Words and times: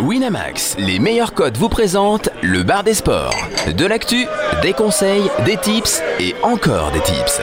Winamax, 0.00 0.76
les 0.78 0.98
meilleurs 0.98 1.34
codes 1.34 1.56
vous 1.56 1.68
présentent 1.68 2.28
le 2.42 2.62
bar 2.62 2.82
des 2.82 2.94
sports. 2.94 3.34
De 3.76 3.86
l'actu, 3.86 4.26
des 4.60 4.72
conseils, 4.72 5.30
des 5.46 5.56
tips 5.56 6.02
et 6.18 6.34
encore 6.42 6.90
des 6.90 7.00
tips. 7.00 7.40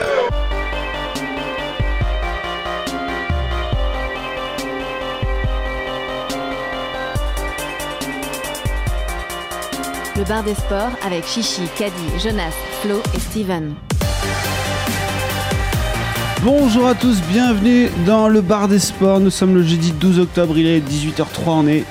Le 10.16 10.24
bar 10.24 10.42
des 10.42 10.54
sports 10.54 10.90
avec 11.04 11.26
Chichi, 11.26 11.62
Caddy, 11.76 12.20
Jonas, 12.22 12.52
Flo 12.82 13.00
et 13.14 13.18
Steven. 13.18 13.74
Bonjour 16.42 16.88
à 16.88 16.94
tous, 16.94 17.20
bienvenue 17.30 17.88
dans 18.04 18.28
le 18.28 18.40
bar 18.40 18.66
des 18.66 18.80
sports. 18.80 19.20
Nous 19.20 19.30
sommes 19.30 19.54
le 19.54 19.62
jeudi 19.62 19.92
12 19.92 20.18
octobre, 20.18 20.58
il 20.58 20.66
est 20.66 20.80
18h03, 20.80 21.24
on 21.46 21.66
est 21.68 21.84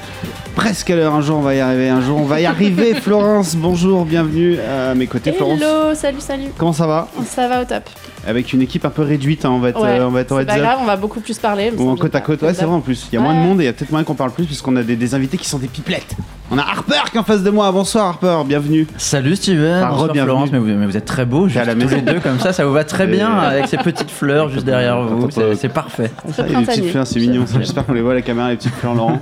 presque 0.55 0.89
à 0.89 0.96
l'heure. 0.96 1.14
Un 1.14 1.21
jour 1.21 1.37
on 1.37 1.41
va 1.41 1.55
y 1.55 1.60
arriver, 1.60 1.89
un 1.89 2.01
jour 2.01 2.19
on 2.19 2.25
va 2.25 2.39
y 2.41 2.46
arriver. 2.46 2.93
Florence, 3.01 3.55
bonjour, 3.55 4.05
bienvenue 4.05 4.57
à 4.59 4.93
mes 4.96 5.07
côtés. 5.07 5.32
Florence, 5.32 5.59
Hello, 5.61 5.96
salut, 5.96 6.19
salut. 6.21 6.47
comment 6.57 6.73
ça 6.73 6.87
va 6.87 7.07
Ça 7.25 7.47
va 7.47 7.61
au 7.61 7.65
top. 7.65 7.83
Avec 8.28 8.54
une 8.54 8.61
équipe 8.61 8.86
un 8.86 8.89
peu 8.89 9.01
réduite, 9.01 9.45
hein, 9.45 9.51
on 9.51 9.59
va 9.59 9.69
être, 9.69 9.82
Ouais, 9.82 10.00
euh, 10.00 10.07
on 10.07 10.11
va 10.11 10.21
être 10.21 10.32
en 10.32 10.39
c'est 10.39 10.45
pas 10.45 10.59
grave, 10.59 10.79
on 10.82 10.86
va 10.86 10.95
beaucoup 10.95 11.21
plus 11.21 11.37
parler. 11.39 11.71
Ou 11.75 11.89
en 11.89 11.95
côte 11.95 12.14
à 12.15 12.21
côte, 12.21 12.42
ouais, 12.43 12.54
c'est 12.54 12.65
vrai 12.65 12.75
en 12.75 12.82
plus. 12.82 13.07
Il 13.11 13.15
y 13.15 13.18
a 13.18 13.21
moins 13.21 13.33
de 13.33 13.39
monde 13.39 13.59
et 13.61 13.64
il 13.64 13.65
y 13.68 13.69
a 13.69 13.73
peut-être 13.73 13.92
moyen 13.92 14.04
qu'on 14.04 14.14
parle 14.15 14.32
plus 14.32 14.45
puisqu'on 14.45 14.75
a 14.75 14.83
des, 14.83 14.95
des 14.95 15.15
invités 15.15 15.37
qui 15.37 15.47
sont 15.47 15.57
des 15.59 15.68
pipelettes. 15.68 16.15
On 16.54 16.57
a 16.57 16.64
Harper 16.64 16.96
qui 17.10 17.15
est 17.15 17.19
en 17.19 17.23
face 17.23 17.43
de 17.43 17.50
moi. 17.50 17.71
Bonsoir 17.71 18.07
Harper, 18.07 18.39
bienvenue. 18.46 18.86
Salut 18.97 19.37
Steven, 19.37 19.87
bonsoir. 19.89 20.14
Florence, 20.14 20.50
mais 20.51 20.59
vous, 20.59 20.65
mais 20.65 20.86
vous 20.86 20.97
êtes 20.97 21.05
très 21.05 21.23
beaux, 21.25 21.47
T'es 21.47 21.59
à 21.59 21.64
juste 21.64 21.68
la 21.68 21.73
tous 21.73 21.79
maison. 21.79 21.96
les 22.05 22.14
deux 22.14 22.19
comme 22.19 22.39
ça, 22.42 22.51
ça 22.51 22.65
vous 22.65 22.73
va 22.73 22.83
très 22.83 23.05
Et- 23.05 23.07
bien 23.07 23.32
avec 23.37 23.68
ces 23.68 23.78
petites 23.78 24.11
fleurs 24.11 24.50
juste 24.50 24.65
derrière 24.65 25.01
vous, 25.01 25.29
c'est 25.56 25.69
parfait. 25.69 26.11
Ça, 26.33 26.43
des 26.43 26.54
petites 26.54 26.87
fleurs, 26.87 27.07
c'est 27.07 27.21
mignon. 27.21 27.45
J'espère 27.57 27.86
qu'on 27.86 27.93
les 27.93 28.01
voit 28.01 28.11
à 28.11 28.15
la 28.15 28.21
caméra, 28.21 28.50
les 28.50 28.57
petites 28.57 28.73
fleurs 28.73 28.95
Laurent. 28.95 29.19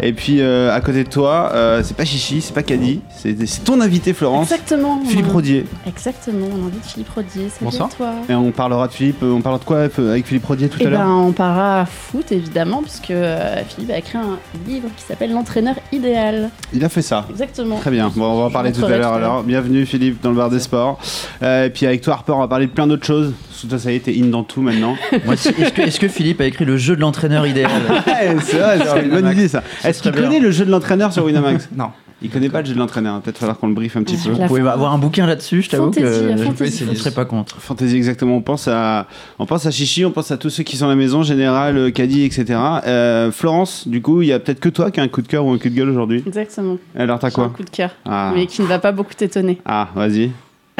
Et 0.00 0.12
puis 0.12 0.40
euh, 0.40 0.72
à 0.72 0.80
côté 0.80 1.02
de 1.02 1.08
toi, 1.08 1.50
euh, 1.52 1.80
c'est 1.82 1.96
pas 1.96 2.04
Chichi, 2.04 2.40
c'est 2.40 2.54
pas 2.54 2.62
Caddy, 2.62 3.00
c'est 3.16 3.34
ton 3.64 3.80
invité 3.80 4.12
Florence, 4.12 4.52
Exactement. 4.52 5.00
Philippe 5.04 5.32
Rodier. 5.32 5.66
Exactement, 5.84 6.46
on 6.62 6.66
invite 6.68 6.86
Philippe 6.86 7.10
Rodier. 7.10 7.48
Salut 7.48 7.64
Bonsoir. 7.72 7.88
à 7.92 7.96
toi. 7.96 8.10
Et 8.28 8.34
on 8.36 8.52
parlera 8.52 8.86
de 8.86 8.92
Philippe, 8.92 9.22
euh, 9.24 9.32
on 9.32 9.40
parlera 9.40 9.58
de 9.58 9.64
quoi 9.64 9.76
euh, 9.98 10.12
avec 10.12 10.26
Philippe 10.26 10.44
Rodier 10.46 10.68
tout 10.68 10.80
Et 10.80 10.86
à 10.86 10.90
l'heure 10.90 11.00
ben, 11.00 11.08
on 11.08 11.32
parlera 11.32 11.86
foot 11.86 12.30
évidemment, 12.30 12.82
puisque 12.82 13.10
euh, 13.10 13.62
Philippe 13.68 13.90
a 13.90 13.98
écrit 13.98 14.18
un 14.18 14.38
livre 14.64 14.88
qui 14.96 15.02
s'appelle 15.02 15.32
L'entraîneur 15.32 15.74
idéal. 15.90 16.50
Il 16.74 16.84
a 16.84 16.88
fait 16.88 17.02
ça. 17.02 17.24
Exactement. 17.30 17.76
Très 17.76 17.90
bien, 17.90 18.12
bon, 18.14 18.26
on 18.26 18.38
va 18.40 18.44
en 18.44 18.50
parler 18.50 18.72
tout 18.72 18.84
à 18.84 18.96
l'heure 18.96 19.14
alors. 19.14 19.42
Bienvenue 19.42 19.86
Philippe 19.86 20.22
dans 20.22 20.30
le 20.30 20.36
bar 20.36 20.50
des 20.50 20.60
sports. 20.60 20.98
Euh, 21.42 21.66
et 21.66 21.70
puis 21.70 21.86
avec 21.86 22.02
toi 22.02 22.14
Harper, 22.14 22.32
on 22.32 22.40
va 22.40 22.48
parler 22.48 22.66
de 22.66 22.72
plein 22.72 22.86
d'autres 22.86 23.06
choses. 23.06 23.32
Sous 23.50 23.66
toi, 23.68 23.78
ça 23.78 23.90
y 23.90 23.96
est, 23.96 24.00
t'es 24.00 24.14
in 24.20 24.26
dans 24.26 24.44
tout 24.44 24.60
maintenant. 24.60 24.94
Est-ce 25.12 25.98
que, 25.98 26.08
Philippe 26.08 26.40
a 26.40 26.44
écrit 26.44 26.64
le 26.64 26.76
jeu 26.76 26.94
de 26.94 27.00
l'entraîneur 27.00 27.46
idéal 27.46 27.70
Ouais, 28.06 28.36
c'est 28.42 28.58
vrai, 28.58 28.78
c'est 28.84 29.02
une 29.02 29.10
bonne 29.10 29.32
idée 29.32 29.48
ça. 29.48 29.62
Est-ce 29.82 30.02
qu'il 30.02 30.12
connaît 30.12 30.40
le 30.40 30.50
jeu 30.50 30.66
de 30.66 30.70
l'entraîneur 30.70 31.12
sur 31.12 31.24
Winamax 31.24 31.68
Non. 31.76 31.90
Il 32.20 32.30
connaît 32.30 32.48
pas 32.48 32.60
le 32.60 32.66
jeu 32.66 32.74
de 32.74 32.78
l'entraîneur, 32.78 33.14
hein. 33.14 33.20
peut-être 33.22 33.38
falloir 33.38 33.58
qu'on 33.58 33.68
le 33.68 33.74
briefe 33.74 33.96
un 33.96 34.02
petit 34.02 34.16
peu. 34.16 34.30
Vous 34.30 34.46
pouvez 34.46 34.60
avoir 34.60 34.92
un 34.92 34.98
bouquin 34.98 35.26
là-dessus, 35.26 35.62
je 35.62 35.70
t'avoue 35.70 35.90
que 35.90 36.00
la 36.00 36.36
je 36.36 36.84
ne 36.84 36.94
serais 36.94 37.12
pas 37.12 37.24
contre. 37.24 37.60
Fantaisie 37.60 37.96
exactement, 37.96 38.36
on 38.36 38.42
pense 38.42 38.66
à 38.66 39.06
on 39.38 39.46
pense 39.46 39.66
à 39.66 39.70
Chichi, 39.70 40.04
on 40.04 40.10
pense 40.10 40.30
à 40.30 40.36
tous 40.36 40.50
ceux 40.50 40.64
qui 40.64 40.76
sont 40.76 40.86
à 40.86 40.88
la 40.88 40.96
maison, 40.96 41.22
Général, 41.22 41.76
euh, 41.76 41.90
Caddy, 41.90 42.24
etc. 42.24 42.58
Euh, 42.86 43.30
Florence, 43.30 43.86
du 43.86 44.02
coup, 44.02 44.22
il 44.22 44.28
y 44.28 44.32
a 44.32 44.40
peut-être 44.40 44.60
que 44.60 44.68
toi 44.68 44.90
qui 44.90 45.00
a 45.00 45.02
un 45.02 45.08
coup 45.08 45.22
de 45.22 45.28
cœur 45.28 45.44
ou 45.44 45.50
un 45.52 45.58
coup 45.58 45.68
de 45.68 45.74
gueule 45.74 45.90
aujourd'hui. 45.90 46.22
Exactement. 46.26 46.78
Alors 46.96 47.18
t'as 47.18 47.28
J'ai 47.28 47.34
un 47.34 47.44
quoi 47.44 47.48
coup 47.56 47.64
de 47.64 47.70
cœur, 47.70 47.90
ah. 48.04 48.32
mais 48.34 48.46
qui 48.46 48.62
ne 48.62 48.66
va 48.66 48.78
pas 48.78 48.92
beaucoup 48.92 49.14
t'étonner. 49.14 49.60
ah, 49.64 49.88
vas-y. 49.94 50.30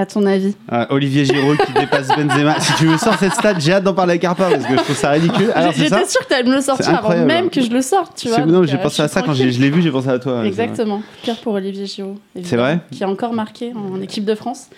À 0.01 0.07
ton 0.07 0.25
avis? 0.27 0.55
Ah, 0.71 0.87
Olivier 0.91 1.25
Giroud 1.25 1.59
qui 1.59 1.73
dépasse 1.73 2.07
Benzema. 2.07 2.61
Si 2.61 2.73
tu 2.75 2.87
me 2.87 2.97
sors 2.97 3.19
cette 3.19 3.33
stat, 3.33 3.59
j'ai 3.59 3.73
hâte 3.73 3.83
d'en 3.83 3.95
parler 3.95 4.13
avec 4.13 4.25
Harper 4.25 4.47
parce 4.53 4.65
que 4.65 4.77
je 4.77 4.83
trouve 4.85 4.95
ça 4.97 5.11
ridicule. 5.11 5.53
J'étais 5.75 5.89
sûre 6.07 6.21
que 6.21 6.29
tu 6.29 6.35
allais 6.35 6.49
me 6.49 6.55
le 6.55 6.61
sortir 6.61 6.95
avant 7.05 7.25
même 7.27 7.51
que 7.51 7.61
je 7.61 7.69
le 7.69 7.83
sorte, 7.83 8.13
tu 8.17 8.29
vois. 8.29 8.37
C'est- 8.37 8.47
Non, 8.47 8.63
j'ai 8.63 8.77
euh, 8.77 8.79
pensé 8.79 9.03
à 9.03 9.09
ça 9.09 9.23
quand 9.23 9.35
je 9.35 9.43
l'ai 9.43 9.71
vu, 9.71 9.83
j'ai 9.83 9.91
pensé 9.91 10.09
à 10.09 10.21
toi. 10.21 10.47
Exactement. 10.47 11.03
Cœur 11.25 11.37
pour 11.39 11.55
Olivier 11.55 11.87
Giroud. 11.87 12.17
C'est 12.45 12.57
vrai 12.57 12.79
Qui 12.93 13.03
a 13.03 13.09
encore 13.09 13.33
marqué 13.33 13.73
en 13.75 14.01
équipe 14.01 14.25
de 14.25 14.37
France. 14.37 14.69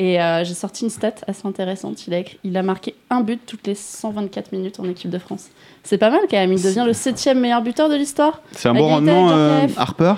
Et 0.00 0.22
euh, 0.22 0.44
j'ai 0.44 0.54
sorti 0.54 0.84
une 0.84 0.90
stat 0.90 1.14
assez 1.26 1.44
intéressante. 1.44 2.06
Il 2.06 2.14
a, 2.14 2.20
il 2.44 2.56
a 2.56 2.62
marqué 2.62 2.94
un 3.10 3.20
but 3.22 3.40
toutes 3.44 3.66
les 3.66 3.74
124 3.74 4.52
minutes 4.52 4.78
en 4.78 4.84
équipe 4.84 5.10
de 5.10 5.18
France. 5.18 5.46
C'est 5.82 5.98
pas 5.98 6.10
mal 6.10 6.20
quand 6.30 6.36
même. 6.36 6.52
Il 6.52 6.62
devient 6.62 6.84
le 6.86 6.92
septième 6.92 7.40
meilleur 7.40 7.62
buteur 7.62 7.88
de 7.88 7.96
l'histoire. 7.96 8.40
C'est 8.52 8.68
un 8.68 8.74
bon 8.74 8.86
rendement, 8.86 9.30
euh. 9.32 9.66
Harper? 9.76 10.14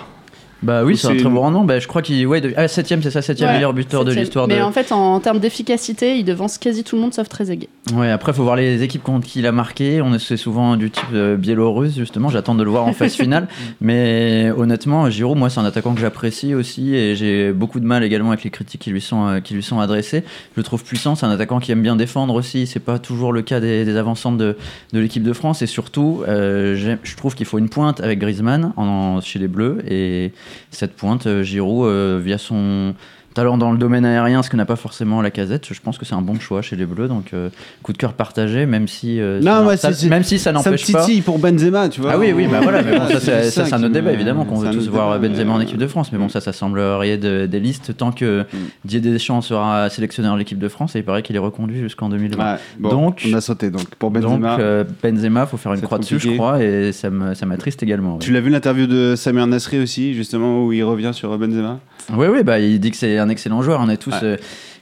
Bah 0.62 0.84
Ou 0.84 0.88
oui, 0.88 0.96
c'est 0.96 1.08
un 1.08 1.16
très 1.16 1.28
bon 1.28 1.40
rendement. 1.40 1.64
Bah, 1.64 1.78
je 1.78 1.88
crois 1.88 2.02
qu'il. 2.02 2.26
Ouais, 2.26 2.40
de... 2.40 2.52
ah, 2.56 2.68
septième, 2.68 3.02
c'est 3.02 3.10
ça, 3.10 3.22
septième 3.22 3.48
Ouais, 3.48 3.56
meilleur 3.56 3.72
buteur 3.72 4.04
de 4.04 4.12
l'histoire 4.12 4.46
de. 4.46 4.54
Mais 4.54 4.60
en 4.60 4.72
fait, 4.72 4.92
en, 4.92 5.18
termes 5.20 5.38
d'efficacité, 5.38 6.16
il 6.16 6.24
devance 6.24 6.58
quasi 6.58 6.84
tout 6.84 6.96
le 6.96 7.02
monde 7.02 7.14
sauf 7.14 7.28
Trezeguet. 7.28 7.68
Ouais, 7.94 8.10
après, 8.10 8.32
faut 8.32 8.42
voir 8.42 8.56
les 8.56 8.82
équipes 8.82 9.02
contre 9.02 9.26
qui 9.26 9.38
il 9.38 9.46
a 9.46 9.52
marqué. 9.52 10.02
On 10.02 10.14
est 10.14 10.18
c'est 10.18 10.36
souvent 10.36 10.76
du 10.76 10.90
type 10.90 11.04
euh, 11.14 11.36
biélorusse, 11.36 11.96
justement. 11.96 12.28
J'attends 12.28 12.54
de 12.54 12.62
le 12.62 12.70
voir 12.70 12.86
en 12.86 12.92
phase 12.92 13.14
finale. 13.16 13.48
Mais 13.80 14.52
honnêtement, 14.56 15.08
Giroud, 15.08 15.38
moi, 15.38 15.48
c'est 15.48 15.60
un 15.60 15.64
attaquant 15.64 15.94
que 15.94 16.00
j'apprécie 16.00 16.54
aussi. 16.54 16.94
Et 16.94 17.16
j'ai 17.16 17.52
beaucoup 17.52 17.80
de 17.80 17.86
mal 17.86 18.04
également 18.04 18.30
avec 18.30 18.44
les 18.44 18.50
critiques 18.50 18.82
qui 18.82 18.90
lui 18.90 19.00
sont, 19.00 19.26
euh, 19.26 19.40
qui 19.40 19.54
lui 19.54 19.62
sont 19.62 19.80
adressées. 19.80 20.24
Je 20.54 20.60
le 20.60 20.62
trouve 20.62 20.84
puissant. 20.84 21.14
C'est 21.14 21.26
un 21.26 21.30
attaquant 21.30 21.58
qui 21.58 21.72
aime 21.72 21.82
bien 21.82 21.96
défendre 21.96 22.34
aussi. 22.34 22.66
C'est 22.66 22.80
pas 22.80 22.98
toujours 22.98 23.32
le 23.32 23.42
cas 23.42 23.60
des, 23.60 23.84
des 23.84 23.96
avancantes 23.96 24.36
de, 24.36 24.56
de 24.92 25.00
l'équipe 25.00 25.22
de 25.22 25.32
France. 25.32 25.62
Et 25.62 25.66
surtout, 25.66 26.22
euh, 26.28 26.76
je 27.02 27.16
trouve 27.16 27.34
qu'il 27.34 27.46
faut 27.46 27.58
une 27.58 27.70
pointe 27.70 28.00
avec 28.00 28.18
Griezmann 28.18 28.72
en, 28.76 29.20
chez 29.22 29.38
les 29.38 29.48
Bleus. 29.48 29.78
Et 29.88 30.32
cette 30.70 30.94
pointe, 30.94 31.26
euh, 31.26 31.42
Giroud, 31.42 31.86
euh, 31.86 32.20
via 32.22 32.38
son 32.38 32.94
talent 33.34 33.56
dans 33.58 33.70
le 33.72 33.78
domaine 33.78 34.04
aérien, 34.04 34.42
ce 34.42 34.50
que 34.50 34.56
n'a 34.56 34.64
pas 34.66 34.76
forcément 34.76 35.22
la 35.22 35.30
casette, 35.30 35.68
je 35.72 35.80
pense 35.80 35.98
que 35.98 36.04
c'est 36.04 36.14
un 36.14 36.20
bon 36.22 36.38
choix 36.40 36.62
chez 36.62 36.74
les 36.76 36.84
Bleus. 36.86 37.08
Donc, 37.08 37.32
euh, 37.32 37.48
coup 37.82 37.92
de 37.92 37.98
cœur 37.98 38.12
partagé, 38.14 38.66
même 38.66 38.88
si, 38.88 39.20
euh, 39.20 39.38
Non, 39.40 39.44
ça, 39.52 39.64
ouais, 39.66 39.76
ça- 39.76 40.08
même 40.08 40.22
si 40.24 40.38
ça 40.38 40.52
n'empêche 40.52 40.90
pas. 40.92 41.06
pour 41.24 41.38
Benzema, 41.38 41.88
tu 41.88 42.00
vois. 42.00 42.12
Ah 42.14 42.18
oui, 42.18 42.32
oui, 42.34 42.46
bah 42.50 42.60
voilà, 42.62 42.82
mais 42.82 42.98
bon, 42.98 43.06
ça, 43.08 43.20
c'est 43.20 43.50
ça, 43.50 43.76
un 43.76 43.82
autre 43.82 43.92
débat, 43.92 44.12
évidemment, 44.12 44.44
qu'on 44.44 44.56
veut 44.56 44.70
tous 44.70 44.88
voir 44.88 45.18
débat, 45.18 45.28
Benzema 45.34 45.52
en 45.52 45.60
équipe 45.60 45.76
de 45.78 45.86
France, 45.86 46.10
mais 46.12 46.18
bon, 46.18 46.28
ça, 46.28 46.40
ça 46.40 46.52
semblerait 46.52 47.18
des, 47.18 47.46
des 47.48 47.60
listes. 47.60 47.96
Tant 47.96 48.12
que 48.12 48.40
Mm. 48.40 48.56
Didier 48.84 49.12
Deschamps 49.12 49.40
sera 49.42 49.88
sélectionneur 49.90 50.34
de 50.34 50.38
l'équipe 50.38 50.58
de 50.58 50.68
France, 50.68 50.96
et 50.96 51.00
il 51.00 51.04
paraît 51.04 51.22
qu'il 51.22 51.36
est 51.36 51.40
reconduit 51.40 51.78
jusqu'en 51.80 52.08
2020. 52.08 52.54
Ouais, 52.54 52.58
bon, 52.78 52.88
Donc- 52.90 53.22
on 53.30 53.34
a 53.34 53.40
sauté 53.40 53.70
donc 53.70 53.94
pour 53.96 54.10
Donc, 54.10 54.22
Benzema. 54.24 54.58
euh, 54.58 54.84
Benzema, 55.02 55.46
faut 55.46 55.56
faire 55.56 55.72
une 55.74 55.80
croix 55.80 55.98
dessus, 55.98 56.18
je 56.18 56.30
crois, 56.30 56.62
et 56.62 56.92
ça 56.92 57.10
m'attriste 57.10 57.82
également. 57.82 58.18
Tu 58.18 58.32
l'as 58.32 58.40
vu 58.40 58.50
l'interview 58.50 58.86
de 58.86 59.14
Samir 59.16 59.46
Nasri 59.46 59.78
aussi, 59.78 60.14
justement, 60.14 60.64
où 60.64 60.72
il 60.72 60.82
revient 60.82 61.10
sur 61.12 61.36
Benzema? 61.38 61.78
Oui, 62.14 62.26
oui, 62.32 62.42
bah, 62.42 62.58
il 62.58 62.80
dit 62.80 62.90
que 62.90 62.96
c'est 62.96 63.18
un 63.20 63.28
excellent 63.28 63.62
joueur. 63.62 63.80
On 63.82 63.88
est 63.88 63.96
tous. 63.96 64.10
Ouais. 64.12 64.18
euh, 64.22 64.36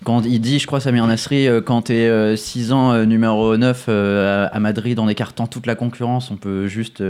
quand 0.04 0.22
il 0.24 0.40
dit, 0.40 0.60
je 0.60 0.66
crois, 0.68 0.78
Samir 0.78 1.04
Nasri, 1.08 1.48
euh, 1.48 1.60
quand 1.60 1.82
tu 1.82 1.92
es 1.94 2.36
6 2.36 2.72
ans 2.72 2.92
euh, 2.92 3.04
numéro 3.04 3.56
9 3.56 3.86
euh, 3.88 4.46
à, 4.46 4.56
à 4.56 4.60
Madrid 4.60 4.98
en 5.00 5.08
écartant 5.08 5.48
toute 5.48 5.66
la 5.66 5.74
concurrence, 5.74 6.30
on 6.30 6.36
peut 6.36 6.68
juste 6.68 7.02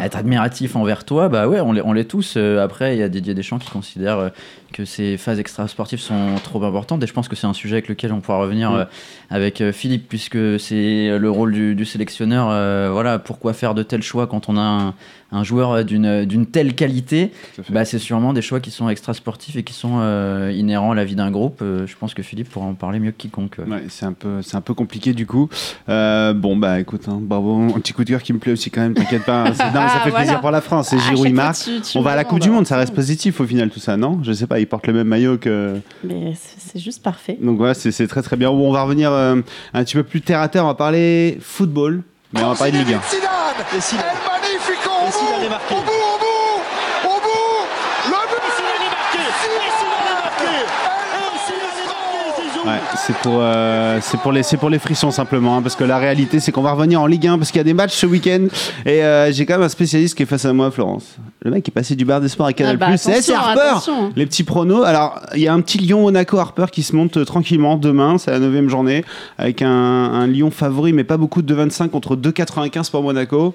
être 0.00 0.16
admiratif 0.16 0.76
envers 0.76 1.04
toi. 1.04 1.28
Bah 1.28 1.48
ouais, 1.48 1.60
on 1.60 1.92
l'est 1.92 2.04
tous. 2.04 2.36
Après, 2.36 2.94
il 2.96 3.00
y 3.00 3.02
a 3.02 3.08
Didier 3.08 3.34
Deschamps 3.34 3.58
qui 3.58 3.70
considère 3.70 4.30
que 4.72 4.84
ces 4.84 5.16
phases 5.16 5.38
extrasportives 5.40 6.00
sont 6.00 6.34
trop 6.42 6.62
importantes. 6.64 7.02
Et 7.02 7.06
je 7.06 7.12
pense 7.12 7.28
que 7.28 7.36
c'est 7.36 7.46
un 7.46 7.52
sujet 7.52 7.76
avec 7.76 7.88
lequel 7.88 8.12
on 8.12 8.20
pourra 8.20 8.38
revenir 8.38 8.70
Mm. 8.70 8.86
avec 9.30 9.62
Philippe, 9.72 10.08
puisque 10.08 10.60
c'est 10.60 11.18
le 11.18 11.30
rôle 11.30 11.52
du, 11.52 11.74
du 11.74 11.84
sélectionneur. 11.84 12.46
Voilà, 12.92 13.18
pourquoi 13.18 13.52
faire 13.52 13.74
de 13.74 13.82
tels 13.82 14.02
choix 14.02 14.26
quand 14.26 14.48
on 14.48 14.56
a 14.56 14.60
un, 14.60 14.94
un 15.32 15.44
joueur 15.44 15.84
d'une 15.84 16.24
d'une 16.24 16.46
telle 16.46 16.74
qualité 16.74 17.32
bah, 17.70 17.84
c'est 17.84 17.98
sûrement 17.98 18.32
des 18.32 18.42
choix 18.42 18.60
qui 18.60 18.70
sont 18.70 18.88
extrasportifs 18.88 19.56
et 19.56 19.62
qui 19.62 19.72
sont 19.72 19.98
euh, 20.00 20.52
inhérents 20.54 20.92
à 20.92 20.94
la 20.94 21.04
vie 21.04 21.14
d'un 21.14 21.30
groupe. 21.30 21.60
Euh, 21.62 21.86
je 21.86 21.96
pense 21.96 22.14
que 22.14 22.22
Philippe 22.22 22.50
pourra 22.50 22.66
en 22.66 22.74
parler 22.74 22.98
mieux 23.00 23.10
que 23.10 23.16
quiconque. 23.16 23.56
Ouais, 23.66 23.84
c'est 23.88 24.06
un 24.06 24.12
peu, 24.12 24.42
c'est 24.42 24.56
un 24.56 24.60
peu 24.60 24.74
compliqué 24.74 25.12
du 25.12 25.26
coup. 25.26 25.48
Euh, 25.88 26.32
bon 26.32 26.56
bah 26.56 26.80
écoute, 26.80 27.02
hein, 27.08 27.18
bravo, 27.20 27.60
un 27.74 27.80
petit 27.80 27.92
coup 27.92 28.04
de 28.04 28.10
cœur 28.10 28.22
qui 28.22 28.32
me 28.32 28.38
plaît 28.38 28.52
aussi 28.52 28.70
quand 28.70 28.80
même. 28.80 28.94
T'inquiète 28.94 29.24
pas, 29.24 29.44
non, 29.44 29.50
mais 29.50 29.54
ça 29.56 29.64
Ah, 29.74 30.00
fait 30.04 30.10
voilà. 30.10 30.24
plaisir 30.24 30.40
pour 30.40 30.50
la 30.50 30.60
France. 30.60 30.88
C'est 30.90 30.96
À 30.96 31.00
Giroud, 31.00 31.26
il 31.26 31.34
marque. 31.34 31.68
On 31.94 32.00
va 32.02 32.12
à 32.12 32.16
la 32.16 32.24
Coupe 32.24 32.40
du 32.40 32.50
Monde, 32.50 32.66
ça 32.66 32.76
reste 32.76 32.92
hein. 32.92 32.96
positif 32.96 33.40
au 33.40 33.46
final 33.46 33.70
tout 33.70 33.80
ça, 33.80 33.96
non? 33.96 34.20
Je 34.22 34.32
sais 34.32 34.46
pas, 34.46 34.60
il 34.60 34.66
porte 34.66 34.86
le 34.86 34.92
même 34.92 35.08
maillot 35.08 35.38
que. 35.38 35.76
Mais 36.04 36.32
c'est 36.58 36.78
juste 36.78 37.02
parfait. 37.02 37.38
Donc 37.40 37.56
voilà, 37.58 37.74
c'est 37.74 37.92
c'est 37.92 38.06
très 38.06 38.22
très 38.22 38.36
bien. 38.36 38.50
Bon, 38.50 38.68
on 38.68 38.72
va 38.72 38.82
revenir 38.82 39.10
euh, 39.12 39.36
un 39.72 39.84
petit 39.84 39.94
peu 39.94 40.02
plus 40.02 40.20
terre 40.20 40.40
à 40.40 40.48
terre. 40.48 40.64
On 40.64 40.68
va 40.68 40.74
parler 40.74 41.38
football, 41.40 42.02
mais 42.32 42.42
on 42.42 42.48
va 42.50 42.54
parler 42.54 42.72
de 42.72 42.78
Ligue 42.78 42.94
1. 42.94 43.00
Bout, 45.04 45.10
au 45.10 45.82
bout, 45.82 45.92
au 45.92 46.18
bout, 46.18 46.60
au 47.04 47.20
bout, 47.20 47.66
le 48.08 48.16
but 48.30 48.44
Ouais, 52.66 52.80
c'est 52.96 53.14
pour, 53.16 53.34
euh, 53.40 53.98
c'est 54.00 54.18
pour 54.18 54.32
les, 54.32 54.42
c'est 54.42 54.56
pour 54.56 54.70
les 54.70 54.78
frissons 54.78 55.10
simplement, 55.10 55.58
hein, 55.58 55.62
parce 55.62 55.76
que 55.76 55.84
la 55.84 55.98
réalité 55.98 56.40
c'est 56.40 56.50
qu'on 56.50 56.62
va 56.62 56.72
revenir 56.72 57.02
en 57.02 57.06
Ligue 57.06 57.26
1 57.26 57.36
parce 57.36 57.50
qu'il 57.50 57.58
y 57.58 57.60
a 57.60 57.64
des 57.64 57.74
matchs 57.74 57.92
ce 57.94 58.06
week-end 58.06 58.46
et 58.86 59.04
euh, 59.04 59.30
j'ai 59.30 59.44
quand 59.44 59.54
même 59.54 59.62
un 59.64 59.68
spécialiste 59.68 60.16
qui 60.16 60.22
est 60.22 60.26
face 60.26 60.46
à 60.46 60.54
moi, 60.54 60.70
Florence. 60.70 61.16
Le 61.42 61.50
mec 61.50 61.68
est 61.68 61.72
passé 61.72 61.94
du 61.94 62.06
bar 62.06 62.22
des 62.22 62.28
sports 62.28 62.46
à 62.46 62.54
Canal+. 62.54 62.78
Ah 62.80 62.86
bah, 62.88 62.96
c'est 62.96 63.20
c'est 63.20 63.34
attention, 63.34 63.50
Harper. 63.50 63.60
attention. 63.60 64.12
Les 64.16 64.24
petits 64.24 64.44
pronos. 64.44 64.84
Alors, 64.84 65.20
il 65.34 65.42
y 65.42 65.48
a 65.48 65.52
un 65.52 65.60
petit 65.60 65.76
Lyon 65.76 66.00
Monaco 66.00 66.38
Harper 66.38 66.66
qui 66.72 66.82
se 66.82 66.96
monte 66.96 67.18
euh, 67.18 67.26
tranquillement 67.26 67.76
demain, 67.76 68.16
c'est 68.16 68.30
la 68.30 68.38
neuvième 68.38 68.70
journée, 68.70 69.04
avec 69.36 69.60
un, 69.60 69.68
un 69.68 70.26
Lyon 70.26 70.50
favori, 70.50 70.94
mais 70.94 71.04
pas 71.04 71.18
beaucoup 71.18 71.42
de 71.42 71.54
2,25 71.54 71.90
contre 71.90 72.16
2,95 72.16 72.90
pour 72.90 73.02
Monaco. 73.02 73.54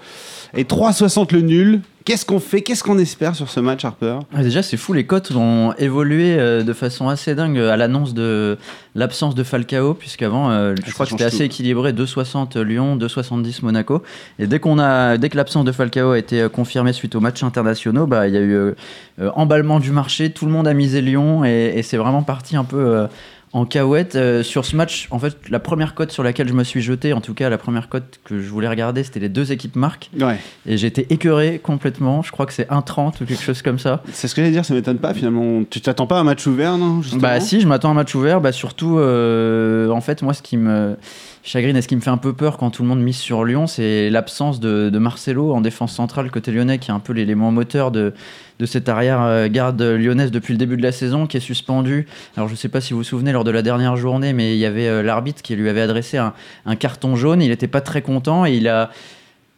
Et 0.55 0.63
3,60 0.63 1.33
le 1.33 1.41
nul. 1.41 1.81
Qu'est-ce 2.05 2.25
qu'on 2.25 2.39
fait? 2.39 2.61
Qu'est-ce 2.61 2.83
qu'on 2.83 2.97
espère 2.97 3.35
sur 3.35 3.49
ce 3.49 3.59
match, 3.59 3.85
Harper? 3.85 4.17
Ah, 4.33 4.41
déjà, 4.41 4.63
c'est 4.63 4.77
fou, 4.77 4.93
les 4.93 5.05
cotes 5.05 5.31
ont 5.35 5.73
évolué 5.77 6.39
euh, 6.39 6.63
de 6.63 6.73
façon 6.73 7.07
assez 7.07 7.35
dingue 7.35 7.59
à 7.59 7.77
l'annonce 7.77 8.15
de 8.15 8.57
l'absence 8.95 9.35
de 9.35 9.43
Falcao, 9.43 9.93
puisqu'avant, 9.93 10.49
euh, 10.49 10.73
je 10.79 10.87
ça 10.87 10.91
crois 10.93 11.05
que 11.05 11.11
c'était 11.11 11.25
assez 11.25 11.43
équilibré 11.43 11.93
2,60 11.93 12.59
Lyon, 12.61 12.97
2,70 12.97 13.63
Monaco. 13.63 14.01
Et 14.39 14.47
dès, 14.47 14.59
qu'on 14.59 14.79
a, 14.79 15.17
dès 15.17 15.29
que 15.29 15.37
l'absence 15.37 15.65
de 15.65 15.71
Falcao 15.71 16.11
a 16.11 16.17
été 16.17 16.41
euh, 16.41 16.49
confirmée 16.49 16.93
suite 16.93 17.13
aux 17.13 17.19
matchs 17.19 17.43
internationaux, 17.43 18.07
bah, 18.07 18.27
il 18.27 18.33
y 18.33 18.37
a 18.37 18.41
eu 18.41 18.53
euh, 18.53 18.75
euh, 19.21 19.29
emballement 19.35 19.79
du 19.79 19.91
marché, 19.91 20.31
tout 20.31 20.47
le 20.47 20.51
monde 20.51 20.67
a 20.67 20.73
misé 20.73 21.01
Lyon, 21.01 21.45
et, 21.45 21.73
et 21.75 21.83
c'est 21.83 21.97
vraiment 21.97 22.23
parti 22.23 22.55
un 22.55 22.63
peu. 22.63 23.07
En 23.53 23.65
cahuète, 23.65 24.15
Euh, 24.15 24.43
sur 24.43 24.65
ce 24.65 24.75
match, 24.75 25.07
en 25.11 25.19
fait, 25.19 25.35
la 25.49 25.59
première 25.59 25.95
cote 25.95 26.11
sur 26.11 26.23
laquelle 26.23 26.47
je 26.47 26.53
me 26.53 26.63
suis 26.63 26.81
jeté, 26.81 27.13
en 27.13 27.21
tout 27.21 27.33
cas 27.33 27.49
la 27.49 27.57
première 27.57 27.89
cote 27.89 28.19
que 28.23 28.39
je 28.41 28.49
voulais 28.49 28.67
regarder, 28.67 29.03
c'était 29.03 29.19
les 29.19 29.29
deux 29.29 29.51
équipes 29.51 29.75
marques. 29.75 30.09
Ouais. 30.19 30.37
Et 30.65 30.77
j'étais 30.77 31.07
écœuré 31.09 31.59
complètement. 31.61 32.21
Je 32.21 32.31
crois 32.31 32.45
que 32.45 32.53
c'est 32.53 32.69
1,30 32.69 33.21
ou 33.21 33.25
quelque 33.25 33.41
chose 33.41 33.61
comme 33.61 33.79
ça. 33.79 34.03
C'est 34.11 34.27
ce 34.27 34.35
que 34.35 34.41
j'allais 34.41 34.51
dire, 34.51 34.65
ça 34.65 34.73
m'étonne 34.73 34.97
pas 34.97 35.13
finalement. 35.13 35.63
Tu 35.69 35.81
t'attends 35.81 36.07
pas 36.07 36.17
à 36.17 36.21
un 36.21 36.23
match 36.23 36.45
ouvert, 36.47 36.77
non 36.77 37.01
justement 37.01 37.21
Bah 37.21 37.39
si, 37.39 37.59
je 37.61 37.67
m'attends 37.67 37.89
à 37.89 37.91
un 37.91 37.95
match 37.95 38.13
ouvert. 38.15 38.41
Bah 38.41 38.51
surtout, 38.51 38.99
euh, 38.99 39.89
en 39.89 40.01
fait, 40.01 40.21
moi, 40.21 40.33
ce 40.33 40.41
qui 40.41 40.57
me 40.57 40.95
chagrine 41.41 41.75
et 41.77 41.81
ce 41.81 41.87
qui 41.87 41.95
me 41.95 42.01
fait 42.01 42.09
un 42.09 42.17
peu 42.17 42.33
peur 42.33 42.57
quand 42.57 42.69
tout 42.69 42.83
le 42.83 42.89
monde 42.89 43.01
mise 43.01 43.17
sur 43.17 43.45
Lyon, 43.45 43.65
c'est 43.65 44.09
l'absence 44.09 44.59
de, 44.59 44.89
de 44.89 44.99
Marcelo 44.99 45.53
en 45.53 45.61
défense 45.61 45.93
centrale 45.93 46.29
côté 46.29 46.51
lyonnais, 46.51 46.77
qui 46.77 46.91
est 46.91 46.93
un 46.93 46.99
peu 46.99 47.13
l'élément 47.13 47.51
moteur 47.51 47.91
de, 47.91 48.13
de 48.59 48.65
cette 48.65 48.89
arrière-garde 48.89 49.81
lyonnaise 49.81 50.31
depuis 50.31 50.53
le 50.53 50.57
début 50.57 50.77
de 50.77 50.83
la 50.83 50.91
saison, 50.91 51.27
qui 51.27 51.37
est 51.37 51.41
suspendu. 51.41 52.07
Alors 52.35 52.49
je 52.49 52.55
sais 52.55 52.69
pas 52.69 52.81
si 52.81 52.93
vous 52.93 52.99
vous 52.99 53.03
souvenez, 53.03 53.31
lors 53.31 53.43
de 53.45 53.51
la 53.51 53.61
dernière 53.61 53.95
journée, 53.95 54.33
mais 54.33 54.53
il 54.55 54.59
y 54.59 54.65
avait 54.65 54.87
euh, 54.87 55.01
l'arbitre 55.01 55.41
qui 55.41 55.55
lui 55.55 55.69
avait 55.69 55.81
adressé 55.81 56.17
un, 56.17 56.33
un 56.65 56.75
carton 56.75 57.15
jaune. 57.15 57.41
Il 57.41 57.49
n'était 57.49 57.67
pas 57.67 57.81
très 57.81 58.01
content 58.01 58.45
et 58.45 58.53
il 58.53 58.67
a... 58.67 58.89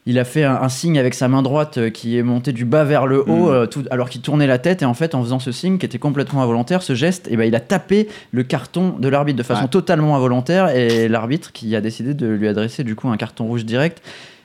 Il 0.08 0.18
a 0.18 0.26
fait 0.26 0.44
un, 0.44 0.56
un 0.56 0.68
signe 0.68 0.98
avec 0.98 1.14
sa 1.14 1.28
main 1.28 1.44
droite 1.44 1.78
euh, 1.78 1.92
qui 1.92 2.18
est 2.18 2.24
monté 2.24 2.54
du 2.54 2.66
bas 2.66 2.84
vers 2.84 3.06
le 3.06 3.22
haut, 3.22 3.50
Mhm. 3.50 3.54
euh, 3.54 3.66
tout- 3.68 3.86
alors 3.92 4.10
qu'il 4.10 4.22
tournait 4.22 4.48
la 4.48 4.58
tête. 4.58 4.82
Et 4.82 4.86
en 4.86 4.96
fait, 4.96 5.14
en 5.14 5.22
faisant 5.22 5.38
ce 5.38 5.52
signe 5.52 5.78
qui 5.78 5.86
était 5.86 6.00
complètement 6.00 6.42
involontaire, 6.42 6.82
ce 6.82 6.96
geste, 6.96 7.28
eh 7.30 7.38
ben, 7.38 7.44
il 7.44 7.54
a 7.54 7.60
tapé 7.60 8.08
le 8.32 8.42
carton 8.42 8.96
de 8.98 9.08
l'arbitre 9.08 9.38
de 9.38 9.44
façon 9.44 9.62
Ouais. 9.62 9.68
totalement 9.68 10.16
involontaire. 10.16 10.70
Et 10.76 11.08
l'arbitre 11.08 11.52
qui 11.52 11.76
a 11.76 11.82
décidé 11.82 12.16
de 12.16 12.26
lui 12.26 12.48
adresser 12.48 12.84
du 12.84 12.96
coup 12.96 13.10
un 13.10 13.18
carton 13.18 13.46
rouge 13.46 13.64
direct. 13.64 14.02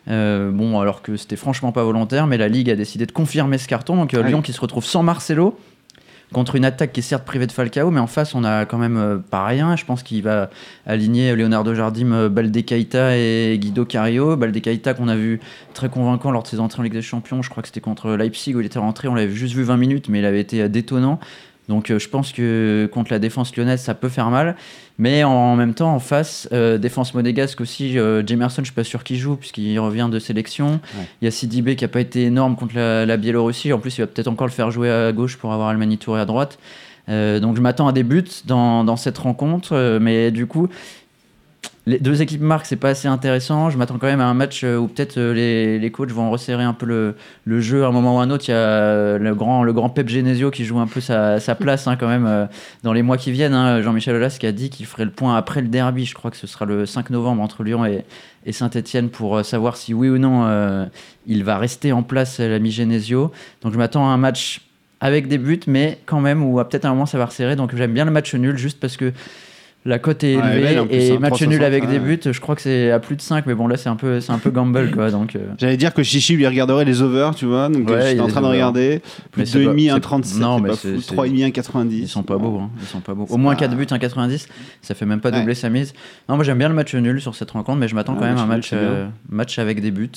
Euh, 0.09 0.51
bon, 0.53 0.79
alors 0.81 1.03
que 1.03 1.17
c'était 1.17 1.37
franchement 1.37 1.73
pas 1.73 1.83
volontaire, 1.85 2.27
mais 2.27 2.39
la 2.39 2.49
Ligue 2.49 2.71
a 2.71 2.77
décidé 2.77 3.07
de 3.07 3.13
confirmer 3.13 3.59
ce 3.59 3.69
carton. 3.69 3.97
Donc 3.97 4.15
euh, 4.15 4.23
Ouais. 4.23 4.29
Lyon 4.29 4.43
qui 4.43 4.53
se 4.53 4.61
retrouve 4.61 4.85
sans 4.85 5.03
Marcelo 5.03 5.59
contre 6.33 6.57
une 6.57 6.65
attaque 6.65 6.93
qui 6.93 7.01
est 7.01 7.05
certes 7.05 7.25
privée 7.25 7.47
de 7.47 7.53
Falcao, 7.53 7.93
mais 7.93 8.01
en 8.01 8.09
face 8.09 8.35
on 8.35 8.43
a 8.43 8.65
quand 8.65 8.79
même 8.79 8.97
euh, 8.97 9.19
pas 9.19 9.47
rien. 9.47 9.77
Je 9.77 9.85
pense 9.85 10.03
qu'il 10.03 10.23
va 10.23 10.51
aligner 10.85 11.37
Leonardo 11.37 11.75
Jardim, 11.75 12.29
Balde 12.29 12.65
Keita 12.65 13.17
et 13.17 13.57
Guido 13.61 13.85
Cario. 13.85 14.37
Balde 14.37 14.61
Keita 14.61 14.95
qu'on 14.95 15.09
a 15.09 15.17
vu 15.17 15.41
très 15.75 15.89
convaincant 15.89 16.31
lors 16.31 16.43
de 16.43 16.49
ses 16.49 16.59
entrées 16.59 16.81
en 16.81 16.83
Ligue 16.83 16.93
des 16.95 17.03
Champions. 17.03 17.43
Je 17.43 17.51
crois 17.51 17.63
que 17.63 17.69
c'était 17.69 17.81
contre 17.81 18.13
Leipzig 18.13 18.55
où 18.55 18.61
il 18.61 18.67
était 18.67 18.79
rentré. 18.81 19.07
On 19.09 19.15
l'avait 19.15 19.35
juste 19.35 19.55
vu 19.55 19.63
20 19.63 19.77
minutes, 19.77 20.09
mais 20.09 20.19
il 20.19 20.25
avait 20.25 20.41
été 20.41 20.69
détonnant. 20.69 21.21
Donc 21.69 21.91
euh, 21.91 21.99
je 21.99 22.09
pense 22.09 22.33
que 22.33 22.89
contre 22.93 23.13
la 23.13 23.19
défense 23.19 23.55
lyonnaise, 23.57 23.81
ça 23.81 23.95
peut 23.95 24.09
faire 24.09 24.31
mal. 24.31 24.57
Mais 24.99 25.25
en 25.25 25.57
même 25.57 25.75
temps, 25.75 25.95
en 25.95 25.99
face, 25.99 26.49
euh, 26.53 26.79
défense 26.79 27.13
monégasque 27.13 27.61
aussi, 27.61 27.99
euh, 27.99 28.23
Jamerson, 28.27 28.63
je 28.63 28.67
suis 28.67 28.75
pas 28.75 28.85
sûr 28.85 29.05
qu'il 29.05 29.17
joue 29.17 29.37
puisqu'il 29.37 29.79
revient 29.79 30.09
de 30.11 30.19
sélection. 30.19 30.81
Il 31.21 31.25
y 31.25 31.29
a 31.29 31.31
Sidibé 31.31 31.77
qui 31.77 31.85
a 31.85 31.89
pas 31.89 32.01
été 32.01 32.25
énorme 32.25 32.57
contre 32.57 32.77
la, 32.77 33.05
la 33.05 33.17
Biélorussie. 33.17 33.73
En 33.73 33.79
plus, 33.79 33.99
il 33.99 34.03
va 34.03 34.07
peut-être 34.07 34.29
encore 34.29 34.47
le 34.47 34.53
faire 34.53 34.71
jouer 34.71 34.91
à 34.91 35.13
gauche 35.13 35.37
pour 35.37 35.53
avoir 35.53 35.69
Almani 35.69 35.99
Touré 35.99 36.21
à 36.21 36.25
droite. 36.25 36.59
Donc 37.09 37.55
je 37.55 37.61
m'attends 37.61 37.87
à 37.87 37.93
des 37.93 38.03
buts 38.03 38.25
dans, 38.47 38.83
dans 38.83 38.97
cette 38.97 39.19
rencontre. 39.19 39.99
mais 40.01 40.33
du 40.33 40.47
coup, 40.47 40.69
les 41.89 42.01
deux 42.01 42.21
équipes 42.21 42.41
marquent, 42.41 42.67
c'est 42.67 42.75
pas 42.75 42.89
assez 42.89 43.07
intéressant. 43.07 43.71
Je 43.71 43.79
m'attends 43.79 43.97
quand 43.99 44.09
même 44.09 44.21
à 44.21 44.27
un 44.27 44.35
match 44.35 44.65
euh, 44.65 44.77
où 44.77 44.89
peut-être 44.89 45.19
euh, 45.19 45.33
les, 45.33 45.79
les 45.79 45.91
coachs 45.93 46.11
vont 46.11 46.33
resserrer 46.33 46.65
un 46.65 46.73
peu 46.73 46.85
le, 46.85 47.15
le 47.45 47.61
jeu 47.61 47.85
à 47.85 47.87
un 47.89 47.93
moment 47.93 48.17
ou 48.17 48.19
à 48.19 48.23
un 48.25 48.31
autre. 48.31 48.45
Il 48.49 48.51
y 48.51 48.55
a 48.55 48.57
euh, 48.57 49.19
le 49.19 49.35
grand, 49.37 49.63
le 49.63 49.73
grand 49.73 49.89
Pep 49.89 50.09
Genesio 50.09 50.51
qui 50.51 50.65
joue 50.65 50.81
un 50.81 50.89
peu 50.89 51.01
sa, 51.01 51.39
sa 51.39 51.55
place 51.55 51.87
hein, 51.87 51.95
quand 51.95 52.09
même 52.09 52.49
dans 52.83 52.93
les 52.93 53.03
mois 53.03 53.17
qui 53.17 53.31
viennent. 53.31 53.55
hein. 53.55 53.83
Jean-Michel 53.83 54.17
Aulas 54.17 54.37
qui 54.41 54.47
a 54.47 54.53
dit 54.53 54.69
qu'il 54.69 54.85
ferait 54.87 55.05
le 55.05 55.13
point 55.13 55.37
après 55.37 55.61
le 55.63 55.69
derby. 55.69 56.07
Je 56.07 56.15
crois 56.15 56.33
que 56.33 56.37
ce 56.37 56.49
sera 56.49 56.65
le 56.65 56.87
5 56.87 57.11
novembre 57.11 57.41
entre 57.41 57.63
Lyon 57.63 57.87
et, 57.87 58.05
et 58.45 58.53
Saint-Etienne 58.53 59.09
pour 59.09 59.45
savoir 59.45 59.77
si 59.77 59.95
oui 59.95 60.09
ou 60.09 60.19
non 60.19 60.89
il 61.27 61.45
va 61.45 61.59
rester 61.59 61.93
en 61.93 62.03
place 62.03 62.41
l'ami 62.41 62.73
Genesio. 62.73 63.31
Donc 63.63 63.73
je 63.73 63.79
m'attends 63.79 64.09
à 64.09 64.13
un 64.13 64.17
match 64.17 64.63
avec 65.01 65.29
des 65.29 65.39
buts, 65.39 65.61
mais 65.67 65.99
quand 66.07 66.21
même 66.21 66.43
où 66.43 66.59
à 66.59 66.69
peut-être 66.69 66.87
un 66.87 66.91
moment 66.91 67.07
ça 67.07 67.19
va 67.19 67.27
resserrer. 67.27 67.55
Donc 67.55 67.77
j'aime 67.77 67.93
bien 67.93 68.05
le 68.05 68.11
match 68.11 68.35
nul 68.35 68.57
juste 68.57 68.81
parce 68.81 68.97
que 68.97 69.13
la 69.87 69.99
cote 69.99 70.23
est 70.25 70.37
Ouais, 70.37 70.43
élevée 70.43 70.63
belle, 70.63 70.81
en 70.81 70.87
plus, 70.87 70.97
et 70.97 71.13
hein, 71.13 71.19
match 71.21 71.41
3,60, 71.41 71.47
nul 71.49 71.65
avec 71.65 71.85
ouais. 71.85 71.91
des 71.91 71.99
buts, 71.99 72.21
je 72.25 72.41
crois 72.41 72.55
que 72.57 72.63
c'est 72.63 72.91
à 72.91 72.99
plus 72.99 73.17
de 73.17 73.23
5, 73.23 73.47
mais 73.47 73.55
bon 73.55 73.67
là 73.69 73.77
c'est 73.77 73.89
un 73.89 73.97
peu, 73.97 74.21
c'est 74.21 74.33
un 74.33 74.39
peu 74.39 74.51
gamble 74.51 74.91
quoi. 74.91 75.11
Donc, 75.11 75.37
euh, 75.37 75.41
J'allais 75.59 75.77
dire 75.77 75.95
que 75.95 76.03
Chichi 76.03 76.37
lui 76.37 76.47
regarderait 76.47 76.85
les 76.85 77.01
overs, 77.03 77.35
tu 77.35 77.47
vois. 77.47 77.69
Donc 77.69 77.89
Ouais, 77.89 77.95
euh, 77.95 78.03
y 78.05 78.09
j'étais 78.11 78.21
en 78.21 78.27
train 78.29 78.43
de 78.43 78.47
regarder. 78.47 79.01
Plus 79.31 79.43
de 79.43 79.47
c'est 79.47 79.65
pas- 79.65 79.73
2,5, 79.73 79.89
c'est- 79.89 79.91
1,37. 79.95 80.41
non, 80.41 80.59
mais 80.61 80.69
pas 80.71 80.77
fou. 80.77 80.89
c'est- 81.01 81.15
3,5, 81.15 81.45
1,90. 81.53 81.99
ils 82.03 82.09
sont 82.09 82.23
pas 82.23 82.37
beaux, 82.37 82.59
hein. 82.59 82.71
ils 82.81 82.87
sont 82.87 83.01
pas 83.01 83.15
beaux. 83.15 83.27
Au 83.31 83.37
moins 83.37 83.55
pas- 83.55 83.61
4 83.61 83.77
buts, 83.77 83.87
un 83.91 83.99
90, 83.99 84.49
ça 84.83 84.95
fait 84.95 85.07
même 85.07 85.21
pas 85.21 85.31
Ouais. 85.31 85.39
doubler 85.39 85.55
sa 85.55 85.69
mise. 85.71 85.95
Non, 86.29 86.35
moi 86.37 86.45
j'aime 86.45 86.59
bien 86.59 86.69
le 86.69 86.75
match 86.75 86.95
nul 86.95 87.21
sur 87.21 87.35
cette 87.35 87.53
rencontre, 87.53 87.79
mais 87.79 87.89
je 87.89 87.95
m'attends 87.95 88.15
Ouais, 88.15 88.19
quand 88.21 88.27
même 88.27 88.39
à 88.39 88.43
un 88.43 88.47
match 88.47 88.71
euh, 88.73 89.07
match 89.29 89.59
avec 89.59 89.81
des 89.81 89.91
buts. 89.91 90.11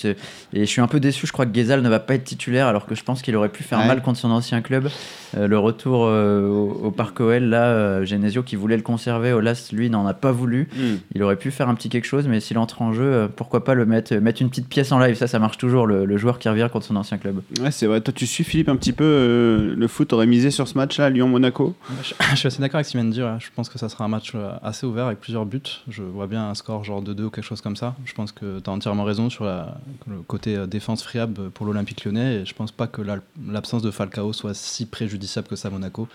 Et, 0.54 0.62
je 0.62 0.66
suis 0.66 0.81
un 0.81 0.88
peu 0.88 1.00
déçu, 1.00 1.27
je 1.27 1.31
crois 1.31 1.45
que 1.45 1.54
Gezal 1.56 1.81
ne 1.81 1.89
va 1.89 2.00
pas 2.00 2.16
être 2.16 2.24
titulaire, 2.24 2.68
alors 2.68 2.86
que 2.86 2.95
je 2.95 3.04
pense 3.04 3.21
qu'il 3.21 3.36
aurait 3.36 3.50
pu 3.50 3.63
faire 3.63 3.80
Ouais. 3.80 3.88
mal 3.88 4.01
contre 4.01 4.19
son 4.19 4.31
ancien 4.31 4.62
club. 4.62 4.89
Euh, 5.38 5.48
le 5.48 5.60
retour 5.60 6.00
au, 6.01 6.80
au 6.86 6.92
Parc 6.92 7.19
OL, 7.19 7.44
là, 7.44 8.04
Genesio 8.04 8.44
qui 8.44 8.56
voulait 8.56 8.77
le 8.77 8.81
conserver, 8.83 9.31
Lui 9.72 9.90
n'en 9.90 10.06
a 10.08 10.14
pas 10.14 10.32
voulu. 10.32 10.68
Hmm. 10.76 10.96
Il 11.16 11.24
aurait 11.24 11.36
pu 11.36 11.52
faire 11.52 11.70
un 11.70 11.76
petit 11.76 11.90
quelque 11.90 12.06
chose, 12.06 12.28
mais 12.28 12.40
s'il 12.40 12.58
entre 12.58 12.82
en 12.82 12.94
jeu, 12.94 13.04
euh, 13.04 13.28
pourquoi 13.28 13.64
pas 13.64 13.74
le 13.74 13.86
mettre, 13.86 14.16
mettre 14.16 14.42
une 14.42 14.50
petite 14.50 14.68
pièce 14.68 14.92
en 14.92 15.00
live. 15.00 15.16
Ça, 15.16 15.28
ça 15.28 15.40
marche 15.40 15.58
toujours, 15.58 15.88
le, 15.88 16.06
le 16.06 16.18
joueur 16.18 16.40
qui 16.40 16.50
revient 16.50 16.68
contre 16.72 16.86
son 16.86 16.96
ancien 16.96 17.18
club. 17.18 17.42
Ouais, 17.62 17.72
c'est 17.72 17.86
vrai. 17.88 18.02
Toi, 18.02 18.14
tu 18.16 18.26
suis 18.28 18.44
Philippe 18.44 18.70
un 18.70 18.76
petit 18.76 18.94
peu 18.94 19.04
euh, 19.04 19.76
le 19.76 19.88
foot. 19.88 20.14
Aurait 20.14 20.26
misé 20.28 20.52
sur 20.52 20.68
ce 20.68 20.78
match-là, 20.78 21.10
Lyon-Monaco? 21.10 21.76
Je, 22.04 22.14
je 22.32 22.36
suis 22.36 22.48
assez 22.48 22.62
d'accord 22.62 22.78
avec 22.80 22.88
vient 22.92 23.04
de 23.06 23.12
dire. 23.12 23.40
Je 23.40 23.48
pense 23.56 23.70
que 23.70 23.78
ça 23.78 23.90
sera 23.90 24.06
un 24.06 24.08
match 24.08 24.32
euh, 24.36 24.52
assez 24.64 24.86
ouvert 24.86 25.06
avec 25.08 25.20
plusieurs 25.20 25.46
buts. 25.46 25.62
Je 25.88 26.04
vois 26.04 26.28
bien 26.28 26.50
un 26.50 26.56
score 26.56 26.84
genre 26.84 27.02
de 27.02 27.14
2 27.14 27.26
ou 27.26 27.30
quelque 27.30 27.44
chose 27.44 27.62
comme 27.62 27.76
ça. 27.76 27.96
Je 28.06 28.14
pense 28.14 28.32
que 28.32 28.60
tu 28.60 28.70
as 28.70 28.74
entièrement 28.74 29.04
raison 29.04 29.30
sur 29.30 29.46
la- 29.46 29.78
le 30.08 30.18
côté 30.22 30.56
euh, 30.56 30.66
défense 30.68 31.04
friable 31.04 31.50
pour 31.52 31.66
l'Olympique 31.66 32.04
lyonnais. 32.06 32.38
Et 32.42 32.46
je 32.46 32.54
pense 32.54 32.72
pas 32.72 32.88
que 32.88 33.02
la- 33.02 33.20
l'absence 33.48 33.82
de 33.82 33.92
Falcao 33.92 34.34
soit 34.34 34.54
si 34.54 34.86
préjudiciable 34.86 35.48
que 35.48 35.56
ça 35.56 35.68
à 35.68 35.72
Monaco. 35.72 36.08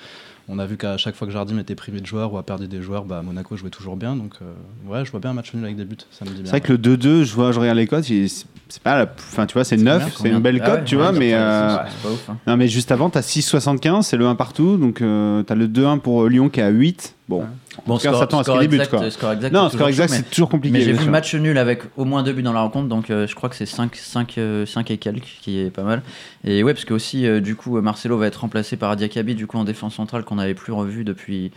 On 0.48 0.58
a 0.58 0.66
vu 0.66 0.76
qu'à 0.76 0.98
chaque 0.98 1.14
fois 1.14 1.26
que 1.26 1.32
Jardim 1.32 1.58
était 1.58 1.74
privé 1.74 2.00
de 2.00 2.06
joueurs 2.06 2.32
ou 2.32 2.38
a 2.38 2.42
perdu 2.42 2.68
des 2.68 2.82
joueurs, 2.82 3.04
bah, 3.06 3.22
Monaco 3.24 3.56
jouait 3.56 3.70
toujours 3.70 3.96
bien. 3.96 4.14
Donc 4.14 4.32
euh, 4.42 4.90
ouais, 4.92 5.04
je 5.04 5.10
vois 5.10 5.20
bien 5.20 5.30
un 5.30 5.34
match 5.34 5.54
nul 5.54 5.64
avec 5.64 5.76
des 5.76 5.84
buts. 5.86 5.96
C'est 6.10 6.26
vrai 6.48 6.60
que 6.60 6.72
le 6.72 6.78
2-2, 6.78 7.24
je 7.24 7.32
vois, 7.34 7.50
je 7.52 7.60
regarde 7.60 7.78
les 7.78 7.86
cotes. 7.86 8.08
il- 8.10 8.28
C'est 8.68 8.82
pas 8.82 8.98
la. 8.98 9.04
Enfin, 9.04 9.46
tu 9.46 9.54
vois, 9.54 9.64
c'est 9.64 9.76
C'est 9.78 9.84
9. 9.84 9.98
bien, 10.04 10.12
C'est 10.20 10.28
une 10.30 10.40
belle 10.40 10.60
Ah 10.62 10.66
cote, 10.66 10.78
ouais, 10.80 10.84
tu 10.84 10.96
ouais, 10.96 11.02
vois. 11.02 11.12
Mais, 11.12 11.32
pas- 11.32 11.36
euh, 11.36 11.76
pas 12.02 12.10
ouf. 12.10 12.28
hein. 12.30 12.36
non, 12.46 12.56
mais 12.58 12.68
juste 12.68 12.92
avant, 12.92 13.08
t'as 13.10 13.22
6,75. 13.22 14.02
C'est 14.02 14.16
le 14.16 14.26
1 14.26 14.34
partout. 14.34 14.76
Donc, 14.76 15.00
euh, 15.00 15.42
t'as 15.44 15.54
le 15.54 15.66
2-1 15.68 15.98
pour 15.98 16.28
Lyon 16.28 16.48
qui 16.50 16.60
est 16.60 16.64
à 16.64 16.68
8. 16.70 17.14
Bon. 17.28 17.40
Ouais. 17.40 17.46
En 17.86 17.96
tout 17.96 18.02
cas, 18.02 18.12
on 18.14 18.18
s'attend 18.18 18.38
à 18.40 18.44
ce 18.44 18.50
qu'il 18.66 18.88
quoi. 18.88 19.10
score 19.10 19.32
exact, 19.32 19.52
Non, 19.52 19.68
score 19.68 19.88
exact, 19.88 20.10
c'est 20.10 20.30
toujours 20.30 20.48
compliqué. 20.48 20.72
Mais 20.72 20.84
j'ai 20.84 20.92
vu 20.92 21.08
match 21.08 21.34
nul 21.34 21.58
avec 21.58 21.82
au 21.96 22.04
moins 22.04 22.22
deux 22.22 22.32
buts 22.32 22.42
dans 22.42 22.52
la 22.52 22.60
rencontre, 22.60 22.88
donc 22.88 23.10
euh, 23.10 23.26
je 23.26 23.34
crois 23.34 23.48
que 23.48 23.56
c'est 23.56 23.66
5, 23.66 23.94
5, 23.96 24.38
5 24.66 24.90
et 24.90 24.98
quelques, 24.98 25.38
qui 25.40 25.58
est 25.60 25.70
pas 25.70 25.82
mal. 25.82 26.02
Et 26.44 26.62
ouais, 26.62 26.72
parce 26.74 26.84
que 26.84 26.94
aussi, 26.94 27.26
euh, 27.26 27.40
du 27.40 27.56
coup, 27.56 27.76
euh, 27.76 27.80
Marcelo 27.82 28.16
va 28.18 28.26
être 28.26 28.36
remplacé 28.40 28.76
par 28.76 28.94
Diakabi, 28.96 29.34
du 29.34 29.46
coup, 29.46 29.58
en 29.58 29.64
défense 29.64 29.94
centrale, 29.94 30.24
qu'on 30.24 30.36
n'avait 30.36 30.54
plus 30.54 30.72
revu 30.72 31.04
depuis, 31.04 31.50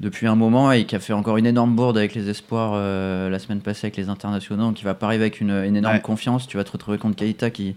depuis 0.00 0.26
un 0.26 0.34
moment 0.34 0.72
et 0.72 0.84
qui 0.86 0.96
a 0.96 0.98
fait 1.00 1.12
encore 1.12 1.36
une 1.36 1.46
énorme 1.46 1.74
bourde 1.76 1.98
avec 1.98 2.14
les 2.14 2.28
espoirs 2.30 2.72
euh, 2.74 3.28
la 3.28 3.38
semaine 3.38 3.60
passée 3.60 3.86
avec 3.88 3.96
les 3.98 4.08
internationaux. 4.08 4.64
Donc 4.64 4.80
il 4.80 4.84
va 4.84 4.94
pas 4.94 5.06
arriver 5.06 5.24
avec 5.24 5.40
une, 5.40 5.50
une 5.50 5.76
énorme 5.76 5.96
Ouais. 5.96 6.00
confiance. 6.00 6.46
Tu 6.48 6.56
vas 6.56 6.64
te 6.64 6.72
retrouver 6.72 6.96
contre 6.98 7.16
Keita 7.16 7.50
qui, 7.50 7.74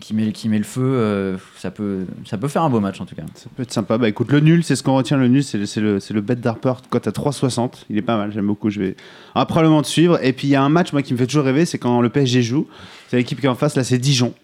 qui, 0.00 0.14
met, 0.14 0.32
qui 0.32 0.48
met 0.48 0.58
le 0.58 0.64
feu. 0.64 0.82
euh, 0.82 1.36
ça, 1.56 1.70
peut, 1.70 2.06
ça 2.26 2.38
peut 2.38 2.48
faire 2.48 2.62
un 2.62 2.70
beau 2.70 2.80
match 2.80 3.00
en 3.00 3.06
tout 3.06 3.14
cas. 3.14 3.22
Ça 3.34 3.48
peut 3.54 3.62
être 3.62 3.72
sympa. 3.72 3.98
Bah 3.98 4.08
écoute, 4.08 4.30
le 4.32 4.40
nul, 4.40 4.64
c'est 4.64 4.76
ce 4.76 4.82
qu'on 4.82 4.94
retient. 4.94 5.16
Le 5.16 5.28
nul, 5.28 5.44
c'est 5.44 5.58
le, 5.58 5.66
c'est 5.66 5.80
le, 5.80 6.00
c'est 6.00 6.14
le 6.14 6.20
bet 6.20 6.36
d'Harper, 6.36 6.74
cote 6.90 7.06
à 7.06 7.10
3,60. 7.10 7.84
Il 7.90 7.98
est 7.98 8.02
pas 8.02 8.16
mal, 8.16 8.32
j'aime 8.32 8.46
beaucoup. 8.46 8.70
Je 8.70 8.80
vais 8.80 8.96
ah, 9.34 9.46
probablement 9.46 9.82
te 9.82 9.88
suivre. 9.88 10.18
Et 10.22 10.32
puis 10.32 10.48
il 10.48 10.50
y 10.50 10.56
a 10.56 10.62
un 10.62 10.68
match, 10.68 10.92
moi, 10.92 11.02
qui 11.02 11.12
me 11.12 11.18
fait 11.18 11.26
toujours 11.26 11.44
rêver, 11.44 11.64
c'est 11.64 11.78
quand 11.78 12.00
le 12.00 12.08
PSG 12.08 12.42
joue. 12.42 12.66
C'est 13.08 13.16
l'équipe 13.16 13.40
qui 13.40 13.46
est 13.46 13.50
en 13.50 13.54
face, 13.54 13.76
là, 13.76 13.84
c'est 13.84 13.98
Dijon. 13.98 14.34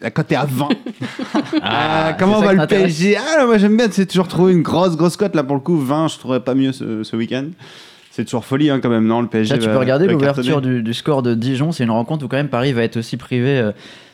La 0.00 0.10
cote 0.10 0.30
est 0.32 0.36
à 0.36 0.44
20. 0.44 0.68
Ah, 1.64 2.16
comment 2.18 2.40
c'est 2.40 2.46
va 2.46 2.52
le 2.54 2.66
PSG 2.66 3.16
Ah, 3.16 3.38
là, 3.38 3.46
moi 3.46 3.58
j'aime 3.58 3.76
bien, 3.76 3.86
c'est 3.90 4.06
toujours 4.06 4.26
trouver 4.26 4.52
une 4.52 4.62
grosse, 4.62 4.96
grosse 4.96 5.16
cote. 5.16 5.34
Là, 5.36 5.44
pour 5.44 5.54
le 5.54 5.60
coup, 5.60 5.76
20, 5.78 6.08
je 6.08 6.18
trouverais 6.18 6.40
pas 6.40 6.54
mieux 6.54 6.72
ce, 6.72 7.04
ce 7.04 7.16
week-end. 7.16 7.46
C'est 8.10 8.24
toujours 8.24 8.44
folie, 8.44 8.68
hein, 8.68 8.80
quand 8.80 8.90
même, 8.90 9.06
non 9.06 9.22
Le 9.22 9.28
PSG. 9.28 9.54
Là, 9.54 9.60
tu 9.60 9.68
peux 9.68 9.78
regarder 9.78 10.06
l'ouverture 10.06 10.60
du 10.60 10.94
score 10.94 11.22
de 11.22 11.34
Dijon. 11.34 11.72
C'est 11.72 11.84
une 11.84 11.90
rencontre 11.90 12.24
où 12.24 12.28
quand 12.28 12.36
même 12.36 12.48
Paris 12.48 12.72
va 12.72 12.82
être 12.82 12.98
aussi 12.98 13.16
privé 13.16 13.58
euh, 13.58 13.72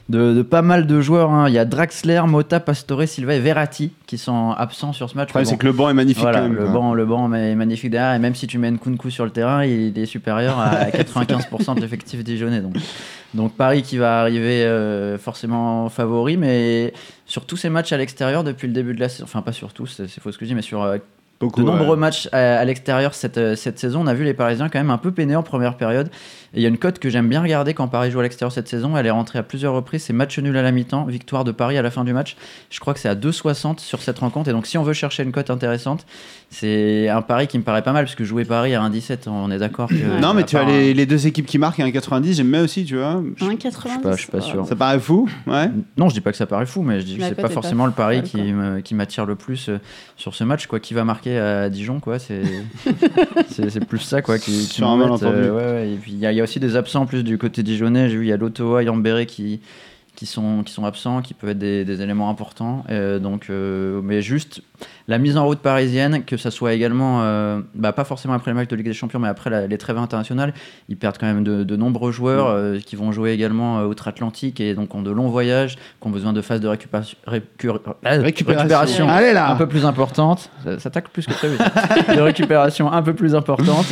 de, 0.09 0.33
de 0.33 0.43
pas 0.43 0.63
mal 0.63 0.87
de 0.87 1.01
joueurs. 1.01 1.31
hein. 1.31 1.49
Il 1.49 1.55
y 1.55 1.59
a 1.59 1.65
Draxler, 1.65 2.23
Mota, 2.27 2.61
Pastore, 2.61 3.07
Silva 3.07 3.35
et 3.35 3.41
Verratti 3.41 3.93
qui 4.07 4.17
sont 4.19 4.53
absents 4.53 4.93
sur 4.93 5.11
ce 5.11 5.17
match. 5.17 5.31
C'est 5.45 5.57
que 5.59 5.67
le 5.67 5.73
banc 5.73 5.91
est 5.91 5.95
magnifique 5.95 6.23
voilà, 6.23 6.39
quand 6.41 6.49
même. 6.49 6.57
le 6.57 6.67
banc, 6.69 6.95
le 6.95 7.05
banc 7.05 7.33
est 7.35 7.55
magnifique 7.55 7.91
derrière. 7.91 8.15
Et 8.15 8.19
même 8.19 8.35
si 8.35 8.47
tu 8.47 8.59
mets 8.59 8.71
Nkunku 8.71 9.11
sur 9.11 9.25
le 9.25 9.31
terrain, 9.31 9.65
il 9.65 9.99
est 9.99 10.07
supérieur 10.07 10.59
à 10.59 10.85
95% 10.91 11.75
de 11.77 11.81
l'effectif 11.81 12.25
dijonnais. 12.25 12.61
Donc. 12.61 12.77
donc 13.35 13.53
Paris 13.55 13.83
qui 13.83 13.99
va 13.99 14.21
arriver 14.21 14.65
euh, 14.65 15.19
forcément 15.19 15.89
favori, 15.91 16.37
mais 16.39 16.95
sur 17.27 17.45
tous 17.45 17.57
ces 17.59 17.69
matchs 17.69 17.93
à 17.93 17.99
l'extérieur 17.99 18.45
depuis 18.45 18.67
le 18.67 18.73
début 18.73 18.95
de 18.95 19.01
la 19.01 19.09
saison, 19.11 19.25
enfin 19.25 19.43
pas 19.43 19.53
sur 19.53 19.73
tous, 19.75 19.87
c'est 19.89 20.09
c'est 20.09 20.23
faux 20.23 20.33
ce 20.33 20.39
que 20.39 20.45
je 20.47 20.51
dis, 20.51 20.55
mais 20.55 20.63
sur 20.63 20.83
euh, 20.83 20.97
Beaucoup, 21.41 21.61
de 21.61 21.67
nombreux 21.67 21.91
ouais. 21.91 21.97
matchs 21.97 22.29
à, 22.33 22.59
à 22.59 22.65
l'extérieur 22.65 23.15
cette, 23.15 23.39
euh, 23.39 23.55
cette 23.55 23.79
saison. 23.79 24.01
On 24.03 24.07
a 24.09 24.15
vu 24.15 24.25
les 24.25 24.35
Parisiens 24.35 24.69
quand 24.69 24.81
même 24.81 24.91
un 24.91 24.99
peu 24.99 25.13
peinés 25.13 25.37
en 25.37 25.45
première 25.45 25.77
période. 25.77 26.09
Et 26.53 26.59
il 26.59 26.63
y 26.63 26.67
a 26.67 26.69
une 26.69 26.79
cote 26.79 26.99
que 26.99 27.11
j'aime 27.11 27.29
bien 27.29 27.43
regarder 27.43 27.75
quand 27.75 27.87
Paris 27.87 28.11
joue 28.11 28.19
à 28.19 28.25
l'extérieur 28.25 28.51
cette 28.51 28.67
saison. 28.67 28.97
Elle 28.97 29.07
est 29.07 29.11
rentrée 29.11 29.39
à 29.39 29.45
plusieurs 29.45 29.73
reprises. 29.73 30.03
C'est 30.03 30.13
match 30.13 30.37
nul 30.39 30.57
à 30.57 30.63
la 30.63 30.73
mi-temps, 30.73 31.05
victoire 31.05 31.45
de 31.45 31.53
Paris 31.53 31.79
à 31.79 31.83
la 31.83 31.93
fin 31.93 32.05
du 32.05 32.13
match. 32.13 32.37
Je 32.71 32.81
crois 32.81 32.93
que 32.93 32.99
c'est 32.99 33.09
à 33.09 33.15
2,60 33.15 33.79
sur 33.79 34.03
cette 34.03 34.19
rencontre. 34.19 34.49
Et 34.51 34.53
donc, 34.53 34.67
si 34.67 34.79
on 34.79 34.83
veut 34.83 34.95
chercher 34.95 35.23
une 35.23 35.31
cote 35.31 35.51
intéressante, 35.51 36.07
c'est 36.51 37.09
un 37.11 37.21
pari 37.21 37.47
qui 37.47 37.59
me 37.59 37.63
paraît 37.63 37.83
pas 37.83 37.93
mal, 37.93 38.05
parce 38.07 38.15
que 38.15 38.25
jouer 38.25 38.45
Paris 38.47 38.75
à 38.75 38.81
1,17, 38.81 39.29
on 39.29 39.51
est 39.51 39.59
d'accord 39.59 39.89
que. 39.89 40.21
Non, 40.21 40.33
mais 40.33 40.45
tu 40.45 40.57
as 40.57 40.65
les, 40.65 40.95
les 40.95 41.05
deux 41.05 41.27
équipes 41.27 41.45
qui 41.47 41.59
marquent 41.59 41.81
à 41.81 41.85
1,90, 41.87 42.33
j'aime 42.35 42.51
bien 42.51 42.65
aussi, 42.65 42.85
tu 42.87 42.97
vois. 42.97 43.23
Je- 43.37 43.45
1,90. 43.45 43.71
Je 43.85 43.91
suis 43.91 43.99
pas- 44.01 44.13
je 44.13 44.17
suis 44.23 44.31
pas 44.31 44.41
sûr. 44.41 44.67
Ça 44.67 44.75
paraît 44.75 44.99
fou, 44.99 45.29
ouais. 45.47 45.71
Non, 45.99 46.09
je 46.09 46.15
dis 46.15 46.21
pas 46.23 46.31
que 46.31 46.39
ça 46.39 46.47
paraît 46.47 46.65
fou, 46.67 46.83
mais 46.83 47.01
je 47.01 47.05
dis 47.07 47.17
que 47.19 47.23
c'est 47.23 47.35
pas 47.35 47.49
forcément 47.51 47.85
pas 47.91 48.11
le 48.11 48.21
pari 48.23 48.83
qui 48.83 48.95
m'attire 48.95 49.27
le 49.27 49.35
plus 49.37 49.69
euh, 49.69 49.79
sur 50.17 50.35
ce 50.35 50.43
match. 50.45 50.67
Quoi, 50.67 50.81
qui 50.81 50.95
va 50.95 51.05
marquer 51.05 51.39
à 51.39 51.69
Dijon, 51.69 52.01
quoi. 52.01 52.19
C'est 52.19 52.41
plus 53.89 53.99
ça, 54.01 54.23
quoi. 54.23 54.39
Qui, 54.39 54.53
qui 54.53 54.75
Sur 54.75 54.87
un 54.89 54.97
m'embête, 54.97 55.23
malentendu. 55.23 55.37
euh, 55.49 55.55
ouais, 55.57 55.73
ouais. 55.83 55.93
Et 55.93 55.97
puis 55.97 56.13
il 56.13 56.19
y, 56.19 56.27
a- 56.27 56.33
il 56.33 56.37
y 56.37 56.41
a 56.41 56.45
aussi 56.45 56.61
des 56.61 56.77
absents 56.77 57.03
en 57.03 57.07
plus 57.07 57.23
du 57.25 57.39
côté 57.39 57.63
dijonnais. 57.63 58.09
J'ai 58.09 58.17
vu 58.17 58.25
il 58.27 58.29
y 58.29 58.33
a 58.33 58.37
Lotoa, 58.37 58.83
Yambéré 58.83 59.27
qui 59.27 59.61
qui 60.19 60.27
sont 60.27 60.65
qui 60.65 60.73
sont 60.73 60.85
absents, 60.85 61.23
qui 61.23 61.33
peuvent 61.33 61.51
être 61.51 61.59
des, 61.61 61.85
des 61.85 62.03
éléments 62.03 62.29
importants. 62.29 62.83
Euh, 62.91 63.21
donc, 63.21 63.47
euh, 63.51 64.01
mais 64.03 64.21
juste 64.21 64.63
la 65.07 65.19
mise 65.19 65.37
en 65.37 65.47
route 65.47 65.61
parisienne, 65.61 66.25
que 66.25 66.37
ça 66.37 66.51
soit 66.51 66.73
également, 66.75 67.23
euh, 67.23 67.61
bah, 67.77 67.93
pas 67.93 68.03
forcément 68.03 68.35
après 68.35 68.51
le 68.51 68.57
match 68.57 68.67
de 68.69 68.75
Ligue 68.75 68.87
des 68.87 68.95
Champions, 68.95 69.21
mais 69.21 69.29
après 69.29 69.49
la- 69.49 69.69
les 69.69 69.79
trêves 69.79 69.97
internationales, 69.97 70.55
ils 70.89 70.97
perdent 70.97 71.19
quand 71.19 71.29
même 71.29 71.45
de, 71.45 71.63
de 71.63 71.77
nombreux 71.77 72.11
joueurs 72.11 72.49
euh, 72.49 72.79
qui 72.85 72.97
vont 72.97 73.13
jouer 73.13 73.31
également 73.31 73.85
outre-Atlantique 73.85 74.59
et 74.59 74.75
donc 74.75 74.93
ont 74.97 75.03
de 75.03 75.13
longs 75.13 75.29
voyages, 75.29 75.77
qui 75.77 76.09
ont 76.09 76.11
besoin 76.11 76.33
de 76.33 76.41
phases 76.41 76.61
de 76.61 76.67
récupération, 76.67 77.17
récupération 78.05 79.09
Allez 79.09 79.33
là 79.33 79.53
un 79.53 79.57
peu 79.57 79.69
plus 79.69 79.85
importante. 79.85 80.51
Ça, 80.65 80.81
ça 80.81 80.91
tacle 80.91 81.11
plus 81.13 81.27
que 81.27 81.33
prévu. 81.33 81.57
de 82.17 82.21
récupération 82.21 82.91
un 82.91 83.03
peu 83.03 83.15
plus 83.15 83.37
importante. 83.37 83.87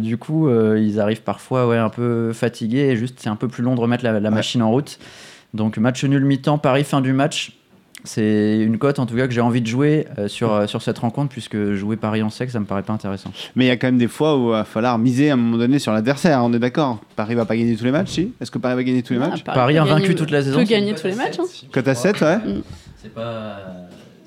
Du 0.00 0.16
coup, 0.16 0.48
ils 0.74 0.98
arrivent 1.00 1.22
parfois 1.22 1.68
ouais, 1.68 1.76
un 1.76 1.90
peu 1.90 2.32
fatigués 2.32 2.88
et 2.92 2.96
juste 2.96 3.16
c'est 3.20 3.28
un 3.28 3.36
peu 3.36 3.48
plus 3.48 3.62
long 3.62 3.74
de 3.74 3.80
remettre 3.80 4.04
la, 4.04 4.18
la 4.20 4.30
machine 4.30 4.62
en 4.62 4.70
route. 4.70 4.98
Donc 5.54 5.76
match 5.78 6.04
nul 6.04 6.24
mi-temps, 6.24 6.58
Paris 6.58 6.84
fin 6.84 7.00
du 7.00 7.12
match. 7.12 7.52
C'est 8.02 8.58
une 8.62 8.78
cote 8.78 8.98
en 8.98 9.04
tout 9.04 9.14
cas 9.14 9.26
que 9.26 9.32
j'ai 9.34 9.42
envie 9.42 9.60
de 9.60 9.66
jouer 9.66 10.06
euh, 10.18 10.26
sur, 10.26 10.54
euh, 10.54 10.66
sur 10.66 10.80
cette 10.80 10.98
rencontre 10.98 11.28
puisque 11.28 11.72
jouer 11.74 11.96
Paris 11.96 12.22
en 12.22 12.30
sec 12.30 12.50
ça 12.50 12.58
me 12.58 12.64
paraît 12.64 12.82
pas 12.82 12.94
intéressant. 12.94 13.30
Mais 13.56 13.66
il 13.66 13.68
y 13.68 13.70
a 13.70 13.76
quand 13.76 13.88
même 13.88 13.98
des 13.98 14.08
fois 14.08 14.38
où 14.38 14.46
il 14.48 14.52
va 14.52 14.64
falloir 14.64 14.96
miser 14.96 15.28
à 15.28 15.34
un 15.34 15.36
moment 15.36 15.58
donné 15.58 15.78
sur 15.78 15.92
l'adversaire, 15.92 16.40
on 16.42 16.50
est 16.54 16.58
d'accord. 16.58 16.98
Paris 17.14 17.34
va 17.34 17.44
pas 17.44 17.56
gagner 17.58 17.76
tous 17.76 17.84
les 17.84 17.90
matchs, 17.90 18.08
si? 18.12 18.32
Est-ce 18.40 18.50
que 18.50 18.56
Paris 18.56 18.74
va 18.76 18.84
gagner 18.84 19.02
tous 19.02 19.12
les 19.12 19.18
Ah, 19.22 19.28
matchs? 19.28 19.44
Paris 19.44 19.74
peut 19.74 19.80
invaincu 19.80 20.02
gagner- 20.04 20.14
toute 20.14 20.30
la 20.30 20.42
saison, 20.42 20.58
peut 20.60 20.64
gagner 20.64 20.94
tous 20.94 21.08
les 21.08 21.14
matchs. 21.14 21.40
hein. 21.40 21.44
Cote 21.70 21.88
à 21.88 21.94
7, 21.94 22.20
ouais. 22.22 22.38
C'est 23.02 23.12
pas, 23.12 23.58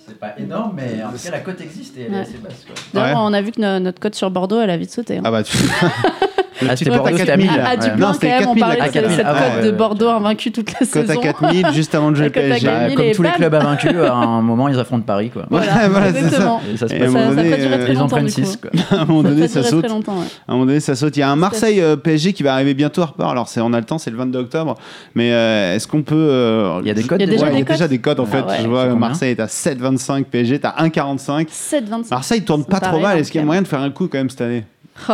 c'est 0.05 0.19
pas 0.19 0.37
énorme 0.37 0.73
mais 0.75 1.03
en 1.03 1.11
tout 1.11 1.17
cas 1.23 1.31
la 1.31 1.39
cote 1.39 1.59
existe 1.61 1.97
et 1.97 2.01
elle 2.03 2.11
Ouais. 2.11 2.19
assez 2.19 2.37
basse. 2.37 2.65
D'ailleurs, 2.93 3.17
Ouais. 3.21 3.25
on 3.27 3.33
a 3.33 3.41
vu 3.41 3.51
que 3.53 3.59
no- 3.59 3.79
notre 3.79 3.99
cote 3.99 4.13
sur 4.13 4.29
Bordeaux, 4.29 4.61
elle 4.61 4.69
a 4.69 4.77
vite 4.77 4.91
sauté. 4.91 5.17
hein. 5.17 5.21
Ah 5.25 5.31
bah 5.31 5.41
tu. 5.41 5.57
Ah, 6.67 6.75
c'était 6.75 6.91
à 6.91 6.97
Bordeaux, 6.97 7.17
c'était 7.17 7.25
4000, 7.27 7.49
à 7.49 7.51
1000. 7.53 7.57
là. 7.61 7.65
À, 7.65 7.69
à. 7.71 7.77
Dublin, 7.77 7.95
Non, 7.97 8.05
quand 8.07 8.13
c'était 8.13 8.27
même, 8.27 8.35
on 8.41 8.55
4000, 8.55 8.59
parlait 8.61 8.81
à 8.81 8.87
de 8.87 8.91
cette 8.91 8.93
4000. 9.01 9.17
cette 9.17 9.25
Ah 9.27 9.33
cote 9.33 9.55
ouais, 9.57 9.65
de. 9.65 9.71
Bordeaux 9.71 10.09
invaincu 10.09 10.51
toute 10.51 10.71
la 10.73 10.79
Cote 10.79 10.95
à 10.97 11.07
saison. 11.07 11.21
4000 11.21 11.67
juste 11.73 11.95
avant 11.95 12.11
de 12.11 12.15
jouer 12.15 12.25
à 12.27 12.29
PSG. 12.29 12.65
4000. 12.67 12.95
Bah, 12.95 13.03
comme 13.03 13.11
tous 13.13 13.23
les 13.23 13.31
clubs 13.31 13.53
invaincus, 13.53 13.91
à 13.95 14.13
un 14.13 14.41
moment 14.43 14.67
ils 14.69 14.79
affrontent 14.79 15.03
Paris 15.05 15.29
quoi. 15.29 15.45
Voilà, 15.49 15.87
voilà, 15.89 16.13
c'est 16.13 16.19
ça. 16.21 16.25
exactement. 16.27 16.61
Et 16.73 16.77
ça 16.77 16.87
se 16.87 16.93
passe 16.95 17.15
à 17.15 17.17
euh, 17.19 17.83
très 17.83 17.93
Ils 17.93 17.97
en 17.97 18.01
longtemps, 18.01 18.07
prennent 18.15 18.25
du 18.25 18.33
coup. 18.33 18.41
6 18.45 18.57
quoi. 18.57 18.71
À 18.91 19.01
un 19.01 19.05
moment 19.05 19.23
donné, 19.23 19.47
ça 19.47 19.63
saute. 19.63 19.85
À 19.85 19.91
un 19.91 20.53
moment 20.53 20.65
donné, 20.65 20.79
ça 20.79 20.95
saute. 20.95 21.15
Il 21.17 21.19
y 21.19 21.23
a 21.23 21.29
un 21.29 21.35
Marseille 21.35 21.81
euh, 21.81 21.95
PSG 21.95 22.33
qui 22.33 22.43
va 22.43 22.53
arriver 22.53 22.73
bientôt, 22.73 23.01
Harper. 23.01 23.25
Alors, 23.29 23.47
c'est, 23.47 23.61
on 23.61 23.73
a 23.73 23.79
le 23.79 23.85
temps, 23.85 23.97
c'est 23.97 24.11
le 24.11 24.17
22 24.17 24.39
octobre. 24.39 24.75
Mais 25.15 25.31
euh, 25.33 25.75
est-ce 25.75 25.87
qu'on 25.87 26.03
peut. 26.03 26.79
Il 26.81 26.87
y 26.87 26.91
a 26.91 26.93
des 26.93 27.03
codes 27.03 27.21
Il 27.21 27.25
y 27.25 27.29
a 27.29 27.31
déjà 27.31 27.47
il 27.47 27.53
y 27.53 27.61
a 27.61 27.63
des 27.63 27.71
déjà 27.71 27.87
des 27.87 27.99
codes 27.99 28.19
en 28.19 28.27
Ah 28.31 28.43
fait. 28.53 28.63
Je 28.63 28.67
vois 28.67 28.85
Marseille 28.93 29.31
est 29.31 29.39
à 29.39 29.45
7,25, 29.47 30.25
PSG 30.25 30.55
est 30.55 30.65
à 30.65 30.75
1,45. 30.79 31.47
7,25. 31.47 32.09
Marseille 32.11 32.41
tourne 32.43 32.65
pas 32.65 32.79
trop 32.79 32.99
mal. 32.99 33.17
Est-ce 33.19 33.31
qu'il 33.31 33.39
y 33.39 33.41
a 33.41 33.45
moyen 33.45 33.61
de 33.61 33.67
faire 33.67 33.81
un 33.81 33.89
coup 33.91 34.07
quand 34.07 34.17
même 34.17 34.29
cette 34.29 34.41
année 34.41 34.63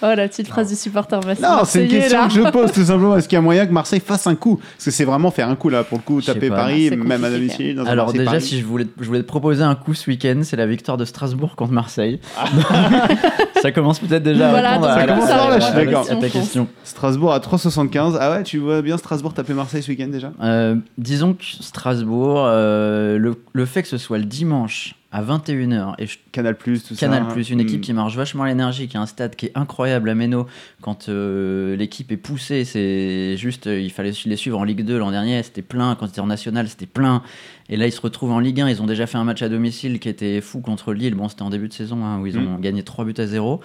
Oh, 0.00 0.06
la 0.14 0.28
petite 0.28 0.46
phrase 0.46 0.68
du 0.68 0.76
supporter 0.76 1.18
Non, 1.42 1.62
c'est 1.64 1.82
une 1.82 1.88
question 1.90 2.20
là. 2.20 2.26
que 2.28 2.32
je 2.34 2.42
pose 2.50 2.70
tout 2.70 2.84
simplement. 2.84 3.16
Est-ce 3.16 3.26
qu'il 3.28 3.34
y 3.34 3.38
a 3.38 3.42
moyen 3.42 3.66
que 3.66 3.72
Marseille 3.72 3.98
fasse 3.98 4.28
un 4.28 4.36
coup? 4.36 4.60
Parce 4.76 4.84
que 4.84 4.90
c'est 4.92 5.04
vraiment 5.04 5.32
faire 5.32 5.48
un 5.48 5.56
coup 5.56 5.68
là 5.70 5.82
pour 5.82 5.98
le 5.98 6.04
coup, 6.04 6.22
taper 6.22 6.48
pas. 6.50 6.54
Paris, 6.56 6.90
même 6.96 7.24
à 7.24 7.30
domicile. 7.30 7.74
dans 7.74 7.84
Alors 7.84 8.12
déjà, 8.12 8.24
Paris. 8.26 8.40
si 8.42 8.60
je 8.60 8.64
voulais, 8.64 8.86
je 9.00 9.04
voulais 9.06 9.22
te 9.22 9.26
proposer 9.26 9.64
un 9.64 9.74
coup 9.74 9.94
ce 9.94 10.08
week-end, 10.08 10.40
c'est 10.44 10.54
la 10.56 10.66
victoire 10.66 10.96
de 10.98 11.04
Strasbourg 11.04 11.56
contre 11.56 11.72
Marseille. 11.72 12.20
ça 13.62 13.72
commence 13.72 13.98
peut-être 13.98 14.22
déjà 14.22 14.50
Voilà, 14.50 14.70
à 14.70 14.72
répondre 14.74 14.88
à, 14.90 15.00
ça 15.00 15.06
commence 15.06 15.30
à- 15.30 15.36
fort, 15.38 15.48
là, 15.50 15.54
à- 15.56 15.58
je 15.60 15.64
suis 15.64 15.74
à- 15.74 15.84
d'accord. 15.84 16.06
à 16.10 16.14
ta 16.16 16.28
question. 16.28 16.68
Strasbourg 16.84 17.32
à 17.32 17.38
3,75. 17.40 18.16
Ah 18.20 18.30
ouais, 18.32 18.42
tu 18.44 18.58
vois 18.58 18.82
bien 18.82 18.96
Strasbourg 18.98 19.34
taper 19.34 19.54
Marseille 19.54 19.82
ce 19.82 19.90
week-end 19.90 20.08
déjà? 20.08 20.32
Euh, 20.42 20.76
disons 20.96 21.34
que 21.34 21.44
Strasbourg, 21.44 22.44
euh, 22.46 23.18
le, 23.18 23.34
le 23.52 23.66
fait 23.66 23.82
que 23.82 23.88
ce 23.88 23.98
soit 23.98 24.18
le 24.18 24.24
dimanche 24.24 24.94
à 25.10 25.22
21h 25.22 25.94
et 25.98 26.06
je- 26.06 26.18
Canal 26.32 26.54
Plus, 26.56 26.84
tout 26.84 26.94
Canal 26.94 27.24
ça. 27.26 27.32
Plus, 27.32 27.48
une 27.50 27.60
équipe 27.60 27.78
Mm. 27.78 27.82
qui 27.82 27.92
marche 27.94 28.14
vachement 28.14 28.42
à 28.42 28.48
l'énergie, 28.48 28.88
qui 28.88 28.96
a 28.96 29.00
un 29.00 29.06
stade 29.06 29.36
qui 29.36 29.46
est 29.46 29.52
incroyable 29.54 30.10
à 30.10 30.14
Méno. 30.14 30.46
Quand 30.82 31.08
euh, 31.08 31.76
l'équipe 31.76 32.12
est 32.12 32.16
poussée, 32.18 32.64
c'est 32.66 33.36
juste, 33.38 33.66
euh, 33.68 33.80
il 33.80 33.90
fallait 33.90 34.12
les 34.26 34.36
suivre 34.36 34.58
en 34.58 34.64
Ligue 34.64 34.84
2 34.84 34.98
l'an 34.98 35.10
dernier, 35.10 35.42
c'était 35.42 35.62
plein. 35.62 35.94
Quand 35.94 36.06
c'était 36.08 36.20
en 36.20 36.26
National, 36.26 36.68
c'était 36.68 36.84
plein. 36.86 37.22
Et 37.70 37.76
là, 37.76 37.86
ils 37.86 37.92
se 37.92 38.00
retrouvent 38.00 38.32
en 38.32 38.38
Ligue 38.40 38.60
1. 38.62 38.68
Ils 38.70 38.80
ont 38.80 38.86
déjà 38.86 39.06
fait 39.06 39.18
un 39.18 39.24
match 39.24 39.42
à 39.42 39.48
domicile 39.50 39.98
qui 40.00 40.08
était 40.08 40.40
fou 40.40 40.60
contre 40.60 40.94
Lille. 40.94 41.14
Bon, 41.14 41.28
c'était 41.28 41.42
en 41.42 41.50
début 41.50 41.68
de 41.68 41.72
saison 41.74 42.02
hein, 42.04 42.18
où 42.18 42.26
ils 42.26 42.38
ont 42.38 42.56
gagné 42.58 42.82
3 42.82 43.04
buts 43.04 43.14
à 43.18 43.26
0. 43.26 43.60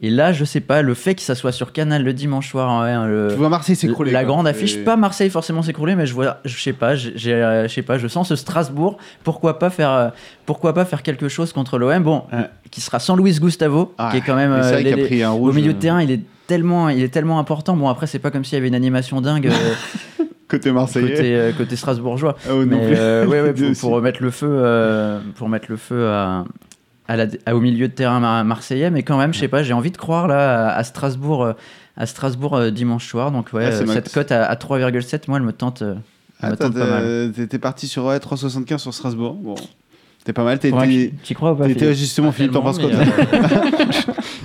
Et 0.00 0.10
là, 0.10 0.32
je 0.32 0.44
sais 0.44 0.60
pas, 0.60 0.80
le 0.80 0.94
fait 0.94 1.16
que 1.16 1.22
ça 1.22 1.34
soit 1.34 1.50
sur 1.50 1.72
Canal 1.72 2.04
le 2.04 2.12
dimanche 2.12 2.48
soir, 2.50 2.70
hein, 2.70 3.06
le- 3.08 3.28
Tu 3.32 3.36
vois 3.36 3.48
Marseille 3.48 3.74
s'écrouler. 3.74 4.12
la 4.12 4.20
quoi. 4.22 4.34
grande 4.34 4.46
affiche, 4.46 4.76
Et- 4.76 4.84
pas 4.84 4.96
Marseille 4.96 5.28
forcément 5.28 5.62
s'écrouler, 5.62 5.96
mais 5.96 6.06
je 6.06 6.14
vois, 6.14 6.38
je 6.44 6.56
sais 6.56 6.72
pas, 6.72 6.92
euh, 6.94 7.66
je 7.68 7.72
sais 7.74 7.82
pas, 7.82 7.98
je 7.98 8.06
sens 8.06 8.28
ce 8.28 8.36
Strasbourg. 8.36 8.96
Pourquoi 9.24 9.58
pas 9.58 9.70
faire, 9.70 9.90
euh, 9.90 10.08
pourquoi 10.46 10.72
pas 10.72 10.84
faire 10.84 11.02
quelque 11.02 11.28
chose 11.28 11.52
contre 11.52 11.78
l'OM 11.78 12.00
Bon, 12.04 12.22
Ouais. 12.32 12.44
qui 12.70 12.80
sera 12.80 13.00
sans 13.00 13.16
Luis 13.16 13.40
Gustavo, 13.40 13.92
Ah, 13.98 14.10
qui 14.12 14.18
est 14.18 14.20
quand 14.20 14.36
même 14.36 14.52
euh, 14.52 14.60
a 14.78 14.96
pris 15.04 15.24
un 15.24 15.32
au 15.32 15.36
rouge. 15.36 15.56
milieu 15.56 15.72
de 15.72 15.78
terrain, 15.80 16.00
il 16.00 16.12
est 16.12 16.20
tellement, 16.46 16.88
il 16.90 17.02
est 17.02 17.08
tellement 17.12 17.40
important. 17.40 17.76
Bon, 17.76 17.88
après, 17.88 18.06
c'est 18.06 18.20
pas 18.20 18.30
comme 18.30 18.44
s'il 18.44 18.54
y 18.54 18.58
avait 18.58 18.68
une 18.68 18.74
animation 18.76 19.20
dingue 19.20 19.48
euh, 19.48 19.50
Côté 20.48 20.72
Marseillais. 20.72 21.14
côté, 21.14 21.36
euh, 21.36 21.52
côté 21.52 21.76
strasbourgeois. 21.76 22.36
Ah, 22.46 22.50
oh, 22.52 22.64
non 22.64 22.78
Mais 22.80 22.96
euh, 22.98 23.26
ouais, 23.26 23.40
ouais, 23.42 23.52
pour, 23.72 23.78
pour 23.80 23.90
remettre 23.90 24.22
le 24.22 24.30
feu, 24.30 24.48
euh, 24.50 25.20
pour 25.36 25.48
mettre 25.48 25.66
le 25.68 25.76
feu 25.76 26.08
à, 26.08 26.44
à 27.06 27.16
la- 27.16 27.26
à- 27.46 27.54
au 27.54 27.60
milieu 27.60 27.88
de 27.88 27.92
terrain 27.92 28.18
mar- 28.20 28.44
marseillais, 28.44 28.90
mais 28.90 29.02
quand 29.02 29.18
même, 29.18 29.34
je 29.34 29.40
sais 29.40 29.48
pas, 29.48 29.62
j'ai 29.62 29.74
envie 29.74 29.90
de 29.90 29.96
croire 29.98 30.26
là 30.26 30.68
à, 30.74 30.84
Strasbourg, 30.84 31.52
à 31.96 32.06
Strasbourg 32.06 32.56
euh, 32.56 32.70
dimanche 32.70 33.06
soir. 33.08 33.30
Donc 33.30 33.52
ouais, 33.52 33.66
Ah, 33.66 33.74
euh, 33.82 33.86
cette 33.86 34.12
cote 34.12 34.32
à, 34.32 34.44
à 34.46 34.54
3,7, 34.54 35.24
moi, 35.28 35.36
elle 35.38 35.44
me 35.44 35.52
tente. 35.52 35.82
elle 35.82 35.88
me 36.48 36.52
Attends, 36.54 36.64
tente 36.70 36.74
pas 36.78 36.86
mal. 36.90 37.30
t'es- 37.34 37.42
t'étais 37.42 37.58
parti 37.58 37.86
sur 37.88 38.06
ouais, 38.06 38.16
3,75 38.18 38.78
sur 38.78 38.94
Strasbourg. 38.94 39.34
Bon, 39.34 39.54
t'es 40.24 40.32
pas 40.32 40.44
mal. 40.44 40.58
T'es, 40.58 40.72
Tu 41.24 41.34
crois 41.34 41.52
ou 41.52 41.56
pas 41.56 41.66
t'étais 41.66 41.94
justement, 41.94 42.32
Philippe, 42.32 42.52
t'en 42.52 42.62
penses 42.62 42.78
quoi 42.78 42.88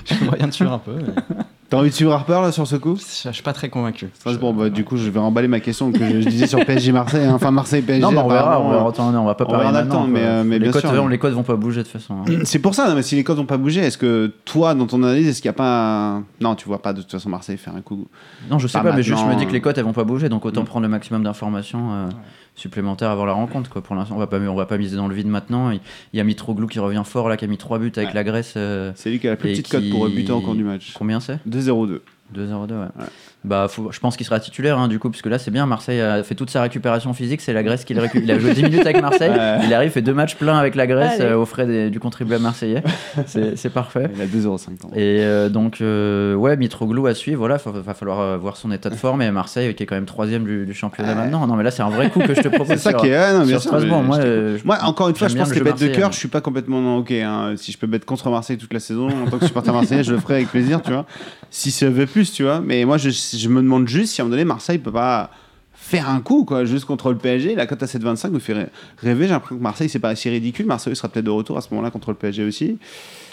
J'ai 0.04 0.18
moyen 0.24 0.48
de 0.48 0.52
suivre 0.52 0.72
un 0.72 0.78
peu. 0.78 0.92
mais 0.96 1.36
T'as 1.74 1.80
envie 1.80 1.90
de 1.90 1.94
suivre 1.94 2.12
Harper 2.12 2.40
là 2.42 2.52
sur 2.52 2.66
ce 2.66 2.76
coup? 2.76 2.96
Je 2.96 3.30
suis 3.32 3.42
pas 3.42 3.52
très 3.52 3.68
convaincu. 3.68 4.08
Strasbourg, 4.14 4.54
bah, 4.54 4.70
du 4.70 4.84
coup, 4.84 4.96
je 4.96 5.10
vais 5.10 5.18
remballer 5.18 5.48
ma 5.48 5.58
question 5.58 5.90
que 5.90 5.98
je, 5.98 6.20
je 6.20 6.28
disais 6.28 6.46
sur 6.46 6.64
PSG 6.64 6.92
Marseille. 6.92 7.26
hein. 7.26 7.32
Enfin, 7.34 7.50
Marseille 7.50 7.82
PSG. 7.82 8.00
Non, 8.00 8.12
mais 8.12 8.18
on 8.18 8.28
verra, 8.28 8.60
on 8.60 8.70
verra. 8.70 8.88
Attends, 8.88 9.08
on 9.12 9.24
va 9.24 9.34
pas 9.34 9.44
on 9.48 9.50
parler 9.50 9.72
maintenant. 9.72 10.06
mais, 10.06 10.20
euh, 10.22 10.44
mais 10.44 10.58
les 10.60 10.64
bien 10.66 10.70
cotes, 10.72 10.82
sûr. 10.82 10.90
vraiment, 10.90 11.08
les 11.08 11.18
cotes 11.18 11.32
vont 11.34 11.42
pas 11.42 11.56
bouger 11.56 11.78
de 11.80 11.82
toute 11.88 11.92
façon. 12.00 12.14
hein. 12.28 12.42
C'est 12.44 12.60
pour 12.60 12.74
ça, 12.76 12.88
non, 12.88 12.94
mais 12.94 13.02
si 13.02 13.16
les 13.16 13.24
codes 13.24 13.38
n'ont 13.38 13.44
pas 13.46 13.56
bougé, 13.56 13.80
est-ce 13.80 13.98
que 13.98 14.32
toi, 14.44 14.74
dans 14.74 14.86
ton 14.86 15.02
analyse, 15.02 15.26
est-ce 15.26 15.42
qu'il 15.42 15.48
n'y 15.48 15.54
a 15.54 15.58
pas 15.58 16.16
un... 16.18 16.24
Non, 16.40 16.54
tu 16.54 16.66
vois 16.68 16.80
pas 16.80 16.92
de 16.92 17.02
toute 17.02 17.10
façon 17.10 17.28
Marseille 17.28 17.56
faire 17.56 17.74
un 17.76 17.80
coup. 17.80 18.06
Non, 18.48 18.58
je 18.60 18.68
sais 18.68 18.78
Pas 18.78 18.84
pas, 18.90 18.96
mais 18.96 19.02
juste 19.02 19.20
je 19.20 19.26
me 19.26 19.34
dis 19.34 19.44
que 19.46 19.52
les 19.52 19.58
euh. 19.58 19.60
cotes 19.62 19.76
elles 19.76 19.84
vont 19.84 19.92
pas 19.92 20.04
bouger, 20.04 20.28
donc 20.28 20.44
autant 20.46 20.62
Mm. 20.62 20.66
prendre 20.66 20.82
le 20.84 20.88
maximum 20.90 21.24
d'informations 21.24 21.92
euh, 21.92 22.06
supplémentaires 22.54 23.10
avant 23.10 23.24
la 23.24 23.32
rencontre. 23.32 23.70
Quoi. 23.70 23.82
Pour 23.82 23.94
l'instant, 23.96 24.14
on 24.16 24.18
va 24.18 24.26
pas, 24.26 24.38
on 24.38 24.54
va 24.54 24.66
pas 24.66 24.78
miser 24.78 24.96
dans 24.96 25.08
le 25.08 25.14
vide 25.14 25.26
maintenant. 25.28 25.70
Il 25.70 25.80
il 26.12 26.16
y 26.18 26.20
a 26.20 26.24
Mitroglou 26.24 26.66
qui 26.66 26.78
revient 26.78 27.02
fort 27.04 27.28
là, 27.28 27.36
qui 27.36 27.44
a 27.44 27.48
mis 27.48 27.58
3 27.58 27.78
buts 27.78 27.92
avec 27.96 28.08
Ouais. 28.08 28.14
la 28.14 28.24
Grèce. 28.24 28.54
euh, 28.56 28.92
C'est 28.94 29.10
lui 29.10 29.18
qui 29.18 29.26
a 29.26 29.30
la 29.30 29.36
plus 29.36 29.50
Et 29.50 29.52
petite 29.52 29.68
cote 29.70 29.82
qui- 29.82 29.90
pour 29.90 30.08
buter 30.08 30.32
en 30.32 30.40
cours 30.40 30.54
du 30.54 30.64
match. 30.64 30.92
Combien 30.94 31.20
c'est? 31.20 31.38
2-0-2. 31.46 32.02
2-0-2, 32.34 32.74
ouais. 32.74 32.80
Ouais. 32.98 33.04
Bah, 33.44 33.66
faut- 33.68 33.92
je 33.92 34.00
pense 34.00 34.16
qu'il 34.16 34.24
sera 34.24 34.40
titulaire, 34.40 34.78
hein, 34.78 34.88
du 34.88 34.98
coup, 34.98 35.10
parce 35.10 35.20
que 35.20 35.28
là, 35.28 35.38
c'est 35.38 35.50
bien. 35.50 35.66
Marseille 35.66 36.00
a 36.00 36.22
fait 36.22 36.34
toute 36.34 36.48
sa 36.50 36.62
récupération 36.62 37.12
physique. 37.12 37.40
C'est 37.42 37.52
la 37.52 37.62
Grèce 37.62 37.84
qui 37.84 37.92
le 37.92 38.00
récupère. 38.00 38.22
Il 38.24 38.30
a 38.30 38.38
joué 38.38 38.54
10 38.54 38.62
minutes 38.64 38.80
avec 38.80 39.00
Marseille. 39.02 39.30
Ouais. 39.30 39.58
Il 39.66 39.74
arrive, 39.74 39.90
fait 39.90 40.00
deux 40.02 40.14
matchs 40.14 40.36
pleins 40.36 40.56
avec 40.56 40.74
la 40.74 40.86
Grèce 40.86 41.18
euh, 41.20 41.36
aux 41.36 41.44
frais 41.44 41.66
des- 41.66 41.90
du 41.90 42.00
contribuable 42.00 42.42
marseillais. 42.42 42.82
C'est 43.26 43.70
parfait. 43.72 44.08
Il 44.14 44.22
a 44.22 44.26
2,50€. 44.26 44.94
Et 44.94 45.20
euh, 45.24 45.48
donc, 45.48 45.80
euh, 45.80 46.34
ouais, 46.34 46.56
Mitroglou 46.56 47.06
à 47.06 47.14
suivre. 47.14 47.38
Voilà, 47.38 47.58
il 47.64 47.72
va 47.82 47.94
falloir 47.94 48.20
euh, 48.20 48.36
voir 48.38 48.56
son 48.56 48.72
état 48.72 48.88
de 48.90 48.94
forme. 48.94 49.20
Et 49.22 49.30
Marseille, 49.30 49.74
qui 49.74 49.82
est 49.82 49.86
quand 49.86 49.94
même 49.94 50.06
troisième 50.06 50.44
du, 50.44 50.64
du 50.66 50.74
championnat 50.74 51.10
Ouais. 51.10 51.14
maintenant. 51.16 51.46
Non, 51.46 51.56
mais 51.56 51.64
là, 51.64 51.70
c'est 51.70 51.82
un 51.82 51.90
vrai 51.90 52.08
coup 52.10 52.20
que 52.20 52.34
je 52.34 52.40
te 52.40 52.48
propose. 52.48 52.68
C'est 52.68 52.78
ça 52.78 52.90
sur- 52.90 53.00
qui 53.00 53.08
est. 53.08 53.14
ah, 53.16 53.34
non, 53.34 53.44
bien 53.44 53.58
sûr, 53.58 53.72
Moi, 53.72 54.20
je 54.20 54.26
euh, 54.26 54.58
je- 54.58 54.64
Moi, 54.64 54.78
encore 54.82 55.08
une 55.10 55.14
fois, 55.16 55.28
je 55.28 55.36
pense 55.36 55.52
que 55.52 55.58
le 55.58 55.64
bête 55.64 55.78
jeu 55.78 55.88
de 55.90 55.94
cœur, 55.94 56.12
je 56.12 56.18
suis 56.18 56.28
pas 56.28 56.40
complètement 56.40 56.96
ok. 56.96 57.10
hein. 57.12 57.54
Si 57.56 57.72
je 57.72 57.78
peux 57.78 57.86
mettre 57.86 58.06
contre 58.06 58.30
Marseille 58.30 58.56
toute 58.56 58.72
la 58.72 58.80
saison, 58.80 59.08
en 59.08 59.30
tant 59.30 59.38
que 59.38 59.44
supporter 59.46 59.72
marseillais, 59.72 60.02
je 60.02 60.12
le 60.12 60.18
ferai 60.18 60.34
avec 60.36 60.48
plaisir, 60.48 60.80
tu 60.82 60.92
vois. 60.92 61.04
Si 61.50 61.70
ça 61.70 61.88
veut 61.90 62.06
plus, 62.06 62.32
tu 62.32 62.42
vois. 62.42 62.60
Mais 62.64 62.84
moi, 62.84 62.96
je, 62.98 63.10
je 63.38 63.48
me 63.48 63.62
demande 63.62 63.88
juste 63.88 64.14
si 64.14 64.20
à 64.20 64.24
un 64.24 64.26
moment 64.26 64.32
donné, 64.36 64.44
Marseille 64.44 64.78
peut 64.78 64.92
pas 64.92 65.30
faire 65.74 66.08
un 66.08 66.20
coup, 66.20 66.44
quoi, 66.44 66.64
juste 66.64 66.84
contre 66.86 67.10
le 67.10 67.18
PSG. 67.18 67.54
La 67.54 67.66
cote 67.66 67.82
à 67.82 67.86
7,25 67.86 68.30
nous 68.30 68.40
fait 68.40 68.54
rê- 68.54 68.66
rêver. 68.98 69.26
J'ai 69.26 69.32
l'impression 69.32 69.56
que 69.56 69.62
Marseille, 69.62 69.88
c'est 69.88 69.98
pas 69.98 70.14
si 70.16 70.28
ridicule. 70.30 70.66
Marseille 70.66 70.96
sera 70.96 71.08
peut-être 71.08 71.26
de 71.26 71.30
retour 71.30 71.58
à 71.58 71.60
ce 71.60 71.68
moment-là 71.72 71.90
contre 71.90 72.10
le 72.10 72.16
PSG 72.16 72.44
aussi. 72.44 72.78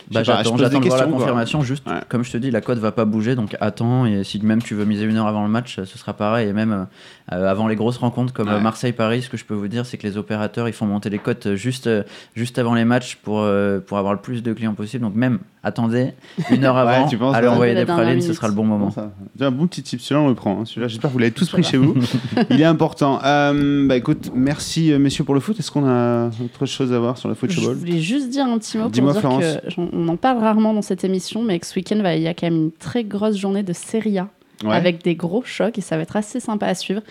Je 0.10 0.14
Bah, 0.16 0.24
j'attends 0.24 0.56
je 0.58 0.64
j'attends 0.64 0.80
des 0.80 0.86
de 0.86 0.88
voir 0.90 1.00
la 1.02 1.06
quoi. 1.08 1.18
confirmation. 1.20 1.62
Juste, 1.62 1.88
Ouais. 1.88 2.00
comme 2.10 2.24
je 2.24 2.32
te 2.32 2.38
dis, 2.38 2.52
la 2.52 2.62
cote 2.62 2.78
va 2.80 2.92
pas 2.92 3.06
bouger, 3.06 3.36
donc 3.36 3.56
attends. 3.62 4.06
Et 4.06 4.24
si 4.24 4.40
même 4.42 4.62
tu 4.62 4.74
veux 4.76 4.86
miser 4.86 5.04
une 5.06 5.18
heure 5.18 5.28
avant 5.28 5.44
le 5.44 5.50
match, 5.50 5.76
ce 5.78 5.98
sera 5.98 6.14
pareil. 6.14 6.50
Et 6.50 6.54
même 6.54 6.88
euh, 7.32 7.50
avant 7.50 7.68
les 7.68 7.76
grosses 7.76 7.98
rencontres 7.98 8.34
comme 8.34 8.48
Ouais. 8.48 8.56
euh, 8.56 8.60
Marseille-Paris, 8.60 9.22
ce 9.24 9.30
que 9.30 9.38
je 9.38 9.46
peux 9.46 9.54
vous 9.54 9.68
dire, 9.68 9.86
c'est 9.86 9.98
que 9.98 10.08
les 10.08 10.18
opérateurs 10.18 10.68
ils 10.68 10.74
font 10.74 10.86
monter 10.86 11.10
les 11.10 11.20
cotes 11.20 11.56
juste, 11.56 11.88
euh, 11.88 12.04
juste 12.36 12.58
avant 12.60 12.74
les 12.74 12.86
matchs 12.86 13.18
pour, 13.22 13.40
euh, 13.42 13.80
pour 13.80 13.98
avoir 13.98 14.14
le 14.14 14.20
plus 14.20 14.42
de 14.44 14.54
clients 14.54 14.74
possible. 14.74 15.04
Donc 15.04 15.16
même 15.16 15.40
attendez 15.64 16.14
une 16.50 16.64
heure 16.66 16.76
Ouais, 16.82 16.82
avant, 16.82 17.08
penses, 17.08 17.36
allez 17.36 17.48
ouais. 17.48 17.54
envoyer 17.54 17.74
La 17.74 17.82
des 17.82 17.86
pralines, 17.86 18.22
ce 18.22 18.34
sera 18.34 18.48
le 18.48 18.54
bon 18.54 18.66
moment. 18.66 18.94
un 19.40 19.52
bon 19.52 19.68
petit 19.68 19.84
tip, 19.84 20.02
celui-là 20.02 20.22
on 20.26 20.30
le 20.30 20.36
prend. 20.36 20.60
hein. 20.62 20.66
Celui-là, 20.66 20.88
j'espère 20.88 21.10
que 21.10 21.14
vous 21.14 21.20
l'avez 21.20 21.32
tous 21.32 21.50
pris 21.50 21.64
chez 21.64 21.78
vous. 21.78 21.96
Il 22.50 22.60
est 22.60 22.66
important. 22.66 23.20
Euh, 23.24 23.88
bah 23.88 23.96
écoute, 23.98 24.32
merci 24.34 24.92
messieurs 25.00 25.24
pour 25.24 25.34
le 25.36 25.40
foot. 25.40 25.60
Est-ce 25.60 25.72
qu'on 25.72 25.88
a 25.88 26.28
autre 26.44 26.66
chose 26.66 26.92
à 26.94 27.00
voir 27.00 27.18
sur 27.18 27.30
le 27.30 27.36
Je 27.36 27.40
football 27.40 27.76
voulais 27.76 28.00
juste 28.00 28.30
dire 28.30 28.46
un 28.46 28.58
petit 28.58 28.78
mot 28.78 28.84
pour 28.84 28.92
Dis-moi, 28.92 29.12
dire 29.14 29.22
Florence. 29.22 29.44
que 29.44 29.91
on 29.92 30.08
en 30.08 30.16
parle 30.18 30.40
rarement 30.40 30.74
dans 30.74 30.82
cette 30.82 31.04
émission, 31.04 31.44
mais 31.44 31.60
que 31.60 31.66
ce 31.68 31.76
week-end 31.76 32.02
va- 32.02 32.16
il 32.16 32.22
y 32.24 32.28
a 32.28 32.34
quand 32.34 32.48
même 32.48 32.56
une 32.66 32.72
très 32.72 33.04
grosse 33.04 33.36
journée 33.38 33.64
de 33.64 33.74
Serie 33.74 34.18
A 34.20 34.30
Ouais. 34.64 34.76
avec 34.76 35.04
des 35.04 35.16
gros 35.16 35.42
chocs 35.44 35.78
et 35.78 35.82
ça 35.82 35.98
va 35.98 36.04
être 36.04 36.16
assez 36.16 36.40
sympa 36.40 36.68
à 36.68 36.76
suivre. 36.76 37.02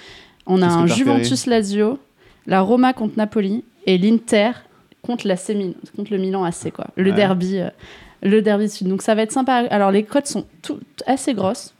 On 0.46 0.62
a 0.62 0.66
un 0.66 0.86
Juventus 0.86 1.46
Lazio, 1.46 1.98
la 2.46 2.60
Roma 2.60 2.92
contre 2.92 3.14
Napoli 3.16 3.64
et 3.86 3.98
l'Inter 3.98 4.52
contre 5.02 5.26
la 5.26 5.34
Mil- 5.54 5.74
contre 5.96 6.12
le 6.12 6.18
Milan 6.18 6.44
AC 6.44 6.70
quoi. 6.70 6.86
Le 6.96 7.10
Ouais. 7.10 7.16
derby, 7.16 7.58
euh, 7.58 7.70
le 8.22 8.40
derby 8.42 8.68
sud. 8.68 8.86
Donc 8.88 9.02
ça 9.02 9.14
va 9.14 9.22
être 9.22 9.32
sympa. 9.32 9.64
Alors 9.70 9.90
les 9.90 10.04
cotes 10.04 10.26
sont 10.26 10.44
tout- 10.62 10.78
assez 11.06 11.34
grosses. 11.34 11.74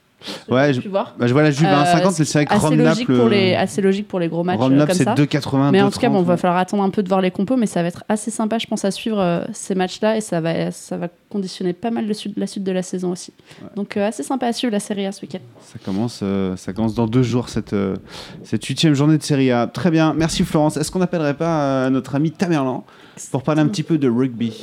Ouais, 0.49 0.73
je 0.73 0.87
voir. 0.87 1.15
Bah, 1.17 1.27
je 1.27 1.33
vois 1.33 1.41
la 1.43 1.51
Juve 1.51 1.67
à 1.67 1.81
Euh, 1.81 1.99
1,50, 1.99 2.15
mais 2.19 2.25
c'est 2.25 2.33
vrai 2.39 2.45
que 2.45 2.53
assez 2.53 2.75
logique 2.75 3.07
Rome-Naples. 3.07 3.19
pour 3.21 3.29
les 3.29 3.55
assez 3.55 3.81
logique 3.81 4.07
pour 4.07 4.19
les 4.19 4.27
gros 4.27 4.43
matchs 4.43 4.59
euh, 4.59 4.63
Rome-Naples, 4.63 4.87
comme 4.87 4.97
c'est 4.97 5.03
ça. 5.03 5.13
2,80. 5.15 5.71
Mais 5.71 5.81
en 5.81 5.89
tout 5.89 5.99
cas, 5.99 6.09
bon, 6.09 6.21
2,30, 6.21 6.25
va 6.25 6.37
falloir 6.37 6.59
attendre 6.59 6.83
un 6.83 6.89
peu 6.89 7.01
de 7.03 7.07
voir 7.07 7.21
les 7.21 7.31
compos, 7.31 7.57
mais 7.57 7.65
ça 7.65 7.81
va 7.81 7.87
être 7.87 8.03
assez 8.09 8.31
sympa, 8.31 8.57
je 8.59 8.67
pense, 8.67 8.85
à 8.85 8.91
suivre 8.91 9.19
euh, 9.19 9.43
ces 9.53 9.75
matchs-là 9.75 10.17
et 10.17 10.21
ça 10.21 10.41
va, 10.41 10.71
ça 10.71 10.97
va 10.97 11.07
conditionner 11.29 11.73
pas 11.73 11.91
mal 11.91 12.07
le 12.07 12.13
sud, 12.13 12.33
la 12.37 12.47
suite 12.47 12.63
de 12.63 12.71
la 12.71 12.83
saison 12.83 13.11
aussi. 13.11 13.33
Donc, 13.75 13.97
euh, 13.97 14.07
assez 14.07 14.23
sympa 14.23 14.47
à 14.47 14.53
suivre 14.53 14.71
la 14.73 14.79
Serie 14.79 15.05
A 15.05 15.11
ce 15.11 15.21
week-end. 15.21 15.39
Ça 15.61 15.79
commence, 15.83 16.19
euh, 16.23 16.55
ça 16.57 16.73
commence 16.73 16.93
dans 16.93 17.07
deux 17.07 17.23
jours, 17.23 17.49
cette, 17.49 17.73
euh, 17.73 17.95
cette 18.43 18.63
huitième 18.65 18.93
journée 18.93 19.17
de 19.17 19.23
Serie 19.23 19.51
A. 19.51 19.67
Très 19.67 19.91
bien, 19.91 20.13
merci 20.13 20.43
Florence. 20.43 20.77
Est-ce 20.77 20.91
qu'on 20.91 20.99
n'appellerait 20.99 21.33
pas 21.35 21.61
euh, 21.85 21.89
notre 21.89 22.15
ami 22.15 22.31
Tamerlan 22.31 22.85
pour 23.31 23.43
parler 23.43 23.61
un 23.61 23.67
petit 23.67 23.83
peu 23.83 23.97
de 23.97 24.09
rugby? 24.09 24.53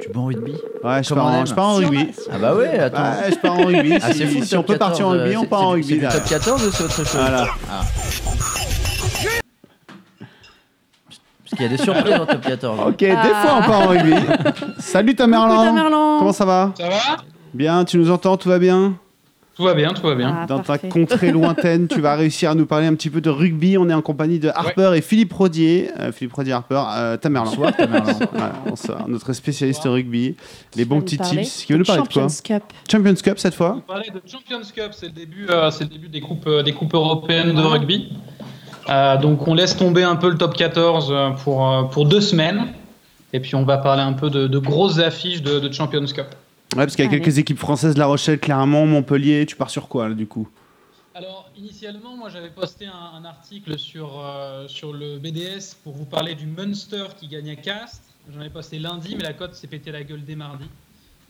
Du 0.00 0.08
bon 0.12 0.26
rugby? 0.26 0.52
Ouais, 0.84 1.02
je 1.02 1.14
pars, 1.14 1.26
en, 1.26 1.46
je 1.46 1.54
pars 1.54 1.68
en 1.68 1.74
rugby. 1.76 2.08
Ah 2.30 2.38
bah 2.38 2.54
ouais, 2.54 2.78
attends. 2.78 3.02
Ouais, 3.02 3.30
je 3.30 3.36
pars 3.36 3.54
en 3.58 3.64
rugby. 3.64 3.94
Ah, 3.94 3.98
c'est 4.08 4.12
si 4.14 4.26
fou, 4.26 4.38
le 4.40 4.44
si 4.44 4.56
on 4.56 4.62
peut 4.62 4.76
partir 4.76 5.08
en 5.08 5.12
14, 5.12 5.22
rugby, 5.22 5.36
euh, 5.36 5.40
on 5.40 5.46
part 5.46 5.62
en 5.62 5.70
rugby. 5.70 6.00
C'est 6.00 6.08
top 6.18 6.24
14 6.28 6.66
ou 6.66 6.70
c'est 6.70 6.84
autre 6.84 6.96
chose? 6.96 7.08
Voilà. 7.14 7.46
Parce 10.28 11.50
qu'il 11.50 11.62
y 11.62 11.64
a 11.64 11.68
des 11.68 11.76
surprises 11.82 12.12
dans 12.12 12.20
le 12.20 12.26
top 12.26 12.40
14. 12.42 12.80
Ok, 12.88 12.96
des 12.98 13.10
Ah. 13.16 13.42
fois 13.42 13.58
on 13.58 13.62
part 13.62 13.80
en 13.82 13.86
rugby. 13.88 14.14
Salut 14.78 15.12
Coucou, 15.12 15.22
Tamerlan. 15.22 15.64
Tamerlan. 15.64 16.18
Comment 16.18 16.32
ça 16.32 16.44
va? 16.44 16.72
Ça 16.78 16.88
va? 16.88 16.96
Bien, 17.54 17.84
tu 17.84 17.96
nous 17.98 18.10
entends, 18.10 18.36
tout 18.36 18.48
va 18.48 18.58
bien? 18.58 18.94
Tout 19.56 19.62
va 19.62 19.72
bien, 19.72 19.94
tout 19.94 20.02
va 20.02 20.14
bien. 20.14 20.40
Ah, 20.42 20.46
Dans 20.46 20.60
parfait. 20.60 20.82
ta 20.82 20.88
contrée 20.88 21.32
lointaine, 21.32 21.88
tu 21.88 22.02
vas 22.02 22.14
réussir 22.14 22.50
à 22.50 22.54
nous 22.54 22.66
parler 22.66 22.86
un 22.86 22.94
petit 22.94 23.08
peu 23.08 23.22
de 23.22 23.30
rugby. 23.30 23.78
On 23.78 23.88
est 23.88 23.94
en 23.94 24.02
compagnie 24.02 24.38
de 24.38 24.50
Harper 24.50 24.92
et 24.94 25.00
Philippe 25.00 25.32
Rodier. 25.32 25.90
Euh, 25.98 26.12
Philippe 26.12 26.34
Rodier, 26.34 26.52
Harper, 26.52 26.82
euh, 26.94 27.16
Tamerlan. 27.16 27.50
Bonsoir, 27.50 27.74
Tamerlan. 27.74 28.12
Voilà, 28.32 28.52
bonsoir. 28.66 29.08
Notre 29.08 29.32
spécialiste 29.32 29.84
rugby. 29.84 30.36
Les 30.74 30.84
bons 30.84 31.00
petits 31.00 31.16
parler 31.16 31.42
tips. 31.42 31.64
Qui 31.64 31.72
veut 31.72 31.78
nous 31.78 31.84
parler 31.86 32.02
de 32.02 32.08
quoi 32.08 32.22
Champions 32.28 32.42
Cup. 32.44 32.62
Champions 32.90 33.14
Cup 33.14 33.38
cette 33.38 33.54
fois 33.54 33.76
On 33.78 33.80
parlait 33.80 34.10
de 34.10 34.20
Champions 34.30 34.60
Cup, 34.74 34.90
c'est 34.92 35.06
le 35.06 35.12
début, 35.12 35.46
euh, 35.48 35.70
c'est 35.70 35.84
le 35.84 35.90
début 35.90 36.08
des 36.08 36.20
coupes, 36.20 36.46
euh, 36.46 36.62
des 36.62 36.72
coupes 36.72 36.92
européennes 36.94 37.54
de 37.54 37.62
rugby. 37.62 38.12
Euh, 38.88 39.16
donc 39.16 39.48
on 39.48 39.54
laisse 39.54 39.76
tomber 39.76 40.02
un 40.04 40.16
peu 40.16 40.28
le 40.28 40.36
top 40.38 40.54
14 40.54 41.08
euh, 41.10 41.30
pour, 41.30 41.66
euh, 41.68 41.82
pour 41.84 42.06
deux 42.06 42.20
semaines. 42.20 42.66
Et 43.32 43.40
puis 43.40 43.54
on 43.54 43.64
va 43.64 43.78
parler 43.78 44.02
un 44.02 44.12
peu 44.12 44.30
de, 44.30 44.46
de 44.46 44.58
grosses 44.58 44.98
affiches 44.98 45.42
de, 45.42 45.58
de 45.60 45.72
Champions 45.72 46.04
Cup. 46.04 46.26
Ouais, 46.74 46.84
parce 46.84 46.96
qu'il 46.96 47.04
y 47.04 47.08
a 47.08 47.10
Allez. 47.10 47.20
quelques 47.20 47.38
équipes 47.38 47.58
françaises, 47.58 47.96
La 47.96 48.06
Rochelle, 48.06 48.38
Clermont, 48.40 48.86
Montpellier. 48.86 49.46
Tu 49.46 49.56
pars 49.56 49.70
sur 49.70 49.88
quoi 49.88 50.08
là, 50.08 50.14
du 50.14 50.26
coup? 50.26 50.48
Alors 51.14 51.48
initialement, 51.56 52.14
moi 52.16 52.28
j'avais 52.28 52.50
posté 52.50 52.84
un, 52.86 52.92
un 52.92 53.24
article 53.24 53.78
sur, 53.78 54.20
euh, 54.20 54.68
sur 54.68 54.92
le 54.92 55.18
BDS 55.18 55.74
pour 55.82 55.94
vous 55.94 56.04
parler 56.04 56.34
du 56.34 56.46
Munster 56.46 57.04
qui 57.18 57.28
gagne 57.28 57.50
à 57.50 57.56
Castres. 57.56 58.02
J'en 58.34 58.40
avais 58.40 58.50
posté 58.50 58.78
lundi, 58.78 59.14
mais 59.16 59.22
la 59.22 59.32
cote 59.32 59.54
s'est 59.54 59.66
pété 59.68 59.90
la 59.92 60.02
gueule 60.02 60.24
dès 60.24 60.34
mardi. 60.34 60.66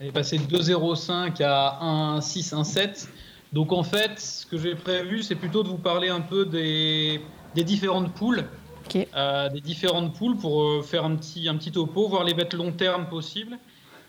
Elle 0.01 0.09
est 0.09 0.13
passée 0.13 0.39
de 0.39 0.45
2,05 0.59 1.41
à 1.45 1.79
1,6, 2.19 2.53
1,7. 2.55 3.09
Donc 3.53 3.71
en 3.73 3.85
fait, 3.85 4.19
ce 4.19 4.45
que 4.45 4.59
j'ai 4.59 4.75
prévu, 4.75 5.23
c'est 5.23 5.37
plutôt 5.37 5.63
de 5.63 5.69
vous 5.69 5.79
parler 5.79 6.09
un 6.09 6.21
peu 6.21 6.45
des, 6.47 7.21
des 7.55 7.63
différentes 7.63 8.13
poules. 8.13 8.45
Ok. 8.87 9.07
Euh, 9.15 9.49
des 9.51 9.61
différentes 9.61 10.15
poules 10.15 10.37
pour 10.37 10.63
euh, 10.63 10.83
faire 10.83 11.05
un 11.05 11.15
petit, 11.15 11.49
un 11.49 11.57
petit 11.57 11.71
topo, 11.71 12.09
voir 12.09 12.25
les 12.25 12.35
bêtes 12.35 12.55
long 12.55 12.73
terme 12.73 13.07
possibles 13.09 13.57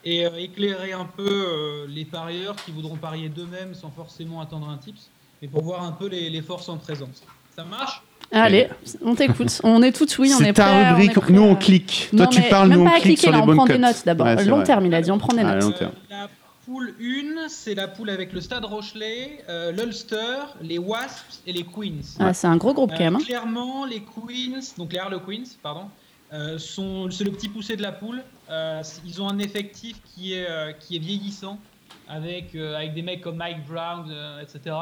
et 0.05 0.25
euh, 0.25 0.29
éclairer 0.37 0.93
un 0.93 1.05
peu 1.05 1.27
euh, 1.27 1.85
les 1.89 2.05
parieurs 2.05 2.55
qui 2.55 2.71
voudront 2.71 2.95
parier 2.95 3.29
d'eux-mêmes 3.29 3.73
sans 3.73 3.91
forcément 3.91 4.41
attendre 4.41 4.69
un 4.69 4.77
tips, 4.77 5.09
mais 5.41 5.47
pour 5.47 5.63
voir 5.63 5.83
un 5.83 5.91
peu 5.91 6.07
les, 6.07 6.29
les 6.29 6.41
forces 6.41 6.69
en 6.69 6.77
présence. 6.77 7.23
Ça 7.55 7.63
marche? 7.63 8.01
Allez, 8.31 8.67
on 9.01 9.15
t'écoute. 9.15 9.61
On 9.63 9.81
est 9.81 9.91
toutes 9.95 10.17
oui, 10.19 10.31
on 10.35 10.39
est 10.41 10.45
C'est 10.47 10.53
prêts. 10.53 10.63
ta 10.63 10.89
rubrique. 10.93 11.15
est 11.17 11.29
Nous, 11.29 11.41
on 11.41 11.55
clique. 11.55 12.09
Non, 12.11 12.25
Toi, 12.25 12.27
tu 12.27 12.41
parles, 12.49 12.67
même 12.69 12.79
nous, 12.79 12.83
pas 12.85 12.91
on 12.91 12.93
à 12.93 12.99
clique 12.99 13.17
cliquer, 13.17 13.21
sur 13.21 13.31
là, 13.31 13.37
les 13.37 13.43
on 13.43 13.45
bonnes 13.45 13.55
prend 13.55 13.65
des 13.65 13.77
notes 13.77 14.01
d'abord. 14.05 14.27
Ouais, 14.27 14.45
long 14.45 14.55
vrai. 14.57 14.65
terme, 14.65 14.85
il 14.85 14.93
a 14.93 15.01
dit, 15.01 15.11
on 15.11 15.17
prend 15.17 15.33
des 15.33 15.41
Ah, 15.43 15.55
notes. 15.55 15.81
La 16.09 16.27
poule 16.65 16.93
1, 17.01 17.47
c'est 17.47 17.73
la 17.73 17.87
poule 17.87 18.09
avec 18.09 18.33
le 18.33 18.41
Stade 18.41 18.65
Rochelet, 18.65 19.43
euh, 19.47 19.71
l'Ulster, 19.71 20.17
les 20.61 20.77
Wasps 20.77 21.41
et 21.47 21.53
les 21.53 21.63
Queens. 21.63 22.01
Ah, 22.19 22.33
c'est 22.33 22.47
un 22.47 22.57
gros 22.57 22.73
groupe 22.73 22.91
quand 22.91 22.99
même. 22.99 23.15
Euh, 23.15 23.19
hein. 23.19 23.23
clairement, 23.25 23.85
les 23.85 24.01
Queens, 24.01 24.59
donc 24.77 24.91
les 24.91 24.99
Harlequins, 24.99 25.43
pardon, 25.63 25.85
euh, 26.33 26.57
sont, 26.59 27.09
c'est 27.09 27.23
le 27.23 27.31
petit 27.31 27.47
poussé 27.47 27.77
de 27.77 27.81
la 27.81 27.93
poule. 27.93 28.21
Euh, 28.49 28.81
ils 29.05 29.21
ont 29.21 29.29
un 29.29 29.39
effectif 29.39 29.97
qui 30.05 30.33
est, 30.33 30.49
euh, 30.49 30.71
qui 30.71 30.95
est 30.95 30.99
vieillissant, 30.99 31.59
avec, 32.07 32.55
euh, 32.55 32.75
avec 32.75 32.93
des 32.93 33.01
mecs 33.01 33.21
comme 33.21 33.35
Mike 33.37 33.65
Brown, 33.67 34.05
euh, 34.09 34.41
etc. 34.41 34.75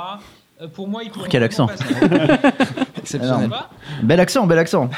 Euh, 0.62 0.68
pour 0.68 0.88
moi, 0.88 1.04
ils 1.04 1.10
pourront 1.12 1.28
quel 1.30 1.44
accent. 1.44 1.68
Exceptionnel. 2.98 3.42
Ça 3.42 3.48
va 3.48 3.70
Bel 4.04 4.20
accent, 4.20 4.46
bel 4.48 4.60
accent. 4.60 4.90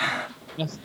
Merci. 0.58 0.80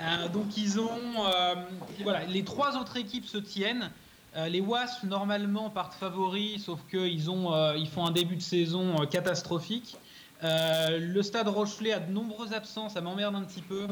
Euh, 0.00 0.28
donc 0.28 0.56
ils 0.56 0.80
ont, 0.80 0.90
euh, 1.26 1.54
voilà, 2.02 2.24
les 2.24 2.42
trois 2.42 2.76
autres 2.76 2.96
équipes 2.96 3.26
se 3.26 3.38
tiennent. 3.38 3.90
Euh, 4.36 4.48
les 4.48 4.60
Wasps 4.60 5.04
normalement 5.04 5.68
partent 5.70 5.94
favoris, 5.94 6.64
sauf 6.64 6.80
qu'ils 6.90 7.30
ont, 7.30 7.52
euh, 7.54 7.74
ils 7.76 7.88
font 7.88 8.06
un 8.06 8.10
début 8.10 8.36
de 8.36 8.42
saison 8.42 9.00
euh, 9.00 9.06
catastrophique. 9.06 9.96
Euh, 10.42 10.98
le 10.98 11.22
Stade 11.22 11.46
Rochelet 11.48 11.92
a 11.92 12.00
de 12.00 12.10
nombreux 12.10 12.52
absents, 12.54 12.88
ça 12.88 13.00
m'emmerde 13.00 13.34
un 13.36 13.42
petit 13.42 13.60
peu. 13.62 13.86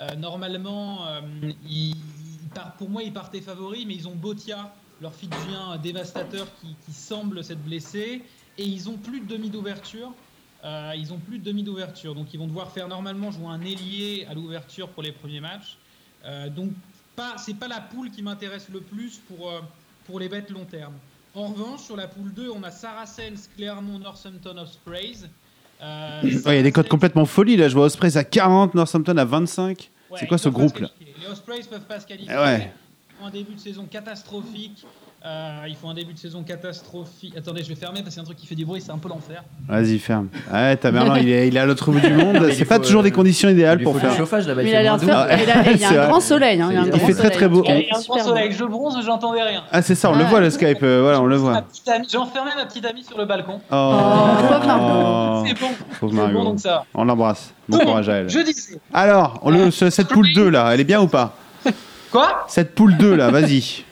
Euh, 0.00 0.14
normalement, 0.16 1.06
euh, 1.06 1.20
ils- 1.68 1.94
pour 2.78 2.88
moi, 2.88 3.02
ils 3.02 3.12
partaient 3.12 3.40
favoris, 3.40 3.84
mais 3.86 3.94
ils 3.94 4.08
ont 4.08 4.14
Botia, 4.14 4.72
leur 5.00 5.14
fidjien 5.14 5.76
dévastateur, 5.82 6.46
qui, 6.60 6.74
qui 6.86 6.92
semble 6.92 7.42
s'être 7.44 7.62
blessé, 7.62 8.22
et 8.58 8.64
ils 8.64 8.88
ont 8.88 8.96
plus 8.96 9.20
de 9.20 9.26
demi 9.26 9.50
d'ouverture. 9.50 10.12
Euh, 10.64 10.92
ils 10.96 11.12
ont 11.12 11.18
plus 11.18 11.38
de 11.38 11.44
demi 11.44 11.62
d'ouverture, 11.62 12.14
donc 12.14 12.32
ils 12.32 12.38
vont 12.38 12.46
devoir 12.46 12.70
faire 12.70 12.88
normalement 12.88 13.30
jouer 13.30 13.48
un 13.48 13.60
ailier 13.60 14.26
à 14.30 14.34
l'ouverture 14.34 14.88
pour 14.88 15.02
les 15.02 15.12
premiers 15.12 15.40
matchs. 15.40 15.76
Euh, 16.24 16.48
donc 16.48 16.70
pas, 17.14 17.36
c'est 17.36 17.54
pas 17.54 17.68
la 17.68 17.80
poule 17.80 18.10
qui 18.10 18.22
m'intéresse 18.22 18.68
le 18.72 18.80
plus 18.80 19.20
pour, 19.28 19.50
euh, 19.50 19.60
pour 20.06 20.18
les 20.18 20.28
bêtes 20.30 20.48
long 20.48 20.64
terme. 20.64 20.94
En 21.34 21.48
revanche, 21.48 21.82
sur 21.82 21.96
la 21.96 22.08
poule 22.08 22.32
2, 22.32 22.48
on 22.48 22.62
a 22.62 22.70
Saracens, 22.70 23.50
Clermont, 23.56 23.98
Northampton, 23.98 24.56
Ospreys. 24.56 25.28
Ouais, 25.82 26.22
il 26.22 26.56
y 26.56 26.58
a 26.58 26.62
des 26.62 26.72
codes 26.72 26.88
complètement 26.88 27.26
folie 27.26 27.56
là. 27.56 27.68
Je 27.68 27.74
vois 27.74 27.84
Ospreys 27.84 28.16
à 28.16 28.24
40, 28.24 28.74
Northampton 28.74 29.18
à 29.18 29.24
25. 29.26 29.90
C'est 30.18 30.26
quoi 30.26 30.38
ce 30.38 30.48
peuvent 30.48 30.54
pas 30.54 30.58
se 30.58 30.66
groupe 30.66 30.78
là 30.80 30.88
qualifier. 30.96 31.14
Les 31.20 31.32
Ospreys 31.32 31.62
peuvent 31.68 31.80
pas 31.86 32.00
se 32.00 32.06
qualifier. 32.06 32.34
Eh 32.34 32.38
ouais. 32.38 32.72
Un 33.22 33.30
début 33.30 33.54
de 33.54 33.60
saison 33.60 33.86
catastrophique. 33.86 34.84
Euh, 35.26 35.62
ils 35.66 35.74
font 35.74 35.88
un 35.88 35.94
début 35.94 36.12
de 36.12 36.18
saison 36.18 36.42
catastrophique. 36.42 37.32
Attendez, 37.34 37.62
je 37.62 37.70
vais 37.70 37.74
fermer 37.76 38.02
parce 38.02 38.10
qu'il 38.14 38.16
y 38.16 38.20
a 38.20 38.22
un 38.22 38.24
truc 38.26 38.36
qui 38.36 38.46
fait 38.46 38.54
du 38.54 38.66
bruit, 38.66 38.82
c'est 38.84 38.90
un 38.92 38.98
peu 38.98 39.08
l'enfer. 39.08 39.42
Vas-y, 39.66 39.98
ferme. 39.98 40.28
Ouais, 40.52 40.76
Tamerlan, 40.76 41.14
il 41.14 41.30
est, 41.30 41.48
il 41.48 41.56
est 41.56 41.60
à 41.60 41.64
l'autre 41.64 41.90
bout 41.90 41.98
du 42.00 42.12
monde. 42.12 42.40
Il 42.48 42.54
C'est 42.54 42.66
pas 42.66 42.76
faut, 42.76 42.82
toujours 42.82 43.00
euh, 43.00 43.04
des 43.04 43.10
conditions 43.10 43.48
idéales 43.48 43.78
Il 43.80 43.84
pour 43.84 43.94
faut 43.94 44.00
du 44.00 44.04
faire. 44.06 44.16
chauffage 44.18 44.46
là-bas. 44.46 44.62
Mais 44.62 44.68
il 44.68 44.72
faire. 44.98 45.16
Ah, 45.18 45.28
Il 45.34 45.50
a- 45.50 45.70
il 45.72 45.80
y 45.80 45.84
a 45.84 45.88
c'est 45.88 45.94
un 45.94 45.98
vrai. 46.00 46.08
grand 46.08 46.20
soleil. 46.20 46.60
hein, 46.60 46.68
il 46.72 46.92
Il 46.94 47.00
fait 47.00 47.14
très, 47.14 47.30
très 47.30 47.48
beau. 47.48 47.62
Il 47.64 47.70
y 47.70 47.72
a 47.72 47.78
Il 47.78 47.86
un 47.90 48.00
grand 48.06 48.18
soleil, 48.18 48.52
je 48.52 48.64
bronze, 48.64 48.98
j'entendais 49.02 49.42
rien. 49.42 49.62
Ah, 49.72 49.80
c'est 49.80 49.94
ça, 49.94 50.10
on 50.10 50.14
le 50.14 50.24
Ouais. 50.24 50.28
voit 50.28 50.40
le 50.40 50.50
Skype. 50.50 50.82
euh, 50.82 51.00
voilà, 51.00 51.22
on 51.22 51.26
le 51.26 51.36
voit. 51.36 51.64
J'ai 52.10 52.18
enfermé 52.18 52.50
ma 52.54 52.66
petite 52.66 52.84
amie 52.84 53.02
sur 53.02 53.16
le 53.16 53.24
balcon. 53.24 53.60
Oh, 53.72 53.92
pauvre 54.46 54.66
Margot. 54.66 55.46
C'est 55.46 55.58
bon. 55.58 55.68
Pauvre 56.00 56.12
C'est. 56.14 56.84
On 56.92 57.04
l'embrasse. 57.06 57.54
Bon 57.66 57.78
courage 57.78 58.10
à 58.10 58.16
elle. 58.16 58.28
Je 58.28 58.40
disais. 58.40 58.78
Alors, 58.92 59.40
le- 59.50 59.70
cette 59.70 60.08
poule 60.08 60.34
2 60.34 60.50
là, 60.50 60.68
elle 60.74 60.80
est 60.80 60.84
bien 60.84 61.00
ou 61.00 61.06
pas? 61.08 61.34
Quoi? 62.12 62.44
Cette 62.46 62.74
poule 62.74 62.94
2 62.98 63.14
là, 63.16 63.30
vas-y. 63.30 63.84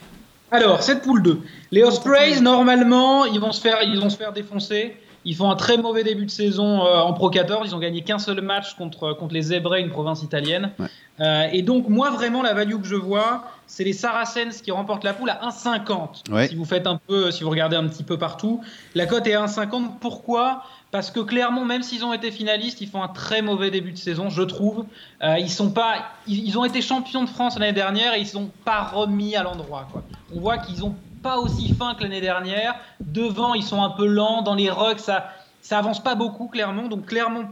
Alors, 0.53 0.83
cette 0.83 1.01
poule 1.01 1.23
2. 1.23 1.41
Les 1.71 1.83
Ospreys, 1.83 2.43
normalement, 2.43 3.25
ils 3.25 3.41
vont 3.41 3.53
se 3.53 3.61
faire, 3.61 3.83
ils 3.83 3.99
vont 3.99 4.11
se 4.11 4.19
faire 4.19 4.35
défoncer. 4.35 4.95
Ils 5.25 5.35
font 5.35 5.51
un 5.51 5.57
très 5.57 5.79
mauvais 5.79 6.05
début 6.05 6.27
de 6.27 6.31
saison 6.31 6.85
euh, 6.85 6.99
en 6.99 7.15
Pro 7.15 7.31
14. 7.31 7.71
Ils 7.71 7.75
ont 7.75 7.79
gagné 7.79 8.03
qu'un 8.03 8.19
seul 8.19 8.43
match 8.43 8.75
contre, 8.75 9.15
contre 9.15 9.33
les 9.33 9.43
Zebrais, 9.43 9.81
une 9.81 9.89
province 9.89 10.23
italienne. 10.23 10.73
Euh, 11.21 11.49
et 11.51 11.63
donc, 11.63 11.89
moi, 11.89 12.11
vraiment, 12.11 12.43
la 12.43 12.53
value 12.53 12.77
que 12.77 12.87
je 12.87 12.97
vois, 12.97 13.45
c'est 13.67 13.85
les 13.85 13.95
Saracens 13.95 14.61
qui 14.61 14.71
remportent 14.73 15.05
la 15.05 15.15
poule 15.15 15.31
à 15.31 15.41
1,50. 15.49 16.49
Si 16.49 16.55
vous 16.55 16.67
faites 16.67 16.87
un 16.87 17.01
peu, 17.07 17.31
si 17.31 17.45
vous 17.45 17.51
regardez 17.51 17.77
un 17.77 17.89
petit 17.89 18.03
peu 18.03 18.19
partout, 18.19 18.61
la 18.95 19.07
cote 19.07 19.27
est 19.27 19.35
à 19.35 19.47
1,50. 19.47 20.01
Pourquoi? 20.01 20.65
Parce 20.93 21.11
que 21.11 21.21
clairement, 21.21 21.65
même 21.65 21.83
s'ils 21.83 22.05
ont 22.05 22.13
été 22.13 22.31
finalistes, 22.31 22.83
ils 22.83 22.89
font 22.89 23.03
un 23.03 23.09
très 23.09 23.41
mauvais 23.41 23.71
début 23.71 23.93
de 23.93 23.99
saison, 23.99 24.29
je 24.29 24.43
trouve. 24.43 24.85
Euh, 25.23 25.39
ils 25.39 25.51
sont 25.51 25.71
pas, 25.71 26.05
ils, 26.27 26.59
ont 26.59 26.67
été 26.67 26.83
champions 26.83 27.25
de 27.25 27.31
France 27.31 27.59
l'année 27.59 27.73
dernière 27.73 28.13
et 28.13 28.21
ils 28.21 28.27
sont 28.27 28.51
pas 28.67 28.83
remis 28.83 29.35
à 29.35 29.43
l'endroit. 29.43 29.89
On 30.37 30.39
voit 30.39 30.59
qu'ils 30.59 30.85
ont 30.85 30.95
pas 31.23 31.39
aussi 31.39 31.73
fin 31.73 31.95
que 31.95 32.03
l'année 32.03 32.21
dernière. 32.21 32.75
Devant, 33.01 33.55
ils 33.55 33.63
sont 33.63 33.83
un 33.83 33.89
peu 33.89 34.07
lents. 34.07 34.43
Dans 34.43 34.55
les 34.55 34.69
rucks, 34.69 35.01
ça, 35.01 35.33
ça 35.63 35.79
avance 35.79 36.03
pas 36.03 36.15
beaucoup, 36.15 36.49
clairement. 36.49 36.89
Donc, 36.89 37.07
clairement, 37.07 37.45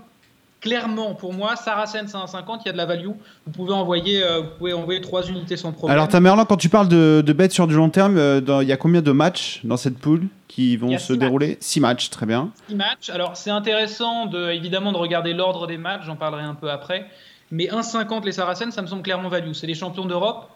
clairement, 0.61 1.15
pour 1.15 1.33
moi, 1.33 1.57
Saracens 1.57 2.11
150, 2.11 2.63
il 2.65 2.67
y 2.67 2.69
a 2.69 2.73
de 2.73 2.77
la 2.77 2.87
value. 2.87 3.07
Vous 3.07 3.53
pouvez 3.53 3.73
envoyer, 3.73 4.23
euh, 4.23 4.41
vous 4.41 4.49
pouvez 4.59 4.73
envoyer 4.73 5.01
3 5.01 5.29
unités 5.29 5.57
sans 5.57 5.73
problème. 5.73 5.97
Alors, 5.97 6.09
Tamerlan, 6.09 6.45
quand 6.45 6.57
tu 6.57 6.69
parles 6.69 6.89
de, 6.89 7.23
de 7.25 7.33
bêtes 7.33 7.53
sur 7.53 7.67
du 7.67 7.75
long 7.75 7.91
terme, 7.91 8.17
euh, 8.19 8.41
il 8.63 8.69
y 8.69 8.73
a 8.73 8.77
combien 8.77 9.03
de 9.03 9.13
matchs 9.13 9.61
dans 9.65 9.77
cette 9.77 9.99
poule 9.99 10.27
qui 10.49 10.77
vont 10.77 10.99
se 10.99 11.13
dérouler? 11.13 11.59
6 11.61 11.81
matchs, 11.81 12.11
très 12.11 12.27
bien. 12.27 12.51
6 12.69 12.75
matchs. 12.75 13.11
Alors, 13.11 13.37
c'est 13.37 13.51
intéressant, 13.51 14.27
de, 14.27 14.51
évidemment, 14.51 14.93
de 14.93 14.99
regarder 14.99 15.33
l'ordre 15.33 15.67
des 15.67 15.79
matchs. 15.79 16.03
J'en 16.05 16.17
parlerai 16.17 16.43
un 16.43 16.55
peu 16.55 16.71
après. 16.71 17.07
Mais 17.51 17.65
1,50 17.65 18.25
les 18.25 18.33
Saracens, 18.33 18.75
ça 18.75 18.83
me 18.83 18.87
semble 18.87 19.03
clairement 19.03 19.29
value. 19.29 19.53
C'est 19.53 19.67
les 19.67 19.75
champions 19.75 20.05
d'Europe. 20.05 20.49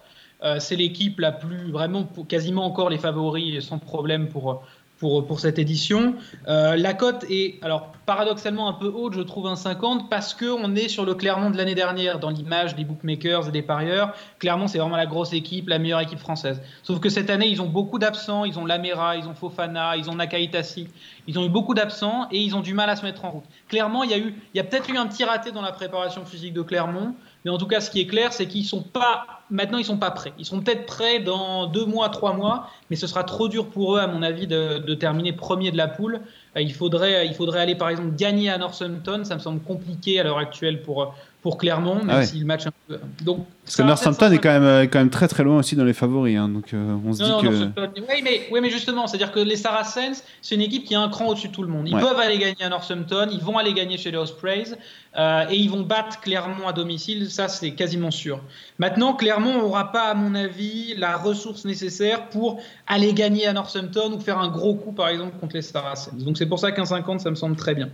Euh, 0.43 0.59
c'est 0.59 0.77
l'équipe 0.77 1.21
la 1.21 1.33
plus, 1.33 1.71
vraiment, 1.71 2.07
quasiment 2.29 2.67
encore 2.67 2.90
les 2.90 2.99
favoris 2.99 3.64
sans 3.64 3.79
problème 3.79 4.29
pour, 4.29 4.62
pour, 4.99 5.27
pour 5.27 5.41
cette 5.41 5.59
édition. 5.59 6.15
Euh, 6.49 6.77
la 6.77 6.95
cote 6.95 7.25
est, 7.29 7.63
alors 7.63 7.93
paradoxalement, 8.07 8.69
un 8.69 8.75
peu 8.75 8.87
haute, 8.87 9.15
je 9.15 9.21
trouve, 9.21 9.47
un 9.47 9.57
50, 9.57 10.09
parce 10.11 10.35
qu'on 10.35 10.75
est 10.77 10.89
sur 10.89 11.05
le 11.05 11.15
Clermont 11.15 11.51
de 11.51 11.57
l'année 11.57 11.75
dernière, 11.75 12.19
dans 12.19 12.31
l'image 12.31 12.75
des 12.77 12.85
bookmakers 12.85 13.49
et 13.49 13.53
des 13.53 13.63
parieurs. 13.63 14.15
Clermont, 14.39 14.67
c'est 14.67 14.79
vraiment 14.79 14.97
la 14.97 15.07
grosse 15.07 15.33
équipe, 15.33 15.69
la 15.69 15.79
meilleure 15.79 16.01
équipe 16.01 16.19
française. 16.19 16.61
Sauf 16.83 17.01
que 17.01 17.09
cette 17.09 17.31
année, 17.31 17.49
ils 17.49 17.63
ont 17.63 17.69
beaucoup 17.69 17.99
d'absents. 17.99 18.45
Ils 18.45 18.59
ont 18.59 18.67
Lamera, 18.67 19.17
ils 19.17 19.27
ont 19.27 19.35
Fofana, 19.35 19.97
ils 19.97 20.11
ont 20.11 20.15
Nakaitasi. 20.15 20.89
Ils 21.27 21.39
ont 21.39 21.45
eu 21.45 21.49
beaucoup 21.49 21.75
d'absents 21.75 22.29
et 22.31 22.39
ils 22.39 22.55
ont 22.55 22.61
du 22.61 22.75
mal 22.75 22.91
à 22.91 22.97
se 22.97 23.05
mettre 23.05 23.25
en 23.25 23.31
route. 23.31 23.45
Clairement, 23.69 24.05
il 24.05 24.11
y 24.11 24.15
a, 24.15 24.19
il 24.19 24.35
y 24.55 24.61
a 24.61 24.65
peut-être 24.65 24.91
eu 24.91 24.97
un 24.97 25.07
petit 25.07 25.25
raté 25.25 25.53
dans 25.53 25.63
la 25.63 25.73
préparation 25.73 26.25
physique 26.25 26.53
de 26.53 26.63
Clermont. 26.63 27.15
Mais 27.45 27.51
en 27.51 27.59
tout 27.59 27.67
cas, 27.67 27.81
ce 27.81 27.91
qui 27.91 28.01
est 28.01 28.07
clair, 28.07 28.33
c'est 28.33 28.47
qu'ils 28.47 28.65
sont 28.65 28.83
pas 28.83 29.27
maintenant, 29.51 29.79
ils 29.79 29.85
sont 29.85 29.99
pas 29.99 30.11
prêts. 30.11 30.33
Ils 30.39 30.47
sont 30.47 30.61
peut-être 30.61 30.87
prêts 30.87 31.21
dans 31.21 31.67
deux 31.67 31.85
mois, 31.85 32.09
trois 32.09 32.33
mois, 32.33 32.71
mais 32.91 32.97
ce 32.97 33.07
sera 33.07 33.25
trop 33.25 33.49
dur 33.49 33.69
pour 33.71 33.97
eux, 33.97 34.01
à 34.01 34.07
mon 34.07 34.23
avis, 34.23 34.47
de, 34.47 34.79
de 34.79 34.95
terminer 34.95 35.33
premier 35.33 35.71
de 35.71 35.77
la 35.77 35.89
poule. 35.89 36.23
Il 36.57 36.73
faudrait, 36.73 37.27
il 37.27 37.35
faudrait 37.35 37.61
aller, 37.61 37.75
par 37.75 37.88
exemple, 37.88 38.14
gagner 38.17 38.51
à 38.51 38.59
Northampton. 38.59 39.25
Ça 39.25 39.35
me 39.35 39.40
semble 39.40 39.61
compliqué 39.61 40.21
à 40.21 40.25
l'heure 40.25 40.38
actuelle 40.38 40.83
pour 40.83 41.14
pour 41.45 41.59
Clermont, 41.59 41.97
même 41.97 42.09
ah 42.09 42.25
si 42.25 42.38
le 42.38 42.47
match 42.47 42.67
un 42.67 42.71
peu. 42.88 42.99
Donc, 43.23 43.47
Parce 43.67 43.77
que 43.77 43.83
Northampton 43.83 44.33
est 44.33 44.38
quand 44.38 44.59
même, 44.59 44.88
quand 44.88 44.99
même 44.99 45.11
très 45.11 45.29
très 45.29 45.45
loin 45.45 45.59
aussi 45.59 45.77
dans 45.77 45.85
les 45.85 45.93
favoris. 45.93 46.38
Hein, 46.38 46.49
donc 46.49 46.73
euh, 46.73 46.97
on 47.07 47.12
se 47.12 47.23
dit 47.23 47.31
que. 47.43 48.01
Oui 48.01 48.23
mais, 48.25 48.49
oui, 48.51 48.61
mais 48.62 48.71
justement, 48.71 49.07
c'est-à-dire 49.07 49.31
que 49.31 49.40
les 49.40 49.57
Saracens, 49.57 50.25
c'est 50.40 50.55
une 50.55 50.62
équipe 50.62 50.85
qui 50.85 50.95
a 50.95 51.01
un 51.03 51.11
cran 51.11 51.27
au-dessus 51.27 51.49
de 51.49 51.53
tout 51.53 51.62
le 51.62 51.69
monde. 51.69 51.87
Ils 51.87 51.99
peuvent 51.99 52.19
aller 52.19 52.38
gagner 52.38 52.64
à 52.64 52.71
Northampton, 52.71 53.29
ils 53.31 53.43
vont 53.43 53.59
aller 53.59 53.75
gagner 53.75 53.99
chez 53.99 54.11
les 54.11 54.17
Ospreys 54.17 54.75
euh, 55.19 55.45
et 55.51 55.57
ils 55.57 55.71
vont 55.71 55.83
battre 55.83 56.19
Clermont 56.21 56.67
à 56.67 56.73
domicile, 56.73 57.31
ça 57.31 57.49
c'est 57.49 57.73
quasiment 57.73 58.11
sûr. 58.11 58.40
Maintenant, 58.79 59.12
Clermont 59.12 59.59
n'aura 59.59 59.93
pas, 59.93 60.07
à 60.07 60.14
mon 60.14 60.35
avis, 60.35 60.95
la 60.97 61.19
ressource 61.19 61.67
nécessaire 61.67 62.31
pour 62.31 62.59
aller 62.87 63.12
gagner 63.12 63.47
à 63.47 63.53
Northampton 63.53 64.12
ou 64.14 64.19
faire 64.19 64.38
un 64.38 64.49
gros 64.49 64.77
coup, 64.77 64.93
par 64.93 65.09
exemple, 65.09 65.38
contre 65.38 65.57
les 65.57 65.62
Saracens. 65.62 66.25
Donc 66.25 66.38
c'est 66.45 66.49
pour 66.51 66.59
ça 66.59 66.73
qu'un 66.73 66.85
50, 66.85 67.21
ça 67.21 67.31
me 67.31 67.37
semble 67.37 67.57
très 67.57 67.75
bien. 67.75 67.89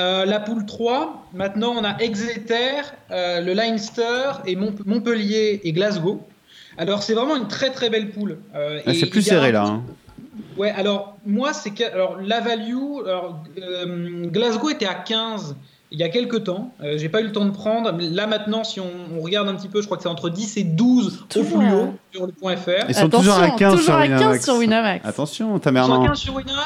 Euh, 0.00 0.24
la 0.24 0.40
poule 0.40 0.66
3, 0.66 1.28
maintenant 1.34 1.72
on 1.78 1.84
a 1.84 1.96
Exeter, 2.00 2.82
euh, 3.12 3.40
le 3.40 3.52
Leinster 3.52 4.32
et 4.44 4.56
Montpellier 4.56 5.60
et 5.62 5.72
Glasgow. 5.72 6.20
Alors 6.78 7.04
c'est 7.04 7.14
vraiment 7.14 7.36
une 7.36 7.46
très 7.46 7.70
très 7.70 7.88
belle 7.88 8.10
poule. 8.10 8.38
Euh, 8.56 8.80
ah, 8.84 8.92
c'est 8.92 9.06
plus 9.06 9.22
serré 9.22 9.52
là. 9.52 9.66
Hein. 9.66 9.84
Ouais, 10.56 10.70
alors 10.70 11.16
moi 11.24 11.52
c'est 11.52 11.70
que 11.70 11.84
alors 11.84 12.20
la 12.20 12.40
value, 12.40 12.74
Glasgow 14.32 14.70
était 14.70 14.86
à 14.86 14.94
15 14.94 15.54
il 15.92 16.00
y 16.00 16.02
a 16.02 16.08
quelques 16.08 16.44
temps. 16.44 16.72
Euh, 16.82 16.98
j'ai 16.98 17.08
pas 17.08 17.20
eu 17.20 17.24
le 17.24 17.32
temps 17.32 17.44
de 17.44 17.50
prendre. 17.50 17.92
Mais 17.92 18.08
là 18.08 18.26
maintenant, 18.26 18.64
si 18.64 18.80
on, 18.80 19.20
regarde 19.20 19.48
un 19.48 19.54
petit 19.54 19.68
peu, 19.68 19.80
je 19.80 19.86
crois 19.86 19.96
que 19.96 20.02
c'est 20.02 20.08
entre 20.08 20.30
10 20.30 20.56
et 20.56 20.64
12 20.64 21.26
au 21.36 21.42
plus 21.42 21.72
haut 21.72 21.94
sur 22.12 22.26
le 22.26 22.32
point 22.32 22.56
.fr. 22.56 22.86
Ils 22.88 22.94
sont 22.94 23.08
toujours 23.08 23.34
à 23.34 23.50
15, 23.50 23.72
toujours 23.72 23.84
sur, 23.84 23.94
à 23.94 24.08
15 24.08 24.44
sur 24.44 24.56
Winamax. 24.56 25.06
Attention, 25.06 25.58
ta 25.58 25.70
Merlin. 25.70 26.12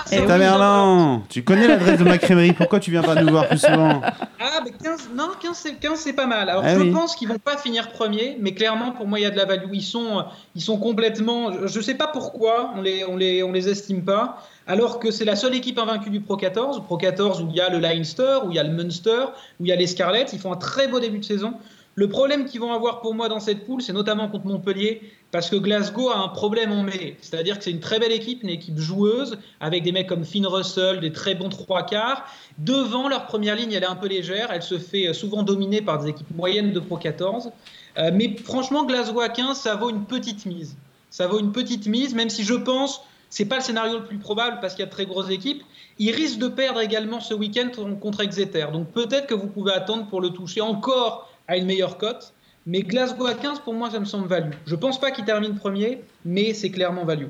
Ta 0.08 0.38
Merlin. 0.38 1.22
Tu 1.28 1.42
connais 1.42 1.68
l'adresse 1.68 1.98
de 1.98 2.04
ma 2.04 2.18
crèmerie. 2.18 2.52
Pourquoi 2.52 2.80
tu 2.80 2.90
viens 2.90 3.02
pas 3.02 3.20
nous 3.20 3.30
voir 3.30 3.48
plus 3.48 3.58
souvent 3.58 4.00
Ah, 4.40 4.60
mais 4.64 4.70
15, 4.82 5.10
non, 5.14 5.30
15, 5.40 5.70
c'est 5.96 6.12
pas 6.12 6.26
mal. 6.26 6.48
Alors, 6.48 6.62
ah 6.64 6.78
je 6.78 6.90
pense 6.90 7.14
qu'ils 7.14 7.28
vont 7.28 7.38
pas 7.38 7.56
finir 7.56 7.90
premier, 7.90 8.36
mais 8.40 8.54
clairement, 8.54 8.92
pour 8.92 9.06
moi, 9.06 9.18
il 9.18 9.22
y 9.22 9.26
a 9.26 9.30
de 9.30 9.36
la 9.36 9.44
value. 9.44 9.70
Ils 9.72 9.82
sont, 9.82 10.24
ils 10.54 10.62
sont 10.62 10.78
complètement. 10.78 11.66
Je 11.66 11.80
sais 11.80 11.94
pas 11.94 12.06
pourquoi 12.06 12.72
on 12.76 12.80
les, 12.80 13.04
on 13.04 13.16
les, 13.16 13.42
on 13.42 13.52
les 13.52 13.68
estime 13.68 14.02
pas 14.02 14.38
alors 14.70 15.00
que 15.00 15.10
c'est 15.10 15.24
la 15.24 15.34
seule 15.34 15.56
équipe 15.56 15.80
invaincue 15.80 16.10
du 16.10 16.20
Pro 16.20 16.36
14. 16.36 16.84
Pro 16.84 16.96
14 16.96 17.42
où 17.42 17.48
il 17.50 17.56
y 17.56 17.60
a 17.60 17.68
le 17.70 17.80
Leinster, 17.80 18.38
où 18.44 18.50
il 18.50 18.54
y 18.54 18.58
a 18.60 18.62
le 18.62 18.70
Munster, 18.70 19.24
où 19.58 19.64
il 19.64 19.68
y 19.68 19.72
a 19.72 19.76
les 19.76 19.88
Scarlets. 19.88 20.26
Ils 20.32 20.38
font 20.38 20.52
un 20.52 20.56
très 20.56 20.86
beau 20.86 21.00
début 21.00 21.18
de 21.18 21.24
saison. 21.24 21.54
Le 21.96 22.08
problème 22.08 22.44
qu'ils 22.44 22.60
vont 22.60 22.72
avoir 22.72 23.00
pour 23.00 23.12
moi 23.12 23.28
dans 23.28 23.40
cette 23.40 23.66
poule, 23.66 23.82
c'est 23.82 23.92
notamment 23.92 24.28
contre 24.28 24.46
Montpellier, 24.46 25.02
parce 25.32 25.50
que 25.50 25.56
Glasgow 25.56 26.10
a 26.10 26.18
un 26.18 26.28
problème 26.28 26.70
en 26.70 26.84
mai. 26.84 27.16
C'est-à-dire 27.20 27.58
que 27.58 27.64
c'est 27.64 27.72
une 27.72 27.80
très 27.80 27.98
belle 27.98 28.12
équipe, 28.12 28.44
une 28.44 28.48
équipe 28.48 28.78
joueuse, 28.78 29.38
avec 29.58 29.82
des 29.82 29.90
mecs 29.90 30.06
comme 30.06 30.24
Finn 30.24 30.46
Russell, 30.46 31.00
des 31.00 31.10
très 31.10 31.34
bons 31.34 31.48
trois 31.48 31.82
quarts. 31.82 32.24
Devant, 32.58 33.08
leur 33.08 33.26
première 33.26 33.56
ligne, 33.56 33.72
elle 33.72 33.82
est 33.82 33.86
un 33.86 33.96
peu 33.96 34.06
légère. 34.06 34.50
Elle 34.52 34.62
se 34.62 34.78
fait 34.78 35.12
souvent 35.14 35.42
dominer 35.42 35.82
par 35.82 35.98
des 35.98 36.10
équipes 36.10 36.30
moyennes 36.36 36.72
de 36.72 36.78
Pro 36.78 36.96
14. 36.96 37.50
Euh, 37.98 38.12
mais 38.14 38.36
franchement, 38.36 38.84
Glasgow 38.84 39.20
à 39.20 39.30
15, 39.30 39.58
ça 39.58 39.74
vaut 39.74 39.90
une 39.90 40.04
petite 40.04 40.46
mise. 40.46 40.76
Ça 41.10 41.26
vaut 41.26 41.40
une 41.40 41.50
petite 41.50 41.88
mise, 41.88 42.14
même 42.14 42.30
si 42.30 42.44
je 42.44 42.54
pense 42.54 43.02
c'est 43.30 43.44
pas 43.44 43.56
le 43.56 43.62
scénario 43.62 43.98
le 43.98 44.04
plus 44.04 44.18
probable 44.18 44.58
parce 44.60 44.74
qu'il 44.74 44.80
y 44.80 44.82
a 44.82 44.86
de 44.86 44.92
très 44.92 45.06
grosses 45.06 45.30
équipes. 45.30 45.62
Il 45.98 46.10
risque 46.10 46.38
de 46.38 46.48
perdre 46.48 46.80
également 46.80 47.20
ce 47.20 47.32
week-end 47.32 47.68
contre 48.00 48.20
Exeter. 48.20 48.66
Donc 48.72 48.88
peut-être 48.88 49.26
que 49.26 49.34
vous 49.34 49.46
pouvez 49.46 49.72
attendre 49.72 50.06
pour 50.06 50.20
le 50.20 50.30
toucher 50.30 50.60
encore 50.60 51.30
à 51.48 51.56
une 51.56 51.66
meilleure 51.66 51.96
cote. 51.96 52.32
Mais 52.66 52.82
Glasgow 52.82 53.26
à 53.26 53.34
15, 53.34 53.60
pour 53.60 53.72
moi, 53.72 53.90
ça 53.90 53.98
me 53.98 54.04
semble 54.04 54.28
value. 54.28 54.52
Je 54.66 54.74
pense 54.74 55.00
pas 55.00 55.10
qu'il 55.10 55.24
termine 55.24 55.54
premier, 55.54 56.02
mais 56.24 56.52
c'est 56.52 56.70
clairement 56.70 57.04
value. 57.04 57.28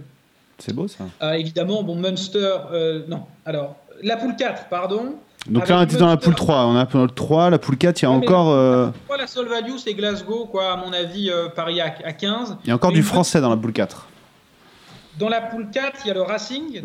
C'est 0.58 0.74
beau 0.74 0.88
ça. 0.88 1.04
Euh, 1.22 1.32
évidemment, 1.32 1.82
bon, 1.82 1.94
Munster, 1.94 2.56
euh, 2.72 3.02
non. 3.08 3.22
Alors, 3.46 3.76
la 4.02 4.16
poule 4.16 4.36
4, 4.36 4.68
pardon. 4.68 5.14
Donc 5.46 5.68
là, 5.68 5.78
on 5.78 5.82
est 5.82 5.96
dans 5.96 6.08
la 6.08 6.16
poule 6.16 6.34
3. 6.34 6.66
On 6.66 6.76
a 6.76 6.84
poule 6.84 7.10
3, 7.12 7.50
la 7.50 7.58
poule 7.58 7.78
4, 7.78 8.02
il 8.02 8.04
y 8.04 8.06
a 8.06 8.10
encore. 8.10 8.50
Euh... 8.50 8.88
La 9.16 9.26
seule 9.26 9.48
value, 9.48 9.76
c'est 9.78 9.94
Glasgow, 9.94 10.46
quoi, 10.46 10.72
à 10.72 10.76
mon 10.76 10.92
avis, 10.92 11.30
euh, 11.30 11.48
Paris 11.48 11.80
à, 11.80 11.90
15. 11.90 12.58
Il 12.64 12.68
y 12.68 12.70
a 12.70 12.74
encore 12.74 12.92
du 12.92 13.02
français 13.02 13.40
dans 13.40 13.50
la 13.50 13.56
poule 13.56 13.72
4. 13.72 14.06
Dans 15.20 15.28
la 15.28 15.42
poule 15.42 15.68
4, 15.70 16.00
il 16.04 16.08
y 16.08 16.10
a 16.10 16.14
le 16.14 16.22
Racing. 16.22 16.80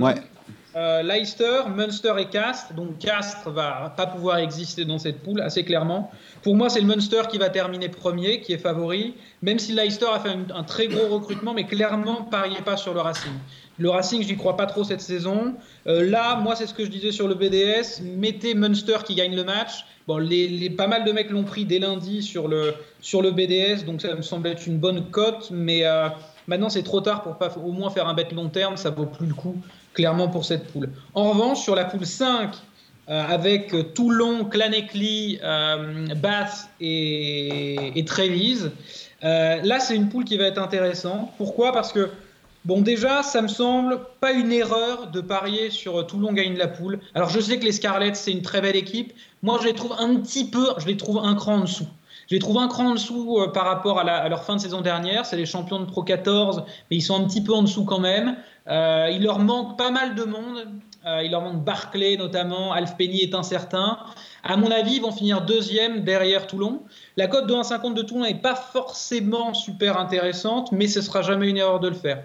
Euh, 0.75 1.03
Leicester, 1.03 1.61
Munster 1.73 2.13
et 2.19 2.25
Castres. 2.25 2.73
Donc 2.73 2.99
Castres 2.99 3.49
va 3.49 3.93
pas 3.95 4.07
pouvoir 4.07 4.39
exister 4.39 4.83
dans 4.83 4.99
cette 4.99 5.23
poule, 5.23 5.39
assez 5.39 5.63
clairement. 5.63 6.11
Pour 6.43 6.57
moi, 6.57 6.69
c'est 6.69 6.81
le 6.81 6.85
Munster 6.85 7.21
qui 7.31 7.37
va 7.37 7.47
terminer 7.47 7.87
premier, 7.87 8.41
qui 8.41 8.51
est 8.51 8.57
favori. 8.57 9.13
Même 9.41 9.57
si 9.57 9.71
Leicester 9.71 10.07
a 10.13 10.19
fait 10.19 10.35
un, 10.53 10.63
très 10.63 10.87
gros 10.87 11.07
recrutement, 11.07 11.53
mais 11.53 11.63
clairement, 11.63 12.23
pariez 12.23 12.61
pas 12.61 12.75
sur 12.75 12.93
le 12.93 12.99
Racing. 12.99 13.31
Le 13.77 13.89
Racing, 13.89 14.21
je 14.21 14.27
n'y 14.27 14.35
crois 14.35 14.57
pas 14.57 14.65
trop 14.65 14.83
cette 14.83 14.99
saison. 14.99 15.53
Euh, 15.87 16.03
là, 16.09 16.35
moi, 16.35 16.57
c'est 16.57 16.67
ce 16.67 16.73
que 16.73 16.83
je 16.83 16.89
disais 16.89 17.13
sur 17.13 17.29
le 17.29 17.35
BDS. 17.35 18.01
Mettez 18.03 18.53
Munster 18.53 18.97
qui 19.05 19.15
gagne 19.15 19.35
le 19.35 19.45
match. 19.45 19.85
Bon, 20.07 20.17
les, 20.17 20.69
pas 20.71 20.87
mal 20.87 21.05
de 21.05 21.11
mecs 21.13 21.29
l'ont 21.29 21.45
pris 21.45 21.63
dès 21.63 21.79
lundi 21.79 22.21
sur 22.21 22.49
le, 22.49 22.73
sur 22.99 23.21
le 23.21 23.31
BDS, 23.31 23.85
donc 23.85 24.01
ça 24.01 24.13
me 24.13 24.21
semble 24.21 24.49
être 24.49 24.67
une 24.67 24.77
bonne 24.77 25.09
cote, 25.09 25.49
mais 25.51 25.85
euh, 25.85 26.09
Maintenant, 26.47 26.69
c'est 26.69 26.83
trop 26.83 27.01
tard 27.01 27.23
pour 27.23 27.37
pas 27.37 27.49
au 27.57 27.71
moins 27.71 27.89
faire 27.89 28.07
un 28.07 28.13
bet 28.13 28.27
long 28.33 28.49
terme, 28.49 28.77
ça 28.77 28.89
vaut 28.89 29.05
plus 29.05 29.27
le 29.27 29.33
coup, 29.33 29.55
clairement, 29.93 30.27
pour 30.27 30.45
cette 30.45 30.67
poule. 30.71 30.89
En 31.13 31.31
revanche, 31.31 31.61
sur 31.61 31.75
la 31.75 31.85
poule 31.85 32.05
5, 32.05 32.55
euh, 33.07 33.23
avec 33.27 33.93
Toulon, 33.93 34.45
Clanecly, 34.45 35.39
euh, 35.43 36.07
Bath 36.15 36.69
et, 36.79 37.97
et 37.97 38.05
Trévise, 38.05 38.71
euh, 39.23 39.61
là, 39.63 39.79
c'est 39.79 39.95
une 39.95 40.09
poule 40.09 40.23
qui 40.23 40.37
va 40.37 40.45
être 40.45 40.61
intéressante. 40.61 41.31
Pourquoi? 41.37 41.71
Parce 41.71 41.91
que, 41.91 42.09
bon, 42.63 42.81
déjà, 42.81 43.23
ça 43.23 43.41
me 43.41 43.47
semble 43.47 43.99
pas 44.19 44.31
une 44.31 44.51
erreur 44.51 45.11
de 45.11 45.21
parier 45.21 45.69
sur 45.69 46.05
Toulon 46.05 46.33
gagne 46.33 46.57
la 46.57 46.67
poule. 46.67 46.99
Alors, 47.13 47.29
je 47.29 47.39
sais 47.39 47.59
que 47.59 47.65
les 47.65 47.71
Scarlets, 47.71 48.15
c'est 48.15 48.31
une 48.31 48.41
très 48.41 48.61
belle 48.61 48.75
équipe. 48.75 49.13
Moi, 49.43 49.59
je 49.61 49.67
les 49.67 49.73
trouve 49.73 49.93
un 49.97 50.15
petit 50.17 50.45
peu, 50.45 50.69
je 50.77 50.87
les 50.87 50.97
trouve 50.97 51.19
un 51.19 51.35
cran 51.35 51.55
en 51.55 51.61
dessous. 51.61 51.87
Je 52.27 52.33
les 52.33 52.39
trouve 52.39 52.57
un 52.57 52.67
cran 52.67 52.89
en 52.89 52.93
dessous 52.93 53.37
euh, 53.39 53.51
par 53.51 53.65
rapport 53.65 53.99
à, 53.99 54.29
leur 54.29 54.43
fin 54.43 54.55
de 54.55 54.61
saison 54.61 54.81
dernière. 54.81 55.25
C'est 55.25 55.37
les 55.37 55.45
champions 55.45 55.79
de 55.79 55.85
Pro 55.85 56.03
14, 56.03 56.63
mais 56.89 56.97
ils 56.97 57.01
sont 57.01 57.21
un 57.21 57.25
petit 57.25 57.43
peu 57.43 57.53
en 57.53 57.61
dessous 57.61 57.85
quand 57.85 57.99
même. 57.99 58.35
Euh, 58.67 59.09
il 59.11 59.23
leur 59.23 59.39
manque 59.39 59.77
pas 59.77 59.91
mal 59.91 60.15
de 60.15 60.23
monde. 60.23 60.67
Euh, 61.05 61.21
il 61.23 61.31
leur 61.31 61.41
manque 61.41 61.63
Barclay 61.63 62.17
notamment. 62.17 62.73
Alf 62.73 62.97
Penny 62.97 63.21
est 63.21 63.35
incertain. 63.35 63.99
À 64.43 64.57
mon 64.57 64.71
avis, 64.71 64.95
ils 64.95 65.01
vont 65.01 65.11
finir 65.11 65.41
deuxième 65.41 66.03
derrière 66.03 66.47
Toulon. 66.47 66.81
La 67.15 67.27
cote 67.27 67.45
de 67.45 67.53
1,50 67.53 67.93
de 67.93 68.01
Toulon 68.01 68.23
n'est 68.23 68.33
pas 68.35 68.55
forcément 68.55 69.53
super 69.53 69.99
intéressante, 69.99 70.71
mais 70.71 70.87
ce 70.87 71.01
sera 71.01 71.21
jamais 71.21 71.49
une 71.49 71.57
erreur 71.57 71.79
de 71.79 71.89
le 71.89 71.95
faire. 71.95 72.23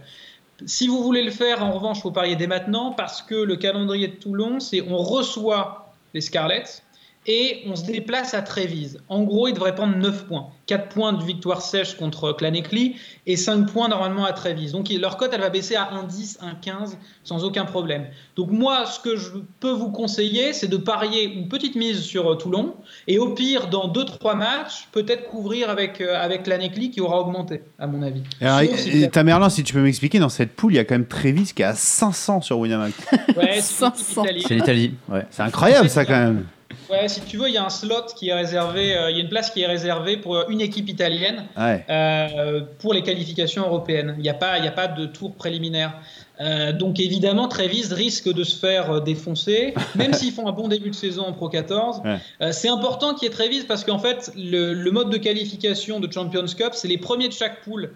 Si 0.66 0.88
vous 0.88 1.02
voulez 1.02 1.22
le 1.22 1.30
faire, 1.30 1.64
en 1.64 1.72
revanche, 1.72 1.98
il 1.98 2.02
faut 2.02 2.10
parier 2.10 2.36
dès 2.36 2.46
maintenant 2.46 2.92
parce 2.92 3.22
que 3.22 3.34
le 3.34 3.56
calendrier 3.56 4.08
de 4.08 4.16
Toulon, 4.16 4.60
c'est 4.60 4.82
on 4.82 4.98
reçoit 4.98 5.92
les 6.12 6.20
Scarlets 6.20 6.82
et 7.26 7.62
on 7.66 7.76
se 7.76 7.84
déplace 7.84 8.32
à 8.32 8.40
Trévise. 8.40 8.98
En 9.08 9.22
gros, 9.22 9.46
ils 9.46 9.52
devraient 9.52 9.74
prendre 9.74 9.96
9 9.96 10.26
points. 10.26 10.48
4 10.66 10.88
points 10.88 11.12
de 11.12 11.22
victoire 11.22 11.60
sèche 11.60 11.96
contre 11.96 12.32
Clanecli 12.32 12.96
et 13.26 13.36
5 13.36 13.70
points 13.70 13.88
normalement 13.88 14.24
à 14.24 14.32
Trévise. 14.32 14.72
Donc 14.72 14.88
leur 14.88 15.16
cote, 15.16 15.30
elle 15.34 15.40
va 15.40 15.50
baisser 15.50 15.76
à 15.76 15.90
1,10, 15.92 16.38
1,15 16.38 16.94
sans 17.24 17.44
aucun 17.44 17.64
problème. 17.64 18.06
Donc 18.36 18.50
moi, 18.50 18.86
ce 18.86 19.00
que 19.00 19.16
je 19.16 19.30
peux 19.58 19.72
vous 19.72 19.90
conseiller, 19.90 20.52
c'est 20.52 20.68
de 20.68 20.76
parier 20.76 21.24
une 21.24 21.48
petite 21.48 21.74
mise 21.74 22.00
sur 22.00 22.30
euh, 22.30 22.36
Toulon 22.36 22.74
et 23.06 23.18
au 23.18 23.34
pire, 23.34 23.68
dans 23.68 23.92
2-3 23.92 24.36
matchs, 24.36 24.88
peut-être 24.92 25.24
couvrir 25.24 25.68
avec, 25.68 26.00
euh, 26.00 26.16
avec 26.16 26.44
Clanecli 26.44 26.90
qui 26.90 27.00
aura 27.00 27.20
augmenté, 27.20 27.62
à 27.78 27.86
mon 27.86 28.02
avis. 28.02 28.22
Alors, 28.40 28.60
si 28.76 29.02
et 29.02 29.10
Tamerlan, 29.10 29.50
si 29.50 29.62
tu 29.62 29.74
peux 29.74 29.82
m'expliquer, 29.82 30.20
dans 30.20 30.28
cette 30.28 30.52
poule, 30.52 30.72
il 30.72 30.76
y 30.76 30.78
a 30.78 30.84
quand 30.84 30.94
même 30.94 31.06
Trévis 31.06 31.52
qui 31.54 31.62
est 31.62 31.66
à 31.66 31.74
500 31.74 32.40
sur 32.40 32.58
Winamax. 32.58 32.94
Ouais, 33.36 33.60
c'est 33.60 33.84
une 33.84 33.90
équipe 33.90 34.04
500. 34.04 34.22
italienne. 34.22 34.44
C'est 34.46 34.54
l'Italie, 34.54 34.94
ouais. 35.08 35.26
C'est 35.30 35.42
incroyable 35.42 35.88
ça 35.88 36.04
quand 36.04 36.12
même. 36.12 36.46
Ouais, 36.88 37.08
si 37.08 37.20
tu 37.22 37.36
veux, 37.36 37.48
il 37.48 37.54
y 37.54 37.58
a 37.58 37.64
un 37.64 37.70
slot 37.70 38.06
qui 38.16 38.28
est 38.28 38.34
réservé, 38.34 38.96
euh, 38.96 39.10
il 39.10 39.16
y 39.16 39.20
a 39.20 39.22
une 39.22 39.28
place 39.28 39.50
qui 39.50 39.60
est 39.62 39.66
réservée 39.66 40.16
pour 40.16 40.36
euh, 40.36 40.44
une 40.48 40.60
équipe 40.60 40.88
italienne 40.88 41.46
Ouais. 41.56 41.84
euh, 41.88 42.62
pour 42.78 42.94
les 42.94 43.02
qualifications 43.02 43.62
européennes. 43.66 44.14
Il 44.18 44.22
n'y 44.22 44.28
a, 44.28 44.34
pas- 44.34 44.58
il 44.58 44.64
y 44.64 44.68
a 44.68 44.72
pas 44.72 44.88
de 44.88 45.06
tour 45.06 45.34
préliminaire. 45.34 45.94
Euh, 46.40 46.72
donc 46.72 46.98
évidemment, 47.00 47.48
Trevis 47.48 47.92
risque 47.92 48.32
de 48.32 48.44
se 48.44 48.56
faire 48.58 49.00
défoncer, 49.02 49.74
même 49.94 50.12
s'ils 50.14 50.32
font 50.32 50.46
un 50.48 50.52
bon 50.52 50.68
début 50.68 50.90
de 50.90 50.94
saison 50.94 51.24
en 51.26 51.32
Pro 51.32 51.48
14. 51.48 52.00
Ouais. 52.04 52.16
Euh, 52.40 52.52
c'est 52.52 52.68
important 52.68 53.14
qu'il 53.14 53.28
y 53.28 53.30
ait 53.30 53.34
Trevis 53.34 53.64
parce 53.64 53.84
qu'en 53.84 53.98
fait, 53.98 54.32
le, 54.36 54.72
le 54.72 54.90
mode 54.90 55.10
de 55.10 55.16
qualification 55.18 56.00
de 56.00 56.10
Champions 56.10 56.46
Cup, 56.46 56.70
c'est 56.72 56.88
les 56.88 56.98
premiers 56.98 57.28
de 57.28 57.34
chaque 57.34 57.62
poule 57.62 57.92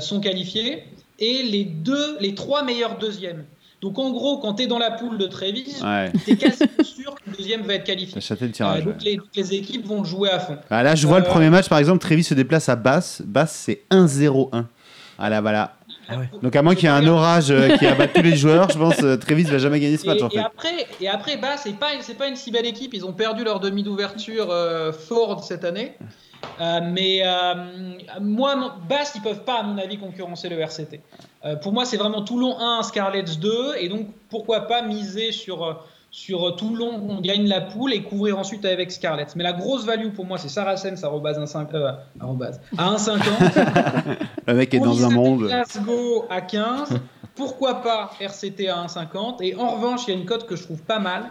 sont 0.00 0.18
qualifiés 0.18 0.82
et 1.20 1.44
les 1.44 1.62
deux, 1.64 2.18
les 2.18 2.34
trois 2.34 2.64
meilleurs 2.64 2.98
deuxièmes. 2.98 3.44
Donc 3.80 3.98
en 3.98 4.10
gros, 4.10 4.38
quand 4.38 4.54
tu 4.54 4.64
es 4.64 4.66
dans 4.66 4.78
la 4.78 4.90
poule 4.90 5.18
de 5.18 5.26
Trevis, 5.26 5.76
Ouais. 5.84 6.10
tu 6.24 6.32
es 6.32 6.36
quasiment 6.36 6.68
sûr 6.84 7.14
que 7.14 7.30
le 7.30 7.36
deuxième 7.36 7.62
va 7.62 7.74
être 7.74 7.84
qualifié. 7.84 8.16
Le 8.20 8.44
Euh, 8.44 8.48
tirage. 8.50 8.84
donc, 8.84 8.94
ouais. 8.94 9.04
les, 9.04 9.16
donc 9.16 9.26
les 9.36 9.54
équipes 9.54 9.86
vont 9.86 10.02
jouer 10.04 10.30
à 10.30 10.40
fond. 10.40 10.56
Ah, 10.68 10.82
là, 10.82 10.94
je 10.96 11.06
vois 11.06 11.20
le 11.20 11.26
Euh, 11.26 11.28
premier 11.28 11.48
match, 11.50 11.68
par 11.68 11.78
exemple, 11.78 12.00
Trévis 12.00 12.24
se 12.24 12.34
déplace 12.34 12.68
à 12.68 12.74
Basse. 12.76 13.22
Basse, 13.24 13.52
c'est 13.66 13.82
1-0-1. 13.90 14.64
Ah 15.20 15.30
là, 15.30 15.40
voilà. 15.40 15.74
Donc, 16.42 16.56
à 16.56 16.62
moins 16.62 16.74
qu'il 16.74 16.84
y 16.84 16.86
ait 16.86 16.94
un 16.94 17.06
orage 17.06 17.50
euh, 17.50 17.76
qui 17.76 17.86
abatte 17.86 18.14
tous 18.14 18.22
les 18.22 18.34
joueurs, 18.36 18.70
je 18.70 18.78
pense 18.78 19.02
euh, 19.02 19.16
Trévis 19.16 19.42
va 19.44 19.58
jamais 19.58 19.78
gagner 19.78 19.96
ce 19.98 20.06
match 20.06 20.18
Et, 20.20 20.22
en 20.22 20.28
et 20.30 20.38
après, 20.38 20.86
et 21.02 21.08
après, 21.08 21.36
bah, 21.36 21.56
c'est 21.56 21.74
pas, 21.78 21.88
c'est 22.00 22.14
pas 22.14 22.28
une 22.28 22.36
si 22.36 22.50
belle 22.50 22.66
équipe. 22.66 22.94
Ils 22.94 23.04
ont 23.04 23.12
perdu 23.12 23.44
leur 23.44 23.60
demi 23.60 23.82
d'ouverture 23.82 24.48
euh, 24.50 24.90
Ford 24.92 25.44
cette 25.44 25.64
année. 25.64 25.92
Euh, 26.60 26.80
mais 26.82 27.22
euh, 27.24 27.54
moi, 28.20 28.76
Basse, 28.88 29.12
ils 29.14 29.22
peuvent 29.22 29.44
pas, 29.44 29.60
à 29.60 29.62
mon 29.62 29.78
avis, 29.78 29.98
concurrencer 29.98 30.48
le 30.48 30.58
RCT. 30.60 31.00
Euh, 31.44 31.56
pour 31.56 31.72
moi, 31.72 31.84
c'est 31.84 31.96
vraiment 31.96 32.22
Toulon 32.22 32.58
1, 32.58 32.82
Scarlets 32.82 33.36
2. 33.40 33.76
Et 33.78 33.88
donc, 33.88 34.08
pourquoi 34.28 34.62
pas 34.62 34.82
miser 34.82 35.32
sur, 35.32 35.84
sur 36.10 36.56
Toulon, 36.56 37.00
on 37.08 37.20
gagne 37.20 37.46
la 37.46 37.60
poule 37.60 37.92
et 37.92 38.02
couvrir 38.02 38.38
ensuite 38.38 38.64
avec 38.64 38.90
Scarlets. 38.90 39.26
Mais 39.36 39.44
la 39.44 39.52
grosse 39.52 39.84
value 39.84 40.10
pour 40.10 40.24
moi, 40.24 40.38
c'est 40.38 40.48
Saracens 40.48 41.02
arrobase 41.04 41.38
1,5, 41.38 41.96
arrobase, 42.20 42.60
à 42.76 42.94
1,50. 42.94 43.20
Le 44.46 44.54
mec 44.54 44.74
est 44.74 44.80
dans 44.80 45.04
un 45.04 45.10
monde. 45.10 45.44
Glasgow 45.44 46.26
à 46.28 46.40
15. 46.40 46.98
Pourquoi 47.34 47.82
pas 47.82 48.10
RCT 48.20 48.68
à 48.68 48.84
1,50 48.86 49.42
Et 49.42 49.54
en 49.54 49.68
revanche, 49.68 50.02
il 50.08 50.14
y 50.14 50.16
a 50.16 50.18
une 50.18 50.26
cote 50.26 50.46
que 50.46 50.56
je 50.56 50.64
trouve 50.64 50.82
pas 50.82 50.98
mal. 50.98 51.30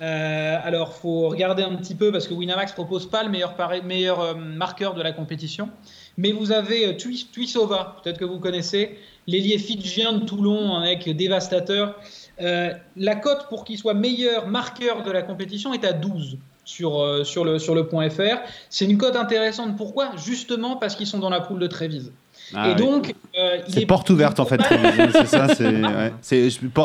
Euh, 0.00 0.56
alors, 0.62 0.94
faut 0.94 1.28
regarder 1.28 1.62
un 1.62 1.74
petit 1.76 1.94
peu 1.94 2.10
parce 2.10 2.26
que 2.26 2.34
Winamax 2.34 2.72
propose 2.72 3.08
pas 3.08 3.22
le 3.22 3.30
meilleur, 3.30 4.20
euh, 4.20 4.34
marqueur 4.34 4.94
de 4.94 5.02
la 5.02 5.12
compétition. 5.12 5.68
Mais 6.16 6.32
vous 6.32 6.50
avez 6.52 6.88
euh, 6.88 6.92
Tui- 6.96 7.28
Tuisova, 7.32 7.96
peut-être 8.02 8.18
que 8.18 8.24
vous 8.24 8.40
connaissez, 8.40 8.98
l'ailier 9.26 9.58
fidjien 9.58 10.12
de 10.12 10.24
Toulon, 10.24 10.74
un 10.76 10.80
mec 10.80 11.08
dévastateur. 11.16 11.94
Euh, 12.40 12.72
la 12.96 13.14
cote 13.14 13.46
pour 13.48 13.64
qu'il 13.64 13.78
soit 13.78 13.94
meilleur 13.94 14.48
marqueur 14.48 15.04
de 15.04 15.10
la 15.12 15.22
compétition 15.22 15.72
est 15.72 15.84
à 15.84 15.92
12 15.92 16.38
sur, 16.64 17.00
euh, 17.00 17.22
sur 17.24 17.44
le 17.44 17.86
point 17.86 18.10
FR. 18.10 18.38
C'est 18.70 18.86
une 18.86 18.98
cote 18.98 19.14
intéressante. 19.16 19.76
Pourquoi? 19.76 20.10
Justement 20.16 20.76
parce 20.76 20.96
qu'ils 20.96 21.06
sont 21.06 21.18
dans 21.20 21.30
la 21.30 21.40
poule 21.40 21.60
de 21.60 21.66
Trévise. 21.68 22.12
Ah, 22.54 22.70
Et 22.70 22.74
donc, 22.74 23.14
euh, 23.38 23.58
il 23.66 23.72
C'est 23.74 23.82
est- 23.82 23.86
porte 23.86 24.10
ouverte 24.10 24.38
en 24.40 24.44
fait. 24.44 24.58
Trévis. 24.58 25.12
C'est 25.12 25.26
ça. 25.26 25.48
C'est 25.54 25.64
ouais. 25.82 26.12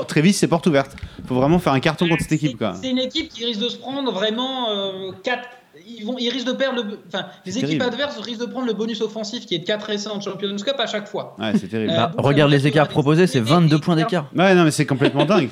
Trévis, 0.08 0.34
c'est 0.34 0.48
porte 0.48 0.68
ouverte. 0.68 0.96
Faut 1.28 1.36
vraiment 1.36 1.60
faire 1.60 1.74
un 1.74 1.80
carton 1.80 2.08
contre 2.08 2.22
cette 2.24 2.32
équipe. 2.32 2.64
C'est 2.82 2.90
une 2.90 3.00
équipe 3.00 3.30
qui 3.30 3.46
risque 3.46 3.62
de 3.62 3.70
se 3.70 3.78
prendre 3.78 4.12
vraiment 4.12 4.70
euh, 4.70 5.12
4. 5.24 5.40
Ils, 5.88 6.06
vont, 6.06 6.18
ils 6.20 6.30
risquent 6.30 6.48
de 6.48 6.52
perdre 6.54 6.84
le. 6.84 7.00
Enfin, 7.08 7.26
les 7.46 7.54
équipes 7.58 7.80
terrible. 7.80 7.86
adverses 7.86 8.18
risquent 8.20 8.42
de 8.42 8.46
prendre 8.46 8.68
le 8.68 8.74
bonus 8.74 9.02
offensif 9.02 9.46
qui 9.46 9.56
est 9.56 9.60
de 9.60 9.66
4 9.66 9.90
essais 9.92 10.10
en 10.10 10.20
Champions 10.22 10.56
Cup 10.56 10.76
à 10.78 10.88
chaque 10.88 11.08
fois. 11.08 11.36
Ouais, 11.40 11.52
c'est 11.58 11.68
terrible. 11.68 11.92
Euh, 11.94 11.96
Bah, 11.96 12.12
regarde 12.18 12.52
les 12.52 12.68
écarts 12.68 12.88
proposés, 12.90 13.28
c'est 13.28 13.40
équipes 13.40 13.54
22 13.54 13.78
qui 13.78 13.80
points 13.80 13.96
d'écart. 13.96 14.26
Ouais, 14.36 14.54
non, 14.56 14.64
mais 14.66 14.72
c'est 14.72 14.86
complètement 14.86 15.26
dingue. 15.26 15.50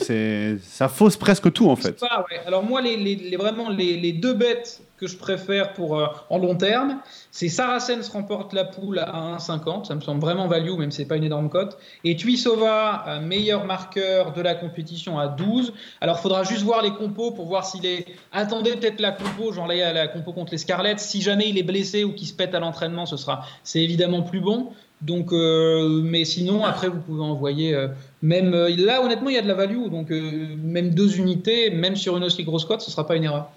Ça 0.63 0.89
fausse 0.89 1.17
presque 1.17 1.51
tout 1.53 1.69
en 1.69 1.75
fait. 1.75 1.99
pas, 1.99 2.25
ouais. 2.31 2.39
Alors 2.45 2.63
moi, 2.63 2.81
les, 2.81 2.97
les- 2.97 3.15
les- 3.15 3.37
vraiment 3.37 3.69
les, 3.69 3.97
les 3.97 4.11
deux 4.11 4.33
bêtes 4.33 4.81
que 4.97 5.07
je 5.07 5.15
préfère 5.15 5.73
pour 5.73 5.99
euh, 5.99 6.07
en 6.29 6.39
long 6.39 6.55
terme, 6.55 6.97
c'est 7.37 7.49
Saracens 7.49 8.09
remporte 8.09 8.51
la 8.53 8.63
poule 8.65 8.97
à 8.97 9.37
1,50, 9.37 9.85
ça 9.85 9.93
me 9.93 10.01
semble 10.01 10.19
vraiment 10.19 10.47
value, 10.47 10.71
même 10.71 10.89
si 10.89 10.97
c'est 10.97 11.05
pas 11.05 11.17
une 11.17 11.23
énorme 11.23 11.49
cote. 11.49 11.77
Et 12.03 12.15
Tuisova, 12.15 13.03
euh, 13.07 13.19
meilleur 13.21 13.65
marqueur 13.65 14.33
de 14.33 14.41
la 14.41 14.55
compétition 14.55 15.19
à 15.19 15.27
12. 15.27 15.71
Alors 16.01 16.19
faudra 16.19 16.41
juste 16.43 16.63
voir 16.63 16.81
les 16.81 16.89
compos 16.89 17.29
pour 17.29 17.45
voir 17.45 17.63
s'il 17.63 17.85
est. 17.85 18.07
Attendez 18.31 18.71
peut-être 18.71 18.99
la 18.99 19.11
compo, 19.11 19.51
genre 19.53 19.67
là, 19.67 19.93
la 19.93 20.07
compo 20.07 20.33
contre 20.33 20.51
les 20.53 20.57
Scarlets. 20.57 20.97
Si 20.97 21.21
jamais 21.21 21.47
il 21.47 21.59
est 21.59 21.63
blessé 21.63 22.03
ou 22.03 22.13
qu'il 22.13 22.27
se 22.27 22.33
pète 22.33 22.55
à 22.55 22.59
l'entraînement, 22.59 23.05
ce 23.05 23.17
sera, 23.17 23.45
c'est 23.63 23.83
évidemment 23.83 24.23
plus 24.23 24.39
bon. 24.39 24.69
Donc, 25.03 25.31
euh, 25.31 26.01
mais 26.03 26.25
sinon, 26.25 26.65
après, 26.65 26.89
vous 26.89 26.99
pouvez 26.99 27.21
envoyer 27.21 27.75
euh, 27.75 27.87
même 28.23 28.55
euh, 28.55 28.75
là, 28.75 29.03
honnêtement, 29.03 29.29
il 29.29 29.35
y 29.35 29.37
a 29.37 29.43
de 29.43 29.47
la 29.47 29.53
value, 29.53 29.89
donc 29.91 30.09
euh, 30.11 30.55
même 30.63 30.89
deux 30.89 31.19
unités, 31.19 31.69
même 31.69 31.95
sur 31.95 32.17
une 32.17 32.23
aussi 32.23 32.43
grosse 32.43 32.65
cote, 32.65 32.81
ce 32.81 32.89
sera 32.89 33.05
pas 33.05 33.15
une 33.15 33.25
erreur. 33.25 33.51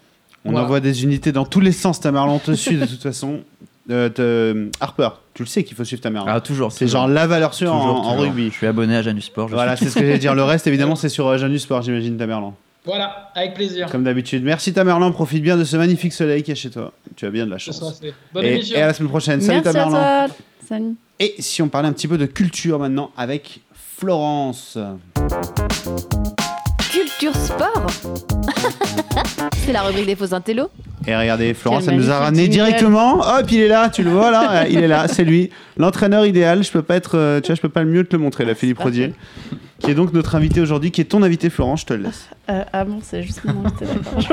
On 0.45 0.51
Voilà. 0.51 0.65
envoie 0.65 0.79
des 0.79 1.03
unités 1.03 1.31
dans 1.31 1.45
tous 1.45 1.59
les 1.59 1.71
sens. 1.71 1.99
Tamerlan 1.99 2.39
te 2.39 2.51
suit 2.53 2.77
de 2.77 2.85
toute 2.85 3.01
façon. 3.01 3.41
Euh, 3.89 4.09
te- 4.09 4.69
Harper, 4.79 5.09
tu 5.33 5.41
le 5.43 5.47
sais 5.47 5.63
qu'il 5.63 5.75
faut 5.75 5.83
suivre 5.83 6.01
Tamerlan. 6.01 6.31
Ah, 6.31 6.39
toujours. 6.39 6.71
c'est 6.71 6.87
genre 6.87 7.07
la 7.07 7.25
valeur 7.25 7.53
sûre 7.53 7.73
en, 7.73 7.79
Toujours, 7.79 7.95
en 8.07 8.11
toujours. 8.11 8.19
rugby. 8.25 8.49
Je 8.49 8.53
suis 8.53 8.67
abonné 8.67 8.95
à 8.95 9.01
Janus 9.01 9.25
Sport. 9.25 9.47
je 9.49 9.55
Voilà, 9.55 9.75
suis- 9.75 9.85
c'est 9.85 9.91
ce 9.91 9.95
que 9.99 10.05
j'allais 10.05 10.19
dire. 10.19 10.35
Le 10.35 10.43
reste, 10.43 10.67
évidemment, 10.67 10.95
c'est 10.97 11.09
sur 11.09 11.27
euh, 11.27 11.37
Janus 11.37 11.63
Sport, 11.63 11.81
j'imagine, 11.81 12.15
Tamerlan. 12.17 12.55
Voilà, 12.85 13.31
avec 13.35 13.53
plaisir. 13.55 13.87
Comme 13.91 14.03
d'habitude. 14.03 14.43
Merci 14.43 14.73
Tamerlan, 14.73 15.11
profite 15.11 15.41
bien 15.43 15.55
de 15.57 15.63
ce 15.63 15.77
magnifique 15.77 16.13
soleil 16.13 16.41
qu'il 16.43 16.49
y 16.53 16.57
a 16.57 16.59
chez 16.59 16.69
toi. 16.71 16.91
Tu 17.15 17.25
as 17.25 17.29
bien 17.29 17.45
de 17.45 17.51
la 17.51 17.57
chance. 17.59 18.01
Bonne 18.33 18.43
Et, 18.45 18.61
et 18.71 18.81
à 18.81 18.87
la 18.87 18.93
semaine 18.93 19.09
prochaine. 19.09 19.39
Salut 19.41 19.61
Merci 19.63 19.69
à 19.69 19.71
Tamerlan. 19.73 20.27
toi. 20.27 20.35
Salut. 20.67 20.95
Et 21.19 21.35
si 21.39 21.61
on 21.61 21.67
parlait 21.69 21.87
un 21.89 21.93
petit 21.93 22.07
peu 22.07 22.17
de 22.17 22.25
culture 22.25 22.79
maintenant 22.79 23.11
avec 23.17 23.61
Florence. 23.97 24.77
Culture 26.91 27.35
sport 27.35 27.85
C'est 29.65 29.71
la 29.73 29.83
rubrique 29.83 30.07
des 30.07 30.15
faux 30.15 30.33
intellos. 30.33 30.69
Et 31.07 31.15
regardez, 31.15 31.53
Florence, 31.53 31.87
elle 31.87 31.95
nous 31.95 32.11
a 32.11 32.19
ramené 32.19 32.47
directement. 32.47 33.19
Hop, 33.21 33.51
il 33.51 33.59
est 33.59 33.67
là, 33.67 33.89
tu 33.89 34.03
le 34.03 34.11
vois 34.11 34.31
là, 34.31 34.67
il 34.67 34.79
est 34.79 34.87
là, 34.87 35.07
c'est 35.07 35.23
lui, 35.23 35.49
l'entraîneur 35.77 36.25
idéal. 36.25 36.63
Je 36.63 36.71
peux 36.71 36.83
pas 36.83 36.95
être, 36.95 37.17
euh, 37.17 37.41
tu 37.41 37.47
vois, 37.47 37.55
je 37.55 37.61
peux 37.61 37.69
pas 37.69 37.83
mieux 37.83 38.03
te 38.03 38.15
le 38.15 38.21
montrer, 38.21 38.45
là, 38.45 38.53
Philippe 38.53 38.79
Rodier, 38.79 39.13
qui 39.79 39.89
est 39.89 39.95
donc 39.95 40.13
notre 40.13 40.35
invité 40.35 40.61
aujourd'hui, 40.61 40.91
qui 40.91 41.01
est 41.01 41.05
ton 41.05 41.23
invité, 41.23 41.49
Florence. 41.49 41.81
Je 41.81 41.85
te 41.87 41.93
le 41.93 42.03
laisse. 42.03 42.29
Euh, 42.49 42.63
ah 42.73 42.83
bon, 42.85 42.99
c'est 43.01 43.23
juste 43.23 43.43
mon 43.45 43.65
invité, 43.65 43.85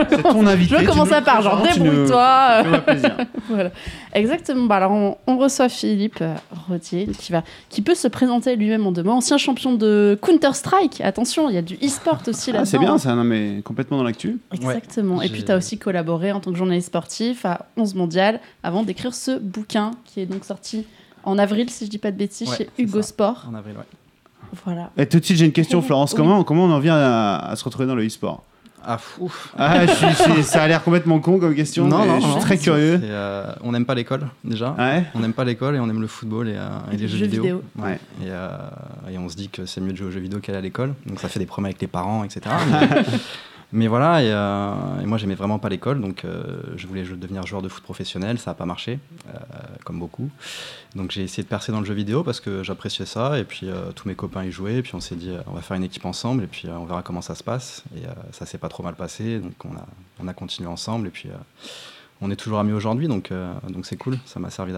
C'est 0.08 0.22
ton 0.22 0.46
invité. 0.46 0.74
Je 0.76 0.80
tu 0.80 0.86
commence 0.86 1.08
nous 1.08 1.14
à 1.14 1.20
part, 1.22 1.40
genre 1.40 1.62
débrouille-toi. 1.62 2.62
Fais-moi 2.62 2.78
plaisir. 2.80 3.16
Voilà. 3.48 3.70
Exactement. 4.12 4.66
Bah, 4.66 4.76
alors, 4.76 4.90
on, 4.90 5.16
on 5.26 5.38
reçoit 5.38 5.70
Philippe 5.70 6.18
euh, 6.20 6.34
Rodier, 6.68 7.08
qui, 7.18 7.32
va, 7.32 7.42
qui 7.70 7.80
peut 7.80 7.94
se 7.94 8.08
présenter 8.08 8.56
lui-même 8.56 8.86
en 8.86 8.92
deux 8.92 9.02
mots. 9.02 9.12
Ancien 9.12 9.38
champion 9.38 9.72
de 9.72 10.18
Counter-Strike. 10.20 11.00
Attention, 11.00 11.48
il 11.48 11.54
y 11.54 11.58
a 11.58 11.62
du 11.62 11.76
e-sport 11.76 12.18
aussi 12.26 12.52
là-dedans. 12.52 12.62
Ah, 12.62 12.70
c'est 12.70 12.78
bien, 12.78 12.98
ça, 12.98 13.14
non 13.14 13.24
mais 13.24 13.62
complètement 13.64 13.96
dans 13.96 14.04
l'actu. 14.04 14.38
Exactement. 14.52 15.22
Et 15.22 15.28
puis, 15.30 15.44
tu 15.44 15.52
as 15.52 15.56
aussi 15.56 15.78
collaboré 15.78 16.32
en 16.32 16.40
tant 16.40 16.52
que 16.52 16.57
journaliste 16.58 16.88
sportif 16.88 17.44
à 17.46 17.66
11 17.76 17.94
Mondial 17.94 18.40
avant 18.62 18.82
d'écrire 18.82 19.14
ce 19.14 19.38
bouquin 19.38 19.92
qui 20.04 20.20
est 20.20 20.26
donc 20.26 20.44
sorti 20.44 20.84
en 21.24 21.38
avril, 21.38 21.70
si 21.70 21.84
je 21.86 21.90
dis 21.90 21.98
pas 21.98 22.10
de 22.10 22.16
bêtises, 22.16 22.48
Ouais, 22.50 22.56
chez 22.56 22.70
Hugo 22.78 23.00
ça. 23.02 23.08
Sport. 23.08 23.46
En 23.50 23.54
avril, 23.54 23.76
ouais. 23.76 23.84
Voilà. 24.64 24.90
Et 24.96 25.06
tout 25.06 25.18
de 25.20 25.24
suite, 25.24 25.36
j'ai 25.38 25.44
une 25.46 25.52
question, 25.52 25.82
Florence. 25.82 26.12
Oui. 26.12 26.16
Comment, 26.18 26.42
comment 26.44 26.64
on 26.64 26.70
en 26.70 26.78
vient 26.78 26.96
à, 26.96 27.50
à 27.50 27.56
se 27.56 27.64
retrouver 27.64 27.86
dans 27.86 27.94
le 27.94 28.06
e-sport? 28.06 28.42
Ah, 28.90 28.96
ouf. 29.18 29.52
ah, 29.58 29.84
je 29.84 29.92
suis- 29.92 30.06
je 30.08 30.32
suis- 30.32 30.42
Ça 30.44 30.62
a 30.62 30.68
l'air 30.68 30.82
complètement 30.82 31.18
con 31.18 31.38
comme 31.38 31.54
question. 31.54 31.86
mais 31.88 31.96
je 32.20 32.20
suis 32.24 32.30
non, 32.34 32.38
très 32.38 32.56
curieux. 32.56 32.98
euh, 33.02 33.52
on 33.62 33.72
n'aime 33.72 33.84
pas 33.84 33.94
l'école, 33.94 34.28
déjà. 34.44 34.74
Ouais. 34.78 35.04
On 35.14 35.18
n'aime 35.18 35.34
pas 35.34 35.44
l'école 35.44 35.74
et 35.76 35.80
on 35.80 35.90
aime 35.90 36.00
le 36.00 36.06
football 36.06 36.48
et, 36.48 36.54
euh, 36.56 36.68
et 36.92 36.96
les 36.96 37.08
jeux, 37.08 37.26
vidéo. 37.26 37.62
Ouais. 37.76 37.98
Et, 38.22 38.26
euh, 38.28 38.48
et 39.10 39.18
on 39.18 39.28
se 39.28 39.36
dit 39.36 39.48
que 39.50 39.66
c'est 39.66 39.80
mieux 39.82 39.92
de 39.92 39.96
jouer 39.98 40.06
aux 40.06 40.10
jeux 40.12 40.20
vidéo 40.20 40.38
qu'aller 40.38 40.58
à 40.58 40.62
l'école. 40.62 40.94
Donc 41.04 41.18
ça 41.20 41.28
fait 41.28 41.40
des 41.40 41.44
problèmes 41.46 41.66
avec 41.70 41.80
les 41.82 41.88
parents, 41.88 42.24
etc. 42.24 42.40
Mais, 43.70 43.86
voilà, 43.86 44.22
et, 44.22 44.30
euh, 44.32 45.02
et 45.02 45.04
moi 45.04 45.18
j'aimais 45.18 45.34
vraiment 45.34 45.58
pas 45.58 45.68
l'école, 45.68 46.00
donc 46.00 46.24
euh, 46.24 46.62
je 46.76 46.86
voulais 46.86 47.02
devenir 47.02 47.46
joueur 47.46 47.60
de 47.60 47.68
foot 47.68 47.82
professionnel, 47.82 48.38
ça 48.38 48.52
n'a 48.52 48.54
pas 48.54 48.64
marché, 48.64 48.98
euh, 49.28 49.38
comme 49.84 49.98
beaucoup. 49.98 50.30
Donc 50.94 51.10
j'ai 51.10 51.22
essayé 51.22 51.42
de 51.42 51.48
percer 51.48 51.70
dans 51.70 51.80
le 51.80 51.84
jeu 51.84 51.92
vidéo 51.92 52.22
parce 52.22 52.40
que 52.40 52.62
j'appréciais 52.62 53.04
ça, 53.04 53.38
et 53.38 53.44
puis 53.44 53.68
euh, 53.68 53.92
tous 53.92 54.08
mes 54.08 54.14
copains 54.14 54.42
y 54.42 54.50
jouaient, 54.50 54.76
et 54.76 54.82
puis 54.82 54.94
on 54.94 55.00
s'est 55.00 55.16
dit 55.16 55.32
on 55.46 55.52
va 55.52 55.60
faire 55.60 55.76
une 55.76 55.84
équipe 55.84 56.06
ensemble, 56.06 56.44
et 56.44 56.46
puis 56.46 56.66
on 56.70 56.86
verra 56.86 57.02
comment 57.02 57.20
ça 57.20 57.34
se 57.34 57.44
passe. 57.44 57.84
Et 57.94 58.04
ça 58.32 58.46
s'est 58.46 58.56
pas 58.56 58.70
trop 58.70 58.82
mal 58.82 58.94
passé, 58.94 59.38
donc 59.38 59.52
on 59.66 59.76
a, 59.76 59.86
on 60.18 60.28
a 60.28 60.32
continué 60.32 60.68
ensemble, 60.70 61.08
et 61.08 61.10
puis 61.10 61.28
on 62.22 62.30
est 62.30 62.36
toujours 62.36 62.60
amis 62.60 62.72
aujourd'hui, 62.72 63.06
donc 63.06 63.32
donc 63.68 63.84
c'est 63.84 63.98
cool, 63.98 64.18
ça 64.24 64.40
m'a 64.40 64.48
servi 64.48 64.72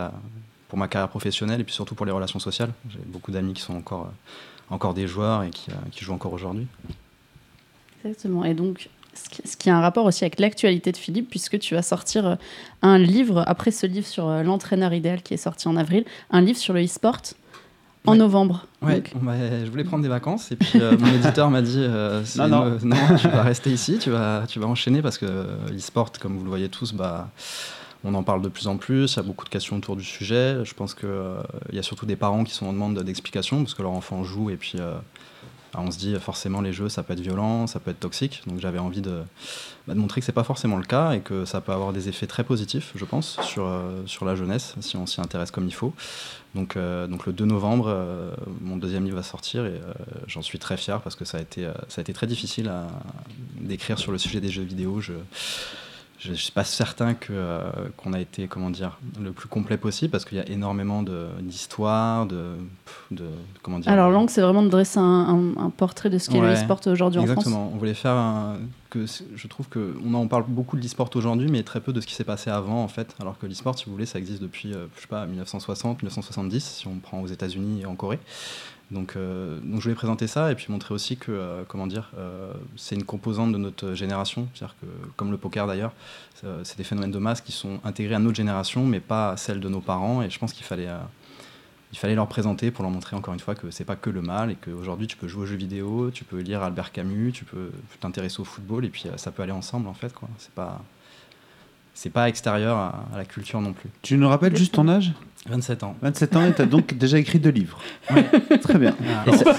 pour 0.68 0.78
ma 0.78 0.88
carrière 0.88 1.10
professionnelle 1.10 1.60
et 1.60 1.64
puis 1.64 1.74
surtout 1.74 1.94
pour 1.94 2.06
les 2.06 2.12
relations 2.12 2.40
sociales. 2.40 2.72
J'ai 2.88 2.98
beaucoup 3.06 3.30
d'amis 3.30 3.54
qui 3.54 3.62
sont 3.62 3.74
encore, 3.76 4.10
encore 4.68 4.94
des 4.94 5.06
joueurs 5.06 5.44
et 5.44 5.50
qui 5.50 6.04
jouent 6.04 6.14
encore 6.14 6.32
aujourd'hui. 6.32 6.66
Exactement. 8.04 8.44
Et 8.44 8.54
donc, 8.54 8.88
ce 9.44 9.56
qui- 9.56 9.70
a 9.70 9.76
un 9.76 9.80
rapport 9.80 10.04
aussi 10.06 10.24
avec 10.24 10.38
l'actualité 10.40 10.92
de 10.92 10.96
Philippe, 10.96 11.28
puisque 11.30 11.58
tu 11.58 11.74
vas 11.74 11.82
sortir 11.82 12.26
euh, 12.26 12.34
un 12.82 12.98
livre, 12.98 13.44
après 13.46 13.70
ce 13.70 13.86
livre 13.86 14.06
sur 14.06 14.28
euh, 14.28 14.42
l'entraîneur 14.42 14.92
idéal 14.94 15.22
qui 15.22 15.34
est 15.34 15.38
sorti 15.38 15.68
en 15.68 15.76
avril, 15.76 16.04
un 16.30 16.40
livre 16.40 16.58
sur 16.58 16.72
le 16.74 16.82
e-sport 16.84 17.20
en 18.06 18.12
Ouais. 18.12 18.18
novembre. 18.18 18.66
Ouais, 18.80 19.02
bah, 19.20 19.34
je 19.64 19.70
voulais 19.70 19.84
prendre 19.84 20.02
des 20.02 20.08
vacances 20.08 20.50
et 20.52 20.56
puis 20.56 20.80
euh, 20.80 20.96
mon 20.98 21.12
éditeur 21.12 21.50
m'a 21.50 21.60
dit 21.60 21.76
euh, 21.80 22.22
Non, 22.38 22.48
non. 22.48 22.62
euh, 22.64 22.78
non, 22.82 22.96
tu 23.20 23.28
vas 23.28 23.42
rester 23.42 23.70
ici, 23.70 23.98
tu 23.98 24.08
vas, 24.10 24.44
tu 24.48 24.58
vas 24.58 24.66
enchaîner 24.68 25.02
parce 25.02 25.18
que 25.18 25.26
l'e-sport, 25.70 26.12
comme 26.18 26.38
vous 26.38 26.44
le 26.44 26.48
voyez 26.48 26.70
tous, 26.70 26.94
bah, 26.94 27.28
on 28.02 28.14
en 28.14 28.22
parle 28.22 28.40
de 28.40 28.48
plus 28.48 28.68
en 28.68 28.78
plus, 28.78 29.12
il 29.12 29.16
y 29.16 29.20
a 29.20 29.22
beaucoup 29.22 29.44
de 29.44 29.50
questions 29.50 29.76
autour 29.76 29.96
du 29.96 30.04
sujet. 30.04 30.64
Je 30.64 30.72
pense 30.72 30.94
qu'il 30.94 31.10
il 31.68 31.74
y 31.76 31.78
a 31.78 31.82
surtout 31.82 32.06
des 32.06 32.16
parents 32.16 32.44
qui 32.44 32.54
sont 32.54 32.64
en 32.66 32.72
demande 32.72 32.98
d'explications 33.02 33.58
parce 33.58 33.74
que 33.74 33.82
leur 33.82 33.92
enfant 33.92 34.24
joue 34.24 34.48
et 34.48 34.56
puis 34.56 34.78
on 35.74 35.90
se 35.90 35.98
dit 35.98 36.14
forcément 36.20 36.60
les 36.60 36.72
jeux 36.72 36.88
ça 36.88 37.02
peut 37.02 37.12
être 37.12 37.20
violent, 37.20 37.66
ça 37.66 37.80
peut 37.80 37.90
être 37.90 38.00
toxique. 38.00 38.42
Donc 38.46 38.60
j'avais 38.60 38.78
envie 38.78 39.00
de, 39.00 39.22
bah, 39.86 39.94
de 39.94 39.98
montrer 39.98 40.20
que 40.20 40.24
c'est 40.24 40.32
pas 40.32 40.44
forcément 40.44 40.76
le 40.76 40.84
cas 40.84 41.12
et 41.12 41.20
que 41.20 41.44
ça 41.44 41.60
peut 41.60 41.72
avoir 41.72 41.92
des 41.92 42.08
effets 42.08 42.26
très 42.26 42.44
positifs, 42.44 42.92
je 42.94 43.04
pense, 43.04 43.40
sur, 43.42 43.66
euh, 43.66 44.02
sur 44.06 44.24
la 44.24 44.34
jeunesse 44.34 44.74
si 44.80 44.96
on 44.96 45.06
s'y 45.06 45.20
intéresse 45.20 45.50
comme 45.50 45.66
il 45.66 45.74
faut. 45.74 45.94
Donc, 46.54 46.76
euh, 46.76 47.06
le 47.08 47.32
2 47.32 47.44
novembre, 47.44 47.86
euh, 47.88 48.32
mon 48.60 48.76
deuxième 48.76 49.04
livre 49.04 49.16
va 49.16 49.22
sortir 49.22 49.66
et 49.66 49.80
j'en 50.26 50.42
suis 50.42 50.58
très 50.58 50.76
fier 50.76 51.00
parce 51.00 51.16
que 51.16 51.24
ça 51.24 51.38
a 51.38 51.40
été, 51.40 52.12
très 52.12 52.26
difficile 52.26 52.70
d'écrire 53.60 53.98
sur 53.98 54.12
le 54.12 54.18
sujet 54.18 54.40
des 54.40 54.48
jeux 54.48 54.62
vidéo. 54.62 55.00
Je 56.22 56.30
ne 56.30 56.34
suis 56.36 56.52
pas 56.52 56.64
certain 56.64 57.14
que, 57.14 57.32
euh, 57.32 57.62
qu'on 57.96 58.12
a 58.12 58.20
été 58.20 58.46
comment 58.46 58.68
dire, 58.70 58.98
le 59.20 59.32
plus 59.32 59.48
complet 59.48 59.78
possible 59.78 60.10
parce 60.10 60.24
qu'il 60.26 60.36
y 60.36 60.40
a 60.40 60.48
énormément 60.48 61.02
de, 61.02 61.26
d'histoires, 61.40 62.26
de, 62.26 62.52
de, 63.10 63.24
comment 63.62 63.78
dire. 63.78 63.90
Alors, 63.90 64.10
l'angle, 64.10 64.28
c'est 64.30 64.42
vraiment 64.42 64.62
de 64.62 64.68
dresser 64.68 64.98
un, 64.98 65.02
un- 65.56 65.56
un 65.56 65.70
portrait 65.70 66.10
de 66.10 66.18
ce 66.18 66.28
qu'est 66.28 66.38
le 66.38 66.46
Ouais, 66.48 66.52
e-sport 66.54 66.80
aujourd'hui 66.86 67.18
en 67.20 67.24
France. 67.24 67.38
Exactement. 67.38 67.70
On 67.72 67.78
voulait 67.78 67.94
faire 67.94 68.12
un, 68.12 68.58
que 68.90 69.06
je 69.34 69.46
trouve 69.48 69.68
que 69.68 69.96
on 70.04 70.12
en 70.14 70.26
parle 70.26 70.44
beaucoup 70.46 70.76
de 70.76 70.82
l'e-sport 70.82 71.08
aujourd'hui, 71.14 71.48
mais 71.50 71.62
très 71.62 71.80
peu 71.80 71.92
de 71.92 72.00
ce 72.02 72.06
qui 72.06 72.14
s'est 72.14 72.24
passé 72.24 72.50
avant 72.50 72.82
en 72.84 72.88
fait. 72.88 73.14
Alors 73.20 73.38
que 73.38 73.46
l'e-sport, 73.46 73.78
si 73.78 73.86
vous 73.86 73.92
voulez, 73.92 74.04
ça 74.06 74.18
existe 74.18 74.42
depuis 74.42 74.74
euh, 74.74 74.86
je 74.96 75.00
sais 75.02 75.06
pas 75.08 75.24
1960, 75.26 76.02
1970 76.02 76.60
si 76.64 76.86
on 76.86 76.96
prend 76.98 77.20
aux 77.20 77.26
États-Unis 77.28 77.80
et 77.82 77.86
en 77.86 77.94
Corée. 77.94 78.18
Donc, 78.90 79.14
euh, 79.14 79.60
donc 79.60 79.76
je 79.76 79.84
voulais 79.84 79.94
présenter 79.94 80.26
ça 80.26 80.50
et 80.50 80.54
puis 80.54 80.66
montrer 80.68 80.92
aussi 80.94 81.16
que 81.16 81.30
euh, 81.30 81.62
comment 81.68 81.86
dire, 81.86 82.10
euh, 82.18 82.52
c'est 82.76 82.96
une 82.96 83.04
composante 83.04 83.52
de 83.52 83.58
notre 83.58 83.94
génération, 83.94 84.48
c'est-à-dire 84.52 84.74
que 84.80 84.86
comme 85.16 85.30
le 85.30 85.36
poker 85.36 85.66
d'ailleurs, 85.66 85.92
c'est 86.62 86.78
des 86.78 86.84
phénomènes 86.84 87.10
de 87.10 87.18
masse 87.18 87.40
qui 87.42 87.52
sont 87.52 87.80
intégrés 87.84 88.14
à 88.14 88.18
notre 88.18 88.36
génération, 88.36 88.86
mais 88.86 89.00
pas 89.00 89.32
à 89.32 89.36
celle 89.36 89.60
de 89.60 89.68
nos 89.68 89.80
parents. 89.80 90.22
Et 90.22 90.30
je 90.30 90.38
pense 90.38 90.54
qu'il 90.54 90.64
fallait 90.64 90.88
il 91.92 91.98
fallait 91.98 92.14
leur 92.14 92.28
présenter 92.28 92.70
pour 92.70 92.82
leur 92.82 92.90
montrer 92.90 93.14
encore 93.16 93.34
une 93.34 93.40
fois 93.40 93.54
que 93.54 93.70
c'est 93.70 93.84
pas 93.84 93.96
que 93.96 94.10
le 94.10 94.22
mal 94.22 94.50
et 94.50 94.54
qu'aujourd'hui 94.54 95.06
tu 95.06 95.16
peux 95.16 95.28
jouer 95.28 95.42
aux 95.42 95.46
jeux 95.46 95.56
vidéo, 95.56 96.10
tu 96.10 96.24
peux 96.24 96.38
lire 96.38 96.62
Albert 96.62 96.92
Camus, 96.92 97.32
tu 97.32 97.44
peux 97.44 97.70
t'intéresser 98.00 98.40
au 98.40 98.44
football 98.44 98.84
et 98.86 98.88
puis 98.88 99.04
ça 99.16 99.30
peut 99.30 99.42
aller 99.42 99.52
ensemble 99.52 99.86
en 99.86 99.94
fait. 99.94 100.14
C'est 100.38 100.52
pas 100.52 100.82
c'est 102.02 102.08
pas 102.08 102.30
extérieur 102.30 102.78
à, 102.78 103.04
à 103.14 103.18
la 103.18 103.24
culture 103.26 103.60
non 103.60 103.74
plus. 103.74 103.90
Tu 104.00 104.16
nous 104.16 104.26
rappelles 104.26 104.56
juste 104.56 104.72
ton 104.74 104.88
âge? 104.88 105.12
27 105.50 105.82
ans. 105.84 105.96
27 106.00 106.36
ans 106.36 106.44
et 106.46 106.52
t'as 106.52 106.64
donc 106.66 106.94
déjà 106.96 107.18
écrit 107.18 107.38
deux 107.38 107.50
livres. 107.50 107.78
Très 108.62 108.78
bien. 108.78 108.94
Ça- 109.36 109.54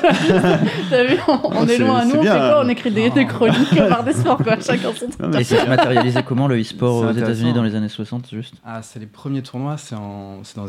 T'as 0.90 1.04
vu, 1.04 1.18
on, 1.28 1.34
on 1.44 1.52
Oh, 1.62 1.66
est 1.68 1.78
loin. 1.78 2.06
Nous, 2.06 2.16
on 2.16 2.22
fait 2.24 2.28
quoi 2.30 2.62
On 2.66 2.70
écrit 2.70 2.90
des, 2.92 3.10
des 3.12 3.26
chroniques 3.28 3.76
bar 3.76 4.04
des 4.04 4.14
sports, 4.14 4.38
quoi. 4.44 4.60
Chacun 4.60 4.90
son 4.94 5.34
Et 5.38 5.44
c'est 5.44 5.68
matérialisé 5.68 6.22
comment 6.24 6.48
le 6.48 6.60
e-sport 6.60 6.98
aux. 6.98 7.12
États-Unis 7.12 7.54
dans 7.54 7.64
les 7.64 7.76
années 7.76 7.90
60 7.90 8.30
juste? 8.32 8.56
Ah, 8.66 8.82
c'est 8.82 9.00
les 9.00 9.06
premiers 9.08 9.42
tournois, 9.44 9.78
c'est 9.78 9.96
en- 9.96 10.44
c'est 10.44 10.56
dans, 10.56 10.66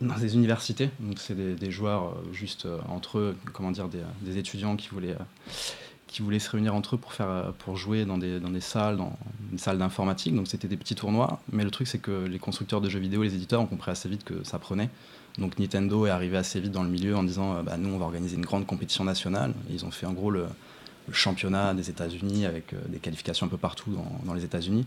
dans 0.00 0.14
des 0.16 0.34
universités. 0.34 0.90
Donc, 1.00 1.18
c'est 1.18 1.34
des, 1.36 1.54
des 1.54 1.70
joueurs 1.70 2.04
euh, 2.04 2.32
juste 2.32 2.66
euh, 2.66 2.78
entre 2.88 3.18
eux, 3.18 3.36
comment 3.52 3.70
dire, 3.72 3.86
des, 3.88 3.98
des 4.22 4.38
étudiants 4.38 4.74
qui 4.76 4.88
voulaient, 4.90 5.10
euh, 5.20 5.52
qui 6.16 6.22
voulaient 6.22 6.38
se 6.38 6.48
réunir 6.48 6.74
entre 6.74 6.94
eux 6.94 6.98
pour, 6.98 7.12
faire, 7.12 7.28
euh, 7.28 7.50
pour 7.58 7.76
jouer 7.76 8.06
dans 8.06 8.16
des, 8.16 8.40
dans 8.40 8.48
des 8.48 8.62
salles, 8.62 8.96
dans 8.96 9.18
une 9.52 9.58
salle 9.58 9.76
d'informatique. 9.76 10.34
Donc, 10.34 10.48
c'était 10.48 10.66
des 10.66 10.78
petits 10.78 10.94
tournois. 10.94 11.40
Mais 11.52 11.62
le 11.62 11.70
truc, 11.70 11.86
c'est 11.86 11.98
que 11.98 12.24
les 12.24 12.38
constructeurs 12.38 12.80
de 12.80 12.88
jeux 12.88 12.98
vidéo, 12.98 13.22
les 13.22 13.34
éditeurs 13.34 13.60
ont 13.60 13.66
compris 13.66 13.90
assez 13.90 14.08
vite 14.08 14.24
que 14.24 14.42
ça 14.42 14.58
prenait. 14.58 14.88
Donc, 15.36 15.58
Nintendo 15.58 16.06
est 16.06 16.10
arrivé 16.10 16.38
assez 16.38 16.58
vite 16.58 16.72
dans 16.72 16.84
le 16.84 16.88
milieu 16.88 17.14
en 17.16 17.22
disant 17.22 17.56
euh, 17.56 17.62
bah, 17.62 17.76
Nous, 17.76 17.90
on 17.90 17.98
va 17.98 18.06
organiser 18.06 18.36
une 18.36 18.46
grande 18.46 18.64
compétition 18.64 19.04
nationale. 19.04 19.52
Ils 19.68 19.84
ont 19.84 19.90
fait 19.90 20.06
en 20.06 20.14
gros 20.14 20.30
le, 20.30 20.46
championnat 21.12 21.74
des 21.74 21.90
États-Unis 21.90 22.46
avec 22.46 22.72
euh, 22.72 22.78
des 22.88 22.98
qualifications 22.98 23.44
un 23.44 23.50
peu 23.50 23.58
partout 23.58 23.90
dans, 23.92 24.10
dans 24.24 24.32
les 24.32 24.44
États-Unis. 24.44 24.86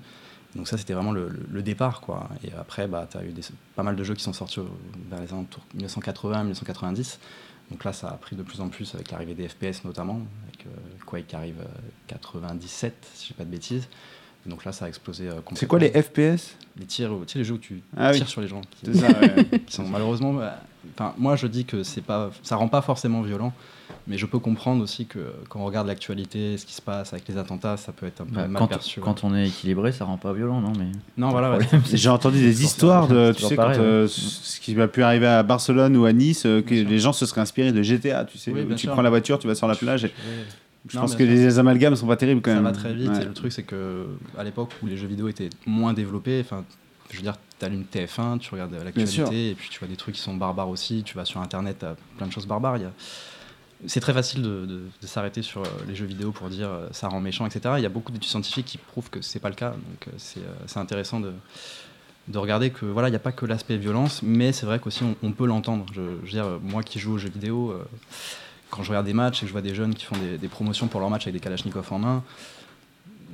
Donc 0.56 0.68
ça, 0.68 0.80
c'était 0.80 0.94
vraiment 0.94 1.12
le, 1.12 1.62
départ, 1.62 2.02
quoi. 2.02 2.28
Et 2.44 2.52
après, 2.54 2.88
bah, 2.88 3.08
tu 3.10 3.18
as 3.18 3.24
eu 3.24 3.32
des- 3.32 3.44
pas 3.76 3.84
mal 3.84 3.96
de 3.96 4.04
jeux 4.04 4.16
qui 4.16 4.24
sont 4.24 4.34
sortis 4.34 4.62
vers 5.12 5.22
les 5.22 5.32
alentours 5.32 5.64
1980-1990. 5.78 7.20
Donc 7.72 7.84
là, 7.84 7.94
ça 7.94 8.08
a 8.10 8.14
pris 8.14 8.36
de 8.36 8.44
plus 8.44 8.62
en 8.62 8.70
plus 8.70 8.94
avec 8.96 9.12
l'arrivée 9.12 9.36
des 9.36 9.48
FPS 9.48 9.84
notamment, 9.86 10.20
avec 10.48 10.66
euh, 10.66 10.70
Quake 11.06 11.28
qui 11.28 11.36
arrive 11.36 11.60
euh, 11.62 11.66
97, 12.08 12.94
si 13.14 13.24
je 13.24 13.28
dis 13.30 13.34
pas 13.34 13.46
de 13.46 13.50
bêtises. 13.52 13.88
Donc 14.46 14.66
là, 14.66 14.72
ça 14.72 14.86
a 14.86 14.88
explosé 14.88 15.28
euh, 15.28 15.34
complètement. 15.36 15.58
C'est 15.58 15.68
quoi 15.68 15.80
les 15.80 15.90
FPS 16.02 16.56
Les 16.78 16.86
tirs, 16.86 17.12
tu 17.28 17.34
sais, 17.34 17.40
les 17.40 17.46
jeux 17.46 17.56
où 17.56 17.58
tu 17.60 17.82
Ah 17.96 18.10
oui. 18.12 18.18
tires 18.18 18.30
sur 18.30 18.42
les 18.42 18.48
gens. 18.48 18.62
qui- 18.72 18.96
ça, 18.98 19.08
ouais. 19.08 19.46
qui 19.68 19.74
sont 19.74 19.88
malheureusement. 19.88 20.34
bah, 20.34 20.60
Enfin, 20.96 21.14
moi, 21.18 21.36
je 21.36 21.46
dis 21.46 21.66
que 21.66 21.84
c'est 21.84 22.02
pas, 22.02 22.32
ça 22.42 22.56
rend 22.56 22.70
pas 22.70 22.82
forcément 22.82 23.22
violent, 23.22 23.54
mais 24.08 24.18
je 24.18 24.26
peux 24.26 24.40
comprendre 24.40 24.84
aussi 24.84 25.06
que 25.06 25.20
quand 25.50 25.60
on 25.60 25.66
regarde 25.66 25.88
l'actualité, 25.88 26.58
ce 26.58 26.66
qui 26.66 26.74
se 26.74 26.82
passe 26.82 27.14
avec 27.14 27.28
les 27.28 27.38
attentats, 27.38 27.78
ça 27.78 27.92
peut 27.92 28.06
être 28.08 28.22
un 28.22 28.26
peu 28.26 28.36
Bah, 28.36 28.48
mal 28.48 28.60
quand, 28.60 28.68
perçu. 28.68 29.00
quand 29.02 29.24
on 29.24 29.36
est 29.36 29.48
équilibré, 29.48 29.92
ça 29.92 30.06
rend 30.06 30.18
pas 30.18 30.34
violent, 30.34 30.62
non 30.62 30.74
mais 30.78 30.88
Non, 31.18 31.30
voilà, 31.30 31.58
ouais. 31.58 31.66
J'ai 31.94 32.10
entendu 32.10 32.40
des 32.40 32.64
histoires 32.64 33.08
de, 33.08 33.34
tu 33.36 33.44
sais, 33.44 33.56
pareil, 33.56 33.78
quand, 33.78 33.84
euh, 33.84 34.08
ce 34.08 34.60
qui 34.60 34.76
m'a 34.76 34.88
pu 34.88 35.04
arriver 35.04 35.28
à 35.28 35.44
Barcelone 35.44 35.96
ou 35.98 36.06
à 36.06 36.14
Nice, 36.14 36.46
euh, 36.46 36.62
que 36.62 36.70
Bien 36.70 36.82
sûr. 36.82 36.90
les 36.90 37.00
gens 37.00 37.14
se 37.14 37.26
seraient 37.26 37.42
inspirés 37.42 37.72
de 37.72 37.82
GTA, 37.84 38.26
tu 38.26 38.38
sais, 38.38 38.52
Oui, 38.52 38.62
où 38.62 38.70
tu 38.74 38.78
sûr. 38.80 38.94
prends 38.94 39.02
la 39.02 39.10
voiture, 39.10 39.38
tu 39.40 39.48
vas 39.48 39.56
sur 39.56 39.68
la 39.68 39.76
plage. 39.76 40.06
Et 40.06 40.12
je 40.88 40.96
Non, 40.96 41.02
pense 41.02 41.16
que 41.16 41.24
les 41.24 41.60
amalgames 41.60 41.96
sont 41.96 42.08
pas 42.08 42.16
terribles 42.16 42.42
quand 42.42 42.52
ça 42.52 42.56
même. 42.56 42.64
va 42.64 42.72
très 42.72 42.94
vite. 42.94 43.10
Ouais. 43.10 43.22
Et 43.22 43.26
le 43.26 43.34
truc, 43.34 43.52
c'est 43.52 43.64
que 43.64 44.06
à 44.38 44.44
l'époque 44.44 44.70
où 44.82 44.88
les 44.88 44.98
jeux 44.98 45.08
vidéo 45.08 45.28
étaient 45.28 45.50
moins 45.68 45.94
développés, 45.94 46.40
enfin, 46.44 46.64
je 47.12 47.18
veux 47.18 47.24
dire, 47.24 47.36
tu 47.60 47.66
allumes 47.66 47.84
TF1, 47.92 48.38
tu 48.40 48.50
regardes 48.52 48.74
l'actualité, 48.74 49.50
et 49.50 49.56
puis 49.56 49.68
tu 49.70 49.80
vois 49.80 49.88
des 49.90 49.98
trucs 49.98 50.16
qui 50.16 50.22
sont 50.22 50.36
barbares 50.36 50.70
aussi. 50.70 51.04
Tu 51.04 51.16
vas 51.16 51.26
sur 51.26 51.42
Internet, 51.42 51.78
tu 51.80 51.86
as 51.86 51.96
plein 52.18 52.28
de 52.28 52.32
choses 52.32 52.46
barbares. 52.48 52.78
Il 52.78 52.84
y 52.84 52.86
a- 52.86 52.92
C'est 53.88 54.02
très 54.02 54.14
facile 54.14 54.42
de, 54.42 54.82
s'arrêter 55.02 55.42
sur 55.42 55.62
euh, 55.62 55.68
les 55.88 55.96
jeux 55.96 56.06
vidéo 56.06 56.32
pour 56.32 56.50
dire 56.50 56.70
euh, 56.70 56.88
ça 56.92 57.08
rend 57.08 57.22
méchant, 57.22 57.46
etc. 57.46 57.76
Il 57.78 57.84
y 57.84 57.86
a 57.86 57.90
beaucoup 57.90 58.12
d'études 58.12 58.30
scientifiques 58.30 58.66
qui 58.66 58.78
prouvent 58.78 59.10
que 59.10 59.22
c'est 59.22 59.40
pas 59.40 59.50
le 59.50 59.56
cas. 59.56 59.72
Donc 59.72 60.08
euh, 60.08 60.42
c'est 60.68 60.80
intéressant 60.80 61.22
de, 61.22 61.32
de 62.28 62.38
regarder 62.38 62.72
que 62.72 62.86
voilà, 62.86 63.08
il 63.08 63.12
n'y 63.12 63.18
a 63.18 63.22
pas 63.22 63.32
que 63.32 63.46
l'aspect 63.46 63.78
violence, 63.78 64.22
mais 64.22 64.52
c'est 64.52 64.66
vrai 64.66 64.80
qu'aussi 64.80 65.04
on, 65.24 65.32
peut 65.32 65.46
l'entendre. 65.46 65.86
Je, 65.94 66.30
dire, 66.30 66.60
moi 66.62 66.84
qui 66.84 67.00
joue 67.00 67.14
aux 67.14 67.18
jeux 67.18 67.30
vidéo, 67.30 67.74
quand 68.70 68.84
je 68.84 68.90
regarde 68.90 69.06
des 69.06 69.14
matchs 69.14 69.38
et 69.38 69.42
que 69.42 69.48
je 69.48 69.52
vois 69.54 69.62
des 69.62 69.74
jeunes 69.74 69.96
qui 69.96 70.04
font 70.06 70.18
des, 70.18 70.48
promotions 70.50 70.88
pour 70.88 71.00
leurs 71.00 71.10
matchs 71.10 71.24
avec 71.24 71.36
des 71.36 71.40
Kalachnikov 71.40 71.88
en 71.92 72.00
main, 72.00 72.24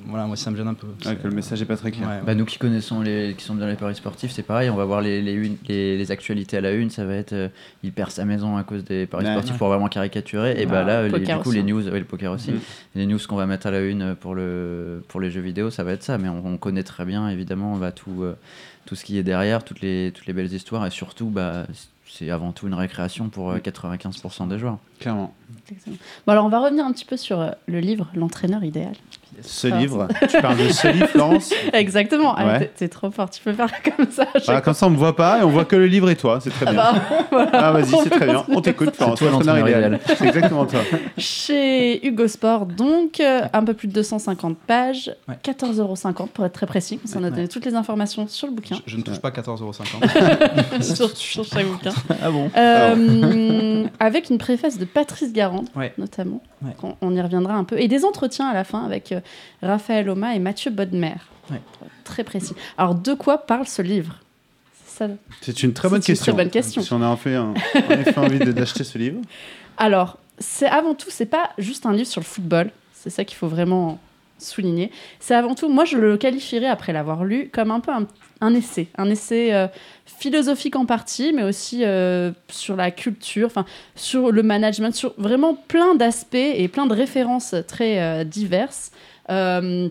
voilà, 0.08 0.26
moi 0.28 0.36
ça 0.36 0.52
me 0.52 0.56
gêne 0.58 0.68
un 0.68 0.74
peu. 0.74 0.88
Ouais, 0.88 0.94
C'est- 1.02 1.16
que 1.22 1.28
le 1.28 1.34
message 1.36 1.62
est 1.62 1.66
pas 1.66 1.78
très 1.78 1.92
clair. 1.92 2.08
Ouais, 2.08 2.16
ouais. 2.16 2.22
Bah, 2.26 2.36
nous 2.36 2.46
qui 2.46 2.58
connaissons 2.58 3.02
les 3.02 3.34
qui 3.38 3.44
sont 3.44 3.56
dans 3.56 3.66
les 3.68 3.76
paris 3.76 3.96
sportifs, 3.96 4.32
c'est 4.32 4.44
pareil. 4.44 4.70
On 4.70 4.76
va 4.76 4.86
voir 4.86 5.02
les, 5.02 5.22
les, 5.22 5.34
unes- 5.34 5.58
les, 5.68 5.98
les 5.98 6.12
actualités 6.12 6.58
à 6.58 6.62
la 6.62 6.72
une. 6.74 6.90
Ça 6.90 7.06
va 7.06 7.14
être 7.16 7.34
euh, 7.34 7.50
il 7.84 7.92
perd 7.92 8.12
sa 8.12 8.26
maison 8.26 8.58
à 8.58 8.64
cause 8.64 8.84
des 8.84 9.06
paris 9.08 9.26
Ouais. 9.26 9.32
sportifs 9.32 9.54
Ouais. 9.54 9.58
pour 9.58 9.68
vraiment 9.70 9.88
caricaturer. 9.88 10.62
Et 10.62 10.66
bah 10.66 10.80
Ah, 10.82 11.08
là, 11.08 11.10
du 11.10 11.26
coup, 11.26 11.50
aussi. 11.50 11.58
les 11.58 11.64
news, 11.64 11.88
ouais, 11.90 12.00
le 12.00 12.06
poker 12.06 12.32
aussi, 12.32 12.52
Mm. 12.52 12.60
les 12.96 13.06
news 13.08 13.20
qu'on 13.28 13.36
va 13.36 13.46
mettre 13.46 13.68
à 13.68 13.72
la 13.72 13.82
une 13.82 14.16
pour 14.16 14.36
le 14.36 15.04
pour 15.08 15.20
les 15.22 15.32
jeux 15.32 15.42
vidéo, 15.42 15.70
ça 15.72 15.84
va 15.84 15.92
être 15.94 16.04
ça. 16.04 16.18
Mais 16.18 16.30
on, 16.30 16.46
on 16.46 16.58
connaît 16.58 16.84
très 16.84 17.06
bien, 17.06 17.28
évidemment, 17.30 17.74
on 17.74 17.78
va 17.78 17.92
tout 17.92 18.24
euh, 18.24 18.36
tout 18.86 18.96
ce 18.96 19.04
qui 19.04 19.18
est 19.18 19.24
derrière, 19.24 19.64
toutes 19.64 19.82
les 19.82 20.12
toutes 20.14 20.28
les 20.28 20.34
belles 20.34 20.54
histoires 20.54 20.86
et 20.86 20.92
surtout, 20.92 21.28
bah 21.30 21.66
c'est 22.08 22.30
avant 22.30 22.52
tout 22.54 22.68
une 22.68 22.76
récréation 22.76 23.28
pour 23.30 23.52
euh, 23.52 23.58
95% 23.58 24.48
des 24.48 24.58
joueurs. 24.60 24.78
Clairement. 25.00 25.34
Exactement. 25.70 25.98
Bon, 26.26 26.32
alors 26.34 26.46
on 26.46 26.50
va 26.50 26.60
revenir 26.60 26.86
un 26.86 26.94
petit 26.94 27.04
peu 27.04 27.18
sur 27.18 27.42
euh, 27.42 27.50
le 27.68 27.80
livre 27.80 28.08
L'entraîneur 28.16 28.64
idéal. 28.64 28.94
Ce 29.42 29.68
Ah, 29.68 29.78
livre, 29.78 30.08
tu 30.30 30.42
parles 30.42 30.58
de 30.58 30.70
ce 30.70 30.88
livre, 30.88 31.08
Florence 31.08 31.52
Exactement. 31.74 32.34
Ah, 32.38 32.46
Ouais. 32.46 32.60
t'es- 32.60 32.72
T'es 32.76 32.88
trop 32.90 33.10
fort, 33.12 33.30
tu 33.30 33.42
peux 33.42 33.54
faire 33.54 33.70
comme 33.98 34.08
ça. 34.12 34.26
Comme 34.62 34.74
ça, 34.74 34.88
on 34.88 34.90
me 34.92 34.98
voit 34.98 35.16
pas 35.16 35.40
et 35.40 35.44
on 35.44 35.50
voit 35.50 35.66
que 35.66 35.76
le 35.76 35.88
livre 35.88 36.10
et 36.10 36.16
toi. 36.16 36.40
C'est 36.42 36.50
très 36.52 36.66
Ah 36.68 36.72
bien. 36.72 36.82
bah, 36.82 37.26
voilà. 37.32 37.50
Ah, 37.54 37.72
vas-y, 37.72 37.94
On 37.94 38.04
c'est 38.04 38.10
très 38.10 38.26
bien. 38.26 38.44
On 38.50 38.62
t'écoute, 38.62 38.96
Florence. 38.96 39.20
toi 39.20 39.32
l'entraîneur 39.32 39.56
l'entraîneur 39.66 39.88
idéal. 39.90 40.00
C'est 40.18 40.26
exactement 40.28 40.66
toi. 40.66 40.80
Chez 41.18 42.06
Hugo 42.06 42.28
Sport, 42.28 42.66
donc, 42.66 43.20
euh, 43.20 43.42
un 43.54 43.64
peu 43.64 43.74
plus 43.74 43.88
de 43.88 43.94
250 43.94 44.58
pages, 44.58 45.12
Ouais. 45.28 45.36
14,50 45.44 45.80
euros 45.80 45.96
pour 46.34 46.46
être 46.46 46.54
très 46.54 46.66
précis. 46.66 47.00
Ça 47.06 47.20
nous 47.20 47.28
a 47.28 47.30
donné 47.30 47.48
toutes 47.48 47.66
les 47.66 47.76
informations 47.76 48.28
sur 48.28 48.48
le 48.48 48.54
bouquin, 48.54 48.76
Je, 48.86 48.92
je 48.94 48.98
ne 48.98 49.02
touche 49.02 49.20
pas 49.20 49.30
14,50€. 49.32 50.82
sur, 50.96 51.10
sur 51.16 51.44
chaque 51.46 51.66
bouquin. 51.66 51.92
Ah 52.24 52.32
bon 52.32 52.50
Euh, 52.58 53.86
avec 54.00 54.30
une 54.30 54.38
préface 54.38 54.78
de 54.78 54.86
Patrice 54.86 55.34
Garande, 55.34 55.68
Ouais. 55.76 55.94
notamment. 55.98 56.42
Ouais. 56.64 56.72
On, 56.84 56.96
on 57.02 57.16
y 57.16 57.22
reviendra 57.22 57.54
un 57.54 57.64
peu. 57.64 57.80
Et 57.80 57.88
des 57.88 58.06
entretiens 58.06 58.48
à 58.48 58.54
la 58.54 58.64
fin 58.64 58.84
avec 58.86 59.12
euh, 59.12 59.20
Raphaël 59.62 60.10
Oma 60.10 60.36
et 60.36 60.40
Mathieu 60.40 60.72
Bodmer. 60.72 61.16
Ouais. 61.52 61.62
Très 62.04 62.24
précis. 62.24 62.54
Alors, 62.78 62.96
de 62.96 63.14
quoi 63.14 63.40
parle 63.40 63.68
ce 63.68 63.82
livre? 63.82 64.20
C'est 65.42 65.64
une 65.64 65.74
très 65.74 65.90
bonne 65.90 66.02
C'est 66.02 66.14
une 66.14 66.16
question. 66.16 66.34
très 66.34 66.44
bonne 66.44 66.52
question. 66.52 66.82
Si 66.82 66.94
on 66.94 67.02
a 67.02 67.08
en 67.08 67.18
fait, 67.18 67.36
un- 67.36 67.54
en 67.54 68.00
effet 68.00 68.18
envie 68.18 68.40
d'acheter 68.40 68.84
ce 68.86 68.98
livre. 68.98 69.20
Alors, 69.78 70.18
c'est 70.40 70.68
avant 70.68 70.94
tout, 70.94 71.10
c'est 71.10 71.26
pas 71.26 71.50
juste 71.58 71.86
un 71.86 71.92
livre 71.94 72.08
sur 72.08 72.22
le 72.22 72.26
football. 72.26 72.72
C'est 72.94 73.10
ça 73.10 73.26
qu'il 73.26 73.38
faut 73.38 73.48
vraiment 73.50 74.00
souligner. 74.38 74.92
C'est 75.20 75.34
avant 75.36 75.54
tout, 75.56 75.70
moi 75.70 75.86
je 75.86 75.98
le 75.98 76.18
qualifierais 76.18 76.68
après 76.68 76.92
l'avoir 76.94 77.24
lu 77.24 77.50
comme 77.54 77.72
un 77.72 77.80
peu 77.80 77.92
un, 77.92 78.06
un 78.42 78.54
essai, 78.54 78.88
un 78.98 79.10
essai 79.10 79.54
euh, 79.54 79.68
philosophique 80.06 80.76
en 80.76 80.86
partie, 80.86 81.32
mais 81.34 81.44
aussi 81.44 81.84
euh, 81.86 82.32
sur 82.50 82.76
la 82.76 82.92
culture, 82.92 83.48
enfin 83.48 83.66
sur 83.96 84.32
le 84.32 84.44
management, 84.44 84.94
sur 84.94 85.14
vraiment 85.18 85.56
plein 85.56 85.96
d'aspects 85.96 86.36
et 86.36 86.68
plein 86.68 86.86
de 86.86 86.94
références 86.94 87.56
très 87.68 88.02
euh, 88.02 88.24
diverses. 88.26 88.92
Euh, 89.30 89.90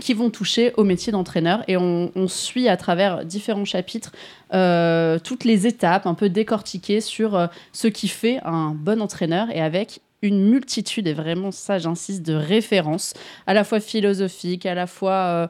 qui 0.00 0.14
vont 0.14 0.30
toucher 0.30 0.72
au 0.76 0.84
métier 0.84 1.12
d'entraîneur. 1.12 1.64
Et 1.68 1.76
on, 1.76 2.28
suit 2.28 2.68
à 2.68 2.76
travers 2.76 3.24
différents 3.24 3.64
chapitres 3.64 4.12
euh, 4.54 5.18
toutes 5.18 5.44
les 5.44 5.66
étapes 5.66 6.06
un 6.06 6.14
peu 6.14 6.28
décortiquées 6.28 7.00
sur 7.00 7.34
euh, 7.34 7.46
ce 7.72 7.88
qui 7.88 8.08
fait 8.08 8.38
un 8.44 8.70
bon 8.74 9.00
entraîneur 9.02 9.50
et 9.50 9.60
avec 9.60 10.00
une 10.22 10.48
multitude, 10.48 11.06
et 11.06 11.12
vraiment 11.12 11.50
ça 11.50 11.78
j'insiste, 11.78 12.24
de 12.24 12.34
références, 12.34 13.14
à 13.46 13.54
la 13.54 13.64
fois 13.64 13.80
philosophiques, 13.80 14.66
à 14.66 14.74
la 14.74 14.86
fois 14.86 15.12
euh, 15.12 15.46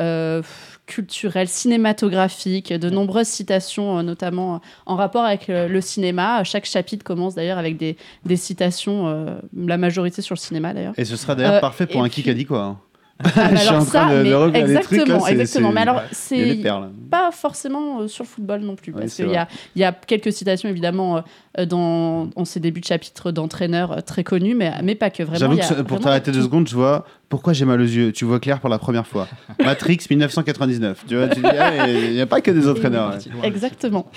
euh, 0.00 0.42
culturelles, 0.86 1.48
cinématographiques, 1.48 2.72
de 2.72 2.90
nombreuses 2.90 3.28
citations, 3.28 3.98
euh, 3.98 4.02
notamment 4.02 4.60
en 4.86 4.96
rapport 4.96 5.24
avec 5.24 5.48
le 5.48 5.80
cinéma. 5.80 6.44
Chaque 6.44 6.66
chapitre 6.66 7.04
commence 7.04 7.34
d'ailleurs 7.34 7.58
avec 7.58 7.76
des, 7.76 7.96
des 8.24 8.36
citations, 8.36 9.40
la 9.56 9.78
majorité 9.78 10.22
sur 10.22 10.34
le 10.34 10.40
cinéma 10.40 10.74
d'ailleurs. 10.74 10.94
Et 10.96 11.04
ce 11.04 11.16
sera 11.16 11.34
d'ailleurs 11.34 11.60
parfait 11.60 11.86
pour 11.86 12.02
un 12.02 12.08
qui 12.08 12.28
a 12.28 12.34
dit 12.34 12.44
quoi. 12.44 12.78
Hein. 13.24 13.30
Ah, 13.36 13.48
Je 13.54 13.56
suis 13.60 13.68
en 13.68 13.84
train 13.84 14.08
ça, 14.08 14.22
de- 14.22 14.30
trucs, 14.30 14.52
là, 14.52 14.58
exactement, 14.60 15.26
exactement. 15.26 15.72
Mais 15.72 15.80
alors, 15.80 16.02
c'est 16.12 16.54
perles. 16.62 16.90
pas 17.10 17.30
forcément 17.32 18.00
euh, 18.00 18.08
sur 18.08 18.24
le 18.24 18.28
football 18.28 18.60
non 18.62 18.76
plus, 18.76 18.92
Ouais, 18.92 19.00
parce 19.02 19.14
qu'il 19.14 19.30
y 19.30 19.36
a, 19.36 19.46
il 19.76 19.80
y 19.80 19.84
a 19.84 19.92
quelques 19.92 20.32
citations 20.32 20.68
évidemment 20.68 21.18
euh, 21.18 21.20
euh, 21.58 21.66
dans, 21.66 22.26
dans 22.26 22.44
ces 22.44 22.60
débuts 22.60 22.80
de 22.80 22.86
chapitre 22.86 23.30
d'entraîneurs 23.32 23.92
euh, 23.92 24.00
très 24.00 24.24
connus, 24.24 24.54
mais, 24.54 24.72
mais 24.82 24.94
pas 24.94 25.10
que 25.10 25.22
vraiment. 25.22 25.38
J'avoue 25.56 25.74
que 25.74 25.82
pour 25.82 26.00
t'arrêter 26.00 26.32
deux 26.32 26.42
secondes, 26.42 26.68
je 26.68 26.74
vois 26.74 27.04
pourquoi 27.30 27.54
j'ai 27.54 27.64
mal 27.64 27.80
aux 27.80 27.84
yeux. 27.84 28.12
Tu 28.12 28.26
vois 28.26 28.38
clair 28.40 28.60
pour 28.60 28.68
la 28.68 28.78
première 28.78 29.06
fois. 29.06 29.26
Matrix 29.64 30.00
1999. 30.10 31.04
Tu 31.08 31.16
vois, 31.16 31.28
tu 31.28 31.40
dis, 31.40 31.46
ah, 31.46 31.88
il 31.88 32.12
n'y 32.12 32.20
a 32.20 32.26
pas 32.26 32.42
que 32.42 32.50
des 32.50 32.68
entraîneurs. 32.68 33.12
ouais. 33.40 33.48
Exactement. 33.48 34.10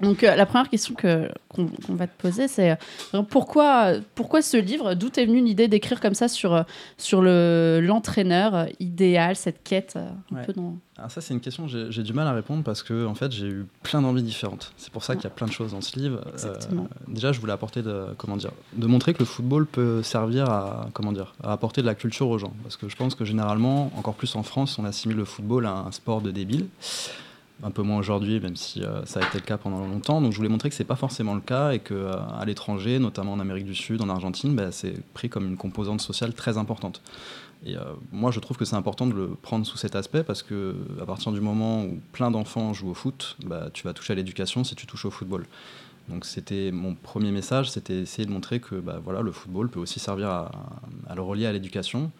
Donc 0.00 0.24
euh, 0.24 0.34
la 0.34 0.46
première 0.46 0.68
question 0.68 0.94
que 0.94 1.28
qu'on 1.48 1.68
va 1.90 2.06
te 2.08 2.20
poser, 2.20 2.48
c'est 2.48 2.76
euh, 3.14 3.22
pourquoi 3.22 3.92
pourquoi 4.16 4.42
ce 4.42 4.56
livre? 4.56 4.94
D'où 4.94 5.08
est 5.16 5.26
venue 5.26 5.44
l'idée 5.44 5.68
d'écrire 5.68 6.00
comme 6.00 6.14
ça 6.14 6.26
sur 6.26 6.54
euh, 6.54 6.62
sur 6.98 7.22
le 7.22 7.80
l'entraîneur 7.80 8.66
idéal, 8.80 9.36
cette 9.36 9.62
quête 9.62 9.94
euh, 9.96 10.08
un 10.32 10.36
Ouais. 10.36 10.42
peu 10.46 10.52
dans. 10.54 10.76
Alors 10.96 11.10
ça, 11.10 11.20
c'est 11.20 11.34
une 11.34 11.40
question 11.40 11.66
que 11.66 11.90
j'ai- 11.90 12.02
du 12.04 12.12
mal 12.12 12.26
à 12.28 12.32
répondre 12.32 12.62
parce 12.62 12.84
que 12.84 13.04
en 13.06 13.16
fait, 13.16 13.32
j'ai 13.32 13.48
eu 13.48 13.66
plein 13.82 14.00
d'envies 14.00 14.22
différentes. 14.22 14.72
C'est 14.76 14.92
pour 14.92 15.02
ça 15.02 15.16
qu'il 15.16 15.24
y 15.24 15.26
a 15.26 15.30
plein 15.30 15.48
de 15.48 15.52
choses 15.52 15.72
dans 15.72 15.80
ce 15.80 15.98
livre. 15.98 16.20
Euh, 16.44 16.54
déjà, 17.08 17.32
je 17.32 17.40
voulais 17.40 17.52
apporter 17.52 17.82
de 17.82 18.06
comment 18.16 18.36
dire, 18.36 18.52
de 18.74 18.86
montrer 18.86 19.12
que 19.12 19.18
le 19.18 19.24
football 19.24 19.66
peut 19.66 20.04
servir 20.04 20.48
à 20.48 20.88
comment 20.92 21.10
dire, 21.12 21.34
à 21.42 21.52
apporter 21.52 21.80
de 21.80 21.86
la 21.86 21.96
culture 21.96 22.28
aux 22.28 22.38
gens. 22.38 22.52
Parce 22.62 22.76
que 22.76 22.88
je 22.88 22.94
pense 22.94 23.16
que 23.16 23.24
généralement, 23.24 23.90
encore 23.96 24.14
plus 24.14 24.36
en 24.36 24.44
France, 24.44 24.78
on 24.78 24.84
assimile 24.84 25.16
le 25.18 25.24
football 25.24 25.66
à 25.66 25.72
un 25.78 25.90
sport 25.90 26.20
de 26.20 26.30
débile. 26.30 26.66
Un 27.62 27.70
peu 27.70 27.82
moins 27.82 27.98
aujourd'hui, 27.98 28.40
même 28.40 28.56
si 28.56 28.82
euh, 28.82 29.04
ça 29.06 29.20
a 29.20 29.26
été 29.26 29.38
le 29.38 29.44
cas 29.44 29.56
pendant 29.56 29.78
longtemps. 29.86 30.20
Donc, 30.20 30.32
je 30.32 30.36
voulais 30.36 30.48
montrer 30.48 30.68
que 30.68 30.74
c'est 30.74 30.82
pas 30.84 30.96
forcément 30.96 31.34
le 31.34 31.40
cas 31.40 31.72
et 31.72 31.78
que 31.78 31.94
euh, 31.94 32.14
à 32.38 32.44
l'étranger, 32.44 32.98
notamment 32.98 33.32
en 33.32 33.40
Amérique 33.40 33.64
du 33.64 33.76
Sud, 33.76 34.02
en 34.02 34.08
Argentine, 34.08 34.54
bah, 34.56 34.70
c'est 34.72 34.94
pris 35.14 35.28
comme 35.28 35.46
une 35.46 35.56
composante 35.56 36.00
sociale 36.00 36.34
très 36.34 36.58
importante. 36.58 37.00
Et 37.66 37.76
euh, 37.76 37.80
moi, 38.12 38.30
je 38.30 38.40
trouve 38.40 38.56
que 38.56 38.64
c'est 38.64 38.76
important 38.76 39.06
de 39.06 39.14
le 39.14 39.28
prendre 39.28 39.66
sous 39.66 39.76
cet 39.76 39.96
aspect 39.96 40.22
parce 40.22 40.42
que 40.42 40.76
à 41.00 41.06
partir 41.06 41.32
du 41.32 41.40
moment 41.40 41.84
où 41.84 42.00
plein 42.12 42.30
d'enfants 42.30 42.72
jouent 42.74 42.90
au 42.90 42.94
foot, 42.94 43.36
bah, 43.44 43.70
tu 43.72 43.84
vas 43.84 43.94
toucher 43.94 44.12
à 44.12 44.16
l'éducation 44.16 44.64
si 44.64 44.74
tu 44.74 44.86
touches 44.86 45.06
au 45.06 45.10
football. 45.10 45.46
Donc 46.08 46.26
c'était 46.26 46.70
mon 46.70 46.94
premier 46.94 47.30
message, 47.30 47.70
c'était 47.70 48.00
essayer 48.00 48.26
de 48.26 48.32
montrer 48.32 48.60
que 48.60 48.74
bah, 48.74 49.00
voilà, 49.02 49.22
le 49.22 49.32
football 49.32 49.70
peut 49.70 49.80
aussi 49.80 49.98
servir 49.98 50.28
à, 50.28 50.50
à 51.08 51.14
le 51.14 51.22
relier 51.22 51.46
à 51.46 51.52
l'éducation. 51.52 52.10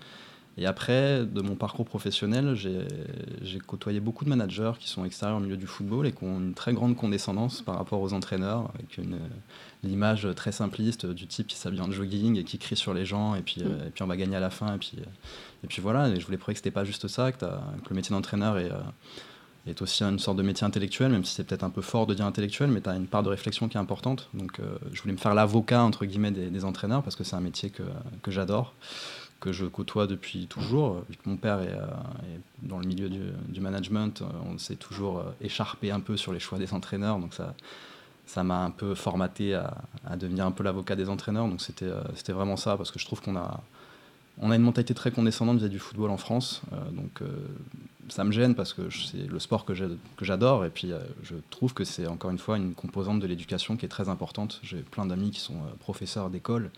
Et 0.57 0.67
après, 0.67 1.25
de 1.27 1.41
mon 1.41 1.57
parcours 1.57 1.85
professionnel, 1.85 2.55
j'ai 2.55 3.59
côtoyé 3.59 3.99
beaucoup 3.99 4.25
de 4.25 4.31
managers 4.31 4.73
qui 4.79 4.89
sont 4.89 5.05
extérieurs 5.05 5.39
au 5.39 5.41
milieu 5.41 5.57
du 5.57 5.67
football 5.67 6.07
et 6.07 6.13
qui 6.13 6.23
ont 6.23 6.39
une 6.39 6.55
très 6.55 6.73
grande 6.73 6.95
condescendance 6.95 7.61
par 7.61 7.77
rapport 7.77 8.01
aux 8.01 8.13
entraîneurs, 8.13 8.71
avec 8.75 8.99
une, 8.99 9.19
l'image 9.83 10.29
très 10.37 10.53
simpliste 10.53 11.07
du 11.07 11.27
type 11.27 11.49
qui 11.49 11.57
s'habille 11.57 11.81
en 11.81 11.91
jogging 11.91 12.39
et 12.39 12.45
qui 12.45 12.59
crie 12.59 12.77
sur 12.77 12.95
les 12.95 13.05
gens, 13.05 13.35
et 13.35 13.43
puis, 13.43 13.63
euh, 13.63 13.89
et 13.89 13.91
puis 13.91 14.03
on 14.03 14.07
va 14.07 14.17
gagner 14.17 14.37
à 14.37 14.41
la 14.41 14.51
fin, 14.51 14.75
et 14.75 14.79
puis, 14.79 14.99
et 15.63 15.67
puis 15.67 15.83
voilà. 15.83 16.09
Et 16.09 16.21
je 16.21 16.25
voulais 16.25 16.39
prouver 16.39 16.55
que 16.55 16.59
c'était 16.59 16.71
pas 16.71 16.85
juste 16.85 17.09
ça, 17.09 17.33
que, 17.33 17.45
le 17.45 17.97
métier 17.97 18.15
d'entraîneur 18.15 18.57
est, 18.59 18.71
euh, 18.71 18.79
est 19.67 19.83
aussi 19.83 20.05
une 20.05 20.19
sorte 20.19 20.37
de 20.37 20.43
métier 20.43 20.65
intellectuel, 20.65 21.11
même 21.11 21.25
si 21.25 21.35
c'est 21.35 21.45
peut-être 21.45 21.65
un 21.65 21.71
peu 21.71 21.83
fort 21.83 22.07
de 22.07 22.15
dire 22.15 22.27
intellectuel, 22.27 22.71
mais 22.71 22.81
tu 22.81 22.89
as 22.89 22.95
une 22.95 23.07
part 23.07 23.23
de 23.23 23.29
réflexion 23.29 23.69
qui 23.69 23.77
est 23.77 23.81
importante. 23.81 24.29
Donc 24.35 24.61
euh, 24.61 24.77
je 24.93 25.03
voulais 25.03 25.15
me 25.15 25.19
faire 25.19 25.35
l'avocat, 25.35 25.83
entre 25.83 26.05
guillemets, 26.05 26.31
des, 26.31 26.51
des 26.51 26.65
entraîneurs, 26.65 27.03
parce 27.03 27.17
que 27.17 27.25
c'est 27.25 27.37
un 27.37 27.41
métier 27.41 27.71
que, 27.71 27.83
que 28.23 28.31
j'adore, 28.31 28.75
que 29.45 29.53
je 29.53 29.67
côtoie 29.67 30.07
depuis 30.07 30.47
toujours. 30.47 31.03
Vu 31.11 31.17
que 31.17 31.29
mon 31.29 31.37
père 31.37 31.61
est, 31.61 31.69
euh, 31.69 31.85
est 32.35 32.67
dans 32.67 32.79
le 32.79 32.87
milieu 32.87 33.11
du, 33.11 33.61
management, 33.61 34.23
euh, 34.23 34.51
on 34.51 34.57
s'est 34.57 34.77
toujours 34.77 35.19
euh, 35.19 35.25
écharpé 35.43 35.91
un 35.91 36.01
peu 36.01 36.17
sur 36.17 36.33
les 36.33 36.41
choix 36.41 36.59
des 36.59 36.73
entraîneurs, 36.73 37.19
donc 37.19 37.35
ça 37.35 37.55
ça 38.27 38.43
m'a 38.43 38.65
un 38.65 38.71
peu 38.71 38.95
formaté 38.95 39.55
à, 39.55 40.17
devenir 40.17 40.47
un 40.47 40.51
peu 40.51 40.65
l'avocat 40.65 40.97
des 40.97 41.11
entraîneurs. 41.11 41.47
Donc 41.47 41.61
c'était 41.61 41.91
c'était 42.15 42.33
vraiment 42.33 42.57
ça, 42.57 42.79
parce 42.79 42.91
que 42.91 42.99
je 42.99 43.05
trouve 43.05 43.21
qu'on 43.21 43.37
a, 43.37 43.61
on 44.39 44.51
a 44.51 44.57
une 44.57 44.63
mentalité 44.63 44.95
très 44.95 45.11
condescendante 45.11 45.59
vis-à-vis 45.59 45.75
du 45.75 45.79
football 45.79 46.09
en 46.09 46.17
France. 46.17 46.63
Donc 46.93 47.21
ça 48.09 48.25
me 48.25 48.33
gêne 48.33 48.55
parce 48.55 48.73
que 48.73 48.89
c'est 48.89 49.27
le 49.31 49.39
sport 49.39 49.67
que 49.67 49.75
j'adore. 50.23 50.65
Et 50.65 50.71
puis 50.71 50.91
je 51.23 51.35
trouve 51.51 51.75
que 51.75 51.85
c'est 51.85 52.07
encore 52.07 52.31
une 52.31 52.39
fois 52.39 52.57
une 52.57 52.73
composante 52.73 53.21
de 53.21 53.27
l'éducation 53.27 53.77
qui 53.77 53.85
est 53.85 53.91
très 53.91 54.09
importante. 54.09 54.59
J'ai 54.63 54.79
plein 54.79 55.05
d'amis 55.05 55.31
qui 55.31 55.41
sont 55.41 55.61
professeurs 55.81 56.31
d'école 56.31 56.71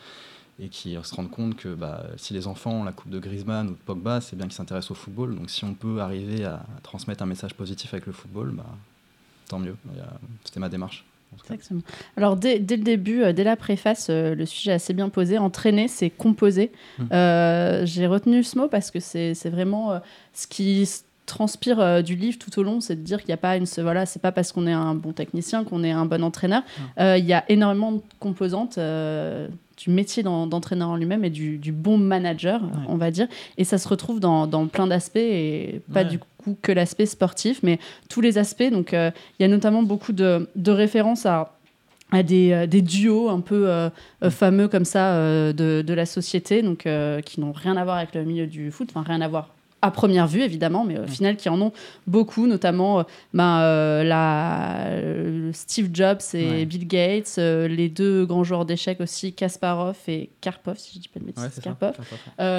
et 0.58 0.68
qui 0.68 0.96
se 1.02 1.14
rendent 1.14 1.30
compte 1.30 1.56
que 1.56 1.74
bah, 1.74 2.04
si 2.16 2.32
les 2.32 2.46
enfants 2.46 2.80
ont 2.80 2.84
la 2.84 2.92
coupe 2.92 3.10
de 3.10 3.18
Griezmann 3.18 3.68
ou 3.68 3.70
de 3.72 3.76
Pogba, 3.84 4.20
c'est 4.20 4.36
bien 4.36 4.46
qu'ils 4.46 4.54
s'intéressent 4.54 4.92
au 4.92 4.94
football. 4.94 5.34
Donc 5.34 5.50
si 5.50 5.64
on 5.64 5.74
peut 5.74 6.00
arriver 6.00 6.44
à, 6.44 6.64
transmettre 6.82 7.22
un 7.22 7.26
message 7.26 7.54
positif 7.54 7.92
avec 7.92 8.06
le 8.06 8.12
football, 8.12 8.52
bah, 8.52 8.64
tant 9.48 9.58
mieux. 9.58 9.76
C'était 10.44 10.60
ma 10.60 10.68
démarche. 10.68 11.04
Exactement. 11.34 11.80
Alors, 12.16 12.36
dès, 12.36 12.58
dès 12.58 12.76
le 12.76 12.82
début, 12.82 13.22
euh, 13.22 13.32
dès 13.32 13.44
la 13.44 13.56
préface, 13.56 14.08
euh, 14.10 14.34
le 14.34 14.46
sujet 14.46 14.70
est 14.70 14.74
assez 14.74 14.94
bien 14.94 15.08
posé. 15.08 15.38
Entraîner, 15.38 15.88
c'est 15.88 16.10
composer. 16.10 16.72
Mhm. 16.98 17.08
Euh, 17.12 17.86
J'ai 17.86 18.06
retenu 18.06 18.42
ce 18.42 18.58
mot 18.58 18.68
parce 18.68 18.90
que 18.90 19.00
c'est 19.00 19.50
vraiment 19.50 20.00
ce 20.32 20.46
qui 20.46 20.88
transpire 21.26 22.04
du 22.04 22.14
livre 22.14 22.38
tout 22.38 22.56
au 22.60 22.62
long, 22.62 22.80
c'est 22.80 22.94
de 22.94 23.00
dire 23.00 23.18
qu'il 23.18 23.28
n'y 23.28 23.34
a 23.34 23.38
pas 23.38 23.56
une. 23.56 23.66
Voilà, 23.78 24.06
c'est 24.06 24.22
pas 24.22 24.30
parce 24.30 24.52
qu'on 24.52 24.66
est 24.66 24.72
un 24.72 24.94
bon 24.94 25.12
technicien 25.12 25.64
qu'on 25.64 25.82
est 25.82 25.90
un 25.90 26.06
bon 26.06 26.22
entraîneur. 26.22 26.62
Euh, 26.98 27.18
Il 27.18 27.24
y 27.24 27.32
a 27.32 27.44
énormément 27.50 27.92
de 27.92 28.00
composantes. 28.20 28.78
Du 29.76 29.90
métier 29.90 30.22
d'en- 30.22 30.46
d'entraîneur 30.46 30.88
en 30.88 30.96
lui-même 30.96 31.24
et 31.24 31.30
du, 31.30 31.58
du 31.58 31.72
bon 31.72 31.98
manager, 31.98 32.62
Ouais. 32.62 32.68
on 32.88 32.96
va 32.96 33.10
dire. 33.10 33.26
Et 33.58 33.64
ça 33.64 33.78
se 33.78 33.86
retrouve 33.88 34.20
dans, 34.20 34.46
dans 34.46 34.66
plein 34.66 34.86
d'aspects 34.86 35.16
et 35.16 35.82
pas 35.92 36.02
Ouais. 36.02 36.08
du 36.08 36.18
coup 36.18 36.56
que 36.62 36.72
l'aspect 36.72 37.06
sportif, 37.06 37.60
mais 37.62 37.78
tous 38.08 38.20
les 38.20 38.38
aspects. 38.38 38.70
Donc, 38.70 38.94
euh, 38.94 39.10
il 39.38 39.42
y 39.42 39.44
a 39.44 39.48
notamment 39.48 39.82
beaucoup 39.82 40.12
de, 40.12 40.48
de 40.56 40.70
références 40.70 41.26
à, 41.26 41.52
à 42.12 42.22
des, 42.22 42.52
euh, 42.52 42.66
des 42.66 42.82
duos 42.82 43.28
un 43.28 43.40
peu 43.40 43.68
euh, 43.68 43.90
euh, 44.22 44.30
fameux 44.30 44.68
comme 44.68 44.84
ça 44.84 45.20
de, 45.52 45.82
de 45.82 45.94
la 45.94 46.06
société, 46.06 46.62
donc 46.62 46.86
qui 47.24 47.40
n'ont 47.40 47.52
rien 47.52 47.76
à 47.76 47.84
voir 47.84 47.96
avec 47.96 48.14
le 48.14 48.24
milieu 48.24 48.46
du 48.46 48.70
foot, 48.70 48.88
enfin 48.94 49.02
rien 49.06 49.20
à 49.20 49.28
voir 49.28 49.50
à 49.82 49.90
première 49.90 50.26
vue 50.26 50.40
évidemment, 50.42 50.84
mais 50.84 50.98
au 50.98 51.06
final 51.06 51.36
qui 51.36 51.48
en 51.48 51.60
ont 51.60 51.72
beaucoup, 52.06 52.46
notamment 52.46 53.00
euh, 53.00 53.02
ben, 53.34 53.60
euh, 53.60 54.02
la, 54.04 54.86
euh, 54.88 55.50
Steve 55.52 55.90
Jobs 55.92 56.20
et 56.34 56.46
Ouais. 56.48 56.64
Bill 56.64 56.86
Gates, 56.88 57.34
euh, 57.38 57.68
les 57.68 57.88
deux 57.88 58.24
grands 58.26 58.42
joueurs 58.42 58.64
d'échecs 58.64 59.00
aussi, 59.00 59.32
Kasparov 59.32 59.96
et 60.08 60.30
Karpov, 60.40 60.76
si 60.78 60.94
je 60.96 61.00
dis 61.00 61.08
pas 61.08 61.20
de 61.20 61.24
bêtises, 61.26 61.42
Ouais, 61.44 61.50
ça. 61.50 61.60
Karpov. 61.60 61.94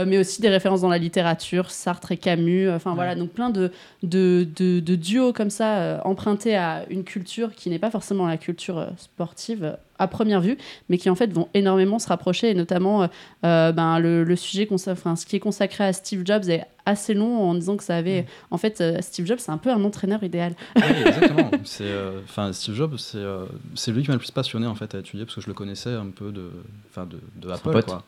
Mais 0.08 0.18
aussi 0.20 0.42
des 0.42 0.50
références 0.50 0.82
dans 0.82 0.90
la 0.90 0.98
littérature, 1.00 1.72
Sartre 1.72 2.12
et 2.12 2.18
Camus. 2.18 2.70
Enfin 2.70 2.94
voilà, 2.94 3.16
donc 3.16 3.32
plein 3.32 3.50
de, 3.50 3.72
de, 4.04 4.48
de- 4.56 4.80
de 4.80 4.96
duos 4.96 5.34
comme 5.34 5.50
ça, 5.50 6.02
empruntés 6.06 6.56
à 6.56 6.86
une 6.90 7.04
culture 7.04 7.54
qui 7.56 7.70
n'est 7.70 7.80
pas 7.80 7.92
forcément 7.92 8.28
la 8.28 8.38
culture 8.38 8.88
sportive 8.98 9.78
à 10.00 10.08
première 10.08 10.42
vue, 10.42 10.58
mais 10.90 10.98
qui 10.98 11.10
en 11.10 11.16
fait 11.16 11.32
vont 11.32 11.48
énormément 11.54 12.00
se 12.00 12.08
rapprocher. 12.08 12.50
Et 12.52 12.54
notamment, 12.54 13.04
euh, 13.04 13.08
euh, 13.46 13.72
ben, 13.72 14.00
le, 14.00 14.24
le 14.24 14.36
sujet, 14.36 14.68
enfin, 14.72 15.16
ce 15.16 15.26
qui 15.26 15.36
est 15.36 15.40
consacré 15.40 15.86
à 15.86 15.94
Steve 15.94 16.24
Jobs 16.26 16.50
est 16.50 16.66
assez 16.88 17.14
long 17.14 17.50
en 17.50 17.54
disant 17.54 17.78
que 17.78 17.84
ça 17.84 17.96
avait. 17.98 18.26
En 18.50 18.58
fait, 18.58 18.82
euh, 18.82 18.98
Steve 19.02 19.26
Jobs, 19.26 19.40
c'est 19.40 19.52
un 19.52 19.58
peu 19.58 19.70
un 19.70 19.84
entraîneur 19.84 20.24
idéal. 20.24 20.54
Oui, 20.76 20.82
exactement. 21.06 21.52
C'est, 21.66 21.84
euh, 21.84 22.22
enfin, 22.24 22.54
Steve 22.54 22.76
Jobs, 22.76 22.98
c'est, 22.98 23.18
euh, 23.18 23.46
c'est 23.76 23.92
lui 23.92 24.04
qui 24.04 24.08
m'a 24.08 24.14
le 24.14 24.20
plus 24.20 24.32
passionné 24.32 24.68
en 24.68 24.76
fait 24.76 24.96
à 24.96 25.00
étudier 25.00 25.26
parce 25.26 25.36
que 25.36 25.42
je 25.42 25.48
le 25.48 25.54
connaissais 25.54 25.94
un 25.94 26.08
peu 26.08 26.32
de, 26.32 26.50
enfin, 26.90 27.06
de, 27.06 27.20
de 27.36 27.52
Apple. 27.52 27.84
Quoi. 27.84 28.04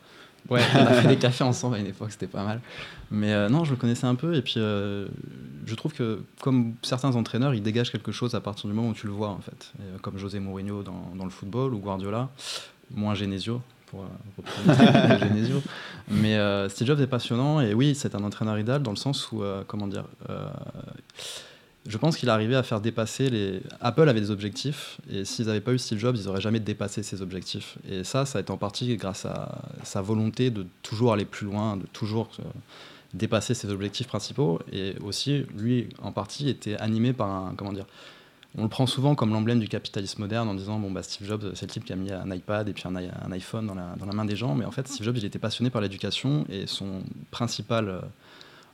Ouais, 0.48 0.62
on 0.74 0.78
a 0.78 0.92
fait 0.94 1.08
des 1.08 1.16
cafés 1.16 1.44
ensemble 1.44 1.76
à 1.76 1.78
une 1.78 1.86
époque, 1.86 2.10
c'était 2.10 2.26
pas 2.26 2.44
mal. 2.44 2.60
Mais 3.10 3.32
euh, 3.32 3.48
non, 3.48 3.64
je 3.64 3.70
le 3.70 3.76
connaissais 3.76 4.06
un 4.06 4.14
peu 4.14 4.34
et 4.34 4.42
puis 4.42 4.54
euh, 4.56 5.08
je 5.66 5.74
trouve 5.74 5.92
que 5.92 6.22
comme 6.40 6.74
certains 6.82 7.14
entraîneurs, 7.16 7.54
ils 7.54 7.62
dégagent 7.62 7.92
quelque 7.92 8.12
chose 8.12 8.34
à 8.34 8.40
partir 8.40 8.68
du 8.68 8.74
moment 8.74 8.88
où 8.88 8.94
tu 8.94 9.06
le 9.06 9.12
vois 9.12 9.28
en 9.28 9.40
fait. 9.40 9.72
Euh, 9.80 9.98
comme 10.00 10.16
José 10.18 10.40
Mourinho 10.40 10.82
dans, 10.82 11.24
le 11.24 11.30
football 11.30 11.74
ou 11.74 11.78
Guardiola, 11.78 12.28
moins 12.94 13.14
Genesio 13.14 13.60
pour 13.86 14.04
reprendre 14.36 15.18
Genesio. 15.18 15.60
Mais 16.08 16.38
Steve 16.68 16.86
Jobs 16.86 17.00
est 17.00 17.08
passionnant 17.08 17.60
et 17.60 17.74
oui, 17.74 17.96
c'est 17.96 18.14
un 18.14 18.22
entraîneur 18.22 18.58
idéal 18.58 18.82
dans 18.82 18.92
le 18.92 18.96
sens 18.96 19.32
où, 19.32 19.42
comment 19.66 19.88
dire, 19.88 20.04
je 21.86 21.96
pense 21.96 22.16
qu'il 22.16 22.28
arrivait 22.28 22.56
à 22.56 22.62
faire 22.62 22.80
dépasser 22.80 23.30
les. 23.30 23.62
Apple 23.80 24.08
avait 24.08 24.20
des 24.20 24.30
objectifs 24.30 25.00
et 25.10 25.24
s'ils 25.24 25.46
n'avaient 25.46 25.62
pas 25.62 25.72
eu 25.72 25.78
Steve 25.78 25.98
Jobs, 25.98 26.16
ils 26.16 26.26
n'auraient 26.26 26.40
jamais 26.40 26.60
dépassé 26.60 27.02
ces 27.02 27.22
objectifs. 27.22 27.78
Et 27.88 28.04
ça, 28.04 28.26
ça 28.26 28.38
a 28.38 28.42
été 28.42 28.50
en 28.50 28.58
partie 28.58 28.96
grâce 28.96 29.24
à 29.24 29.62
sa 29.82 30.02
volonté 30.02 30.50
de 30.50 30.66
toujours 30.82 31.12
aller 31.12 31.24
plus 31.24 31.46
loin, 31.46 31.78
de 31.78 31.86
toujours 31.92 32.28
euh, 32.40 32.42
dépasser 33.14 33.54
ses 33.54 33.70
objectifs 33.70 34.08
principaux. 34.08 34.60
Et 34.72 34.94
aussi, 35.02 35.46
lui, 35.56 35.88
en 36.02 36.12
partie, 36.12 36.50
était 36.50 36.76
animé 36.76 37.12
par 37.12 37.30
un. 37.30 37.54
Comment 37.56 37.72
dire 37.72 37.86
on 38.58 38.64
le 38.64 38.68
prend 38.68 38.86
souvent 38.86 39.14
comme 39.14 39.30
l'emblème 39.32 39.60
du 39.60 39.68
capitalisme 39.68 40.22
moderne 40.22 40.48
en 40.48 40.54
disant 40.54 40.80
bon 40.80 40.90
bah 40.90 41.04
Steve 41.04 41.28
Jobs 41.28 41.52
c'est 41.54 41.66
le 41.66 41.70
type 41.70 41.84
qui 41.84 41.92
a 41.92 41.96
mis 41.96 42.10
un 42.10 42.28
iPad 42.32 42.68
et 42.68 42.72
puis 42.72 42.82
un, 42.84 42.96
un 42.96 43.30
iPhone 43.30 43.66
dans 43.66 43.76
la, 43.76 43.94
dans 43.96 44.06
la, 44.06 44.12
main 44.12 44.24
des 44.24 44.34
gens 44.34 44.56
mais 44.56 44.64
en 44.64 44.72
fait 44.72 44.88
Steve 44.88 45.04
Jobs 45.04 45.16
il 45.16 45.24
était 45.24 45.38
passionné 45.38 45.70
par 45.70 45.80
l'éducation 45.80 46.44
et 46.48 46.66
son 46.66 47.02
principal 47.30 47.88
euh, 47.88 48.00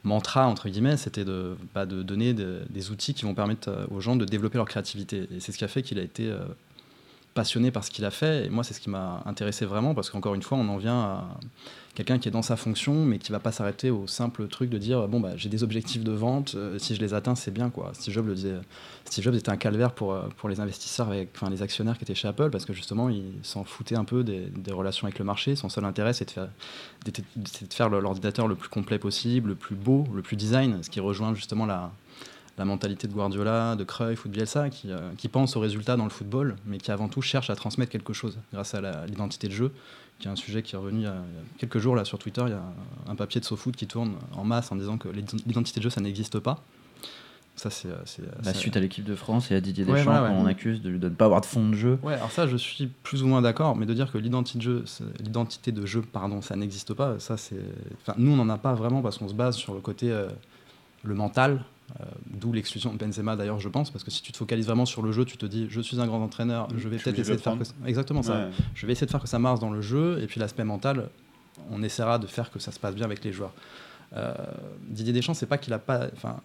mantra 0.06 0.46
entre 0.46 0.68
guillemets 0.68 0.96
c'était 0.96 1.24
de, 1.24 1.56
bah, 1.74 1.84
donner 1.84 2.32
des 2.34 2.90
outils 2.90 3.12
qui 3.12 3.24
vont 3.24 3.34
permettre 3.34 3.68
euh, 3.68 3.86
aux 3.90 4.00
gens 4.00 4.16
de 4.16 4.24
développer 4.24 4.56
leur 4.56 4.66
créativité. 4.66 5.28
Et 5.34 5.40
c'est 5.40 5.52
ce 5.52 5.58
qui 5.58 5.64
a 5.64 5.68
fait 5.68 5.82
qu'il 5.82 5.98
a 5.98 6.02
été 6.02 6.30
euh, 6.30 6.38
passionné 7.34 7.70
par 7.70 7.84
ce 7.84 7.90
qu'il 7.90 8.04
a 8.04 8.10
fait. 8.10 8.46
Et 8.46 8.48
moi 8.48 8.64
c'est 8.64 8.72
ce 8.72 8.80
qui 8.80 8.88
m'a 8.88 9.22
intéressé 9.26 9.66
vraiment 9.66 9.94
parce 9.94 10.10
qu'encore 10.10 10.34
une 10.34 10.42
fois 10.42 10.56
on 10.58 10.68
en 10.68 10.78
vient 10.78 11.00
à 11.00 11.24
quelqu'un 11.96 12.18
qui 12.18 12.28
est 12.28 12.30
dans 12.30 12.42
sa 12.42 12.56
fonction, 12.56 13.06
mais 13.06 13.18
qui 13.18 13.32
va 13.32 13.40
pas 13.40 13.52
s'arrêter 13.52 13.90
au 13.90 14.06
simple 14.06 14.46
truc 14.48 14.68
de 14.68 14.76
dire 14.76 15.08
bon 15.08 15.18
bah 15.18 15.30
j'ai 15.36 15.48
des 15.48 15.64
objectifs 15.64 16.04
de 16.04 16.12
vente, 16.12 16.54
euh, 16.54 16.78
si 16.78 16.94
je 16.94 17.00
les 17.00 17.14
atteins 17.14 17.34
c'est 17.34 17.50
bien 17.50 17.70
quoi. 17.70 17.90
Steve 17.94 18.14
Jobs 18.14 18.26
le 18.26 18.34
disait. 18.34 18.54
Steve 19.06 19.24
Jobs 19.24 19.34
était 19.34 19.48
un 19.48 19.56
calvaire 19.56 19.92
pour 19.92 20.12
euh, 20.12 20.28
pour 20.36 20.50
les 20.50 20.60
investisseurs, 20.60 21.08
avec, 21.08 21.30
enfin 21.34 21.50
les 21.50 21.62
actionnaires 21.62 21.96
qui 21.96 22.04
étaient 22.04 22.14
chez 22.14 22.28
Apple, 22.28 22.50
parce 22.50 22.66
que 22.66 22.74
justement 22.74 23.08
il 23.08 23.24
s'en 23.42 23.64
foutait 23.64 23.96
un 23.96 24.04
peu 24.04 24.22
des, 24.22 24.52
relations 24.70 25.06
avec 25.06 25.18
le 25.18 25.24
marché. 25.24 25.56
Son 25.56 25.70
seul 25.70 25.84
intérêt 25.84 26.12
c'est 26.12 26.26
de 26.26 26.30
faire 26.30 26.48
de 27.06 27.72
faire 27.72 27.88
l'ordinateur 27.88 28.46
le 28.46 28.56
plus 28.56 28.68
complet 28.68 28.98
possible, 28.98 29.50
le 29.50 29.54
plus 29.54 29.74
beau, 29.74 30.04
le 30.14 30.20
plus 30.20 30.36
design, 30.36 30.82
ce 30.82 30.90
qui 30.90 31.00
rejoint 31.00 31.34
justement 31.34 31.64
la 31.64 31.90
la 32.58 32.64
mentalité 32.64 33.06
de 33.06 33.12
Guardiola, 33.12 33.76
de 33.76 33.84
Cruyff 33.84 34.24
ou 34.24 34.28
de 34.28 34.32
Bielsa, 34.32 34.70
qui, 34.70 34.90
euh, 34.90 35.10
qui 35.18 35.28
pense 35.28 35.56
aux 35.56 35.60
résultats 35.60 35.96
dans 35.96 36.04
le 36.04 36.10
football, 36.10 36.56
mais 36.64 36.78
qui 36.78 36.90
avant 36.90 37.08
tout 37.08 37.20
cherche 37.20 37.50
à 37.50 37.54
transmettre 37.54 37.92
quelque 37.92 38.14
chose 38.14 38.38
grâce 38.52 38.74
à 38.74 39.04
l'identité 39.06 39.48
de 39.48 39.52
jeu 39.52 39.72
qui 40.18 40.28
est 40.28 40.30
un 40.30 40.36
sujet 40.36 40.62
qui 40.62 40.74
est 40.74 40.78
revenu 40.78 41.00
il 41.00 41.04
y 41.04 41.06
a 41.06 41.16
quelques 41.58 41.78
jours 41.78 41.94
là 41.94 42.04
sur 42.04 42.18
Twitter. 42.18 42.42
Il 42.46 42.50
y 42.50 42.54
a 42.54 42.62
un 43.08 43.14
papier 43.14 43.40
de 43.40 43.44
SoFoot 43.44 43.76
qui 43.76 43.86
tourne 43.86 44.16
en 44.32 44.44
masse 44.44 44.72
en 44.72 44.76
disant 44.76 44.98
que 44.98 45.08
l'identité 45.08 45.80
de 45.80 45.84
jeu, 45.84 45.90
ça 45.90 46.00
n'existe 46.00 46.38
pas. 46.38 46.62
Ça, 47.56 47.70
c'est, 47.70 47.88
euh, 47.88 48.26
La 48.44 48.52
suite 48.52 48.76
à 48.76 48.80
l'équipe 48.80 49.04
de 49.04 49.14
France 49.14 49.50
et 49.50 49.54
à 49.54 49.62
Didier 49.62 49.86
Deschamps, 49.86 50.30
on 50.30 50.44
accuse 50.44 50.82
de, 50.82 50.90
ne 50.90 51.08
pas 51.08 51.24
avoir 51.24 51.40
de 51.40 51.46
fond 51.46 51.66
de 51.66 51.74
jeu. 51.74 51.98
Ouais, 52.02 52.12
alors 52.12 52.30
ça, 52.30 52.46
je 52.46 52.56
suis 52.56 52.86
plus 52.86 53.22
ou 53.22 53.26
moins 53.26 53.40
d'accord, 53.40 53.76
mais 53.76 53.86
de 53.86 53.94
dire 53.94 54.12
que 54.12 54.18
l'identité 54.18 54.58
de 54.58 54.62
jeu, 54.62 54.84
l'identité 55.20 55.72
de 55.72 55.86
jeu, 55.86 56.02
pardon, 56.02 56.42
ça 56.42 56.54
n'existe 56.54 56.92
pas, 56.92 57.18
ça 57.18 57.38
c'est. 57.38 57.58
Enfin, 58.02 58.14
nous, 58.18 58.30
on 58.30 58.36
n'en 58.36 58.50
a 58.50 58.58
pas 58.58 58.74
vraiment 58.74 59.00
parce 59.00 59.16
qu'on 59.16 59.28
se 59.28 59.34
base 59.34 59.56
sur 59.56 59.72
le 59.72 59.80
côté 59.80 60.10
euh, 60.10 60.28
le 61.02 61.14
mental, 61.14 61.64
euh, 62.00 62.04
d'où 62.26 62.52
l'exclusion 62.52 62.92
de 62.92 62.98
Benzema 62.98 63.36
d'ailleurs, 63.36 63.60
je 63.60 63.68
pense, 63.68 63.90
parce 63.90 64.04
que 64.04 64.10
si 64.10 64.20
tu 64.20 64.32
te 64.32 64.36
focalises 64.36 64.66
vraiment 64.66 64.86
sur 64.86 65.02
le 65.02 65.12
jeu, 65.12 65.24
tu 65.24 65.36
te 65.36 65.46
dis 65.46 65.66
je 65.70 65.80
suis 65.80 66.00
un 66.00 66.06
grand 66.06 66.22
entraîneur, 66.22 66.68
je 66.76 66.88
vais 66.88 66.96
peut-être 66.98 67.18
essayer 67.18 67.36
de 67.36 67.40
faire 67.40 67.56
que 67.56 67.88
exactement 67.88 68.22
ça. 68.22 68.48
Je 68.74 68.86
vais 68.86 68.92
essayer 68.92 69.06
de 69.06 69.10
faire 69.10 69.22
que 69.22 69.28
ça 69.28 69.38
marche 69.38 69.60
dans 69.60 69.70
le 69.70 69.80
jeu, 69.80 70.18
et 70.20 70.26
puis 70.26 70.40
l'aspect 70.40 70.64
mental, 70.64 71.08
on 71.70 71.82
essaiera 71.82 72.18
de 72.18 72.26
faire 72.26 72.50
que 72.50 72.58
ça 72.58 72.72
se 72.72 72.80
passe 72.80 72.94
bien 72.94 73.04
avec 73.04 73.24
les 73.24 73.32
joueurs. 73.32 73.52
Euh, 74.16 74.34
Didier 74.88 75.12
Deschamps, 75.12 75.34
c'est 75.34 75.46
pas 75.46 75.58
qu'il 75.58 75.72
a 75.72 75.78
pas, 75.78 76.08
enfin, 76.14 76.40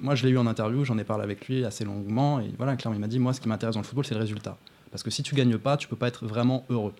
moi 0.00 0.14
je 0.14 0.24
l'ai 0.24 0.32
eu 0.32 0.38
en 0.38 0.46
interview, 0.46 0.84
j'en 0.84 0.98
ai 0.98 1.04
parlé 1.04 1.24
avec 1.24 1.48
lui 1.48 1.64
assez 1.64 1.84
longuement, 1.84 2.40
et 2.40 2.50
voilà, 2.56 2.76
clairement 2.76 2.96
il 2.96 3.00
m'a 3.00 3.08
dit 3.08 3.18
moi 3.18 3.32
ce 3.32 3.40
qui 3.40 3.48
m'intéresse 3.48 3.74
dans 3.74 3.80
le 3.80 3.86
football 3.86 4.04
c'est 4.04 4.14
le 4.14 4.20
résultat, 4.20 4.56
parce 4.90 5.02
que 5.02 5.10
si 5.10 5.22
tu 5.22 5.34
gagnes 5.34 5.58
pas, 5.58 5.76
tu 5.76 5.88
peux 5.88 5.96
pas 5.96 6.08
être 6.08 6.24
vraiment 6.24 6.64
heureux. 6.70 6.94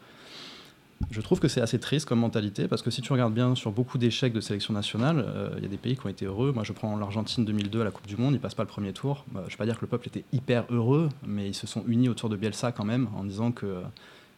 Je 1.11 1.21
trouve 1.21 1.41
que 1.41 1.49
c'est 1.49 1.61
assez 1.61 1.79
triste 1.79 2.09
comme 2.09 2.21
mentalité 2.21 2.69
parce 2.69 2.83
que 2.83 2.91
si 2.91 3.03
tu 3.03 3.13
regardes 3.13 3.35
bien 3.35 3.55
sur 3.55 3.71
beaucoup 3.71 3.99
d'échecs 3.99 4.33
de 4.33 4.41
sélection 4.41 4.73
nationale, 4.73 5.25
euh, 5.27 5.51
il 5.59 5.63
y 5.63 5.67
a 5.67 5.69
des 5.69 5.77
pays 5.77 5.97
qui 5.97 6.07
ont 6.07 6.09
été 6.09 6.25
heureux. 6.25 6.53
Moi, 6.53 6.65
je 6.65 6.73
prends 6.73 6.97
l'Argentine 6.97 7.45
2002 7.45 7.83
à 7.83 7.85
la 7.85 7.91
Coupe 7.91 8.07
du 8.07 8.17
Monde, 8.17 8.35
ils 8.35 8.41
passent 8.41 8.55
pas 8.55 8.63
le 8.63 8.69
premier 8.69 8.93
tour. 8.93 9.25
Bah, 9.31 9.41
je 9.43 9.47
ne 9.47 9.51
vais 9.51 9.57
pas 9.57 9.67
dire 9.67 9.77
que 9.77 9.83
le 9.83 9.89
peuple 9.89 10.09
était 10.09 10.25
hyper 10.33 10.65
heureux, 10.71 11.11
mais 11.27 11.49
ils 11.49 11.55
se 11.55 11.67
sont 11.67 11.85
unis 11.87 12.09
autour 12.09 12.31
de 12.31 12.37
Bielsa 12.37 12.73
quand 12.73 12.85
même 12.85 13.09
en 13.15 13.25
disant 13.25 13.53
que 13.53 13.67
euh, 13.67 13.81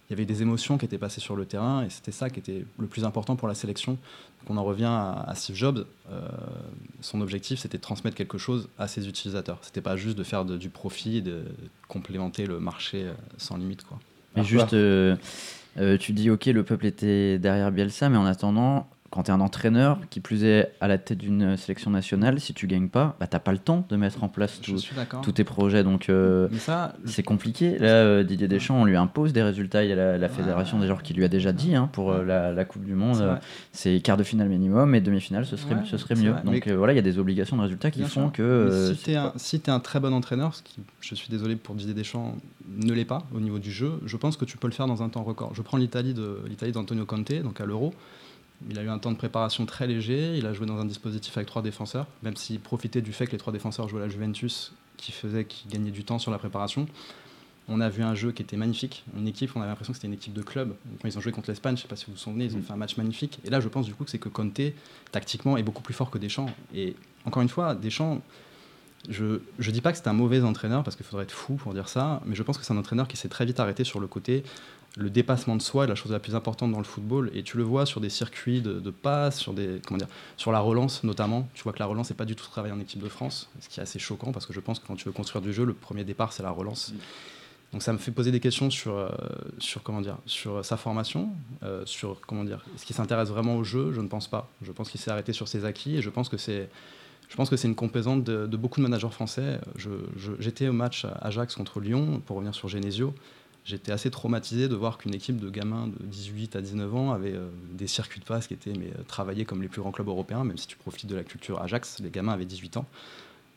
il 0.09 0.13
y 0.13 0.15
avait 0.15 0.25
des 0.25 0.43
émotions 0.43 0.79
qui 0.79 0.87
étaient 0.87 0.99
passées 0.99 1.21
sur 1.21 1.37
le 1.37 1.45
terrain 1.45 1.85
et 1.85 1.91
c'était 1.91 2.13
ça 2.13 2.31
qui 2.31 2.41
était 2.41 2.65
le 2.79 2.87
plus 2.87 3.05
important 3.05 3.37
pour 3.37 3.47
la 3.47 3.55
sélection. 3.55 3.93
Donc 3.93 4.51
on 4.51 4.57
en 4.57 4.65
revient 4.65 4.87
à, 4.87 5.33
Steve 5.37 5.55
Jobs. 5.55 5.87
Euh, 6.11 6.29
son 7.03 7.21
objectif, 7.21 7.61
c'était 7.61 7.77
de 7.77 7.83
transmettre 7.83 8.17
quelque 8.17 8.39
chose 8.39 8.69
à 8.79 8.89
ses 8.89 9.07
utilisateurs. 9.07 9.59
C'était 9.61 9.83
pas 9.83 9.97
juste 9.97 10.17
de 10.17 10.25
faire 10.25 10.47
du 10.47 10.71
profit 10.71 11.19
et 11.19 11.21
de 11.21 11.45
complémenter 11.89 12.47
le 12.47 12.59
marché 12.59 13.07
sans 13.37 13.59
limite. 13.59 13.85
Quoi. 13.85 13.99
Mais 14.35 14.45
juste, 14.45 14.75
tu 15.99 16.13
dis, 16.13 16.31
ok, 16.31 16.47
le 16.47 16.65
peuple 16.65 16.87
était 16.87 17.39
derrière 17.39 17.71
Bielsa, 17.71 18.09
mais 18.09 18.17
en 18.17 18.27
attendant, 18.27 18.89
quand 19.11 19.23
tu 19.23 19.31
es 19.31 19.35
un 19.35 19.41
entraîneur, 19.41 19.99
qui 20.11 20.21
plus 20.21 20.45
est 20.45 20.73
à 20.81 20.89
la 20.89 20.99
tête 20.99 21.19
d'une 21.19 21.57
sélection 21.57 21.91
nationale, 21.91 22.41
si 22.41 22.53
tu 22.53 22.67
gagnes 22.67 22.89
pas, 22.89 23.17
bah, 23.19 23.27
t'as 23.27 23.39
pas 23.39 23.53
le 23.53 23.59
temps 23.59 23.87
de 23.89 23.97
mettre 23.97 24.23
en 24.23 24.29
place 24.29 24.61
tous 24.61 25.33
tes 25.33 25.45
projets. 25.45 25.83
Donc 25.83 26.09
euh, 26.09 26.49
c'est 27.07 27.23
compliqué. 27.23 27.79
Là, 27.79 27.87
euh, 27.87 28.23
Didier 28.23 28.49
Deschamps, 28.49 28.81
on 28.81 28.85
lui 28.85 28.97
impose 28.97 29.33
des 29.33 29.43
résultats. 29.43 29.85
Il 29.85 29.91
y 29.91 29.93
a 29.93 30.19
la, 30.19 30.29
fédération 30.29 30.79
des 30.79 30.87
joueurs 30.87 31.03
qui 31.03 31.15
lui 31.15 31.25
a 31.25 31.29
déjà 31.29 31.53
dit 31.53 31.75
hein, 31.75 31.89
pour 31.93 32.13
la, 32.13 32.65
Coupe 32.65 32.85
du 32.85 32.95
Monde, 32.95 33.39
c'est 33.73 34.01
quart 34.01 34.19
de 34.19 34.25
finale 34.25 34.49
minimum 34.49 34.95
et 34.95 35.01
demi-finale, 35.01 35.47
ce 35.47 35.57
serait, 35.57 35.77
ce 35.85 35.97
serait 35.97 36.15
mieux. 36.15 36.35
Donc 36.45 36.69
voilà, 36.69 36.93
il 36.93 36.97
y 36.97 37.01
a 37.01 37.03
des 37.03 37.19
obligations 37.19 37.57
de 37.57 37.63
résultats 37.63 37.91
qui 37.91 38.03
font 38.05 38.29
que. 38.29 38.93
si 39.37 39.61
tu 39.61 39.71
es, 39.71 39.73
un 39.73 39.81
très 39.81 40.01
bon 40.01 40.13
entraîneur, 40.13 40.55
ce 40.55 40.63
qui, 40.63 40.77
je 41.01 41.15
suis 41.15 41.31
désolé 41.31 41.57
pour 41.57 41.75
Didier 41.75 41.95
Deschamps, 41.95 42.37
ne 42.69 42.93
l'est 42.93 43.05
pas 43.05 43.23
au 43.35 43.41
niveau 43.41 43.59
du 43.59 43.73
jeu, 43.73 44.01
je 44.05 44.17
pense 44.17 44.37
que 44.37 44.45
tu 44.45 44.59
peux 44.59 44.69
le 44.69 44.75
faire 44.75 44.87
dans 44.87 45.03
un 45.03 45.09
temps 45.09 45.23
record. 45.23 45.55
Je 45.55 45.63
prends 45.63 45.79
l'Italie 45.79 46.15
d'Antonio 46.73 47.07
Conte, 47.07 47.33
donc 47.43 47.61
à 47.61 47.65
l'Euro. 47.67 47.95
Il 48.69 48.79
a 48.79 48.83
eu 48.83 48.89
un 48.89 48.99
temps 48.99 49.13
de 49.13 49.17
préparation 49.17 49.67
très 49.67 49.87
léger, 49.87 50.37
il 50.37 50.47
a 50.47 50.53
joué 50.53 50.67
dans 50.67 50.79
un 50.79 50.85
dispositif 50.85 51.37
avec 51.37 51.47
trois 51.47 51.63
défenseurs, 51.63 52.07
même 52.23 52.37
s'il 52.37 52.59
profitait 52.59 53.03
du 53.03 53.13
fait 53.13 53.27
que 53.27 53.33
les 53.33 53.39
trois 53.39 53.53
défenseurs 53.53 53.89
jouaient 53.89 54.03
à 54.03 54.07
la 54.07 54.11
Juventus, 54.11 54.73
qui 54.97 55.13
faisait 55.13 55.45
qu'il 55.45 55.71
gagnait 55.71 55.93
du 55.93 56.03
temps 56.03 56.19
sur 56.19 56.33
la 56.33 56.39
préparation. 56.39 56.89
On 57.69 57.81
a 57.81 57.89
vu 57.89 58.03
un 58.03 58.15
jeu 58.15 58.33
qui 58.33 58.43
était 58.43 58.57
magnifique, 58.57 59.05
une 59.17 59.29
équipe, 59.29 59.53
on 59.55 59.61
avait 59.61 59.69
l'impression 59.69 59.93
que 59.93 59.99
c'était 59.99 60.09
une 60.09 60.15
équipe 60.15 60.33
de 60.33 60.43
club. 60.43 60.75
Quand 61.01 61.07
ils 61.07 61.17
ont 61.19 61.21
joué 61.21 61.33
contre 61.33 61.51
l'Espagne, 61.51 61.77
je 61.77 61.81
ne 61.81 61.83
sais 61.83 61.89
pas 61.89 61.97
si 61.97 62.07
vous 62.07 62.13
vous 62.13 62.19
souvenez, 62.19 62.47
ils 62.47 62.57
ont 62.57 62.63
fait 62.63 62.73
un 62.73 62.77
match 62.77 62.97
magnifique. 62.97 63.39
Et 63.45 63.51
là, 63.51 63.61
je 63.61 63.69
pense 63.69 63.87
du 63.87 63.95
coup 63.95 64.05
que 64.05 64.11
c'est 64.11 64.19
que 64.19 64.31
Conte, 64.31 64.61
tactiquement, 65.13 65.57
est 65.57 65.63
beaucoup 65.63 65.83
plus 65.83 65.95
fort 65.95 66.11
que 66.11 66.19
Deschamps. 66.19 66.51
Et 66.75 66.97
encore 67.27 67.43
une 67.43 67.51
fois, 67.51 67.75
Deschamps, 67.75 68.23
je 69.09 69.39
ne 69.59 69.71
dis 69.71 69.83
pas 69.83 69.93
que 69.93 69.99
c'est 69.99 70.09
un 70.09 70.15
mauvais 70.15 70.41
entraîneur, 70.41 70.83
parce 70.83 70.97
qu'il 70.97 71.05
faudrait 71.05 71.25
être 71.25 71.33
fou 71.33 71.55
pour 71.55 71.75
dire 71.75 71.91
ça, 71.91 72.23
mais 72.25 72.35
je 72.35 72.43
pense 72.43 72.59
que 72.59 72.65
c'est 72.65 72.73
un 72.73 72.79
entraîneur 72.79 73.07
qui 73.07 73.19
s'est 73.19 73.29
très 73.29 73.45
vite 73.45 73.61
arrêté 73.61 73.85
sur 73.85 74.01
le 74.01 74.07
côté 74.07 74.43
le 74.99 75.11
dépassement 75.11 75.55
de 75.55 75.63
soi 75.63 75.85
est 75.85 75.87
la 75.87 75.95
chose 75.95 76.11
la 76.11 76.19
plus 76.19 76.35
importante 76.35 76.73
dans 76.73 76.79
le 76.79 76.85
football 76.85 77.31
et 77.33 77.45
tu 77.45 77.57
le 77.57 77.63
vois 77.63 77.87
sur 77.87 78.01
des 78.01 78.11
circuits 78.11 78.61
de, 78.61 78.81
de 78.81 78.91
passes, 78.91 79.39
sur 79.39 79.53
des 79.53 79.81
comment 79.87 79.99
dire, 79.99 80.09
sur 80.37 80.51
la 80.51 80.59
relance 80.59 81.05
notamment. 81.05 81.49
Tu 81.55 81.63
vois 81.63 81.73
que 81.73 81.79
la 81.79 81.87
relance 81.87 82.11
n'est 82.11 82.17
pas 82.17 82.25
du 82.25 82.35
tout 82.35 82.47
travaillée 82.47 82.75
en 82.75 82.81
équipe 82.81 83.01
de 83.01 83.09
France, 83.09 83.49
ce 83.61 83.69
qui 83.69 83.79
est 83.79 83.83
assez 83.83 84.01
choquant 84.01 84.33
parce 84.33 84.45
que 84.45 84.53
je 84.53 84.61
pense 84.61 84.81
que 84.81 84.87
quand 84.87 84.97
tu 84.97 85.05
veux 85.05 85.13
construire 85.13 85.41
du 85.41 85.53
jeu, 85.53 85.65
le 85.65 85.73
premier 85.73 86.05
départ 86.05 86.33
c'est 86.33 86.43
la 86.43 86.51
relance. 86.51 86.93
Donc 87.73 87.83
ça 87.83 87.93
me 87.93 87.99
fait 87.99 88.11
poser 88.11 88.33
des 88.33 88.41
questions 88.41 88.71
sur, 88.71 88.95
euh, 88.95 89.11
sur, 89.59 89.83
comment 89.83 90.01
dire, 90.01 90.17
sur 90.25 90.65
sa 90.65 90.79
formation, 90.79 91.31
euh, 91.63 91.83
sur 91.85 92.21
comment 92.23 92.43
dire, 92.43 92.65
est-ce 92.75 92.87
qu'il 92.87 92.97
s'intéresse 92.97 93.29
vraiment 93.29 93.57
au 93.57 93.65
jeu? 93.65 93.93
Je 93.93 94.01
ne 94.01 94.09
pense 94.09 94.27
pas. 94.27 94.51
Je 94.63 94.73
pense 94.73 94.91
qu'il 94.91 95.01
s'est 95.01 95.11
arrêté 95.11 95.33
sur 95.33 95.49
ses 95.49 95.65
acquis 95.65 95.97
et 95.97 96.03
je 96.03 96.11
pense 96.11 96.29
que 96.29 96.39
c'est 96.39 96.71
je 97.29 97.37
pense 97.37 97.51
que 97.51 97.57
c'est 97.57 97.69
une 97.69 97.75
composante 97.75 98.25
de, 98.25 98.57
beaucoup 98.57 98.81
de 98.81 98.87
managers 98.87 99.11
français. 99.11 99.61
J'étais 100.39 100.67
au 100.69 100.73
match 100.73 101.07
Ajax 101.21 101.57
contre 101.57 101.79
Lyon, 101.79 102.23
pour 102.25 102.37
revenir 102.37 102.55
sur 102.55 102.69
Genesio 102.69 103.15
j'étais 103.69 103.93
assez 103.93 104.11
traumatisé 104.11 104.67
de 104.67 104.75
voir 104.75 104.97
qu'une 104.97 105.15
équipe 105.15 105.39
de 105.39 105.51
gamins 105.51 105.89
de 105.89 106.07
18 106.07 106.57
à 106.57 106.63
19 106.63 106.95
ans 106.95 107.13
avait 107.13 107.35
euh, 107.35 107.51
des 107.73 107.87
circuits 107.87 108.19
de 108.19 108.25
passe 108.25 108.47
qui 108.47 108.55
étaient 108.55 108.73
mais, 108.73 108.87
euh, 108.87 109.03
travaillés 109.07 109.45
comme 109.45 109.61
les 109.61 109.69
plus 109.69 109.83
grands 109.83 109.93
clubs 109.93 110.09
européens, 110.09 110.43
même 110.43 110.57
si 110.57 110.67
tu 110.67 110.77
profites 110.77 111.07
de 111.07 111.15
la 111.15 111.23
culture 111.23 111.61
Ajax, 111.61 112.01
les 112.01 112.09
gamins 112.09 112.33
avaient 112.33 112.47
18 112.47 112.79
ans. 112.79 112.87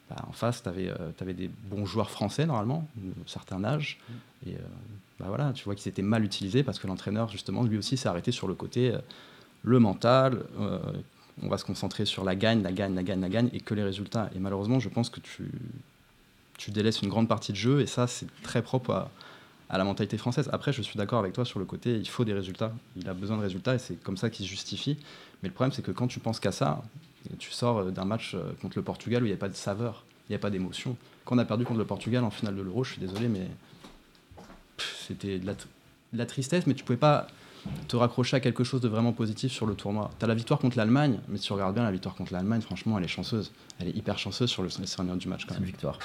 Bah, 0.09 0.17
en 0.27 0.33
face, 0.33 0.63
tu 0.63 0.69
avais, 0.69 0.89
euh, 0.89 1.33
des 1.33 1.49
bons 1.69 1.85
joueurs 1.85 2.11
français 2.11 2.45
normalement, 2.45 2.87
d'un 2.97 3.13
certain 3.25 3.63
âge. 3.63 3.99
Et 4.45 4.55
bah, 5.17 5.27
voilà, 5.29 5.53
tu 5.53 5.63
vois 5.63 5.75
qu'ils 5.75 5.89
étaient 5.89 6.01
mal 6.01 6.25
utilisés 6.25 6.63
parce 6.63 6.77
que 6.77 6.87
l'entraîneur, 6.87 7.29
justement, 7.29 7.63
lui 7.63 7.77
aussi 7.77 7.95
s'est 7.95 8.09
arrêté 8.09 8.33
sur 8.33 8.49
le 8.49 8.53
côté 8.53 8.93
le 9.63 9.79
mental. 9.79 10.43
on 11.41 11.47
va 11.47 11.57
se 11.57 11.63
concentrer 11.63 12.05
sur 12.05 12.25
la 12.25 12.35
gagne, 12.35 12.63
la 12.63 12.73
gagne, 12.73 12.95
la 12.95 13.03
gagne, 13.03 13.21
la 13.21 13.29
gagne, 13.29 13.49
et 13.53 13.61
que 13.61 13.73
les 13.73 13.83
résultats. 13.83 14.29
Et 14.35 14.39
malheureusement, 14.39 14.79
je 14.79 14.89
pense 14.89 15.09
que 15.09 15.21
tu, 15.21 15.51
tu 16.57 16.71
délaisses 16.71 17.01
une 17.01 17.09
grande 17.09 17.29
partie 17.29 17.53
de 17.53 17.57
jeu, 17.57 17.79
et 17.79 17.85
ça, 17.85 18.07
c'est 18.07 18.27
très 18.41 18.63
propre 18.63 18.91
à, 18.91 19.11
à 19.71 19.77
la 19.77 19.85
mentalité 19.85 20.17
française. 20.17 20.49
Après, 20.51 20.73
je 20.73 20.81
suis 20.81 20.97
d'accord 20.97 21.19
avec 21.19 21.31
toi 21.31 21.45
sur 21.45 21.57
le 21.57 21.65
côté, 21.65 21.95
il 21.95 22.07
faut 22.07 22.25
des 22.25 22.33
résultats. 22.33 22.73
Il 22.97 23.07
a 23.07 23.13
besoin 23.13 23.37
de 23.37 23.41
résultats 23.41 23.75
et 23.75 23.79
c'est 23.79 23.95
comme 23.95 24.17
ça 24.17 24.29
qu'il 24.29 24.45
se 24.45 24.51
justifie. 24.51 24.97
Mais 25.41 25.49
le 25.49 25.55
problème, 25.55 25.71
c'est 25.71 25.81
que 25.81 25.91
quand 25.91 26.07
tu 26.07 26.19
penses 26.19 26.41
qu'à 26.41 26.51
ça, 26.51 26.83
tu 27.39 27.51
sors 27.51 27.77
euh, 27.77 27.91
d'un 27.91 28.03
match 28.03 28.35
euh, 28.35 28.51
contre 28.61 28.77
le 28.77 28.83
Portugal 28.83 29.23
où 29.23 29.25
il 29.25 29.29
n'y 29.29 29.33
a 29.33 29.39
pas 29.39 29.47
de 29.47 29.55
saveur, 29.55 30.03
il 30.27 30.33
n'y 30.33 30.35
a 30.35 30.39
pas 30.39 30.49
d'émotion. 30.49 30.97
Quand 31.23 31.35
on 31.35 31.39
a 31.39 31.45
perdu 31.45 31.63
contre 31.63 31.79
le 31.79 31.85
Portugal 31.85 32.25
en 32.25 32.31
finale 32.31 32.55
de 32.57 32.61
l'Euro, 32.61 32.83
je 32.83 32.93
suis 32.93 33.01
désolé, 33.01 33.29
mais 33.29 33.47
c'était 35.07 35.39
de, 35.39 35.45
de 35.45 35.55
la, 36.13 36.25
tristesse, 36.25 36.67
mais 36.67 36.73
tu 36.73 36.83
pouvais 36.83 36.97
pas 36.97 37.27
te 37.87 37.95
raccrocher 37.95 38.37
à 38.37 38.39
quelque 38.39 38.63
chose 38.63 38.81
de 38.81 38.87
vraiment 38.87 39.13
positif 39.13 39.51
sur 39.51 39.65
le 39.65 39.75
tournoi. 39.75 40.09
Tu 40.19 40.25
as 40.25 40.27
la 40.27 40.33
victoire 40.33 40.59
contre 40.59 40.77
l'Allemagne, 40.77 41.19
mais 41.27 41.37
si 41.37 41.43
tu 41.45 41.53
regardes 41.53 41.73
bien 41.73 41.83
la 41.83 41.91
victoire 41.91 42.15
contre 42.15 42.33
l'Allemagne, 42.33 42.61
franchement, 42.61 42.97
elle 42.97 43.03
est 43.03 43.09
chanceuse. 43.09 43.51
Elle 43.79 43.89
est 43.89 43.95
hyper 43.95 44.17
chanceuse 44.17 44.49
sur 44.49 44.63
le 44.63 44.69
scénario 44.69 45.15
du 45.15 45.27
match. 45.27 45.45
C'est 45.47 45.57
une 45.57 45.65
victoire. 45.65 45.99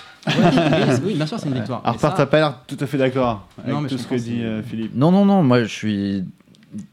oui, 1.05 1.15
bien 1.15 1.27
sûr, 1.27 1.39
c'est 1.39 1.49
une 1.49 1.55
victoire. 1.55 1.81
Alors, 1.85 1.99
part, 1.99 2.15
t'as 2.15 2.27
pas 2.27 2.39
l'air 2.39 2.61
tout 2.67 2.77
à 2.81 2.87
fait 2.87 2.99
d'accord 2.99 3.47
avec 3.59 3.89
tout 3.89 3.99
ce 3.99 4.07
que 4.07 4.15
dit 4.15 4.43
euh, 4.43 4.63
Philippe. 4.63 4.93
Non, 4.95 5.11
non, 5.11 5.25
non, 5.25 5.43
moi 5.43 5.63
je 5.63 5.69
suis. 5.69 6.25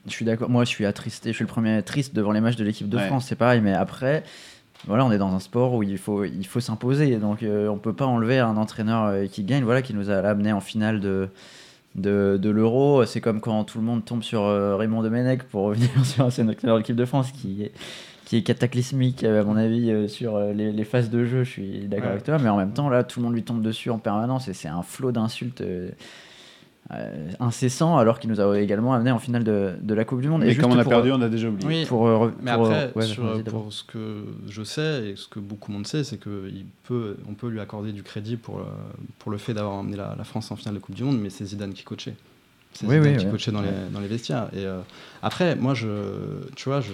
Je 0.05 0.11
suis 0.11 0.23
d'accord. 0.23 0.49
Moi, 0.49 0.63
je 0.63 0.69
suis 0.69 0.85
attristé. 0.85 1.31
Je 1.31 1.35
suis 1.35 1.43
le 1.43 1.49
premier 1.49 1.81
triste 1.83 2.15
devant 2.15 2.31
les 2.31 2.39
matchs 2.39 2.55
de 2.55 2.63
l'équipe 2.63 2.87
de 2.87 2.97
France. 2.97 3.25
C'est 3.27 3.35
pareil, 3.35 3.59
mais 3.59 3.73
après, 3.73 4.23
voilà, 4.87 5.05
on 5.05 5.11
est 5.11 5.17
dans 5.17 5.33
un 5.33 5.39
sport 5.39 5.73
où 5.73 5.83
il 5.83 5.97
faut, 5.97 6.23
il 6.23 6.45
faut 6.45 6.59
s'imposer. 6.59 7.17
Donc, 7.17 7.43
euh, 7.43 7.67
on 7.67 7.77
peut 7.77 7.93
pas 7.93 8.05
enlever 8.05 8.39
un 8.39 8.55
entraîneur 8.55 9.05
euh, 9.05 9.25
qui 9.27 9.43
gagne, 9.43 9.63
voilà, 9.63 9.81
qui 9.81 9.93
nous 9.93 10.09
a 10.09 10.15
amené 10.15 10.53
en 10.53 10.61
finale 10.61 11.01
de, 11.01 11.29
de, 11.95 12.37
de 12.41 12.49
l'euro. 12.49 13.05
C'est 13.05 13.21
comme 13.21 13.39
quand 13.41 13.63
tout 13.63 13.77
le 13.77 13.83
monde 13.83 14.03
tombe 14.05 14.23
sur 14.23 14.43
euh, 14.43 14.75
Raymond 14.75 15.03
Domenech 15.03 15.43
pour 15.43 15.63
revenir 15.63 15.89
sur 16.05 16.25
un 16.25 16.29
sélectionneur 16.29 16.75
de 16.77 16.81
l'équipe 16.81 16.95
de 16.95 17.05
France 17.05 17.31
qui, 17.31 17.69
qui 18.25 18.37
est 18.37 18.41
cataclysmique, 18.43 19.23
à 19.23 19.43
mon 19.43 19.55
avis, 19.57 19.91
euh, 19.91 20.07
sur 20.07 20.35
euh, 20.35 20.53
les, 20.53 20.71
les 20.71 20.83
phases 20.83 21.09
de 21.09 21.25
jeu. 21.25 21.43
Je 21.43 21.49
suis 21.49 21.87
d'accord 21.87 22.05
Ouais. 22.07 22.11
avec 22.13 22.23
toi, 22.23 22.37
mais 22.39 22.49
en 22.49 22.57
même 22.57 22.73
temps, 22.73 22.89
là, 22.89 23.03
tout 23.03 23.19
le 23.19 23.25
monde 23.25 23.35
lui 23.35 23.43
tombe 23.43 23.61
dessus 23.61 23.89
en 23.89 23.99
permanence 23.99 24.47
et 24.47 24.53
c'est 24.53 24.67
un 24.69 24.81
flot 24.83 25.11
d'insultes. 25.11 25.61
Euh, 26.91 26.95
euh, 26.95 27.31
incessant 27.39 27.97
alors 27.97 28.19
qu'il 28.19 28.29
nous 28.29 28.39
a 28.41 28.59
également 28.59 28.93
amené 28.93 29.11
en 29.11 29.19
finale 29.19 29.43
de, 29.43 29.73
de 29.81 29.93
la 29.93 30.03
Coupe 30.05 30.21
du 30.21 30.27
Monde. 30.29 30.41
Mais 30.41 30.49
juste 30.49 30.61
comme 30.61 30.71
on 30.71 30.77
a 30.77 30.83
pour, 30.83 30.91
perdu, 30.91 31.11
on 31.11 31.21
a 31.21 31.29
déjà 31.29 31.47
oublié. 31.49 31.67
Oui, 31.67 31.85
pour, 31.85 32.07
euh, 32.07 32.31
Mais 32.41 32.53
pour, 32.53 32.65
après, 32.67 32.91
ouais, 32.95 33.05
sur- 33.05 33.23
vas-y, 33.25 33.43
d'abord. 33.43 33.63
pour 33.63 33.73
ce 33.73 33.83
que 33.83 34.25
je 34.49 34.63
sais 34.63 35.09
et 35.09 35.15
ce 35.15 35.27
que 35.27 35.39
beaucoup 35.39 35.71
de 35.71 35.77
monde 35.77 35.87
sait, 35.87 36.03
c'est 36.03 36.17
qu'on 36.17 36.49
peut, 36.83 37.17
on 37.29 37.33
peut 37.33 37.47
lui 37.47 37.59
accorder 37.61 37.91
du 37.93 38.03
crédit 38.03 38.35
pour, 38.37 38.57
le- 38.59 38.65
pour 39.19 39.31
le 39.31 39.37
fait 39.37 39.53
d'avoir 39.53 39.75
emmené 39.75 39.95
la, 39.97 40.15
la 40.17 40.23
France 40.23 40.51
en 40.51 40.55
finale 40.55 40.75
de 40.75 40.79
Coupe 40.79 40.95
du 40.95 41.03
Monde, 41.03 41.19
mais 41.19 41.29
c'est 41.29 41.45
Zidane 41.45 41.73
qui 41.73 41.83
coachait. 41.83 42.15
C'est 42.73 42.85
Oui, 42.87 42.95
Zidane 42.95 43.13
oui, 43.13 43.17
qui 43.17 43.29
coachait 43.29 43.51
dans 43.51 43.61
les, 43.61 43.69
dans 43.91 43.99
les 43.99 44.07
vestiaires. 44.07 44.47
Et 44.53 44.65
euh, 44.65 44.79
après, 45.21 45.55
moi, 45.55 45.73
je, 45.73 45.87
tu 46.55 46.69
vois, 46.69 46.81
je, 46.81 46.91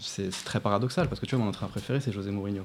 c'est 0.00 0.32
c'est 0.32 0.44
très 0.44 0.60
paradoxal 0.60 1.08
parce 1.08 1.20
que 1.20 1.26
tu 1.26 1.34
vois, 1.34 1.44
mon 1.44 1.50
entraîneur 1.50 1.70
préféré, 1.70 2.00
c'est 2.00 2.12
José 2.12 2.30
Mourinho. 2.30 2.64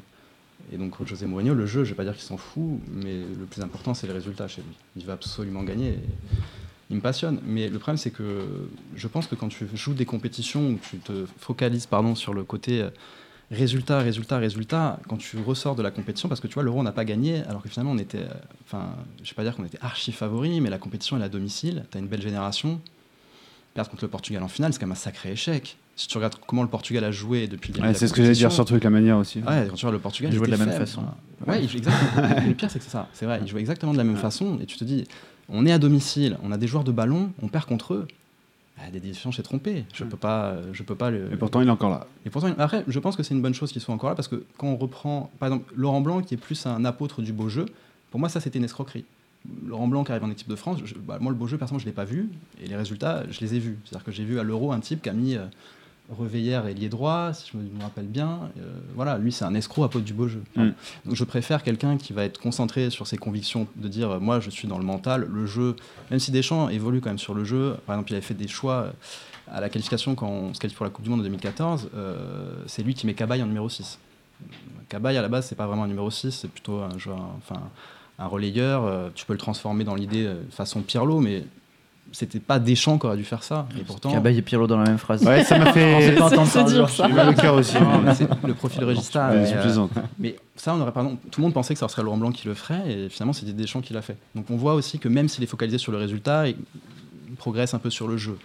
Et 0.72 0.78
donc, 0.78 0.94
José 1.06 1.26
Mourinho, 1.26 1.54
le 1.54 1.66
jeu, 1.66 1.84
je 1.84 1.90
vais 1.90 1.96
pas 1.96 2.04
dire 2.04 2.14
qu'il 2.14 2.24
s'en 2.24 2.38
fout, 2.38 2.80
mais 2.92 3.14
le 3.14 3.46
plus 3.46 3.62
important, 3.62 3.94
c'est 3.94 4.08
les 4.08 4.14
résultats 4.14 4.48
chez 4.48 4.62
lui. 4.62 4.76
Il 4.98 5.06
veut 5.06 5.14
absolument 5.14 5.64
gagner. 5.64 5.98
il 6.90 6.98
me 6.98 7.02
passionne. 7.02 7.40
Mais 7.46 7.70
le 7.70 7.80
problème, 7.80 7.98
c'est 7.98 8.12
que 8.12 8.70
je 8.96 9.08
pense 9.08 9.28
que 9.28 9.36
quand 9.36 9.48
tu 9.48 9.66
joues 9.74 9.94
des 9.94 10.06
compétitions 10.06 10.72
où 10.72 10.80
tu 10.82 10.98
te 10.98 11.26
focalises 11.40 11.86
pardon, 11.86 12.16
sur 12.16 12.34
le 12.34 12.44
côté 12.44 12.82
euh, 12.82 12.90
résultat, 13.50 14.00
résultat, 14.00 14.38
résultat, 14.40 15.00
quand 15.08 15.18
tu 15.18 15.38
ressors 15.38 15.76
de 15.76 15.84
la 15.84 15.92
compétition, 15.92 16.28
parce 16.28 16.42
que 16.42 16.48
tu 16.48 16.56
vois, 16.56 16.64
l'Euro, 16.64 16.80
on 16.80 16.84
n'a 16.84 16.92
pas 16.92 17.06
gagné, 17.06 17.44
alors 17.44 17.62
que 17.62 17.70
finalement, 17.70 17.94
on 17.94 17.98
était, 17.98 18.24
euh, 18.24 18.34
enfin, 18.66 18.90
je 19.24 19.30
vais 19.30 19.36
pas 19.36 19.44
dire 19.44 19.56
qu'on 19.56 19.66
était 19.66 19.80
archi 19.82 20.12
favori, 20.12 20.60
mais 20.60 20.70
la 20.70 20.80
compétition, 20.80 21.18
est 21.18 21.24
à 21.24 21.30
domicile, 21.30 21.86
tu 21.92 21.98
as 21.98 22.02
une 22.02 22.08
belle 22.08 22.22
génération. 22.22 22.82
Perdre 23.74 23.90
contre 23.90 24.04
le 24.04 24.10
Portugal 24.10 24.44
en 24.44 24.50
finale, 24.50 24.74
c'est 24.74 24.80
quand 24.80 24.88
même 24.88 24.92
un 24.92 24.96
sacré 24.96 25.32
échec. 25.32 25.78
Si 25.98 26.08
tu 26.08 26.18
regardes 26.18 26.36
comment 26.48 26.62
le 26.64 26.70
Portugal 26.70 27.04
a 27.04 27.12
joué 27.12 27.48
depuis 27.48 27.70
le 27.70 27.74
début 27.80 27.88
Ouais, 27.88 27.94
c'est 27.96 28.08
ce 28.08 28.14
que 28.14 28.22
j'allais 28.22 28.34
dire, 28.34 28.44
compétition, 28.50 28.50
surtout 28.52 28.74
avec 28.76 28.84
la 28.86 28.90
manière 28.92 29.18
aussi. 29.18 29.40
Ouais, 29.40 29.66
quand 29.70 29.76
tu 29.76 29.82
vois 29.86 29.92
le 29.92 30.00
Portugal, 30.00 30.32
Ils 30.32 30.38
jouaient 30.38 30.46
de 30.46 30.52
la 30.52 30.58
même 30.58 30.70
faible. 30.70 30.86
façon. 30.86 31.04
Ouais, 31.48 31.64
exactement. 31.64 32.46
le 32.48 32.54
pire, 32.54 32.70
c'est 32.72 32.78
que 32.80 32.86
c'est 32.86 32.92
ça. 32.92 33.10
C'est 33.14 33.26
vrai, 33.26 33.40
ils 33.42 33.48
jouaient 33.48 33.60
exactement 33.60 33.94
de 33.94 33.98
la 33.98 34.04
même 34.04 34.16
façon. 34.18 34.60
Et 34.62 34.66
tu 34.68 34.78
te 34.78 34.84
dis, 34.84 35.06
on 35.50 35.66
est 35.66 35.72
à 35.72 35.80
domicile, 35.80 36.38
on 36.44 36.52
a 36.52 36.58
des 36.58 36.68
joueurs 36.68 36.84
de 36.84 36.92
ballon, 36.92 37.32
on 37.42 37.48
perd 37.48 37.66
contre 37.66 37.96
eux. 37.96 38.08
Ah, 38.80 38.92
des 38.92 39.00
décisions, 39.00 39.32
j'ai 39.32 39.42
trompé. 39.42 39.86
Je 39.92 40.04
peux 40.04 40.18
pas, 40.18 40.58
je 40.72 40.84
peux 40.84 40.94
pas 40.94 41.10
le. 41.10 41.34
Et 41.34 41.36
pourtant, 41.36 41.62
il 41.62 41.68
est 41.68 41.72
encore 41.72 41.90
là. 41.90 42.06
Et 42.28 42.30
pourtant, 42.30 42.54
après, 42.60 42.84
je 42.88 43.00
pense 43.00 43.16
que 43.16 43.24
c'est 43.24 43.34
une 43.34 43.42
bonne 43.42 43.56
chose 43.56 43.72
qu'ils 43.72 43.82
soient 43.82 43.96
encore 43.96 44.10
là 44.10 44.16
parce 44.16 44.28
que 44.28 44.44
quand 44.60 44.68
on 44.68 44.76
reprend, 44.78 45.32
par 45.40 45.48
exemple, 45.48 45.74
Laurent 45.76 46.02
Blanc, 46.02 46.22
qui 46.22 46.36
est 46.36 46.38
plus 46.38 46.64
un 46.68 46.86
apôtre 46.86 47.24
du 47.24 47.34
beau 47.34 47.50
jeu, 47.50 47.66
pour 48.12 48.20
moi, 48.20 48.30
ça, 48.30 48.40
c'était 48.40 48.60
une 48.60 48.66
escroquerie. 48.66 49.04
Laurent 49.66 49.88
Blanc 49.88 50.04
qui 50.04 50.12
arrive 50.12 50.26
en 50.26 50.30
équipe 50.30 50.48
de 50.48 50.56
France, 50.56 50.78
je- 50.86 50.94
bah, 50.94 51.18
moi, 51.20 51.32
le 51.32 51.38
beau 51.40 51.48
jeu, 51.48 51.58
personnellement, 51.58 51.80
je 51.80 51.86
ne 51.86 51.90
l'ai 51.90 51.96
pas 51.96 52.06
vu. 52.06 52.30
Et 52.64 52.68
les 52.68 52.76
résultats, 52.76 53.24
je 53.32 53.40
les 53.40 53.56
ai 53.56 53.60
vus. 53.60 53.80
C'est-à-dire 53.86 54.06
que 54.06 54.12
j'ai 54.12 54.24
vu 54.26 54.40
à 54.40 54.44
l'Euro 54.44 54.72
un 54.72 54.80
type 54.80 55.02
qui 55.02 55.10
a 55.10 55.14
mis 55.14 55.36
euh, 55.36 55.46
Reveillère 56.10 56.68
et 56.68 56.74
lié 56.74 56.88
droit, 56.88 57.34
si 57.34 57.52
je 57.52 57.58
me 57.58 57.82
rappelle 57.82 58.08
bien. 58.08 58.50
Euh, 58.58 58.80
voilà, 58.96 59.18
lui, 59.18 59.34
c'est 59.34 59.44
un 59.44 59.54
escroc 59.54 59.84
apôtre 59.84 60.06
du 60.06 60.14
beau 60.14 60.30
jeu. 60.30 60.42
Mm. 60.56 60.70
Donc, 61.06 61.16
je 61.16 61.24
préfère 61.26 61.64
quelqu'un 61.64 61.98
qui 61.98 62.14
va 62.14 62.24
être 62.24 62.40
concentré 62.40 62.90
sur 62.90 63.08
ses 63.08 63.18
convictions, 63.18 63.68
de 63.76 63.90
dire, 63.90 64.12
euh, 64.12 64.20
moi, 64.20 64.40
je 64.40 64.50
suis 64.50 64.70
dans 64.70 64.78
le 64.78 64.86
mental, 64.86 65.28
le 65.30 65.46
jeu, 65.46 65.76
même 66.10 66.20
si 66.20 66.32
Deschamps 66.32 66.70
évolue 66.70 67.02
quand 67.02 67.10
même 67.10 67.18
sur 67.18 67.34
le 67.34 67.44
jeu. 67.44 67.76
Par 67.86 67.96
exemple, 67.96 68.12
il 68.12 68.16
avait 68.16 68.26
fait 68.26 68.34
des 68.34 68.48
choix 68.48 68.74
euh, 68.74 68.92
à 69.52 69.60
la 69.60 69.68
qualification 69.68 70.16
quand 70.16 70.30
on 70.30 70.54
se 70.54 70.62
qualifie 70.62 70.78
pour 70.78 70.86
la 70.86 70.92
Coupe 70.92 71.04
du 71.04 71.10
Monde 71.10 71.20
en 71.20 71.24
2014. 71.24 71.90
euh, 71.94 72.54
c'est 72.68 72.84
lui 72.84 72.94
qui 72.94 73.06
met 73.06 73.14
Cabaye 73.14 73.44
en 73.44 73.48
numéro 73.48 73.68
6. 73.68 74.00
Cabaye, 74.88 75.18
à 75.18 75.22
la 75.22 75.28
base, 75.28 75.48
c'est 75.48 75.56
pas 75.56 75.68
vraiment 75.68 75.84
un 75.84 75.90
numéro 75.90 76.10
6, 76.10 76.32
c'est 76.32 76.48
plutôt 76.48 76.80
un 76.80 76.98
joueur, 76.98 77.20
enfin, 77.38 77.62
un 78.18 78.28
relayeur. 78.28 79.12
tu 79.14 79.26
peux 79.26 79.34
le 79.34 79.40
transformer 79.40 79.84
dans 79.84 79.96
l'idée 79.96 80.32
façon 80.52 80.82
Pirlo, 80.82 81.20
mais 81.20 81.44
c'était 82.12 82.40
pas 82.40 82.60
Deschamps 82.60 82.98
qui 82.98 83.06
aurait 83.06 83.18
dû 83.18 83.24
faire 83.24 83.44
ça. 83.44 83.68
Et 83.80 83.84
pourtant, 83.84 84.12
Cabaye 84.12 84.38
et 84.38 84.42
Pirlo 84.42 84.68
dans 84.68 84.78
la 84.78 84.86
même 84.86 84.98
phrase. 84.98 85.24
Ouais, 85.24 85.44
ça 85.44 85.58
m'a 85.58 85.74
fait. 85.74 86.16
Pas 86.16 86.26
entendre 86.26 86.48
C'est 86.48 86.88
ça. 86.88 87.08
J'ai 87.08 87.14
mal 87.14 87.30
au 87.30 87.34
cœur 87.34 87.56
aussi. 87.56 87.76
Le 88.46 88.54
profil 88.54 88.84
Regista. 88.84 89.30
Mais, 89.32 89.54
euh, 89.54 89.88
mais 90.20 90.36
ça, 90.56 90.74
on 90.74 90.82
aurait, 90.82 90.92
pardon, 90.92 91.18
tout 91.32 91.42
le 91.42 91.44
monde 91.44 91.54
pensait 91.54 91.74
que 91.74 91.80
ça 91.80 91.88
serait 91.88 92.04
Laurent 92.04 92.18
Blanc 92.18 92.32
qui 92.32 92.48
le 92.48 92.54
ferait, 92.54 92.92
et 92.92 93.10
finalement, 93.10 93.34
Didier 93.34 93.54
Deschamps 93.54 93.82
qui 93.82 93.94
l'a 93.94 94.02
fait. 94.02 94.18
Donc 94.36 94.50
on 94.50 94.58
voit 94.58 94.74
aussi 94.74 95.00
que 95.00 95.08
même 95.08 95.28
s'il 95.28 95.44
est 95.44 95.48
focalisé 95.48 95.78
sur 95.78 95.92
le 95.92 95.98
résultat, 95.98 96.48
il 96.48 96.56
progresse 97.38 97.74
un 97.74 97.80
peu 97.80 97.90
sur 97.90 98.08
le 98.08 98.18
jeu. 98.18 98.38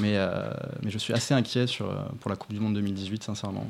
Mais, 0.00 0.16
euh, 0.16 0.42
mais 0.82 0.90
je 0.90 0.98
suis 0.98 1.12
assez 1.12 1.34
inquiet 1.34 1.66
sur, 1.66 1.86
euh, 1.86 1.94
pour 2.20 2.30
la 2.30 2.36
Coupe 2.36 2.52
du 2.52 2.60
Monde 2.60 2.74
2018, 2.74 3.22
sincèrement. 3.22 3.66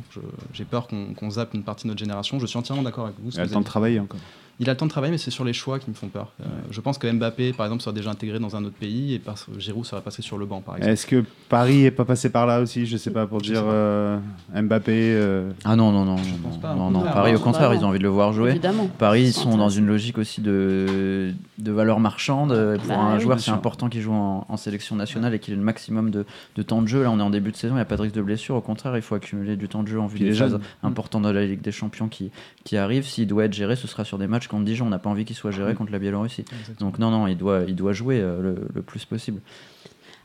J'ai 0.53 0.64
peur 0.64 0.86
qu'on 0.86 1.12
qu'on 1.14 1.30
zappe 1.30 1.55
une 1.55 1.62
partie 1.62 1.84
de 1.84 1.88
notre 1.88 1.99
génération. 1.99 2.38
Je 2.38 2.47
suis 2.47 2.59
entièrement 2.59 2.82
d'accord 2.82 3.07
avec 3.07 3.16
vous. 3.20 3.30
Il 3.30 3.40
a 3.40 3.42
que 3.42 3.49
le 3.49 3.53
temps 3.53 3.61
de 3.61 3.64
travailler 3.66 4.01
encore. 4.01 4.20
Il 4.61 4.68
a 4.70 4.72
le 4.72 4.76
temps 4.76 4.86
de 4.86 4.90
travailler, 4.90 5.11
mais 5.12 5.18
c'est 5.18 5.30
sur 5.30 5.44
les 5.44 5.52
choix 5.52 5.78
qui 5.78 5.90
me 5.90 5.94
font 5.94 6.09
peur. 6.09 6.32
Euh, 6.40 6.44
Je 6.70 6.80
pense 6.80 6.98
que 6.98 7.11
Mbappé, 7.11 7.52
par 7.52 7.66
exemple, 7.66 7.82
sera 7.82 7.92
déjà 7.94 8.11
intégré 8.11 8.38
dans 8.38 8.55
un 8.57 8.64
autre 8.64 8.76
pays 8.76 9.14
et 9.14 9.18
parce 9.18 9.44
que 9.44 9.59
Giroud 9.59 9.84
serait 9.84 10.00
passé 10.02 10.22
sur 10.22 10.38
le 10.38 10.46
banc, 10.46 10.61
par 10.61 10.76
exemple. 10.76 10.92
Est-ce 10.92 11.07
que 11.07 11.24
Paris 11.48 11.84
est 11.84 11.90
pas 11.90 12.05
passé 12.05 12.30
par 12.30 12.46
là 12.46 12.61
aussi 12.61 12.86
Je 12.86 12.96
sais 12.96 13.11
pas, 13.11 13.26
pour 13.26 13.40
Je 13.40 13.52
dire 13.52 13.62
euh, 13.66 14.18
Mbappé. 14.55 14.92
euh, 14.94 15.50
Ah 15.64 15.76
non, 15.76 15.90
non, 15.92 16.05
non. 16.05 16.16
Je 16.18 16.30
non, 16.30 16.36
pense 16.44 16.61
pas. 16.61 16.74
non, 16.74 16.90
non. 16.90 17.02
Paris, 17.02 17.34
au 17.34 17.40
contraire, 17.40 17.72
ils 17.74 17.84
ont 17.84 17.88
envie 17.88 17.98
de 17.98 18.05
le 18.05 18.09
voir 18.11 18.32
jouer. 18.32 18.50
Évidemment. 18.50 18.88
Paris, 18.98 19.22
ils 19.24 19.32
sont 19.32 19.57
dans 19.57 19.68
une 19.68 19.86
logique 19.86 20.18
aussi 20.18 20.40
de, 20.40 21.32
de 21.59 21.72
valeur 21.72 22.00
marchande. 22.00 22.48
Pour 22.78 22.88
Bah 22.88 22.98
un 22.98 23.16
oui, 23.16 23.22
joueur, 23.22 23.40
c'est 23.40 23.50
important 23.50 23.88
qu'il 23.88 24.00
joue 24.02 24.12
en, 24.12 24.46
en 24.48 24.57
sélection 24.57 24.96
nationale 24.96 25.34
et 25.34 25.38
qu'il 25.38 25.55
ait 25.55 25.57
le 25.57 25.62
maximum 25.62 26.11
de, 26.11 26.24
de 26.57 26.62
temps 26.62 26.82
de 26.82 26.86
jeu. 26.88 27.02
Là, 27.02 27.11
on 27.11 27.18
est 27.18 27.22
en 27.22 27.30
début 27.30 27.50
de 27.50 27.57
saison, 27.57 27.74
il 27.74 27.78
n'y 27.78 27.82
a 27.82 27.86
pas 27.86 27.96
de 27.96 28.02
risque 28.02 28.14
de 28.14 28.22
blessure. 28.22 28.55
Au 28.55 28.61
contraire, 28.61 28.96
il 28.96 29.02
faut 29.02 29.14
accumuler 29.14 29.57
du 29.57 29.68
temps 29.68 29.82
de 29.82 29.88
jeu 29.88 30.00
en 30.00 30.07
vue 30.07 30.18
des 30.18 30.32
phases 30.32 30.52
jeunes. 30.52 30.61
importantes 30.82 31.22
de 31.22 31.30
la 31.30 31.44
Ligue 31.44 31.61
des 31.62 31.72
Champions 31.72 32.09
qui, 32.09 32.30
qui 32.64 32.76
arrivent. 32.76 33.07
S'il 33.07 33.26
doit 33.26 33.44
être 33.44 33.52
géré, 33.55 33.76
ce 33.76 33.86
sera 33.88 34.05
sur 34.05 34.18
des 34.18 34.26
matchs 34.26 34.43
contre 34.49 34.64
Dijon. 34.64 34.86
On 34.86 34.90
n'a 34.90 34.99
pas 34.99 35.11
envie 35.11 35.24
qu'il 35.24 35.36
soit 35.36 35.51
géré 35.51 35.72
Mm. 35.72 35.76
contre 35.76 35.92
la 35.92 35.99
Biélorussie. 35.99 36.45
Exactement. 36.61 36.90
Donc 36.90 36.99
non, 36.99 37.11
non, 37.11 37.26
il 37.26 37.36
doit, 37.36 37.62
il 37.66 37.74
doit 37.76 37.92
jouer 37.92 38.20
euh, 38.20 38.40
le, 38.42 38.68
le 38.74 38.82
plus 38.82 39.05
possible. 39.05 39.40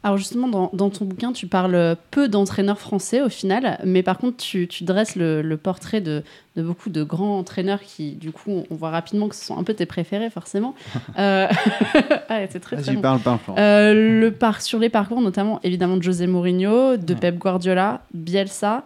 Alors 0.01 0.17
justement, 0.17 0.47
dans, 0.47 0.69
dans 0.71 0.89
ton 0.89 1.03
bouquin, 1.03 1.33
tu 1.33 1.45
parles 1.47 1.97
peu 2.09 2.29
d'entraîneurs 2.29 2.79
français 2.79 3.21
au 3.21 3.27
final, 3.27 3.77
mais 3.83 4.01
par 4.01 4.17
contre, 4.17 4.37
tu, 4.37 4.65
tu 4.65 4.85
dresses 4.85 5.17
le, 5.17 5.41
le 5.41 5.57
portrait 5.57 5.99
de, 5.99 6.23
de 6.55 6.61
beaucoup 6.63 6.89
de 6.89 7.03
grands 7.03 7.37
entraîneurs 7.37 7.81
qui, 7.81 8.13
du 8.13 8.31
coup, 8.31 8.63
on 8.71 8.75
voit 8.75 8.91
rapidement 8.91 9.27
que 9.27 9.35
ce 9.35 9.43
sont 9.43 9.57
un 9.57 9.63
peu 9.65 9.73
tes 9.73 9.85
préférés, 9.85 10.29
forcément. 10.29 10.73
Euh, 11.19 11.47
ouais, 12.29 12.47
c'est 12.49 12.61
très, 12.61 12.77
très 12.77 12.85
Vas-y, 12.85 12.95
bon. 12.95 13.01
parle, 13.01 13.19
parle. 13.19 13.39
Euh, 13.57 14.19
le 14.21 14.31
par 14.31 14.61
sur 14.61 14.79
les 14.79 14.87
parcours, 14.89 15.19
notamment 15.21 15.59
évidemment 15.63 15.97
de 15.97 16.03
José 16.03 16.27
Mourinho, 16.27 16.95
de 16.95 17.13
Ouais. 17.13 17.19
Pep 17.19 17.37
Guardiola, 17.37 18.03
Bielsa, 18.13 18.83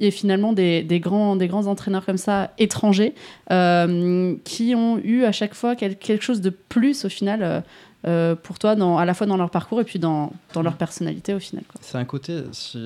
et 0.00 0.10
finalement 0.10 0.52
des, 0.52 0.82
des 0.82 1.00
grands, 1.00 1.36
des 1.36 1.48
grands 1.48 1.66
entraîneurs 1.66 2.04
comme 2.06 2.18
ça, 2.18 2.52
étrangers, 2.58 3.14
euh, 3.50 4.34
qui 4.44 4.74
ont 4.74 4.98
eu 4.98 5.24
à 5.24 5.32
chaque 5.32 5.54
fois 5.54 5.74
quel- 5.76 5.96
quelque 5.96 6.22
chose 6.22 6.40
de 6.40 6.50
plus 6.50 7.04
au 7.04 7.08
final 7.08 7.42
euh, 7.42 7.60
euh, 8.06 8.36
pour 8.36 8.60
toi, 8.60 8.76
dans, 8.76 8.96
à 8.96 9.04
la 9.04 9.12
fois 9.12 9.26
dans 9.26 9.36
leur 9.36 9.50
parcours 9.50 9.80
et 9.80 9.84
puis 9.84 9.98
dans, 9.98 10.32
dans 10.54 10.62
leur 10.62 10.76
personnalité 10.76 11.34
au 11.34 11.40
final. 11.40 11.64
C'est 11.80 11.98
un 11.98 12.04
côté, 12.04 12.42
si, 12.52 12.78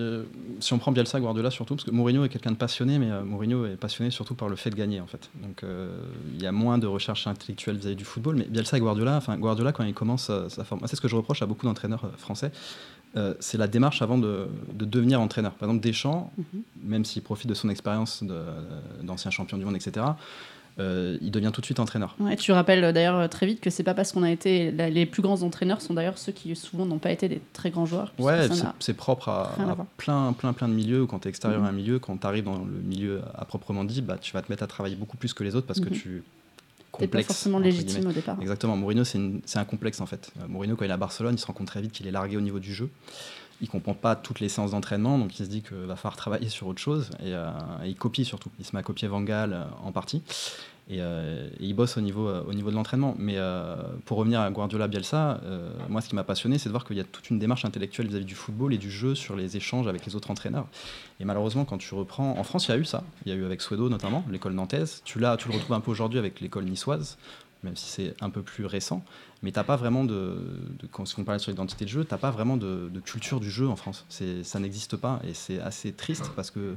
si 0.58 0.72
on 0.72 0.78
prend 0.78 0.90
Bielsa, 0.90 1.20
Guardiola 1.20 1.50
surtout, 1.50 1.74
parce 1.74 1.84
que 1.84 1.90
Mourinho 1.90 2.24
est 2.24 2.30
quelqu'un 2.30 2.52
de 2.52 2.56
passionné, 2.56 2.98
mais 2.98 3.10
euh, 3.10 3.22
Mourinho 3.22 3.66
est 3.66 3.76
passionné 3.76 4.10
surtout 4.10 4.34
par 4.34 4.48
le 4.48 4.56
fait 4.56 4.70
de 4.70 4.74
gagner 4.74 5.00
en 5.02 5.06
fait. 5.06 5.28
Donc 5.42 5.64
euh, 5.64 5.98
il 6.34 6.42
y 6.42 6.46
a 6.46 6.52
moins 6.52 6.78
de 6.78 6.86
recherche 6.86 7.26
intellectuelle 7.26 7.76
vis-à-vis 7.76 7.96
du 7.96 8.04
football, 8.06 8.36
mais 8.36 8.44
Bielsa 8.44 8.78
et 8.78 8.80
Guardiola, 8.80 9.16
enfin 9.18 9.36
Guardiola 9.36 9.72
quand 9.72 9.84
il 9.84 9.92
commence 9.92 10.22
sa, 10.24 10.48
sa 10.48 10.64
forme, 10.64 10.80
c'est 10.86 10.96
ce 10.96 11.02
que 11.02 11.08
je 11.08 11.16
reproche 11.16 11.42
à 11.42 11.46
beaucoup 11.46 11.66
d'entraîneurs 11.66 12.10
français, 12.16 12.50
euh, 13.16 13.34
c'est 13.40 13.58
la 13.58 13.66
démarche 13.68 14.00
avant 14.02 14.18
de, 14.18 14.46
de 14.74 14.84
devenir 14.84 15.20
entraîneur. 15.20 15.52
Par 15.52 15.68
exemple 15.68 15.84
Deschamps, 15.84 16.32
même 16.82 17.04
s'il 17.04 17.22
profite 17.22 17.48
de 17.48 17.54
son 17.54 17.68
expérience 17.68 18.22
de- 18.22 18.42
d'ancien 19.02 19.30
champion 19.30 19.58
du 19.58 19.64
monde, 19.64 19.76
etc., 19.76 20.06
euh, 20.78 21.18
il 21.20 21.30
devient 21.30 21.50
tout 21.52 21.60
de 21.60 21.66
suite 21.66 21.80
entraîneur. 21.80 22.16
Ouais, 22.18 22.34
tu 22.34 22.50
rappelles 22.50 22.82
euh, 22.82 22.92
d'ailleurs 22.92 23.16
euh, 23.18 23.28
très 23.28 23.44
vite 23.44 23.60
que 23.60 23.68
c'est 23.68 23.82
pas 23.82 23.92
parce 23.92 24.10
qu'on 24.10 24.22
a 24.22 24.30
été 24.30 24.70
la- 24.70 24.88
les 24.88 25.04
plus 25.04 25.20
grands 25.20 25.42
entraîneurs 25.42 25.82
sont 25.82 25.92
d'ailleurs 25.92 26.16
ceux 26.16 26.32
qui 26.32 26.56
souvent 26.56 26.86
n'ont 26.86 26.96
pas 26.98 27.10
été 27.12 27.28
des 27.28 27.42
très 27.52 27.70
grands 27.70 27.84
joueurs. 27.84 28.10
Ouais, 28.18 28.48
c'est- 28.80 28.94
propre 28.94 29.28
à, 29.28 29.52
à 29.52 29.76
plein, 29.98 30.32
plein, 30.32 30.54
plein 30.54 30.68
de 30.68 30.72
milieux. 30.72 31.04
Quand 31.04 31.18
tu 31.18 31.28
es 31.28 31.30
extérieur 31.30 31.60
Mhm. 31.60 31.66
à 31.66 31.68
un 31.68 31.72
milieu, 31.72 31.98
quand 31.98 32.16
tu 32.16 32.26
arrives 32.26 32.44
dans 32.44 32.58
le 32.64 32.80
milieu 32.82 33.20
à 33.34 33.44
proprement 33.44 33.84
dit, 33.84 34.00
bah, 34.00 34.16
tu 34.18 34.32
vas 34.32 34.40
te 34.40 34.50
mettre 34.50 34.62
à 34.62 34.66
travailler 34.66 34.96
beaucoup 34.96 35.18
plus 35.18 35.34
que 35.34 35.44
les 35.44 35.54
autres 35.54 35.66
parce 35.66 35.80
que 35.80 35.90
Mhm. 35.90 35.94
tu 35.94 36.22
T'es 36.98 37.06
pas 37.08 37.22
forcément 37.22 37.58
légitime 37.58 38.06
au 38.06 38.12
départ. 38.12 38.36
Exactement. 38.40 38.76
Mourinho, 38.76 39.04
c'est 39.04 39.18
une- 39.18 39.40
c'est 39.46 39.58
un 39.58 39.64
complexe 39.64 40.00
en 40.00 40.06
fait. 40.06 40.30
Euh, 40.40 40.46
Mourinho, 40.48 40.76
quand 40.76 40.84
il 40.84 40.90
est 40.90 40.94
à 40.94 40.96
Barcelone, 40.98 41.34
il 41.34 41.38
se 41.38 41.46
rend 41.46 41.52
compte 41.54 41.66
très 41.66 41.80
vite 41.80 41.92
qu'il 41.92 42.06
est 42.06 42.10
largué 42.10 42.36
au 42.36 42.40
niveau 42.40 42.58
du 42.58 42.72
jeu. 42.74 42.90
Il 43.60 43.68
comprend 43.68 43.94
pas 43.94 44.16
toutes 44.16 44.40
les 44.40 44.48
séances 44.48 44.72
d'entraînement, 44.72 45.18
donc 45.18 45.38
il 45.38 45.44
se 45.44 45.48
dit 45.48 45.62
qu'il 45.62 45.76
va 45.76 45.94
falloir 45.96 46.16
travailler 46.16 46.48
sur 46.48 46.66
autre 46.66 46.80
chose. 46.80 47.10
Et, 47.20 47.32
euh, 47.34 47.48
et 47.84 47.88
il 47.90 47.94
copie 47.96 48.24
surtout. 48.24 48.50
Il 48.58 48.64
se 48.64 48.74
met 48.74 48.80
à 48.80 48.82
copier 48.82 49.06
Van 49.08 49.20
Gaal 49.22 49.52
euh, 49.52 49.64
en 49.84 49.92
partie. 49.92 50.22
Et, 50.88 51.00
euh, 51.00 51.48
et 51.60 51.66
il 51.66 51.74
bosse 51.74 51.96
au 51.96 52.00
niveau, 52.00 52.28
euh, 52.28 52.42
au 52.46 52.52
niveau 52.52 52.70
de 52.70 52.74
l'entraînement. 52.74 53.14
Mais 53.18 53.34
euh, 53.36 53.76
pour 54.04 54.18
revenir 54.18 54.40
à 54.40 54.50
Guardiola 54.50 54.88
Bielsa, 54.88 55.40
euh, 55.44 55.70
moi 55.88 56.00
ce 56.00 56.08
qui 56.08 56.14
m'a 56.14 56.24
passionné, 56.24 56.58
c'est 56.58 56.68
de 56.68 56.72
voir 56.72 56.84
qu'il 56.84 56.96
y 56.96 57.00
a 57.00 57.04
toute 57.04 57.30
une 57.30 57.38
démarche 57.38 57.64
intellectuelle 57.64 58.08
vis-à-vis 58.08 58.24
du 58.24 58.34
football 58.34 58.74
et 58.74 58.78
du 58.78 58.90
jeu 58.90 59.14
sur 59.14 59.36
les 59.36 59.56
échanges 59.56 59.86
avec 59.86 60.04
les 60.04 60.16
autres 60.16 60.30
entraîneurs. 60.30 60.66
Et 61.20 61.24
malheureusement, 61.24 61.64
quand 61.64 61.78
tu 61.78 61.94
reprends. 61.94 62.36
En 62.36 62.42
France, 62.42 62.66
il 62.66 62.72
y 62.72 62.74
a 62.74 62.78
eu 62.78 62.84
ça. 62.84 63.04
Il 63.24 63.32
y 63.32 63.34
a 63.34 63.38
eu 63.38 63.44
avec 63.44 63.62
Suedo 63.62 63.88
notamment, 63.88 64.24
l'école 64.30 64.54
nantaise. 64.54 65.02
Tu, 65.04 65.14
tu 65.14 65.18
le 65.20 65.54
retrouves 65.54 65.72
un 65.72 65.80
peu 65.80 65.90
aujourd'hui 65.90 66.18
avec 66.18 66.40
l'école 66.40 66.64
niçoise. 66.64 67.16
Même 67.62 67.76
si 67.76 67.86
c'est 67.86 68.14
un 68.20 68.30
peu 68.30 68.42
plus 68.42 68.66
récent. 68.66 69.04
Mais 69.42 69.50
t'as 69.50 69.64
pas 69.64 69.74
vraiment 69.74 70.04
de, 70.04 70.36
de 70.78 70.86
quand 70.90 71.04
on 71.18 71.24
parle 71.24 71.40
sur 71.40 71.50
l'identité 71.50 71.84
de 71.84 71.90
jeu, 71.90 72.04
t'as 72.04 72.16
pas 72.16 72.30
vraiment 72.30 72.56
de, 72.56 72.90
culture 73.04 73.40
du 73.40 73.50
jeu 73.50 73.68
en 73.68 73.74
France. 73.74 74.06
C'est, 74.08 74.44
ça 74.44 74.60
n'existe 74.60 74.96
pas 74.96 75.20
et 75.26 75.34
c'est 75.34 75.60
assez 75.60 75.92
triste 75.92 76.30
parce 76.36 76.52
que 76.52 76.76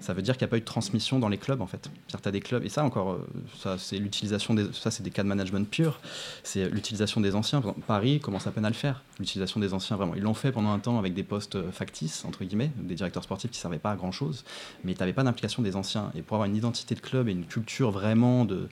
ça 0.00 0.14
veut 0.14 0.22
dire 0.22 0.36
qu'il 0.36 0.44
n'y 0.44 0.50
a 0.50 0.52
pas 0.52 0.56
eu 0.56 0.60
de 0.60 0.64
transmission 0.64 1.18
dans 1.18 1.28
les 1.28 1.38
clubs 1.38 1.60
en 1.60 1.66
fait. 1.66 1.90
C'est-à-dire 2.06 2.20
t'as 2.20 2.30
des 2.30 2.40
clubs 2.40 2.64
et 2.64 2.68
ça 2.68 2.84
encore, 2.84 3.12
euh, 3.12 3.26
ça 3.58 3.78
c'est 3.78 3.98
l'utilisation 3.98 4.54
des, 4.54 4.72
ça 4.72 4.92
c'est 4.92 5.02
des 5.02 5.10
cas 5.10 5.24
de 5.24 5.28
management 5.28 5.68
pur. 5.68 6.00
C'est 6.44 6.68
l'utilisation 6.68 7.20
des 7.20 7.34
anciens. 7.34 7.60
Par 7.60 7.70
exemple, 7.70 7.86
Paris 7.86 8.20
commence 8.20 8.46
à 8.46 8.52
peine 8.52 8.64
à 8.64 8.70
le 8.70 8.74
faire. 8.74 9.02
L'utilisation 9.18 9.58
des 9.58 9.74
anciens 9.74 9.96
vraiment. 9.96 10.14
Ils 10.14 10.22
l'ont 10.22 10.34
fait 10.34 10.52
pendant 10.52 10.70
un 10.70 10.78
temps 10.78 10.98
avec 11.00 11.14
des 11.14 11.24
postes 11.24 11.56
euh, 11.56 11.72
factices 11.72 12.24
entre 12.24 12.44
guillemets, 12.44 12.70
des 12.76 12.94
directeurs 12.94 13.24
sportifs 13.24 13.50
qui 13.50 13.58
servaient 13.58 13.78
pas 13.78 13.90
à 13.90 13.96
grand 13.96 14.12
chose, 14.12 14.44
mais 14.84 14.94
t'avais 14.94 15.12
pas 15.12 15.24
d'implication 15.24 15.62
des 15.62 15.74
anciens. 15.74 16.12
Et 16.14 16.22
pour 16.22 16.36
avoir 16.36 16.48
une 16.48 16.56
identité 16.56 16.94
de 16.94 17.00
club 17.00 17.28
et 17.28 17.32
une 17.32 17.46
culture 17.46 17.90
vraiment 17.90 18.44
de 18.44 18.68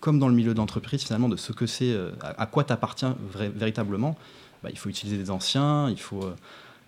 comme 0.00 0.18
dans 0.18 0.28
le 0.28 0.34
milieu 0.34 0.54
d'entreprise, 0.54 1.02
finalement, 1.02 1.28
de 1.28 1.36
ce 1.36 1.52
que 1.52 1.66
c'est, 1.66 1.92
euh, 1.92 2.10
à, 2.20 2.46
quoi 2.46 2.64
t'appartient 2.64 3.06
véritablement, 3.32 4.16
bah, 4.62 4.68
il 4.70 4.78
faut 4.78 4.88
utiliser 4.88 5.16
des 5.16 5.30
anciens, 5.30 5.88
il 5.88 5.98
faut, 5.98 6.22
euh, 6.22 6.36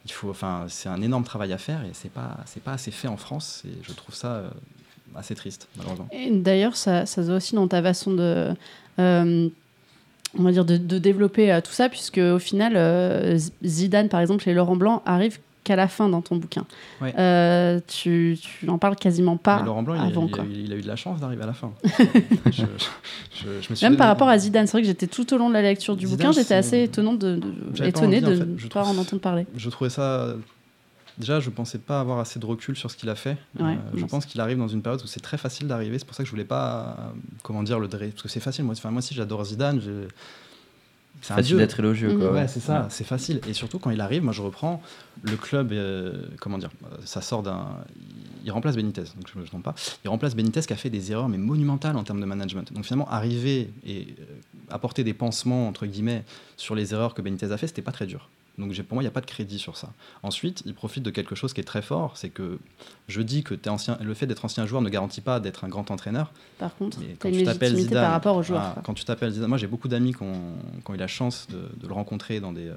il 0.04 0.12
faut, 0.12 0.30
enfin, 0.30 0.66
c'est 0.68 0.88
un 0.88 1.00
énorme 1.00 1.24
travail 1.24 1.52
à 1.52 1.58
faire 1.58 1.82
et 1.84 1.90
c'est 1.92 2.10
pas, 2.10 2.36
c'est 2.44 2.62
pas 2.62 2.72
assez 2.72 2.90
fait 2.90 3.08
en 3.08 3.16
France. 3.16 3.62
Et 3.66 3.72
je 3.82 3.92
trouve 3.92 4.14
ça 4.14 4.32
euh, 4.32 4.48
assez 5.14 5.34
triste, 5.34 5.68
malheureusement. 5.76 6.08
D'ailleurs, 6.30 6.76
ça, 6.76 7.06
ça 7.06 7.22
se 7.22 7.28
voit 7.28 7.36
aussi 7.36 7.54
dans 7.54 7.68
ta 7.68 7.82
façon 7.82 8.12
de 8.12 8.54
on 10.38 10.42
va 10.42 10.52
dire 10.52 10.66
de 10.66 10.98
développer 10.98 11.58
tout 11.64 11.72
ça 11.72 11.88
puisque 11.88 12.18
au 12.18 12.38
final 12.38 13.38
Zidane 13.64 14.08
par 14.08 14.20
exemple 14.20 14.46
et 14.48 14.52
Laurent 14.52 14.76
Blanc 14.76 15.02
arrivent 15.06 15.38
qu'à 15.66 15.76
la 15.76 15.88
fin 15.88 16.08
dans 16.08 16.22
ton 16.22 16.36
bouquin. 16.36 16.64
Euh, 17.02 17.80
tu, 17.88 18.38
tu 18.40 18.68
en 18.68 18.78
parles 18.78 18.94
quasiment 18.94 19.36
pas. 19.36 19.62
Laurent 19.62 19.82
Blanc, 19.82 19.94
avant, 19.94 20.28
il, 20.48 20.72
a, 20.72 20.76
eu 20.76 20.80
de 20.80 20.86
la 20.86 20.94
chance 20.94 21.20
d'arriver 21.20 21.42
à 21.42 21.46
la 21.46 21.54
fin. 21.54 21.72
Même 23.82 23.96
par 23.96 24.06
rapport 24.06 24.28
à 24.28 24.38
Zidane, 24.38 24.66
c'est 24.66 24.72
vrai 24.72 24.82
que 24.82 24.86
j'étais 24.86 25.08
tout 25.08 25.34
au 25.34 25.38
long 25.38 25.48
de 25.48 25.54
la 25.54 25.62
lecture 25.62 25.96
du 25.96 26.06
bouquin, 26.06 26.30
j'étais 26.30 26.54
assez 26.54 26.84
étonnant 26.84 27.14
de, 27.14 27.40
étonné 27.82 28.20
de 28.20 28.44
ne 28.44 28.68
pas 28.68 28.84
en 28.84 28.96
entendre 28.96 29.20
parler. 29.20 29.46
Je 29.56 29.68
trouvais 29.68 29.90
ça. 29.90 30.34
Déjà, 31.18 31.40
je 31.40 31.48
pensais 31.48 31.78
pas 31.78 31.98
avoir 31.98 32.18
assez 32.18 32.38
de 32.38 32.44
recul 32.44 32.76
sur 32.76 32.90
ce 32.90 32.96
qu'il 32.96 33.08
a 33.08 33.14
fait. 33.14 33.38
Euh, 33.58 33.74
je 33.94 34.04
pense 34.04 34.26
qu'il 34.26 34.38
arrive 34.40 34.58
dans 34.58 34.68
une 34.68 34.82
période 34.82 35.00
où 35.02 35.06
c'est 35.06 35.20
très 35.20 35.38
facile 35.38 35.66
d'arriver. 35.66 35.98
C'est 35.98 36.04
pour 36.04 36.14
ça 36.14 36.22
que 36.22 36.26
je 36.26 36.30
voulais 36.30 36.44
pas, 36.44 37.14
comment 37.42 37.62
dire, 37.62 37.80
le 37.80 37.88
parce 37.88 38.22
que 38.22 38.28
c'est 38.28 38.40
facile. 38.40 38.66
Moi, 38.66 38.74
enfin, 38.76 38.90
moi 38.90 38.98
aussi, 38.98 39.14
j'adore 39.14 39.42
Zidane. 39.44 39.80
C'est 41.26 41.34
facile 41.34 41.56
d'être 41.56 41.80
élogieux. 41.80 42.16
Quoi, 42.16 42.28
mhm. 42.28 42.34
ouais, 42.36 42.48
c'est 42.48 42.60
ça, 42.60 42.86
c'est 42.88 43.04
facile. 43.04 43.40
Et 43.48 43.52
surtout 43.52 43.80
quand 43.80 43.90
il 43.90 44.00
arrive, 44.00 44.22
moi 44.22 44.32
je 44.32 44.42
reprends 44.42 44.80
le 45.22 45.36
club, 45.36 45.72
euh, 45.72 46.26
comment 46.40 46.56
dire, 46.56 46.70
ça 47.04 47.20
sort 47.20 47.42
d'un. 47.42 47.66
Il 48.44 48.52
remplace 48.52 48.76
Benitez, 48.76 49.02
donc 49.02 49.28
je 49.32 49.36
ne 49.36 49.42
me 49.42 49.48
trompe 49.48 49.64
pas. 49.64 49.74
Il 50.04 50.08
remplace 50.08 50.36
Benitez 50.36 50.60
qui 50.60 50.72
a 50.72 50.76
fait 50.76 50.90
des 50.90 51.10
erreurs 51.10 51.28
mais 51.28 51.38
monumentales 51.38 51.96
en 51.96 52.04
termes 52.04 52.20
de 52.20 52.26
management. 52.26 52.72
Donc 52.72 52.84
finalement, 52.84 53.08
arriver 53.10 53.70
et 53.84 54.14
euh, 54.20 54.24
apporter 54.70 55.02
des 55.02 55.14
pansements, 55.14 55.66
entre 55.66 55.86
guillemets, 55.86 56.22
sur 56.56 56.76
les 56.76 56.94
erreurs 56.94 57.12
que 57.12 57.22
Benitez 57.22 57.50
a 57.50 57.56
fait, 57.56 57.66
c'était 57.66 57.82
pas 57.82 57.92
très 57.92 58.06
dur. 58.06 58.28
Donc 58.58 58.74
pour 58.82 58.94
moi, 58.94 59.02
il 59.02 59.06
n'y 59.06 59.08
a 59.08 59.12
pas 59.12 59.20
de 59.20 59.26
crédit 59.26 59.58
sur 59.58 59.76
ça. 59.76 59.92
Ensuite, 60.22 60.62
il 60.64 60.74
profite 60.74 61.02
de 61.02 61.10
quelque 61.10 61.34
chose 61.34 61.52
qui 61.52 61.60
est 61.60 61.64
très 61.64 61.82
fort, 61.82 62.16
c'est 62.16 62.30
que 62.30 62.58
je 63.08 63.20
dis 63.20 63.42
que 63.42 63.54
es 63.54 63.68
ancien, 63.68 63.98
le 64.00 64.14
fait 64.14 64.26
d'être 64.26 64.44
ancien 64.44 64.66
joueur 64.66 64.82
ne 64.82 64.88
garantit 64.88 65.20
pas 65.20 65.40
d'être 65.40 65.64
un 65.64 65.68
grand 65.68 65.90
entraîneur. 65.90 66.32
Par 66.58 66.74
contre, 66.76 66.98
tu 66.98 67.26
as 67.26 67.28
une 67.28 67.36
légitimité 67.36 67.94
par 67.94 68.12
rapport 68.12 68.36
au 68.36 68.42
joueur. 68.42 68.76
quand 68.84 68.94
tu 68.94 69.04
t'appelles 69.04 69.32
Zidane, 69.32 69.48
moi 69.48 69.58
j'ai 69.58 69.66
beaucoup 69.66 69.88
d'amis 69.88 70.14
qui 70.14 70.22
ont, 70.22 70.94
eu 70.94 70.96
la 70.96 71.06
chance 71.06 71.46
de, 71.50 71.86
le 71.86 71.92
rencontrer 71.92 72.40
dans 72.40 72.52
des... 72.52 72.68
Euh, 72.68 72.74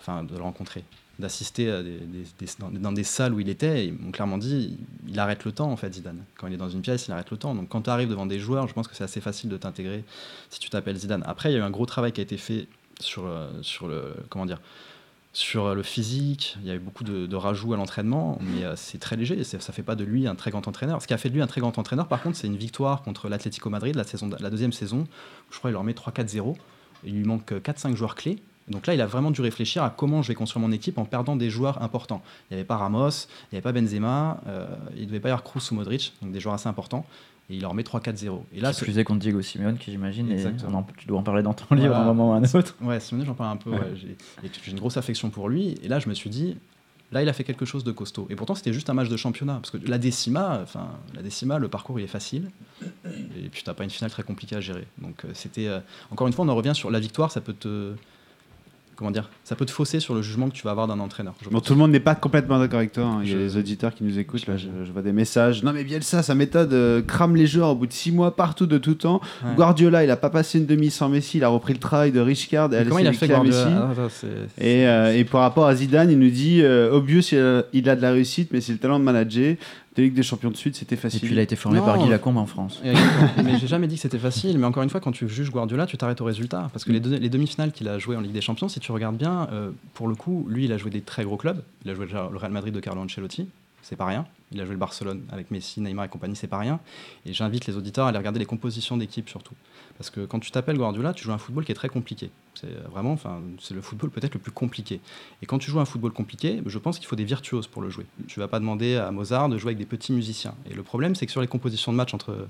enfin, 0.00 0.22
de 0.22 0.36
le 0.36 0.42
rencontrer, 0.42 0.84
d'assister 1.18 1.70
à 1.70 1.82
des, 1.82 1.98
dans, 2.58 2.92
des 2.92 3.04
salles 3.04 3.32
où 3.32 3.40
il 3.40 3.48
était, 3.48 3.86
ils 3.86 3.94
m'ont 3.94 4.10
clairement 4.10 4.36
dit, 4.36 4.78
il 5.08 5.18
arrête 5.18 5.44
le 5.44 5.52
temps 5.52 5.70
en 5.70 5.76
fait 5.76 5.94
Zidane. 5.94 6.24
Quand 6.36 6.46
il 6.46 6.54
est 6.54 6.58
dans 6.58 6.68
une 6.68 6.82
pièce, 6.82 7.06
il 7.06 7.12
arrête 7.12 7.30
le 7.30 7.36
temps. 7.36 7.54
Donc 7.54 7.68
quand 7.68 7.82
tu 7.82 7.90
arrives 7.90 8.08
devant 8.10 8.26
des 8.26 8.38
joueurs, 8.38 8.68
je 8.68 8.74
pense 8.74 8.88
que 8.88 8.94
c'est 8.94 9.04
assez 9.04 9.20
facile 9.20 9.48
de 9.48 9.56
t'intégrer 9.56 10.04
si 10.50 10.60
tu 10.60 10.68
t'appelles 10.68 10.96
Zidane. 10.96 11.22
Après, 11.26 11.50
il 11.50 11.54
y 11.54 11.56
a 11.56 11.60
eu 11.60 11.62
un 11.62 11.70
gros 11.70 11.86
travail 11.86 12.12
qui 12.12 12.20
a 12.20 12.24
été 12.24 12.36
fait 12.36 12.66
sur, 13.00 13.26
euh, 13.26 13.50
sur 13.62 13.88
le 13.88 14.14
comment 14.28 14.46
dire 14.46 14.60
sur 15.34 15.74
le 15.74 15.82
physique. 15.82 16.56
Il 16.62 16.68
y 16.68 16.70
a 16.70 16.74
eu 16.74 16.78
beaucoup 16.78 17.02
de, 17.02 17.34
rajouts 17.34 17.74
à 17.74 17.76
l'entraînement, 17.76 18.38
mais 18.40 18.64
euh, 18.64 18.76
c'est 18.76 18.98
très 18.98 19.16
léger. 19.16 19.42
Ça 19.42 19.72
fait 19.72 19.82
pas 19.82 19.96
de 19.96 20.04
lui 20.04 20.28
un 20.28 20.36
très 20.36 20.52
grand 20.52 20.66
entraîneur. 20.68 21.02
Ce 21.02 21.08
qui 21.08 21.12
a 21.12 21.18
fait 21.18 21.28
de 21.28 21.34
lui 21.34 21.42
un 21.42 21.48
très 21.48 21.60
grand 21.60 21.76
entraîneur, 21.76 22.06
par 22.06 22.22
contre, 22.22 22.36
c'est 22.36 22.46
une 22.46 22.56
victoire 22.56 23.02
contre 23.02 23.28
l'Atlético 23.28 23.68
Madrid 23.68 23.96
la, 23.96 24.04
saison, 24.04 24.30
la 24.38 24.48
deuxième 24.48 24.72
saison. 24.72 25.06
Je 25.50 25.58
crois 25.58 25.70
qu'il 25.70 25.74
leur 25.74 25.82
met 25.82 25.92
3-4-0. 25.92 26.56
Il 27.04 27.14
lui 27.14 27.24
manque 27.24 27.50
4-5 27.50 27.96
joueurs 27.96 28.14
clés. 28.14 28.38
Donc 28.68 28.86
là, 28.86 28.94
il 28.94 29.00
a 29.00 29.06
vraiment 29.06 29.30
dû 29.30 29.40
réfléchir 29.40 29.82
à 29.82 29.90
comment 29.90 30.22
je 30.22 30.28
vais 30.28 30.34
construire 30.34 30.64
mon 30.66 30.72
équipe 30.72 30.98
en 30.98 31.04
perdant 31.04 31.36
des 31.36 31.50
joueurs 31.50 31.82
importants. 31.82 32.22
Il 32.48 32.54
n'y 32.54 32.60
avait 32.60 32.66
pas 32.66 32.76
Ramos, 32.76 33.10
il 33.10 33.54
n'y 33.54 33.58
avait 33.58 33.60
pas 33.60 33.72
Benzema, 33.72 34.40
euh, 34.46 34.66
il 34.94 35.02
ne 35.02 35.06
devait 35.06 35.20
pas 35.20 35.28
y 35.28 35.32
avoir 35.32 35.42
Kroos 35.42 35.70
ou 35.70 35.74
Modric, 35.74 36.14
donc 36.22 36.32
des 36.32 36.40
joueurs 36.40 36.54
assez 36.54 36.68
importans 36.68 37.04
et 37.50 37.56
il 37.56 37.60
leur 37.60 37.74
met 37.74 37.82
3-4-0. 37.82 38.40
Et 38.54 38.60
là, 38.60 38.72
c'est 38.72 38.84
plus 38.84 39.04
contre 39.04 39.20
Diego 39.20 39.42
Simeone, 39.42 39.76
qui 39.76 39.90
j'imagine, 39.90 40.30
et 40.30 40.42
tu 40.96 41.06
dois 41.06 41.18
en 41.18 41.22
parler 41.22 41.42
dans 41.42 41.54
ton 41.54 41.74
livre 41.74 41.94
à 41.94 42.00
un 42.00 42.04
moment 42.04 42.30
ou 42.30 42.32
à 42.32 42.36
un 42.36 42.42
autre. 42.42 42.76
Ouais, 42.80 43.00
Simeone, 43.00 43.26
j'en 43.26 43.34
parle 43.34 43.52
un 43.52 43.56
peu. 43.56 43.72
j'ai 43.96 44.70
une 44.70 44.78
grosse 44.78 44.96
affection 44.96 45.30
pour 45.30 45.48
lui, 45.48 45.76
et 45.82 45.88
là, 45.88 45.98
je 45.98 46.08
me 46.08 46.14
suis 46.14 46.30
dit, 46.30 46.56
là, 47.12 47.22
il 47.22 47.28
a 47.28 47.32
fait 47.32 47.44
quelque 47.44 47.64
chose 47.64 47.84
de 47.84 47.92
costaud. 47.92 48.26
Et 48.30 48.36
pourtant, 48.36 48.54
c'était 48.54 48.72
juste 48.72 48.88
un 48.88 48.94
match 48.94 49.08
de 49.08 49.16
championnat, 49.16 49.54
parce 49.54 49.70
que 49.70 49.78
la 49.86 49.98
décima, 49.98 50.60
enfin, 50.62 50.88
la 51.14 51.22
décima, 51.22 51.58
le 51.58 51.68
parcours, 51.68 52.00
il 52.00 52.04
est 52.04 52.08
facile, 52.08 52.50
et 53.04 53.48
puis 53.50 53.62
t'as 53.62 53.74
pas 53.74 53.84
une 53.84 53.90
finale 53.90 54.10
très 54.10 54.22
compliquée 54.22 54.56
à 54.56 54.60
gérer. 54.60 54.86
Donc, 54.98 55.24
euh, 55.24 55.28
c'était, 55.34 55.66
euh, 55.66 55.80
encore 56.10 56.26
une 56.26 56.32
fois, 56.32 56.44
on 56.44 56.48
en 56.48 56.56
revient 56.56 56.74
sur 56.74 56.90
la 56.90 57.00
victoire, 57.00 57.30
ça 57.30 57.40
peut 57.40 57.52
te 57.54 57.94
comment 58.96 59.10
dire, 59.10 59.30
ça 59.44 59.56
peut 59.56 59.64
te 59.64 59.70
fausser 59.70 60.00
sur 60.00 60.14
le 60.14 60.22
jugement 60.22 60.48
que 60.48 60.54
tu 60.54 60.62
vas 60.62 60.70
avoir 60.70 60.86
d'un 60.86 61.00
entraîneur. 61.00 61.34
Bon, 61.50 61.60
tout 61.60 61.72
le 61.72 61.78
monde 61.78 61.90
n'est 61.90 62.00
pas 62.00 62.14
complètement 62.14 62.58
d'accord 62.58 62.78
avec 62.78 62.92
toi. 62.92 63.04
Hein. 63.04 63.20
Il 63.24 63.30
y 63.30 63.34
a 63.34 63.38
des 63.38 63.56
auditeurs 63.56 63.94
qui 63.94 64.04
nous 64.04 64.18
écoutent. 64.18 64.46
Là, 64.46 64.56
je, 64.56 64.68
vois 64.92 65.02
des 65.02 65.12
messages. 65.12 65.62
Non, 65.62 65.72
mais 65.72 65.84
Bielsa, 65.84 66.22
sa 66.22 66.34
méthode 66.34 66.72
euh, 66.72 67.02
crame 67.02 67.36
les 67.36 67.46
joueurs 67.46 67.70
au 67.70 67.74
bout 67.74 67.86
de 67.86 67.92
six 67.92 68.12
mois 68.12 68.36
partout 68.36 68.66
de 68.66 68.78
tout 68.78 68.94
temps. 68.94 69.20
Guardiola, 69.56 70.04
il 70.04 70.10
a 70.10 70.16
pas 70.16 70.30
passé 70.30 70.58
une 70.58 70.66
demi 70.66 70.90
sans 70.90 71.08
Messi. 71.08 71.38
Il 71.38 71.44
a 71.44 71.48
repris 71.48 71.72
le 71.72 71.78
travail 71.78 72.12
de 72.12 72.20
Richcard. 72.20 72.72
Et 72.72 72.84
comment 72.84 72.98
il 72.98 73.06
a 73.06 73.12
fait 73.12 73.28
Guardiola 73.28 73.94
Messi. 73.98 74.26
Ah, 74.26 74.32
et, 74.58 74.86
euh, 74.86 75.16
et, 75.16 75.24
par 75.24 75.40
rapport 75.40 75.66
à 75.66 75.74
Zidane, 75.74 76.10
il 76.10 76.18
nous 76.18 76.30
dit 76.30 76.60
euh, 76.62 76.92
obvious, 76.92 77.22
il 77.72 77.88
a 77.88 77.96
de 77.96 78.02
la 78.02 78.12
réussite, 78.12 78.50
mais 78.52 78.60
c'est 78.60 78.72
le 78.72 78.78
talent 78.78 78.98
de 78.98 79.04
manager 79.04 79.56
des 79.96 80.02
Ligues 80.02 80.14
des 80.14 80.22
Champions 80.22 80.50
de 80.50 80.56
suite, 80.56 80.76
c'était 80.76 80.96
facile. 80.96 81.18
Et 81.18 81.26
puis 81.26 81.34
il 81.34 81.38
a 81.38 81.42
été 81.42 81.56
formé 81.56 81.78
par 81.80 81.98
Guy 81.98 82.08
Lacombe 82.08 82.36
en 82.36 82.46
France. 82.46 82.80
mais 83.44 83.58
j'ai 83.58 83.66
jamais 83.66 83.86
dit 83.86 83.94
que 83.96 84.00
c'était 84.00 84.18
facile. 84.18 84.58
Mais 84.58 84.66
encore 84.66 84.82
une 84.82 84.90
fois, 84.90 85.00
quand 85.00 85.12
tu 85.12 85.28
juges 85.28 85.50
Guardiola, 85.50 85.86
tu 85.86 85.96
t'arrêtes 85.96 86.20
au 86.20 86.24
résultat. 86.24 86.68
Parce 86.72 86.84
que 86.84 86.92
les, 86.92 87.00
les 87.00 87.28
demi-finales 87.28 87.72
qu'il 87.72 87.88
a 87.88 87.98
joué 87.98 88.16
en 88.16 88.20
Ligue 88.20 88.32
des 88.32 88.40
Champions, 88.40 88.68
si 88.68 88.80
tu 88.80 88.90
regardes 88.92 89.16
bien, 89.16 89.48
euh, 89.52 89.70
pour 89.94 90.08
le 90.08 90.14
coup, 90.14 90.46
lui, 90.48 90.64
il 90.64 90.72
a 90.72 90.78
joué 90.78 90.90
des 90.90 91.00
très 91.00 91.24
gros 91.24 91.36
clubs. 91.36 91.62
Il 91.84 91.90
a 91.90 91.94
joué 91.94 92.06
le 92.06 92.36
Real 92.36 92.52
Madrid 92.52 92.74
de 92.74 92.80
Carlo 92.80 93.02
Ancelotti, 93.02 93.46
c'est 93.82 93.96
pas 93.96 94.06
rien. 94.06 94.26
Il 94.52 94.60
a 94.60 94.64
joué 94.64 94.72
le 94.74 94.78
Barcelone 94.78 95.22
avec 95.30 95.50
Messi, 95.50 95.80
Neymar 95.80 96.06
et 96.06 96.08
compagnie, 96.08 96.36
c'est 96.36 96.46
pas 96.46 96.58
rien. 96.58 96.80
Et 97.26 97.32
j'invite 97.32 97.66
les 97.66 97.76
auditeurs 97.76 98.06
à 98.06 98.08
aller 98.08 98.18
regarder 98.18 98.38
les 98.38 98.46
compositions 98.46 98.96
d'équipe 98.96 99.28
surtout. 99.28 99.54
Parce 99.98 100.10
que 100.10 100.24
quand 100.26 100.40
tu 100.40 100.50
t'appelles 100.50 100.76
Guardiola, 100.76 101.12
tu 101.12 101.24
joues 101.24 101.32
un 101.32 101.38
football 101.38 101.64
qui 101.64 101.72
est 101.72 101.76
très 101.76 101.88
compliqué. 101.88 102.30
C'est 102.54 102.74
vraiment, 102.90 103.12
enfin, 103.12 103.40
c'est 103.60 103.74
le 103.74 103.80
football 103.80 104.10
peut-être 104.10 104.34
le 104.34 104.40
plus 104.40 104.50
compliqué. 104.50 105.00
Et 105.40 105.46
quand 105.46 105.58
tu 105.58 105.70
joues 105.70 105.80
un 105.80 105.84
football 105.84 106.12
compliqué, 106.12 106.60
je 106.66 106.78
pense 106.78 106.98
qu'il 106.98 107.06
faut 107.06 107.16
des 107.16 107.24
virtuoses 107.24 107.68
pour 107.68 107.80
le 107.80 107.90
jouer. 107.90 108.06
Tu 108.26 108.40
vas 108.40 108.48
pas 108.48 108.58
demander 108.58 108.96
à 108.96 109.10
Mozart 109.12 109.48
de 109.48 109.56
jouer 109.56 109.70
avec 109.70 109.78
des 109.78 109.86
petits 109.86 110.12
musiciens. 110.12 110.54
Et 110.68 110.74
le 110.74 110.82
problème, 110.82 111.14
c'est 111.14 111.26
que 111.26 111.32
sur 111.32 111.40
les 111.40 111.46
compositions 111.46 111.92
de 111.92 111.96
match 111.96 112.12
entre 112.12 112.48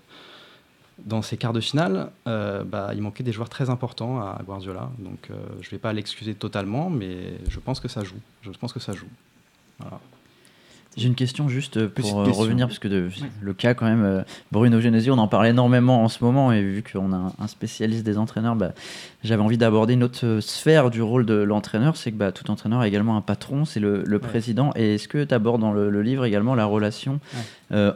dans 0.98 1.22
ces 1.22 1.36
quarts 1.36 1.52
de 1.52 1.60
finale, 1.60 2.10
euh, 2.26 2.64
bah, 2.64 2.92
il 2.94 3.02
manquait 3.02 3.24
des 3.24 3.32
joueurs 3.32 3.48
très 3.48 3.68
importants 3.68 4.20
à 4.20 4.40
Guardiola. 4.44 4.90
Donc 4.98 5.30
euh, 5.30 5.34
je 5.60 5.68
ne 5.68 5.70
vais 5.72 5.78
pas 5.78 5.92
l'excuser 5.92 6.34
totalement, 6.34 6.88
mais 6.88 7.38
je 7.48 7.58
pense 7.60 7.80
que 7.80 7.88
ça 7.88 8.04
joue. 8.04 8.20
Je 8.42 8.50
pense 8.50 8.72
que 8.72 8.80
ça 8.80 8.92
joue. 8.92 9.08
Voilà. 9.78 10.00
J'ai 10.96 11.08
une 11.08 11.14
question 11.14 11.48
juste 11.48 11.76
euh, 11.76 11.88
pour 11.88 12.20
euh, 12.20 12.30
revenir, 12.30 12.68
parce 12.68 12.78
que 12.78 12.88
le 12.88 13.54
cas 13.54 13.74
quand 13.74 13.86
même, 13.86 14.04
euh, 14.04 14.22
Bruno 14.52 14.80
Genesio, 14.80 15.14
on 15.14 15.18
en 15.18 15.28
parle 15.28 15.48
énormément 15.48 16.02
en 16.04 16.08
ce 16.08 16.22
moment, 16.22 16.52
et 16.52 16.62
vu 16.62 16.82
qu'on 16.82 17.12
a 17.12 17.32
un 17.38 17.46
spécialiste 17.48 18.04
des 18.04 18.16
entraîneurs, 18.16 18.54
bah, 18.54 18.72
j'avais 19.24 19.42
envie 19.42 19.58
d'aborder 19.58 19.94
une 19.94 20.04
autre 20.04 20.38
sphère 20.40 20.90
du 20.90 21.02
rôle 21.02 21.26
de 21.26 21.34
l'entraîneur, 21.34 21.96
c'est 21.96 22.12
que 22.12 22.16
bah, 22.16 22.32
tout 22.32 22.50
entraîneur 22.50 22.80
a 22.80 22.88
également 22.88 23.16
un 23.16 23.20
patron, 23.20 23.64
c'est 23.64 23.80
le, 23.80 24.18
président. 24.18 24.70
Et 24.76 24.94
est-ce 24.94 25.08
que 25.08 25.24
tu 25.24 25.34
abordes 25.34 25.60
dans 25.60 25.72
le, 25.72 26.02
livre 26.02 26.24
également 26.24 26.54
la 26.54 26.66
relation 26.66 27.20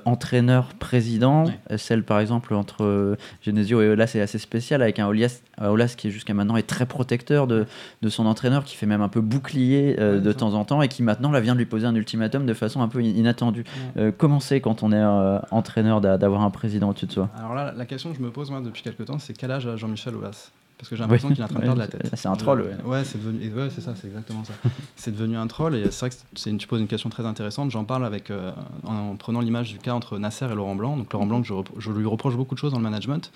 entraîneur-président, 0.04 1.44
celle 1.76 2.02
par 2.02 2.18
exemple 2.18 2.52
entre 2.54 3.16
Genesio 3.42 3.80
et 3.80 3.88
Olas 3.88 4.10
est 4.16 4.20
assez 4.20 4.38
spéciale, 4.38 4.82
avec 4.82 4.98
un 4.98 5.06
Olas, 5.06 5.42
Olas 5.60 5.94
qui 5.96 6.10
jusqu'à 6.10 6.34
maintenant 6.34 6.56
est 6.56 6.66
très 6.66 6.86
protecteur 6.86 7.46
de, 7.46 7.66
de, 8.02 8.08
son 8.08 8.26
entraîneur, 8.26 8.64
qui 8.64 8.74
fait 8.74 8.86
même 8.86 9.02
un 9.02 9.08
peu 9.08 9.20
bouclier 9.20 9.94
de 9.94 10.32
temps 10.32 10.54
en 10.54 10.64
temps, 10.64 10.82
et 10.82 10.88
qui 10.88 11.04
maintenant 11.04 11.30
là, 11.30 11.40
vient 11.40 11.52
de 11.52 11.58
lui 11.58 11.66
poser 11.66 11.86
un 11.86 11.94
ultimatum 11.94 12.44
de 12.44 12.54
façon 12.54 12.82
un 12.82 12.88
peu 12.88 13.02
inattendu. 13.02 13.64
Euh, 13.96 14.12
comment 14.16 14.40
c'est 14.40 14.60
quand 14.60 14.82
on 14.82 14.92
est 14.92 14.96
euh, 14.96 15.38
entraîneur 15.50 16.00
d'avoir 16.00 16.42
un 16.42 16.50
président 16.50 16.90
au-dessus 16.90 17.06
de 17.06 17.12
soi? 17.12 17.28
Alors 17.38 17.54
là, 17.54 17.72
la 17.76 17.86
question 17.86 18.10
que 18.10 18.16
je 18.16 18.22
me 18.22 18.30
pose 18.30 18.50
moi 18.50 18.60
depuis 18.60 18.82
quelques 18.82 19.04
temps, 19.04 19.18
c'est 19.18 19.36
quel 19.36 19.50
âge 19.50 19.66
a 19.66 19.76
Jean-Michel 19.76 20.14
Aulas 20.14 20.50
parce 20.78 20.88
que 20.88 20.96
j'ai 20.96 21.02
l'impression 21.02 21.28
qu'il 21.28 21.40
est 21.40 21.44
en 21.44 21.48
train 21.48 21.58
de 21.58 21.64
perdre 21.64 21.80
la 21.80 21.88
tête. 21.88 22.10
C'est 22.14 22.28
un 22.28 22.36
troll, 22.36 22.62
ouais. 22.62 22.76
Ouais, 22.84 23.04
c'est 23.04 23.18
devenu... 23.18 23.52
ouais, 23.52 23.68
c'est 23.74 23.80
ça, 23.80 23.94
c'est 23.96 24.06
exactement 24.06 24.44
ça. 24.44 24.54
c'est 24.96 25.10
devenu 25.10 25.36
un 25.36 25.46
troll 25.46 25.74
et 25.74 25.90
c'est 25.90 26.06
vrai 26.06 26.10
que 26.10 26.56
tu 26.56 26.66
poses 26.66 26.80
une 26.80 26.86
question 26.86 27.10
très 27.10 27.26
intéressante. 27.26 27.70
J'en 27.70 27.84
parle 27.84 28.04
avec, 28.04 28.30
euh, 28.30 28.52
en, 28.84 29.16
prenant 29.16 29.40
l'image 29.40 29.72
du 29.72 29.78
cas 29.78 29.92
entre 29.92 30.18
Nasser 30.18 30.46
et 30.50 30.54
Laurent 30.54 30.76
Blanc. 30.76 30.96
Donc 30.96 31.12
Laurent 31.12 31.26
Blanc, 31.26 31.42
je, 31.42 31.54
je, 31.78 31.90
lui 31.90 32.06
reproche 32.06 32.36
beaucoup 32.36 32.54
de 32.54 32.60
choses 32.60 32.72
dans 32.72 32.78
le 32.78 32.84
management, 32.84 33.32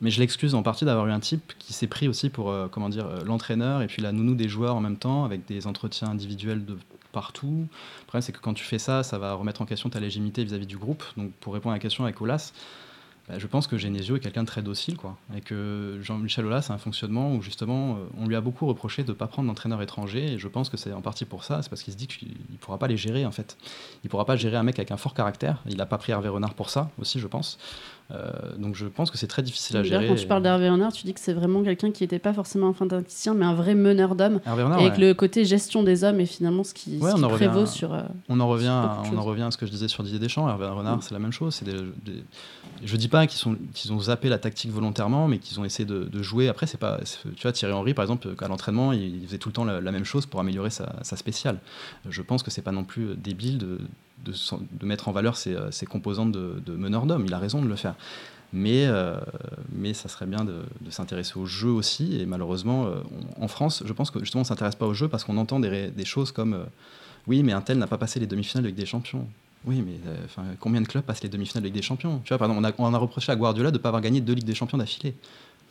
mais 0.00 0.10
je 0.10 0.18
l'excuse 0.20 0.54
en 0.54 0.62
partie 0.62 0.84
d'avoir 0.84 1.06
eu 1.06 1.12
un 1.12 1.20
type 1.20 1.52
qui 1.58 1.72
s'est 1.72 1.86
pris 1.86 2.08
aussi 2.08 2.28
pour, 2.28 2.52
comment 2.72 2.88
dire, 2.88 3.06
l'entraîneur 3.24 3.82
et 3.82 3.86
puis 3.86 4.02
la 4.02 4.12
nounou 4.12 4.34
des 4.34 4.48
joueurs 4.48 4.74
en 4.74 4.80
même 4.80 4.96
temps, 4.96 5.24
avec 5.24 5.46
des 5.46 5.66
entretiens 5.66 6.08
individuels 6.08 6.64
de 6.64 6.76
partout. 7.12 7.68
Le 8.00 8.06
problème, 8.06 8.22
c'est 8.22 8.32
que 8.32 8.40
quand 8.40 8.54
tu 8.54 8.64
fais 8.64 8.78
ça, 8.78 9.02
ça 9.02 9.18
va 9.18 9.34
remettre 9.34 9.62
en 9.62 9.66
question 9.66 9.90
ta 9.90 10.00
légitimité 10.00 10.44
vis-à-vis 10.44 10.66
du 10.66 10.78
groupe. 10.78 11.04
Donc, 11.16 11.32
pour 11.40 11.54
répondre 11.54 11.72
à 11.72 11.76
la 11.76 11.80
question 11.80 12.04
avec 12.04 12.20
Olas, 12.20 12.52
bah, 13.30 13.38
je 13.38 13.46
pense 13.46 13.68
que 13.68 13.78
Genesio 13.78 14.16
est 14.16 14.20
quelqu'un 14.20 14.42
de 14.42 14.48
très 14.48 14.60
docile, 14.62 14.96
quoi. 14.96 15.16
Et 15.36 15.40
que 15.40 16.00
Jean-Michel 16.02 16.46
Aulas 16.46 16.66
a 16.70 16.72
un 16.72 16.78
fonctionnement 16.78 17.32
où 17.32 17.42
justement, 17.42 17.96
on 18.18 18.26
lui 18.26 18.34
a 18.34 18.40
beaucoup 18.40 18.66
reproché 18.66 19.04
de 19.04 19.10
ne 19.10 19.14
pas 19.14 19.28
prendre 19.28 19.46
d'entraîneur 19.46 19.80
étranger. 19.82 20.32
Et 20.32 20.38
je 20.38 20.48
pense 20.48 20.68
que 20.68 20.76
c'est 20.76 20.92
en 20.92 21.00
partie 21.00 21.24
pour 21.24 21.44
ça. 21.44 21.62
C'est 21.62 21.68
parce 21.68 21.84
qu'il 21.84 21.92
se 21.92 21.98
dit 21.98 22.08
qu'il 22.08 22.28
ne 22.28 22.56
pourra 22.56 22.78
pas 22.78 22.88
les 22.88 22.96
gérer, 22.96 23.24
en 23.24 23.30
fait. 23.30 23.56
Il 24.02 24.06
ne 24.06 24.10
pourra 24.10 24.24
pas 24.24 24.34
gérer 24.34 24.56
un 24.56 24.64
mec 24.64 24.80
avec 24.80 24.90
un 24.90 24.96
fort 24.96 25.14
caractère. 25.14 25.62
Il 25.66 25.76
n'a 25.76 25.86
pas 25.86 25.98
pris 25.98 26.10
Hervé 26.10 26.28
Renard 26.28 26.54
pour 26.54 26.70
ça, 26.70 26.90
aussi, 26.98 27.20
je 27.20 27.28
pense. 27.28 27.56
Euh, 28.12 28.30
donc 28.58 28.74
je 28.74 28.86
pense 28.86 29.10
que 29.10 29.18
c'est 29.18 29.26
très 29.26 29.42
difficile 29.42 29.76
à 29.76 29.82
gérer. 29.82 30.08
Quand 30.08 30.14
tu 30.14 30.26
parles 30.26 30.42
d'Hervé 30.42 30.68
Renard, 30.68 30.92
tu 30.92 31.04
dis 31.04 31.14
que 31.14 31.20
c'est 31.20 31.32
vraiment 31.32 31.62
quelqu'un 31.62 31.90
qui 31.90 32.02
n'était 32.02 32.18
pas 32.18 32.32
forcément 32.32 32.68
un 32.68 32.72
fantasticien, 32.72 33.34
mais 33.34 33.44
un 33.44 33.54
vrai 33.54 33.74
meneur 33.74 34.14
d'hommes. 34.14 34.40
Et 34.46 34.48
avec 34.48 34.98
le 34.98 35.12
côté 35.14 35.44
gestion 35.44 35.82
des 35.82 36.04
hommes 36.04 36.20
et 36.20 36.26
finalement 36.26 36.64
ce 36.64 36.74
qui, 36.74 36.98
prévaut 36.98 37.66
sur. 37.66 37.94
Euh, 37.94 38.02
on 38.28 38.40
en 38.40 38.48
revient, 38.48 38.66
à, 38.68 39.02
on 39.12 39.16
en 39.16 39.22
revient 39.22 39.42
à 39.42 39.50
ce 39.50 39.56
que 39.56 39.66
je 39.66 39.70
disais 39.70 39.88
sur 39.88 40.02
Didier 40.02 40.18
Deschamps. 40.18 40.48
Hervé 40.48 40.66
Renard, 40.66 41.02
c'est 41.02 41.12
la 41.12 41.20
même 41.20 41.32
chose. 41.32 41.54
C'est 41.54 41.64
des, 41.64 41.76
je 42.84 42.96
dis 42.96 43.08
pas 43.08 43.26
qu'ils 43.26 43.92
ont 43.92 44.00
zappé 44.00 44.28
la 44.28 44.38
tactique 44.38 44.70
volontairement, 44.70 45.28
mais 45.28 45.38
qu'ils 45.38 45.60
ont 45.60 45.64
essayé 45.64 45.86
de, 45.86 46.22
jouer. 46.22 46.48
Après, 46.48 46.66
c'est 46.66 46.78
pas. 46.78 46.98
Tu 47.36 47.42
vois, 47.42 47.52
Thierry 47.52 47.72
Henry, 47.72 47.94
par 47.94 48.02
exemple, 48.02 48.28
à 48.40 48.48
l'entraînement, 48.48 48.92
il, 48.92 49.24
faisait 49.26 49.38
tout 49.38 49.48
le 49.48 49.52
temps 49.52 49.64
la, 49.64 49.80
même 49.92 50.04
chose 50.04 50.26
pour 50.26 50.40
améliorer 50.40 50.70
sa, 50.70 50.96
sa 51.02 51.16
spéciale. 51.16 51.58
Je 52.08 52.22
pense 52.22 52.42
que 52.42 52.50
c'est 52.50 52.62
pas 52.62 52.72
non 52.72 52.84
plus 52.84 53.16
débile 53.16 53.58
de, 53.58 53.78
de, 54.24 54.32
de, 54.78 54.86
mettre 54.86 55.08
en 55.08 55.12
valeur 55.12 55.36
ses, 55.36 55.56
ses 55.70 55.86
composantes 55.86 56.32
de, 56.32 56.62
de 56.64 56.72
meneur 56.72 57.06
d'homme. 57.06 57.24
Il 57.26 57.34
a 57.34 57.38
raison 57.38 57.62
de 57.62 57.68
le 57.68 57.76
faire. 57.76 57.94
Mais, 58.52 58.86
euh, 58.86 59.16
mais 59.72 59.94
ça 59.94 60.08
serait 60.08 60.26
bien 60.26 60.44
de, 60.44 60.62
s'intéresser 60.90 61.38
au 61.38 61.46
jeu 61.46 61.68
aussi. 61.68 62.20
Et 62.20 62.26
malheureusement, 62.26 62.86
euh, 62.86 62.96
en 63.40 63.48
France, 63.48 63.82
je 63.86 63.92
pense 63.92 64.10
que 64.10 64.18
justement, 64.20 64.40
on 64.40 64.44
ne 64.44 64.48
s'intéresse 64.48 64.74
pas 64.74 64.86
au 64.86 64.94
jeu 64.94 65.08
parce 65.08 65.24
qu'on 65.24 65.36
entend 65.36 65.60
des, 65.60 65.90
des, 65.90 66.04
choses 66.04 66.32
comme 66.32 66.54
euh, 66.54 66.64
Oui, 67.26 67.42
mais 67.42 67.52
un 67.52 67.60
tel 67.60 67.78
n'a 67.78 67.86
pas 67.86 67.98
passé 67.98 68.18
les 68.18 68.26
demi-finales 68.26 68.64
avec 68.64 68.74
des 68.74 68.86
champions. 68.86 69.26
Oui, 69.66 69.84
mais 69.86 70.00
combien 70.58 70.80
de 70.80 70.86
clubs 70.86 71.04
passent 71.04 71.22
les 71.22 71.28
demi-finales 71.28 71.64
avec 71.64 71.74
des 71.74 71.82
champions? 71.82 72.22
Tu 72.24 72.30
vois, 72.30 72.38
pardon, 72.38 72.54
on 72.56 72.64
a, 72.64 72.72
on 72.78 72.94
a 72.94 72.98
reproché 72.98 73.30
à 73.30 73.36
Guardiola 73.36 73.70
de 73.70 73.76
ne 73.76 73.82
pas 73.82 73.90
avoir 73.90 74.00
gagné 74.00 74.22
deux 74.22 74.32
Ligues 74.32 74.46
des 74.46 74.54
Champions 74.54 74.78
d'affilée 74.78 75.14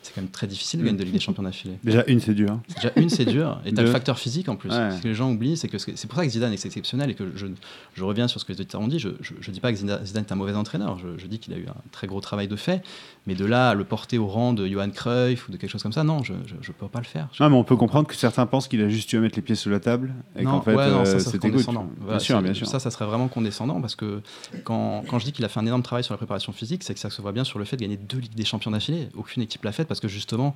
c'est 0.10 0.16
quand 0.16 0.22
même 0.22 0.32
très 0.32 0.48
difficile 0.48 0.80
de 0.80 0.86
gagner 0.86 0.98
de 0.98 1.04
Ligue 1.04 1.14
des 1.14 1.20
Champions 1.20 1.44
d'affilée. 1.44 1.76
Déjà 1.84 2.04
une, 2.08 2.20
c'est 2.20 2.34
dur. 2.34 2.60
Déjà 2.76 2.92
une, 2.96 3.10
c'est 3.10 3.26
dur. 3.26 3.62
Et 3.66 3.72
tu 3.72 3.80
as 3.80 3.84
le 3.84 3.92
facteur 3.92 4.18
physique 4.18 4.50
en 4.50 4.56
plus. 4.56 4.72
Ce 4.72 5.02
que 5.02 5.08
les 5.08 5.14
gens 5.14 5.32
oublient, 5.32 5.58
c'est 5.58 5.68
que 5.68 5.78
c'est 5.78 6.08
pour 6.08 6.18
ça 6.18 6.26
que 6.26 6.32
Zidane 6.32 6.54
est 6.54 6.66
exceptionnel 6.66 7.12
et 7.12 7.14
que 7.14 7.32
je, 7.36 7.48
je 7.94 8.04
reviens 8.04 8.28
sur 8.28 8.40
ce 8.40 8.46
que 8.46 8.52
les 8.52 8.60
auditeurs 8.60 8.82
ont 8.82 8.88
dit. 8.88 9.00
Je 9.00 9.10
ne 9.10 9.54
dis 9.54 9.60
pas 9.60 9.72
que 9.72 9.78
Zidane 9.78 10.04
est 10.04 10.32
un 10.32 10.36
mauvais 10.36 10.56
entraîneur. 10.56 10.98
Je, 11.18 11.28
dis 11.28 11.38
qu'il 11.38 11.54
a 11.54 11.58
eu 11.58 11.68
un 11.68 11.76
très 11.92 12.08
gros 12.08 12.22
travail 12.22 12.48
de 12.48 12.56
fait. 12.56 12.84
Mais 13.28 13.36
de 13.36 13.46
là 13.46 13.70
à 13.70 13.74
le 13.76 13.84
porter 13.84 14.18
au 14.18 14.26
rang 14.26 14.54
de 14.54 14.66
Johan 14.66 14.90
Cruyff 14.90 15.48
ou 15.48 15.52
de 15.52 15.58
quelque 15.58 15.70
chose 15.70 15.84
comme 15.84 15.94
ça, 15.94 16.04
non, 16.04 16.24
je 16.24 16.34
ne 16.34 16.74
peux 16.78 16.88
pas 16.88 17.00
le 17.00 17.06
faire. 17.06 17.30
Non, 17.40 17.50
mais 17.50 17.56
on 17.56 17.64
peut 17.64 17.76
comprendre 17.76 18.08
que 18.08 18.16
certains 18.16 18.48
pensent 18.48 18.68
qu'il 18.68 18.82
a 18.82 18.90
juste 18.90 19.10
dû 19.10 19.20
mettre 19.20 19.36
les 19.36 19.44
pieds 19.44 19.56
sous 19.56 19.70
la 19.70 19.80
table 19.80 20.14
et 20.36 20.44
qu'en 20.44 20.62
fait, 20.62 20.76
euh, 20.76 21.20
c'était 21.20 21.52
condescendant. 21.52 21.88
bien 22.08 22.20
sûr, 22.20 22.42
bien 22.42 22.54
sûr. 22.54 22.68
Ça, 22.68 22.80
ça 22.80 22.90
serait 22.90 23.06
vraiment 23.06 23.28
condescendant 23.28 23.80
parce 23.82 23.96
que 23.96 24.22
quand, 24.64 25.04
quand 25.08 25.20
je 25.20 25.26
dis 25.26 25.32
qu'il 25.32 25.46
a 25.46 25.50
fait 25.50 25.60
un 25.60 25.66
énorme 25.66 25.84
travail 25.84 26.04
sur 26.04 26.14
la 26.14 26.18
préparation 26.18 26.52
physique, 26.52 26.84
c'est 26.84 26.94
que 26.94 27.00
ça 27.00 27.10
se 27.10 27.22
voit 27.22 27.32
bien 27.32 27.44
sur 27.44 27.60
le 27.60 27.66
fait 27.66 27.78
de 27.78 27.82
gagner 27.82 27.98
deux 27.98 28.20
Ligues 28.20 28.36
des 28.36 28.46
Champions 28.46 28.72
d'affilée. 28.72 29.10
Aucune 29.16 29.44
équipe 29.44 29.64
l'a 29.64 29.72
fait 29.72 29.86
parce 29.86 29.99
que 30.00 30.08
justement, 30.08 30.54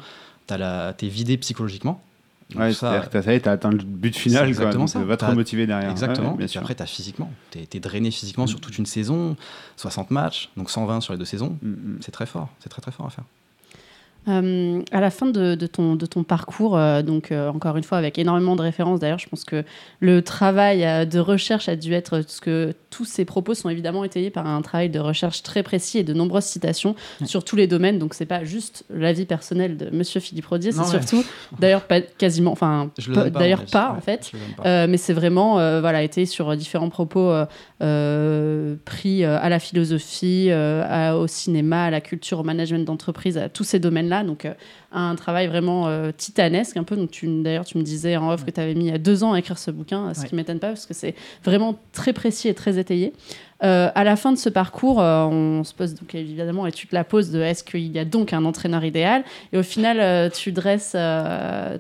t'es 0.47 1.07
vidé 1.07 1.37
psychologiquement. 1.37 2.01
Ouais, 2.55 2.73
c'est-à-dire 2.73 3.09
que 3.09 3.39
tu 3.39 3.49
as 3.49 3.51
atteint 3.51 3.71
le 3.71 3.77
but 3.77 4.15
final, 4.15 4.47
exactement 4.47 4.87
ça. 4.87 4.99
va 4.99 5.17
te 5.17 5.25
remotiver 5.25 5.65
derrière. 5.65 5.89
Exactement, 5.89 6.37
et 6.39 6.45
puis 6.45 6.57
après, 6.57 6.75
tu 6.75 6.83
as 6.83 6.85
physiquement. 6.85 7.31
Tu 7.51 7.59
es, 7.59 7.79
drainé 7.79 8.11
physiquement 8.11 8.47
sur 8.47 8.59
toute 8.59 8.77
une 8.77 8.85
saison, 8.85 9.35
60 9.77 10.11
matchs, 10.11 10.49
donc 10.57 10.69
120 10.69 11.01
sur 11.01 11.13
les 11.13 11.19
deux 11.19 11.25
saisons. 11.25 11.57
Mm, 11.61 11.69
mm. 11.69 11.97
C'est 12.01 12.11
très 12.11 12.25
fort, 12.25 12.49
c'est 12.59 12.69
très 12.69 12.81
très 12.81 12.91
fort 12.91 13.05
à 13.05 13.09
faire. 13.09 13.25
Euh, 14.29 14.81
à 14.91 15.01
la 15.01 15.09
fin 15.09 15.25
de, 15.25 15.55
ton, 15.67 15.95
de 15.95 16.05
ton 16.05 16.23
parcours, 16.23 16.77
euh, 16.77 17.01
donc 17.01 17.31
euh, 17.31 17.49
encore 17.49 17.75
une 17.75 17.83
fois 17.83 17.97
avec 17.97 18.17
énormément 18.17 18.55
de 18.55 18.61
références, 18.61 19.01
d'ailleurs, 19.01 19.19
je 19.19 19.27
pense 19.27 19.43
que 19.43 19.65
le 19.99 20.21
travail 20.21 21.07
de 21.07 21.19
recherche 21.19 21.67
a 21.67 21.75
dû 21.75 21.93
être, 21.93 22.21
parce 22.21 22.39
que 22.39 22.73
tous 22.89 23.03
ces 23.03 23.25
propos 23.25 23.53
sont 23.53 23.69
évidemment 23.69 24.03
étayés 24.05 24.29
par 24.29 24.47
un 24.47 24.61
travail 24.61 24.89
de 24.89 24.99
recherche 24.99 25.43
très 25.43 25.61
précis 25.61 25.97
et 25.97 26.03
de 26.03 26.13
nombreuses 26.13 26.45
citations 26.45 26.95
sur 27.25 27.43
tous 27.43 27.57
les 27.57 27.67
domaines. 27.67 27.99
Donc 27.99 28.13
c'est 28.13 28.25
pas 28.25 28.45
juste 28.45 28.85
l'avis 28.89 29.25
personnel 29.25 29.75
de 29.75 29.89
Monsieur 29.89 30.21
Philippe 30.21 30.45
Rodier, 30.45 30.71
c'est 30.71 30.85
surtout, 30.85 31.23
d'ailleurs 31.59 31.85
pas 31.85 31.99
quasiment, 31.99 32.51
enfin 32.51 32.91
d'ailleurs 33.33 33.65
pas, 33.65 33.91
en 33.91 34.01
fait, 34.01 34.31
mais 34.63 34.97
c'est 34.97 35.13
vraiment 35.13 35.55
voilà 35.81 36.01
été 36.01 36.25
sur 36.25 36.55
différents 36.55 36.89
propos 36.89 37.33
pris 37.79 39.25
à 39.25 39.49
la 39.49 39.59
philosophie, 39.59 40.49
au 40.53 41.27
cinéma, 41.27 41.85
à 41.85 41.89
la 41.89 41.99
culture, 41.99 42.39
au 42.39 42.43
management 42.43 42.85
d'entreprise, 42.85 43.37
à 43.37 43.49
tous 43.49 43.65
ces 43.65 43.79
donc, 44.21 44.45
euh, 44.45 44.53
un 44.91 45.15
travail 45.15 45.47
vraiment 45.47 45.87
euh, 45.87 46.11
titanesque, 46.15 46.77
un 46.77 46.83
peu. 46.83 46.95
Donc, 46.95 47.09
d'ailleurs, 47.41 47.65
tu 47.65 47.79
me 47.79 47.83
disais 47.83 48.15
en 48.17 48.31
off 48.31 48.45
que 48.45 48.51
tu 48.51 48.59
avais 48.59 48.75
mis 48.75 48.91
deux 48.99 49.23
ans 49.23 49.33
à 49.33 49.39
écrire 49.39 49.57
ce 49.57 49.71
bouquin, 49.71 50.13
ce 50.13 50.25
qui 50.25 50.35
m'étonne 50.35 50.59
pas 50.59 50.67
parce 50.67 50.85
que 50.85 50.93
c'est 50.93 51.15
vraiment 51.43 51.79
très 51.93 52.13
précis 52.13 52.47
et 52.47 52.53
très 52.53 52.77
étayé. 52.77 53.13
Euh, 53.63 53.89
à 53.95 54.03
la 54.03 54.17
fin 54.17 54.33
de 54.33 54.37
ce 54.37 54.49
parcours, 54.49 54.97
on 54.97 55.63
se 55.63 55.73
pose 55.73 55.95
donc 55.95 56.13
évidemment, 56.15 56.67
et 56.67 56.71
tu 56.73 56.85
te 56.85 56.93
la 56.93 57.05
poses 57.05 57.31
de 57.31 57.39
est-ce 57.39 57.63
qu'il 57.63 57.91
y 57.91 57.97
a 57.97 58.03
donc 58.03 58.33
un 58.33 58.43
entraîneur 58.43 58.83
idéal? 58.83 59.23
Et 59.53 59.57
au 59.57 59.63
final, 59.63 60.29
tu 60.31 60.51
dresses, 60.51 60.97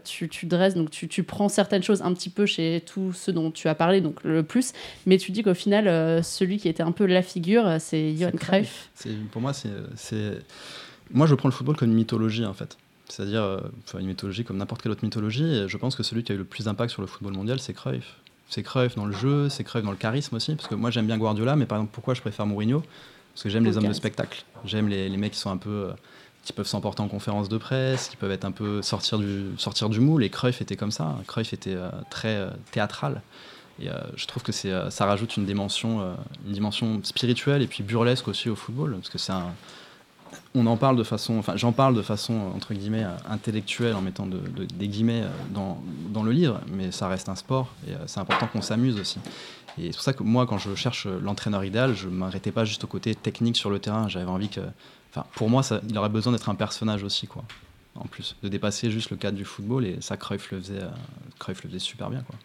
tu, 0.05 0.29
tu, 0.29 0.45
dresses, 0.45 0.75
donc 0.75 0.89
tu, 0.89 1.09
tu, 1.09 1.23
prends 1.23 1.49
certaines 1.49 1.83
choses 1.83 2.01
un 2.01 2.13
petit 2.13 2.29
peu 2.29 2.45
chez 2.45 2.81
tous 2.85 3.11
ceux 3.11 3.33
dont 3.33 3.51
tu 3.51 3.67
as 3.67 3.75
parlé, 3.75 3.99
donc 3.99 4.23
le 4.23 4.43
plus, 4.43 4.71
mais 5.05 5.17
tu 5.17 5.31
dis 5.31 5.43
qu'au 5.43 5.53
final, 5.53 6.23
celui 6.23 6.57
qui 6.57 6.69
était 6.69 6.83
un 6.83 6.93
peu 6.93 7.05
la 7.05 7.21
figure, 7.21 7.75
c'est 7.79 8.15
Johan 8.15 8.31
Cruyff. 8.31 8.89
Pour 9.31 9.41
moi, 9.41 9.51
c'est 9.53 9.69
moi, 11.11 11.27
je 11.27 11.35
prends 11.35 11.49
le 11.49 11.53
football 11.53 11.75
comme 11.75 11.89
une 11.89 11.95
mythologie, 11.95 12.45
en 12.45 12.53
fait. 12.53 12.77
C'est-à-dire, 13.09 13.43
euh, 13.43 13.59
une 13.99 14.07
mythologie 14.07 14.43
comme 14.43 14.57
n'importe 14.57 14.81
quelle 14.81 14.91
autre 14.91 15.03
mythologie. 15.03 15.43
Et 15.43 15.67
je 15.67 15.77
pense 15.77 15.95
que 15.95 16.03
celui 16.03 16.23
qui 16.23 16.31
a 16.31 16.35
eu 16.35 16.39
le 16.39 16.45
plus 16.45 16.65
d'impact 16.65 16.91
sur 16.91 17.01
le 17.01 17.07
football 17.07 17.33
mondial, 17.33 17.59
c'est 17.59 17.73
Cruyff. 17.73 18.15
C'est 18.49 18.63
Cruyff 18.63 18.95
dans 18.95 19.05
le 19.05 19.13
jeu, 19.13 19.49
c'est 19.49 19.63
Cruyff 19.63 19.85
dans 19.85 19.91
le 19.91 19.97
charisme 19.97 20.35
aussi. 20.35 20.55
Parce 20.55 20.67
que 20.67 20.75
moi, 20.75 20.91
j'aime 20.91 21.07
bien 21.07 21.17
Guardiola, 21.17 21.55
mais 21.55 21.65
par 21.65 21.77
exemple, 21.77 21.91
pourquoi 21.93 22.13
je 22.13 22.21
préfère 22.21 22.45
Mourinho? 22.45 22.83
Parce 23.33 23.43
que 23.43 23.49
j'aime 23.49 23.65
les 23.65 23.77
hommes 23.77 23.87
de 23.87 23.93
spectacle. 23.93 24.43
J'aime 24.65 24.87
les, 24.87 25.09
mecs 25.17 25.33
qui 25.33 25.39
sont 25.39 25.51
un 25.51 25.57
peu. 25.57 25.69
Euh, 25.69 25.91
qui 26.43 26.51
peuvent 26.51 26.67
s'emporter 26.67 27.01
en 27.01 27.07
conférence 27.07 27.47
de 27.47 27.57
presse, 27.57 28.09
qui 28.09 28.17
peuvent 28.17 28.31
être 28.31 28.43
un 28.43 28.51
peu 28.51 28.81
sortir 28.81 29.17
du, 29.17 29.45
sortir 29.57 29.87
du 29.87 30.01
moule. 30.01 30.25
Et 30.25 30.29
Cruyff 30.29 30.61
était 30.61 30.75
comme 30.75 30.91
ça. 30.91 31.17
Cruyff 31.25 31.53
était 31.53 31.73
euh, 31.73 31.89
très 32.09 32.49
théâtral. 32.71 33.21
Et 33.81 33.87
je 34.15 34.27
trouve 34.27 34.43
que 34.43 34.51
c'est, 34.51 34.71
ça 34.91 35.05
rajoute 35.05 35.35
une 35.35 35.45
dimension, 35.45 36.15
une 36.45 36.51
dimension 36.51 37.01
spirituelle 37.03 37.63
et 37.63 37.67
puis 37.67 37.81
burlesque 37.81 38.27
aussi 38.27 38.47
au 38.47 38.55
football, 38.55 38.93
parce 38.97 39.09
que 39.09 39.17
c'est 39.17 39.31
un, 39.31 39.51
on 40.55 40.65
en 40.65 40.77
parle 40.77 40.95
de 40.97 41.03
façon, 41.03 41.37
enfin 41.37 41.55
j'en 41.55 41.71
parle 41.71 41.95
de 41.95 42.01
façon 42.01 42.51
entre 42.55 42.73
guillemets 42.73 43.05
intellectuelle 43.29 43.95
en 43.95 44.01
mettant 44.01 44.27
des 44.27 44.87
guillemets 44.87 45.23
dans, 45.51 45.81
dans, 46.09 46.23
le 46.23 46.31
livre, 46.31 46.61
mais 46.71 46.91
ça 46.91 47.07
reste 47.07 47.29
un 47.29 47.35
sport 47.35 47.69
et 47.87 47.93
euh, 47.93 47.97
c'est 48.07 48.19
important 48.19 48.47
qu'on 48.47 48.61
s'amuse 48.61 48.99
aussi. 48.99 49.19
Et 49.77 49.87
c'est 49.87 49.93
pour 49.93 50.01
ça 50.01 50.13
que 50.13 50.23
moi, 50.23 50.45
quand 50.45 50.59
je 50.59 50.75
cherche 50.75 51.07
l'entraîneur 51.07 51.63
idéal, 51.63 51.95
je 51.95 52.07
m'arrêtais 52.07 52.51
pas 52.51 52.65
juste 52.65 52.83
au 52.83 52.87
côté 52.87 53.15
technique 53.15 53.57
sur 53.57 53.71
le 53.71 53.79
terrain. 53.79 54.07
J'avais 54.07 54.29
envie 54.29 54.49
que, 54.49 54.61
enfin 55.09 55.25
pour 55.35 55.49
moi, 55.49 55.63
il 55.89 55.97
aurait 55.97 56.09
besoin 56.09 56.31
d'être 56.31 56.49
un 56.49 56.55
personnage 56.55 57.03
aussi, 57.03 57.27
quoi. 57.27 57.43
En 57.95 58.05
plus, 58.05 58.35
de 58.41 58.49
dépasser 58.49 58.89
juste 58.89 59.11
le 59.11 59.17
cadre 59.17 59.37
du 59.37 59.45
football 59.45 59.85
et 59.85 59.97
ça, 60.01 60.17
Cruyff 60.17 60.51
le 60.51 60.59
faisait, 60.59 60.81
euh, 60.81 61.47
le 61.47 61.53
faisait 61.53 61.79
super 61.79 62.09
bien, 62.09 62.21
quoi. 62.21 62.35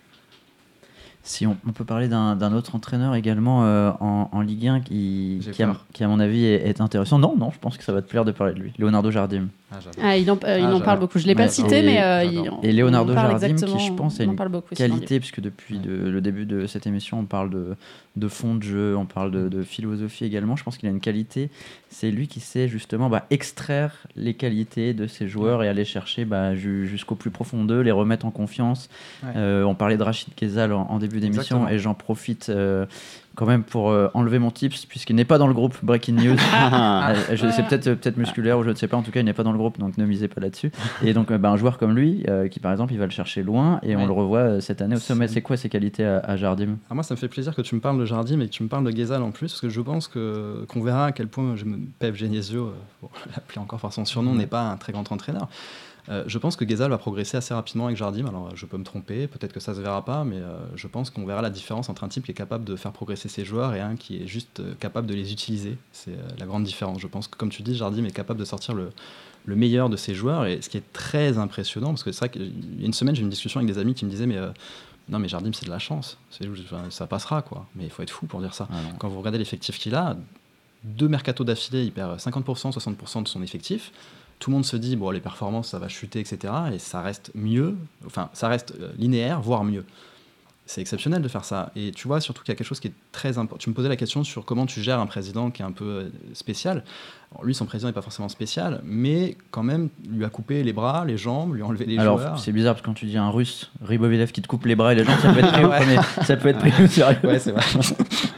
Si 1.29 1.47
on, 1.47 1.55
peut 1.75 1.85
parler 1.85 2.09
d'un 2.09 2.53
autre 2.55 2.75
entraîneur 2.75 3.15
également 3.15 3.67
euh, 3.67 3.91
en, 4.01 4.41
Ligue 4.41 4.67
1 4.67 4.81
qui, 4.81 5.47
qui, 5.53 5.63
à, 5.63 6.09
mon 6.09 6.21
avis, 6.21 6.47
est, 6.47 6.81
intéressant. 6.81 7.19
Non, 7.19 7.37
non, 7.37 7.51
je 7.51 7.59
pense 7.59 7.77
que 7.77 7.85
ça 7.85 7.93
va 7.93 8.01
te 8.01 8.09
plaire 8.09 8.25
de 8.25 8.33
parler 8.33 8.55
de 8.55 8.61
lui. 8.61 8.73
Leonardo 8.79 9.11
Jardim. 9.11 9.49
Ah, 9.71 9.77
ah 10.03 10.17
il 10.17 10.31
en, 10.31 10.39
euh, 10.45 10.59
il 10.59 10.65
en 10.65 10.81
ah, 10.81 10.85
parle 10.85 11.01
beaucoup. 11.01 11.19
Je 11.19 11.25
ne 11.25 11.29
l'ai 11.29 11.35
pas 11.35 11.49
cité, 11.49 11.83
mais 11.83 12.03
euh, 12.03 12.25
il, 12.25 12.51
Et 12.63 12.73
Leonardo 12.73 13.13
Jardim, 13.13 13.55
qui 13.55 13.87
je 13.87 13.93
pense 13.93 14.19
a 14.21 14.25
une 14.25 14.37
qualité, 14.75 15.21
puisque 15.21 15.41
depuis 15.41 15.79
le 15.85 16.21
début 16.21 16.47
de 16.47 16.67
cette 16.67 16.87
émission, 16.87 17.21
on 17.21 17.25
parle 17.25 17.51
de, 17.51 17.77
de 18.17 18.29
fond 18.29 18.55
de 18.55 18.63
jeu, 18.63 18.97
on 18.97 19.05
parle 19.05 19.51
de, 19.51 19.63
philosophie 19.63 20.25
également. 20.25 20.57
Je 20.57 20.65
pense 20.65 20.79
qu'il 20.79 20.89
a 20.89 20.93
une 20.93 21.01
qualité. 21.01 21.51
C'est 21.91 22.11
lui 22.11 22.29
qui 22.29 22.41
sait 22.41 22.69
justement 22.69 23.11
bah, 23.11 23.27
extraire 23.31 24.07
les 24.17 24.35
qualités 24.35 24.95
de 24.95 25.07
ses 25.07 25.29
joueurs 25.29 25.63
et 25.63 25.69
aller 25.69 25.85
chercher 25.85 26.25
bah, 26.25 26.55
jusqu'au 26.55 27.15
plus 27.15 27.31
profond 27.31 27.65
d'eux, 27.65 27.81
les 27.81 27.91
remettre 27.91 28.25
en 28.25 28.31
confiance. 28.31 28.89
on 29.23 29.75
parlait 29.75 29.97
de 29.97 30.03
Rachid 30.03 30.35
Kezal 30.35 30.73
en, 30.73 30.99
début 30.99 31.21
d'émission 31.21 31.69
et 31.69 31.79
j'en 31.79 31.95
profite 31.95 32.51
quand 33.39 33.47
même 33.47 33.63
pour 33.63 33.91
euh, 33.91 34.09
enlever 34.15 34.41
mon 34.41 34.51
tips, 34.51 34.85
puisqu'il 34.87 35.15
n'est 35.15 35.25
pas 35.25 35.39
dans 35.39 35.47
le 35.47 35.55
groupe 35.55 35.77
Breaking 35.83 36.15
News. 36.15 36.37
Ah. 36.71 37.13
Euh, 37.31 37.37
c'est 37.37 37.67
peut-être 37.67 37.95
peut 37.95 38.13
musculaire 38.17 38.59
ou 38.59 38.65
je 38.65 38.71
ne 38.71 38.75
sais 38.75 38.89
pas, 38.89 38.97
en 38.97 39.03
tout 39.03 39.13
cas, 39.13 39.21
il 39.21 39.25
n'est 39.25 39.33
pas 39.33 39.45
dans 39.45 39.53
le 39.53 39.59
groupe, 39.59 39.79
donc 39.79 39.97
ne 39.97 40.05
misez 40.05 40.27
pas 40.27 40.41
là-dessus. 40.41 40.73
Et 41.03 41.15
donc, 41.15 41.31
euh, 41.31 41.39
bah, 41.39 41.51
un 41.51 41.57
joueur 41.57 41.79
comme 41.79 41.95
lui, 41.95 42.25
qui 42.51 42.59
par 42.59 42.73
exemple, 42.73 42.93
il 42.93 42.99
va 42.99 43.05
le 43.05 43.13
chercher 43.13 43.43
loin, 43.43 43.79
et 43.83 43.95
on 43.95 44.07
le 44.07 44.13
revoit 44.13 44.61
cette 44.61 44.83
année 44.83 44.97
au 44.97 44.99
sommet. 44.99 45.29
C'est 45.29 45.41
quoi 45.41 45.57
ses 45.57 45.69
qualités 45.69 46.05
à, 46.05 46.37
Jardim? 46.37 46.79
Ah, 46.91 46.95
Moi, 46.95 47.05
ça 47.05 47.15
me 47.15 47.19
fait 47.19 47.29
plaisir 47.29 47.55
que 47.55 47.63
tu 47.63 47.75
me 47.75 47.81
parles 47.81 47.99
de 47.99 48.05
Jardim 48.05 48.41
et 48.41 48.47
que 48.47 48.53
tu 48.53 48.63
me 48.63 48.69
parles 48.69 48.85
de 48.85 48.91
Gezal 48.91 49.23
en 49.23 49.31
plus, 49.31 49.53
parce 49.53 49.61
que 49.61 49.69
je 49.69 49.81
pense 49.81 50.09
qu'on 50.09 50.83
verra 50.83 51.07
à 51.07 51.13
quel 51.13 51.29
point 51.29 51.55
je 51.55 51.65
me... 51.65 51.79
Pep 51.99 52.17
Genesio, 52.17 52.73
pour 53.01 53.11
l'appeler 53.37 53.61
encore 53.61 53.79
par 53.79 53.93
son 53.93 54.05
surnom, 54.05 54.35
n'est 54.35 54.47
pas 54.47 54.63
un 54.63 54.77
très 54.77 54.93
grand 54.93 55.11
entraîneur. 55.13 55.49
Euh, 56.11 56.25
je 56.27 56.39
pense 56.39 56.57
que 56.57 56.67
Gezal 56.67 56.91
va 56.91 56.99
progresser 56.99 57.37
assez 57.37 57.53
rapidement 57.53 57.87
avec 57.87 57.97
Jardim. 57.97 58.27
Alors, 58.27 58.55
je 58.57 58.67
peux 58.67 58.79
me 58.79 58.85
tromper, 58.85 59.27
peut-être 59.27 59.53
que 59.53 59.61
ça 59.61 59.75
se 59.75 59.81
verra 59.81 60.05
pas, 60.05 60.25
mais 60.25 60.37
euh, 60.37 60.59
je 60.75 60.87
pense 60.87 61.11
qu'on 61.11 61.27
verra 61.27 61.43
la 61.43 61.51
différence 61.51 61.89
entre 61.89 62.05
un 62.05 62.09
type 62.09 62.25
qui 62.25 62.31
est 62.31 62.35
capable 62.35 62.65
de 62.65 62.77
faire 62.77 62.93
progresser 62.93 63.29
ses 63.29 63.45
joueurs 63.45 63.75
et 63.75 63.81
un 63.81 63.97
qui 63.97 64.23
est 64.23 64.27
juste 64.27 64.61
euh, 64.61 64.75
capable 64.81 65.07
de 65.07 65.15
les 65.15 65.33
utiliser. 65.33 65.77
C'est 65.93 66.17
la 66.39 66.47
grande 66.47 66.65
différence. 66.65 67.01
Je 67.01 67.07
pense 67.07 67.29
que, 67.29 67.37
comme 67.37 67.51
tu 67.51 67.63
dis, 67.63 67.77
Jardim 67.77 68.05
est 68.05 68.13
capable 68.13 68.41
de 68.41 68.45
sortir 68.45 68.75
le, 68.75 68.91
meilleur 69.47 69.89
de 69.89 69.97
ses 69.97 70.15
joueurs. 70.15 70.47
Et 70.47 70.61
ce 70.61 70.69
qui 70.69 70.77
est 70.77 70.93
très 70.93 71.39
impressionnant, 71.39 71.89
parce 71.89 72.05
que 72.05 72.13
c'est 72.13 72.21
vrai 72.21 72.29
qu'il 72.29 72.81
y 72.81 72.83
a 72.83 72.87
une 72.87 72.93
semaine, 72.93 73.15
j'ai 73.15 73.23
eu 73.23 73.25
une 73.25 73.31
discussion 73.31 73.61
avec 73.61 73.73
des 73.73 73.79
amis 73.79 73.95
qui 73.95 74.05
me 74.05 74.11
disaient, 74.11 74.27
mais 74.27 74.39
non, 75.09 75.19
mais 75.19 75.29
Jardim, 75.29 75.53
c'est 75.55 75.65
de 75.65 75.71
la 75.71 75.79
chance. 75.79 76.19
ça 76.91 77.07
passera, 77.07 77.41
quoi. 77.41 77.67
Mais 77.75 77.85
il 77.85 77.91
faut 77.91 78.03
être 78.03 78.11
fou 78.11 78.27
pour 78.27 78.41
dire 78.41 78.53
ça. 78.53 78.69
Ah 78.71 78.77
Quand 78.99 79.09
vous 79.09 79.19
regardez 79.19 79.39
l'effectif 79.39 79.79
qu'il 79.79 79.95
a, 79.95 80.17
deux 80.85 81.09
mercatos 81.09 81.45
d'affilée, 81.45 81.85
il 81.85 81.93
perd 81.93 82.19
50%, 82.19 82.73
60% 82.73 83.23
de 83.23 83.29
son 83.29 83.43
effectif. 83.43 83.93
Tout 84.39 84.51
le 84.51 84.55
monde 84.55 84.65
se 84.65 84.77
dit, 84.77 84.97
bon, 84.97 85.11
les 85.11 85.21
performances, 85.21 85.69
ça 85.69 85.79
va 85.79 85.89
chuter, 85.89 86.21
etc. 86.21 86.53
Et 86.73 86.79
ça 86.79 87.03
reste 87.03 87.33
mieux, 87.35 87.77
enfin, 88.07 88.31
ça 88.33 88.49
reste 88.49 88.75
euh, 88.81 88.93
linéaire, 88.97 89.41
voire 89.41 89.65
mieux. 89.65 89.85
C'est 90.71 90.83
exceptionnel 90.83 91.23
de 91.23 91.29
faire 91.29 91.47
ça. 91.47 91.73
Et 91.77 91.93
tu 91.93 92.07
vois, 92.07 92.21
surtout 92.21 92.43
qu'il 92.43 92.53
y 92.53 92.55
a 92.55 92.57
quelque 92.57 92.67
chose 92.67 92.79
qui 92.79 92.89
est 92.89 92.93
très 93.11 93.39
important. 93.39 93.57
Tu 93.57 93.71
me 93.71 93.75
posais 93.75 93.89
la 93.89 93.97
question 93.97 94.23
sur 94.23 94.45
comment 94.45 94.67
tu 94.67 94.83
gères 94.83 95.01
un 95.01 95.07
président 95.07 95.51
qui 95.51 95.63
est 95.63 95.65
un 95.65 95.73
peu 95.73 95.85
euh, 95.87 96.09
spécial. 96.35 96.85
Alors, 97.33 97.47
lui, 97.47 97.55
son 97.55 97.65
président 97.65 97.89
n'est 97.89 97.95
pas 97.95 98.03
forcément 98.03 98.29
spécial, 98.29 98.83
mais 98.85 99.39
quand 99.51 99.63
même, 99.63 99.89
lui 100.11 100.27
a 100.27 100.29
coupé 100.29 100.63
les 100.63 100.75
bras, 100.75 101.07
les 101.07 101.17
jambes, 101.17 101.55
lui 101.55 101.63
a 101.63 101.65
enlevé 101.67 101.87
les 101.87 101.97
Alors, 101.99 102.19
joueurs. 102.19 102.39
c'est 102.39 102.53
bizarre 102.53 102.75
parce 102.75 102.83
que 102.83 102.87
quand 102.87 102.93
tu 102.95 103.07
dis 103.07 103.17
un 103.17 103.31
russe, 103.31 103.71
Ribovilev 103.83 104.31
qui 104.31 104.43
te 104.43 104.47
coupe 104.47 104.67
les 104.67 104.77
bras 104.77 104.93
et 104.93 104.97
les 104.97 105.05
jambes, 105.05 105.19
ça 105.23 105.33
peut 105.33 105.39
être 105.41 105.53
pris, 105.53 105.65
au 105.65 105.69
premier- 105.71 105.99
ça 106.27 106.37
peut 106.37 106.49
être 106.49 106.59
pris 106.59 106.73
au 106.85 106.87
sérieux. 106.87 107.19
Ouais, 107.25 107.39
c'est 107.39 107.53
vrai. 107.53 107.63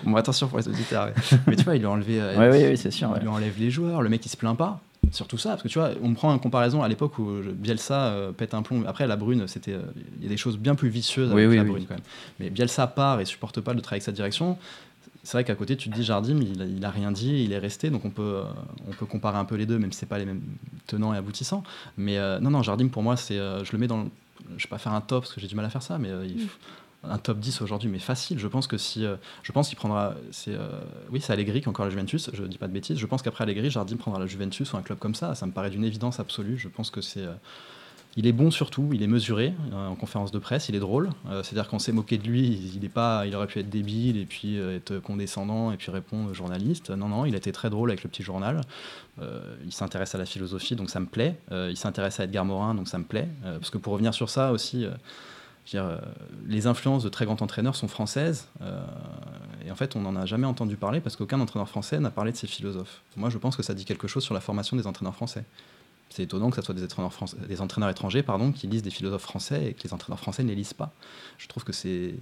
bon, 0.05 0.14
attention 0.14 0.47
pour 0.47 0.59
les 0.59 0.68
auditeurs. 0.68 1.07
ouais. 1.07 1.39
Mais 1.49 1.57
tu 1.57 1.64
vois, 1.64 1.74
il 1.74 1.81
lui 1.81 1.87
a 1.87 1.91
enlevé. 1.91 2.20
euh, 2.20 2.39
Ouais, 2.39 2.51
oui, 2.62 2.68
oui, 2.70 2.76
c'est 2.76 2.93
sûr. 2.93 3.09
Il 3.09 3.14
ouais. 3.14 3.20
lui 3.22 3.28
enlève 3.28 3.55
les 3.59 3.70
joueurs, 3.72 4.03
le 4.03 4.09
mec 4.09 4.24
il 4.24 4.28
se 4.28 4.37
plaint 4.37 4.57
pas. 4.57 4.81
Surtout 5.13 5.39
ça, 5.39 5.51
parce 5.51 5.63
que 5.63 5.69
tu 5.69 5.79
vois, 5.79 5.91
on 6.03 6.09
me 6.09 6.15
prend 6.15 6.33
en 6.33 6.39
comparaison 6.39 6.83
à 6.83 6.89
l'époque 6.89 7.19
où 7.19 7.43
je- 7.43 7.51
Bielsa 7.51 8.07
euh, 8.07 8.33
pète 8.33 8.55
un 8.55 8.63
plomb. 8.63 8.85
Après, 8.87 9.07
la 9.07 9.17
Brune, 9.17 9.47
c'était, 9.49 9.73
euh, 9.75 9.83
il 10.19 10.23
y 10.25 10.27
a 10.27 10.29
des 10.29 10.37
choses 10.37 10.57
bien 10.59 10.75
plus 10.75 10.89
vicieuses 10.89 11.31
avec 11.33 11.49
oui, 11.49 11.57
la 11.57 11.63
oui. 11.63 11.69
Brune 11.69 11.85
quand 11.87 11.95
même. 11.95 12.03
Mais 12.39 12.51
Bielsa 12.51 12.87
part 12.87 13.21
et 13.21 13.25
supporte 13.25 13.61
pas 13.61 13.75
de 13.75 13.81
travailler 13.81 13.97
avec 13.99 14.05
sa 14.05 14.13
direction. 14.13 14.57
C'est 15.23 15.33
vrai 15.37 15.45
qu'à 15.45 15.55
côté, 15.55 15.77
tu 15.77 15.91
te 15.91 15.95
dis 15.95 16.03
Jardim, 16.03 16.41
il, 16.41 16.63
a- 16.63 16.65
il 16.65 16.85
a 16.85 16.91
rien 16.91 17.13
dit, 17.13 17.45
il 17.45 17.53
est 17.53 17.59
resté, 17.59 17.91
donc 17.91 18.05
on 18.07 18.11
peut, 18.11 18.23
euh, 18.23 18.45
on 18.89 18.93
peut 18.93 19.05
comparer 19.07 19.37
un 19.39 19.45
peu 19.45 19.57
les 19.57 19.67
deux, 19.67 19.79
même 19.79 19.93
si 19.93 19.99
c'est 19.99 20.07
pas 20.07 20.19
les 20.19 20.25
mêmes 20.25 20.41
tenants 20.87 21.13
et 21.13 21.17
aboutissants. 21.19 21.63
Mais 21.99 22.17
euh, 22.19 22.39
non, 22.41 22.51
non, 22.51 22.63
Jardim 22.63 22.89
pour 22.89 23.03
moi, 23.03 23.17
c'est, 23.17 23.39
euh, 23.39 23.63
je 23.65 23.73
le 23.73 23.79
mets 23.79 23.87
dans, 23.87 24.05
le- 24.05 24.11
je 24.57 24.65
vais 24.65 24.71
pas 24.71 24.79
faire 24.79 24.93
un 24.95 25.01
top 25.03 25.25
parce 25.25 25.35
que 25.35 25.41
j'ai 25.41 25.47
du 25.49 25.55
mal 25.55 25.65
à 25.67 25.71
faire 25.71 25.83
ça, 25.83 25.99
mais 25.99 26.09
euh, 26.09 26.25
il- 26.27 26.49
un 27.03 27.18
top 27.18 27.38
10 27.38 27.62
aujourd'hui, 27.62 27.88
mais 27.88 27.98
facile. 27.98 28.38
Je 28.38 28.46
pense 28.46 28.66
que 28.66 28.76
si, 28.76 29.05
euh, 29.05 29.16
je 29.42 29.53
pense 29.53 29.68
qu'il 29.68 29.78
prendra, 29.78 30.14
c'est, 30.32 30.55
euh, 30.55 30.68
oui, 31.11 31.20
c'est 31.20 31.32
Allegri 31.32 31.62
qui 31.62 31.68
encore 31.68 31.86
la 31.86 31.90
Juventus. 31.90 32.30
Je 32.32 32.44
dis 32.44 32.59
pas 32.59 32.68
de 32.68 32.72
bêtises. 32.72 32.98
Je 32.98 33.07
pense 33.07 33.22
qu'après 33.22 33.44
Allegri, 33.44 33.70
Jardim 33.70 33.96
prendra 33.96 34.20
la 34.20 34.26
Juventus 34.26 34.72
ou 34.72 34.76
un 34.76 34.82
club 34.82 34.98
comme 34.98 35.14
ça. 35.14 35.34
Ça 35.34 35.46
me 35.46 35.53
paraît 35.53 35.70
d'une 35.70 35.84
évidence 35.84 36.20
absolue. 36.20 36.59
Je 36.59 36.68
pense 36.68 36.90
que 36.90 37.01
c'est, 37.01 37.24
euh, 37.24 37.32
il 38.16 38.26
est 38.26 38.32
bon 38.32 38.51
surtout, 38.51 38.90
il 38.92 39.03
est 39.03 39.07
mesuré 39.07 39.55
en 39.72 39.94
conférence 39.94 40.32
de 40.32 40.40
presse, 40.40 40.68
il 40.68 40.74
est 40.74 40.80
drôle. 40.80 41.11
C'est-à-dire 41.44 41.68
qu'on 41.68 41.78
s'est 41.78 41.92
moqué 41.92 42.18
de 42.18 42.26
lui, 42.26 42.72
il, 42.74 42.84
est 42.84 42.88
pas, 42.88 43.24
il 43.24 43.36
aurait 43.36 43.46
pu 43.46 43.61
être 43.61 43.70
débile 43.70 44.16
et 44.16 44.26
puis 44.26 44.57
être 44.57 44.98
condescendant 44.98 45.70
et 45.70 45.76
puis 45.76 45.92
répondre 45.92 46.28
aux 46.28 46.34
journalistes. 46.34 46.90
Non, 46.90 47.09
non, 47.09 47.24
il 47.24 47.36
été 47.36 47.53
très 47.53 47.70
drôle 47.70 47.90
avec 47.90 48.03
le 48.03 48.11
petit 48.11 48.24
journal. 48.24 48.62
Il 49.64 49.70
s'intéresse 49.72 50.16
à 50.16 50.18
la 50.18 50.26
philosophie, 50.26 50.74
donc 50.74 50.90
ça 50.90 50.98
me 50.98 51.07
plaît. 51.07 51.38
Il 51.53 51.76
s'intéresse 51.76 52.18
à 52.18 52.24
Edgar 52.24 52.44
Morin, 52.44 52.74
donc 52.74 52.88
ça 52.88 52.98
me 52.98 53.05
plaît. 53.05 53.28
Parce 53.44 53.70
que 53.70 53.78
pour 53.78 53.92
revenir 53.92 54.12
sur 54.12 54.28
ça 54.28 54.51
aussi, 54.51 54.86
euh, 55.75 55.99
les 56.47 56.66
influences 56.66 57.03
de 57.03 57.09
très 57.09 57.25
grands 57.25 57.41
entraîneurs 57.41 57.77
sont 57.77 57.89
françaises. 57.89 58.49
euh, 58.62 58.83
et 59.66 59.71
en 59.71 59.75
fait, 59.75 59.95
on 59.97 60.01
n'en 60.01 60.16
a 60.16 60.27
jamais 60.27 60.47
entendu 60.47 60.77
parler 60.77 61.01
parce 61.01 61.16
qu'aucun 61.16 61.39
entraîneur 61.41 61.68
français 61.68 62.01
n'a 62.01 62.11
parlé 62.11 62.33
de 62.33 62.37
ses 62.37 62.47
philosophes. 62.47 63.03
Moi, 63.16 63.31
je 63.31 63.39
pense 63.39 63.57
que 63.57 63.62
ça 63.62 63.75
dit 63.75 63.85
quelque 63.85 64.09
chose 64.09 64.25
sur 64.25 64.35
la 64.35 64.41
formation 64.41 64.77
des 64.77 64.87
entraîneurs 64.87 65.14
français. 65.14 65.45
C'est 66.09 66.25
étonnant 66.25 66.51
que 66.51 66.57
ce 66.57 66.62
soit 66.62 66.75
des 66.75 66.83
entraîneurs, 66.83 67.12
français- 67.12 67.37
des 67.47 67.61
entraîneurs 67.61 67.91
étrangers 67.91 68.23
pardon, 68.23 68.53
qui 68.53 68.66
lisent 68.66 68.83
des 68.83 68.91
philosophes 68.91 69.23
français 69.23 69.66
et 69.66 69.75
que 69.75 69.83
les 69.85 69.93
entraîneurs 69.93 70.18
français 70.18 70.43
ne 70.43 70.49
les 70.49 70.57
lisent 70.57 70.75
pas. 70.75 70.93
Je 71.39 71.47
trouve 71.47 71.62
que 71.62 71.73
c'est 71.73 72.14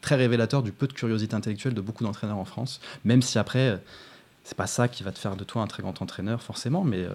très 0.00 0.14
révélateur 0.14 0.62
du 0.62 0.70
peu 0.70 0.86
de 0.86 0.92
curiosité 0.92 1.34
intellectuelle 1.34 1.74
de 1.74 1.80
beaucoup 1.80 2.04
d'entraîneurs 2.04 2.36
en 2.38 2.44
France, 2.44 2.80
même 3.04 3.22
si 3.22 3.38
après, 3.38 3.70
euh, 3.70 3.76
c'est 4.44 4.56
pas 4.56 4.66
ça 4.66 4.86
qui 4.86 5.02
va 5.02 5.10
te 5.10 5.18
faire 5.18 5.34
de 5.36 5.44
toi 5.44 5.62
un 5.62 5.66
très 5.66 5.82
grand 5.82 6.02
entraîneur 6.02 6.42
forcément, 6.42 6.84
mais 6.84 7.06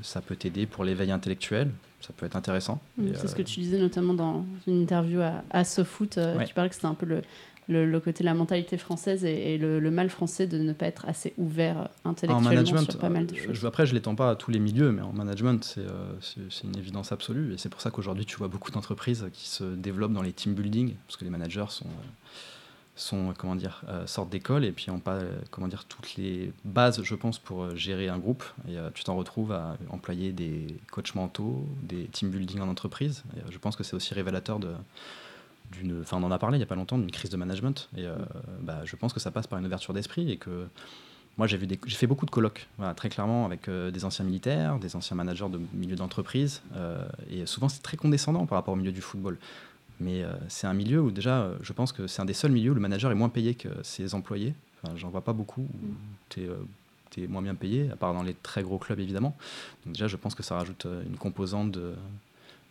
ça 0.00 0.22
peut 0.22 0.34
t'aider 0.34 0.64
pour 0.64 0.84
l'éveil 0.84 1.10
intellectuel, 1.10 1.70
ça 2.00 2.12
peut 2.16 2.26
être 2.26 2.36
intéressant. 2.36 2.80
C'est 3.14 3.26
ce 3.28 3.32
euh, 3.32 3.36
que 3.38 3.42
tu 3.42 3.60
disais 3.60 3.78
notamment 3.78 4.14
dans 4.14 4.44
une 4.66 4.82
interview 4.82 5.20
à, 5.20 5.42
à 5.50 5.64
SoFoot. 5.64 6.18
euh, 6.18 6.36
Ouais. 6.38 6.46
Tu 6.46 6.54
parlais 6.54 6.68
que 6.68 6.74
c'était 6.74 6.86
un 6.86 6.94
peu 6.94 7.06
le, 7.06 7.22
le, 7.68 7.84
le 7.90 8.00
côté 8.00 8.22
de 8.22 8.28
la 8.28 8.34
mentalité 8.34 8.78
française 8.78 9.24
et, 9.24 9.54
et 9.54 9.58
le, 9.58 9.78
le 9.80 9.90
mal 9.90 10.08
français 10.08 10.46
de 10.46 10.58
ne 10.58 10.72
pas 10.72 10.86
être 10.86 11.06
assez 11.06 11.34
ouvert 11.38 11.78
euh, 11.78 11.84
En 12.04 12.10
intellectuellement 12.10 12.50
management, 12.50 12.90
sur 12.90 12.98
pas 13.00 13.08
mal 13.10 13.26
de 13.26 13.34
euh, 13.34 13.38
choses. 13.38 13.52
je- 13.54 13.66
après 13.66 13.84
je 13.86 13.94
l'étends 13.94 14.14
pas 14.14 14.30
à 14.30 14.36
tous 14.36 14.50
les 14.50 14.58
milieux, 14.58 14.90
mais 14.92 15.02
en 15.02 15.12
management 15.12 15.62
c'est 15.64 15.80
euh, 15.80 16.40
une 16.64 16.78
évidence 16.78 17.12
absolue. 17.12 17.52
Et 17.54 17.58
c'est 17.58 17.68
pour 17.68 17.80
ça 17.80 17.90
qu'aujourd'hui 17.90 18.24
tu 18.26 18.36
vois 18.36 18.48
beaucoup 18.48 18.70
d'entreprises 18.70 19.26
qui 19.32 19.48
se 19.48 19.64
développent 19.64 20.12
dans 20.14 20.22
les 20.22 20.32
team 20.32 20.54
building, 20.54 20.94
parce 21.06 21.16
que 21.18 21.24
les 21.24 21.30
managers 21.30 21.66
sont, 21.68 21.86
euh, 21.86 22.28
sont 23.00 23.34
comment 23.36 23.56
dire, 23.56 23.82
euh, 23.88 24.06
sortent 24.06 24.30
d'école 24.30 24.64
et 24.64 24.72
puis 24.72 24.90
ont 24.90 25.00
pas 25.00 25.14
euh, 25.14 25.38
comment 25.50 25.68
dire, 25.68 25.84
toutes 25.84 26.16
les 26.16 26.52
bases, 26.64 27.02
je 27.02 27.14
pense, 27.14 27.38
pour 27.38 27.62
euh, 27.62 27.74
gérer 27.74 28.08
un 28.08 28.18
groupe. 28.18 28.44
Et 28.68 28.76
euh, 28.76 28.90
tu 28.94 29.04
t'en 29.04 29.16
retrouves 29.16 29.52
à 29.52 29.76
employer 29.90 30.32
des 30.32 30.76
coachs 30.90 31.14
mentaux, 31.14 31.66
des 31.82 32.04
team 32.06 32.30
building 32.30 32.60
en 32.60 32.68
entreprise. 32.68 33.24
Euh, 33.36 33.40
je 33.50 33.58
pense 33.58 33.76
que 33.76 33.84
c'est 33.84 33.94
aussi 33.94 34.14
révélateur 34.14 34.58
de 34.58 34.72
d'une, 35.72 36.00
enfin 36.00 36.16
on 36.16 36.22
en 36.22 36.30
a 36.30 36.38
parlé 36.38 36.56
il 36.56 36.60
y 36.60 36.64
a 36.64 36.66
pas 36.66 36.76
longtemps 36.76 36.96
d'une 36.96 37.10
crise 37.10 37.28
de 37.28 37.36
management 37.36 37.90
et 37.94 38.06
euh, 38.06 38.16
bah, 38.62 38.80
je 38.86 38.96
pense 38.96 39.12
que 39.12 39.20
ça 39.20 39.30
passe 39.30 39.46
par 39.46 39.58
une 39.58 39.66
ouverture 39.66 39.92
d'esprit 39.92 40.30
et 40.30 40.38
que 40.38 40.66
moi, 41.38 41.46
j'ai 41.46 41.56
fait 41.96 42.08
beaucoup 42.08 42.26
de 42.26 42.32
colloques, 42.32 42.66
très 42.96 43.08
clairement, 43.08 43.44
avec 43.46 43.68
euh, 43.68 43.92
des 43.92 44.04
anciens 44.04 44.24
militaires, 44.24 44.80
des 44.80 44.96
anciens 44.96 45.16
managers 45.16 45.48
de 45.48 45.60
milieu 45.72 45.94
d'entreprise. 45.94 46.62
euh, 46.74 47.00
et 47.30 47.46
souvent, 47.46 47.68
c'est 47.68 47.80
très 47.80 47.96
condescendant 47.96 48.44
par 48.44 48.58
rapport 48.58 48.74
au 48.74 48.76
milieu 48.76 48.90
du 48.90 49.00
football. 49.00 49.38
Mais 50.00 50.22
euh, 50.22 50.32
c'est 50.48 50.66
un 50.66 50.74
milieu 50.74 51.00
où, 51.00 51.10
déjà, 51.10 51.40
euh, 51.42 51.56
je 51.60 51.72
pense 51.72 51.92
que 51.92 52.06
c'est 52.06 52.22
un 52.22 52.24
des 52.24 52.34
seuls 52.34 52.52
milieux 52.52 52.70
où 52.70 52.74
le 52.74 52.80
manager 52.80 53.10
est 53.10 53.14
moins 53.16 53.28
payé 53.28 53.54
que 53.54 53.68
ses 53.82 54.14
employés. 54.14 54.54
Enfin, 54.82 54.94
J'en 54.96 55.08
vois 55.10 55.22
pas 55.22 55.32
beaucoup 55.32 55.62
où 55.62 55.94
tu 56.28 56.42
es, 56.44 57.26
moins 57.26 57.42
bien 57.42 57.56
payé, 57.56 57.90
à 57.92 57.96
part 57.96 58.14
dans 58.14 58.22
les 58.22 58.34
très 58.34 58.62
gros 58.62 58.78
clubs, 58.78 59.00
évidemment. 59.00 59.36
Donc, 59.84 59.94
déjà, 59.94 60.06
je 60.06 60.16
pense 60.16 60.34
que 60.36 60.42
ça 60.44 60.56
rajoute 60.56 60.86
euh, 60.86 61.02
une 61.04 61.16
composante 61.16 61.72
de, 61.72 61.94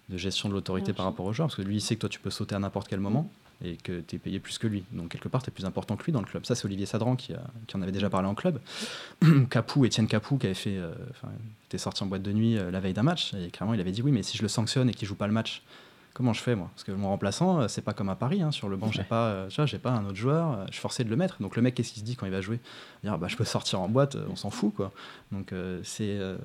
de 0.10 0.18
gestion 0.18 0.48
de 0.48 0.54
l'autorité 0.54 0.94
par 0.94 1.06
rapport 1.06 1.26
aux 1.26 1.34
joueurs. 1.34 1.50
Parce 1.50 1.58
que 1.58 1.64
lui, 1.64 1.76
il 1.78 1.82
sait 1.82 1.96
que 1.96 2.02
toi, 2.02 2.10
tu 2.10 2.20
peux 2.20 2.30
sauter 2.30 2.56
à 2.56 2.60
n'importe 2.60 2.88
quel 2.88 3.02
moment 3.02 3.30
et 3.66 3.76
que 3.76 4.02
tu 4.02 4.16
es 4.16 4.20
payé 4.20 4.40
plus 4.40 4.60
que 4.60 4.68
lui. 4.68 4.84
Donc 4.92 5.10
quelque 5.10 5.28
part, 5.28 5.42
tu 5.42 5.50
es 5.50 5.52
plus 5.52 5.66
important 5.66 5.96
que 5.98 6.04
lui 6.06 6.14
dans 6.14 6.20
le 6.22 6.28
club. 6.28 6.46
Ça, 6.46 6.54
c'est 6.54 6.66
Olivier 6.66 6.86
Sadran 6.86 7.16
qui, 7.16 7.34
a- 7.34 7.42
qui 7.66 7.76
en 7.76 7.82
avait 7.82 7.92
déjà 7.92 8.08
parlé 8.10 8.28
en 8.28 8.36
club. 8.36 8.60
Capou, 9.50 9.84
Étienne 9.84 10.08
Capou, 10.08 10.38
qui 10.38 10.46
avait 10.46 10.54
fait, 10.56 10.78
euh, 10.78 10.94
était 11.68 11.80
sorti 11.80 12.04
en 12.04 12.06
boîte 12.06 12.22
de 12.22 12.32
nuit 12.32 12.58
euh, 12.58 12.70
la 12.70 12.80
veille 12.80 12.94
d'un 12.94 13.02
match, 13.04 13.34
et 13.34 13.50
clairement, 13.50 13.74
il 13.74 13.82
avait 13.82 13.92
dit 13.92 14.04
oui, 14.04 14.12
mais 14.12 14.22
si 14.22 14.38
je 14.38 14.44
le 14.44 14.48
sanctionne 14.48 14.90
et 14.90 14.94
qu'il 14.94 15.08
joue 15.08 15.16
pas 15.16 15.26
le 15.28 15.34
match, 15.34 15.64
comment 16.18 16.34
je 16.34 16.42
fais 16.42 16.56
moi? 16.56 16.72
Parce 16.74 16.84
que 16.84 16.92
mon 16.92 17.10
remplaçant, 17.10 17.62
euh, 17.62 17.68
c'est 17.68 17.84
pas 17.84 17.94
comme 17.94 18.10
à 18.10 18.16
Paris. 18.16 18.42
hein, 18.42 18.50
sur 18.52 18.70
le 18.70 18.76
banc, 18.76 18.92
j'ai 18.92 19.04
pas, 19.04 19.28
euh, 19.28 19.50
j'ai 19.50 19.78
pas 19.78 19.92
un 19.92 20.04
autre 20.04 20.16
joueur. 20.16 20.52
euh, 20.52 20.66
je 20.70 20.72
suis 20.72 20.82
forcé 20.82 21.04
de 21.04 21.10
le 21.12 21.16
mettre. 21.16 21.40
Donc 21.44 21.56
le 21.56 21.62
mec, 21.62 21.76
qu'est-ce 21.76 21.94
qu'il 21.94 22.00
se 22.02 22.06
dit 22.06 22.16
quand 22.16 22.26
il 22.26 22.32
va 22.32 22.42
jouer? 22.42 22.60
Il 23.04 23.06
va 23.06 23.12
dire, 23.14 23.20
bah, 23.20 23.28
je 23.28 23.36
peux 23.36 23.46
sortir 23.46 23.80
en 23.82 23.88
boîte, 23.88 24.18
on 24.28 24.36
s'en 24.36 24.50
fout 24.50 24.74
quoi. 24.74 24.92
Donc 25.32 25.54
euh, 25.54 25.80
c'est 25.84 26.18
euh, 26.18 26.36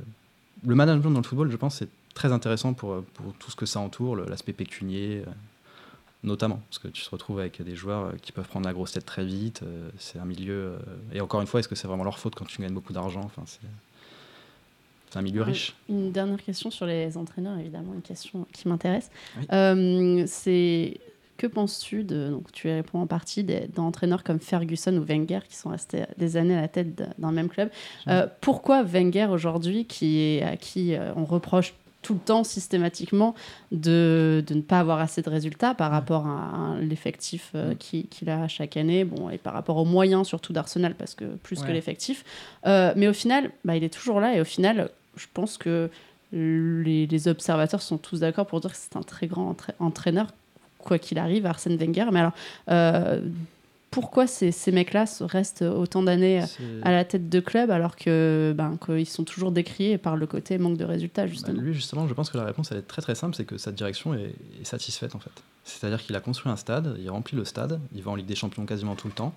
le 0.67 0.75
management 0.75 1.11
dans 1.13 1.21
le 1.21 1.25
football, 1.25 1.51
je 1.51 1.57
pense, 1.57 1.77
c'est 1.77 1.89
très 2.13 2.33
intéressant 2.33 2.75
pour, 2.75 3.03
pour 3.15 3.33
tout 3.39 3.51
ce 3.51 3.57
que 3.57 3.65
ça 3.65 3.81
entoure, 3.81 4.17
l'aspect 4.17 4.53
pécunier. 4.53 5.23
euh, 5.27 5.31
notamment 6.23 6.61
parce 6.69 6.79
que 6.79 6.89
tu 6.89 7.03
te 7.03 7.11
retrouves 7.11 7.41
avec 7.41 7.61
des 7.63 7.75
joueurs 7.75 8.13
qui 8.23 8.31
peuvent 8.31 8.47
prendre 8.47 8.67
la 8.67 8.73
grosse 8.73 8.93
tête 8.93 9.07
très 9.07 9.25
vite. 9.25 9.63
c'est 9.99 10.19
un 10.21 10.25
milieu. 10.25 10.77
et 11.13 11.21
encore 11.21 11.41
une 11.41 11.49
fois, 11.49 11.59
est-ce 11.61 11.67
que 11.69 11.75
c'est 11.75 11.89
vraiment 11.89 12.05
leur 12.05 12.19
faute 12.21 12.37
quand 12.37 12.45
tu 12.45 12.63
gagnes 12.63 12.75
beaucoup 12.75 12.93
d'argent? 12.93 13.23
Enfin, 13.25 13.43
c'est 15.13 15.19
un 15.19 15.23
milieu 15.23 15.41
Ouais. 15.43 15.49
riche. 15.49 15.75
Une 15.89 16.11
dernière 16.13 16.43
question 16.43 16.71
sur 16.71 16.87
les 16.87 17.17
entraîneurs, 17.17 17.59
évidemment, 17.59 17.93
une 17.95 18.03
question 18.03 18.47
qui 18.53 18.67
m'intéresse. 18.69 19.11
Oui. 19.39 19.45
Euh, 19.53 20.25
c'est 20.27 20.99
que 21.39 21.47
penses-tu 21.49 22.05
de, 22.05 22.31
donc 22.31 22.53
tu 22.53 22.69
y 22.69 22.73
réponds 22.73 23.01
en 23.01 23.07
partie, 23.07 23.45
d'entraîneurs 23.75 24.23
comme 24.23 24.39
Ferguson 24.39 24.97
ou 24.97 25.03
Wenger 25.05 25.41
qui 25.49 25.57
sont 25.57 25.71
restés 25.71 26.05
des 26.17 26.37
années 26.37 26.57
à 26.57 26.61
la 26.61 26.69
tête 26.69 26.95
d'un- 27.19 27.33
même 27.33 27.49
club 27.49 27.69
Euh, 28.09 28.27
Pourquoi 28.41 28.83
Wenger 28.85 29.27
aujourd'hui, 29.31 29.85
qui 29.87 30.21
est, 30.21 30.43
à 30.43 30.57
qui 30.57 30.95
euh, 30.95 31.13
on 31.17 31.25
reproche 31.25 31.75
tout 32.03 32.15
le 32.15 32.21
temps 32.21 32.43
systématiquement 32.45 33.35
de, 33.71 34.43
de 34.47 34.55
ne 34.55 34.61
pas 34.61 34.81
avoir 34.81 34.99
assez 35.01 35.23
de 35.23 35.31
résultats 35.31 35.75
par 35.75 35.91
rapport 35.91 36.27
à, 36.27 36.75
à 36.75 36.81
l'effectif 36.81 37.51
euh, 37.55 37.73
Mm. 37.73 37.77
qui- 37.77 38.07
qu'il 38.09 38.29
a 38.31 38.47
chaque 38.49 38.77
année, 38.77 39.05
bon, 39.05 39.31
et 39.31 39.39
par 39.39 39.53
rapport 39.53 39.77
aux 39.77 39.85
moyens 39.85 40.27
surtout 40.29 40.53
d'Arsenal, 40.53 40.95
parce 40.95 41.15
que 41.15 41.25
plus 41.25 41.63
que 41.63 41.71
l'effectif. 41.73 42.25
Euh, 42.67 42.93
mais 42.97 43.09
au 43.09 43.13
final, 43.13 43.51
bah, 43.65 43.77
il 43.77 43.85
est 43.85 43.93
toujours 43.93 44.21
là, 44.21 44.35
et 44.37 44.41
au 44.41 44.45
final, 44.45 44.91
je 45.17 45.27
pense 45.33 45.59
que 45.59 45.91
les, 46.33 47.07
les 47.07 47.29
observateurs 47.29 47.83
sont 47.83 47.99
tous 47.99 48.21
d'accord 48.21 48.47
pour 48.47 48.61
dire 48.61 48.71
que 48.73 48.77
c'est 48.79 48.97
un 48.97 49.03
très 49.03 49.27
grand 49.27 49.53
entra- 49.53 49.75
entraîneur, 49.79 50.29
quoi 50.79 50.99
qu'il 50.99 51.19
arrive, 51.19 51.47
Arsène 51.47 51.77
Wenger. 51.77 52.07
Mais 52.13 52.21
alors, 52.21 52.33
euh, 52.71 53.21
pourquoi 53.91 54.27
ces, 54.27 54.53
ces 54.53 54.73
mecs-là 54.73 55.05
restent 55.21 55.61
autant 55.61 56.03
d'années 56.03 56.43
à 56.83 56.91
la 56.91 57.05
tête 57.05 57.29
de 57.29 57.41
club 57.41 57.71
alors 57.71 57.95
que 57.97 58.55
ben, 58.57 58.79
qu'ils 58.85 59.07
sont 59.07 59.25
toujours 59.25 59.53
décriés 59.53 59.99
par 59.99 60.17
le 60.17 60.27
côté 60.27 60.57
manque 60.57 60.79
de 60.79 60.85
résultats, 60.87 61.25
Bah, 61.25 61.29
justement 61.31 61.61
lui, 61.61 61.75
justement, 61.75 62.09
je 62.09 62.15
pense 62.15 62.31
que 62.31 62.39
la 62.39 62.45
réponse 62.45 62.73
elle 62.73 62.79
est 62.79 62.89
très 62.89 63.03
très 63.03 63.15
simple, 63.15 63.37
c'est 63.37 63.45
que 63.45 63.59
sa 63.59 63.71
direction 63.71 64.15
est, 64.15 64.35
est 64.61 64.65
satisfaite 64.65 65.15
en 65.15 65.19
fait. 65.19 65.43
C'est-à-dire 65.65 66.03
qu'il 66.03 66.17
a 66.17 66.21
construit 66.21 66.51
un 66.51 66.57
stade, 66.57 66.97
il 66.99 67.11
remplit 67.11 67.37
le 67.37 67.45
stade, 67.45 67.79
il 67.95 68.03
va 68.03 68.11
en 68.13 68.15
Ligue 68.15 68.27
des 68.27 68.35
Champions 68.35 68.65
quasiment 68.65 68.95
tout 68.97 69.09
le 69.09 69.13
temps. 69.13 69.35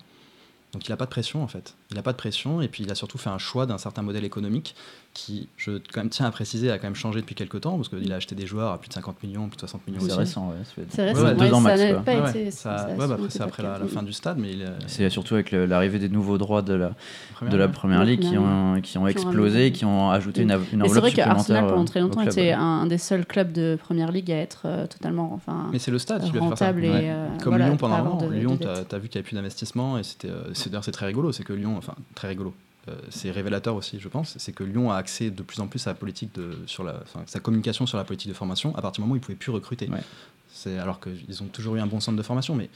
Donc 0.72 0.88
il 0.88 0.90
n'a 0.90 0.96
pas 0.96 1.04
de 1.04 1.10
pression 1.10 1.42
en 1.42 1.48
fait. 1.48 1.74
Il 1.90 1.96
n'a 1.96 2.02
pas 2.02 2.12
de 2.12 2.16
pression 2.16 2.60
et 2.62 2.68
puis 2.68 2.82
il 2.82 2.90
a 2.90 2.94
surtout 2.94 3.18
fait 3.18 3.30
un 3.30 3.38
choix 3.38 3.66
d'un 3.66 3.78
certain 3.78 4.02
modèle 4.02 4.24
économique 4.24 4.74
qui, 5.16 5.48
je 5.56 5.70
quand 5.92 6.02
même 6.02 6.10
tiens 6.10 6.26
à 6.26 6.30
préciser, 6.30 6.70
a 6.70 6.76
quand 6.76 6.86
même 6.88 6.94
changé 6.94 7.22
depuis 7.22 7.34
quelques 7.34 7.62
temps 7.62 7.76
parce 7.76 7.88
qu'il 7.88 8.12
a 8.12 8.16
acheté 8.16 8.34
des 8.34 8.46
joueurs 8.46 8.70
à 8.72 8.78
plus 8.78 8.88
de 8.88 8.92
50 8.92 9.22
millions, 9.22 9.48
plus 9.48 9.56
de 9.56 9.60
60 9.60 9.86
millions 9.86 10.00
C'est 10.00 10.06
aussi. 10.08 10.18
récent, 10.18 10.48
ouais. 10.50 10.56
C'est 10.90 11.00
Ouais, 11.02 11.08
récent, 11.08 11.24
ouais, 11.24 11.34
deux 11.34 11.40
ouais, 11.46 11.52
ans 11.52 11.56
ça 11.56 11.62
max, 11.62 11.80
n'a 11.80 11.92
quoi. 11.94 12.02
pas 12.02 12.20
Ouais, 12.20 12.30
été. 12.30 12.50
ça- 12.50 12.88
bah, 12.98 13.04
après, 13.04 13.16
c'est 13.30 13.40
après 13.40 13.62
la, 13.62 13.78
fin 13.86 14.02
du 14.02 14.12
stade, 14.12 14.36
mais 14.38 14.52
a- 14.62 14.74
C'est 14.86 15.08
surtout 15.08 15.32
avec 15.34 15.52
l'arrivée 15.52 15.98
des 15.98 16.10
nouveaux 16.10 16.36
droits 16.36 16.60
de 16.60 16.74
la, 16.74 16.92
première, 17.34 17.52
de 17.52 17.58
la 17.58 17.68
première 17.68 18.04
ligue 18.04 18.20
qui 18.20 18.36
ont, 18.36 18.78
qui 18.82 18.98
ont 18.98 19.06
explosé, 19.08 19.72
qui 19.72 19.86
ont 19.86 20.10
ajouté 20.10 20.42
une, 20.42 20.50
une 20.50 20.56
Mais 20.58 20.60
c'est 20.68 20.82
enveloppe 20.82 21.04
vrai 21.04 21.12
qu'Arsenal, 21.12 21.38
supplémentaire. 21.42 21.70
pendant 21.72 21.84
très 21.86 22.00
longtemps, 22.00 22.20
club. 22.20 22.32
était 22.32 22.52
un 22.52 22.84
des 22.84 22.98
seuls 22.98 23.24
clubs 23.24 23.52
de 23.52 23.78
première 23.82 24.12
ligue 24.12 24.30
à 24.30 24.36
être 24.36 24.62
euh, 24.66 24.86
totalement 24.86 25.32
enfin, 25.32 25.68
Mais 25.72 25.78
c'est 25.78 25.90
le 25.90 25.98
stade 25.98 26.24
qui 26.24 26.30
lui 26.32 26.38
a 26.38 26.42
fait 26.42 26.48
faire 26.48 26.58
ça. 26.58 26.72
euh, 26.76 27.28
Comme 27.42 27.56
Lyon 27.56 27.76
pendant 27.78 27.94
un 27.94 28.02
moment. 28.02 28.28
Lyon, 28.30 28.58
tu 28.60 28.66
as, 28.68 28.98
vu 28.98 29.08
qu'il 29.08 29.18
n'y 29.18 29.20
avait 29.20 29.22
plus 29.22 29.34
d'investissement 29.34 29.96
et 29.98 30.02
c'était, 30.02 30.28
euh, 30.28 30.52
c'est, 30.52 30.68
d'ailleurs 30.68 30.84
c'est 30.84 30.92
très 30.92 31.06
rigolo. 31.06 31.32
C'est 31.32 31.42
que 31.44 31.54
Lyon, 31.54 31.74
enfin 31.78 31.94
très 32.14 32.28
rigolo. 32.28 32.52
Euh, 32.88 32.94
c'est 33.10 33.30
révélateur 33.30 33.74
aussi, 33.74 33.98
je 33.98 34.08
pense, 34.08 34.34
c'est 34.38 34.52
que 34.52 34.64
Lyon 34.64 34.90
a 34.90 34.96
accès 34.96 35.30
de 35.30 35.42
plus 35.42 35.60
en 35.60 35.66
plus 35.66 35.86
à 35.86 35.90
la 35.90 35.94
politique 35.94 36.34
de, 36.34 36.56
sur 36.66 36.84
la, 36.84 37.00
enfin, 37.02 37.22
sa 37.26 37.40
communication 37.40 37.86
sur 37.86 37.98
la 37.98 38.04
politique 38.04 38.28
de 38.28 38.34
formation 38.34 38.74
à 38.76 38.82
partir 38.82 39.02
du 39.02 39.08
moment 39.08 39.14
où 39.14 39.16
ils 39.16 39.20
pouvaient 39.20 39.34
plus 39.34 39.52
recruter. 39.52 39.88
Ouais. 39.88 40.02
C'est 40.48 40.78
alors 40.78 41.00
qu'ils 41.00 41.42
ont 41.42 41.48
toujours 41.48 41.76
eu 41.76 41.80
un 41.80 41.86
bon 41.86 42.00
centre 42.00 42.16
de 42.16 42.22
formation, 42.22 42.54
mais 42.54 42.70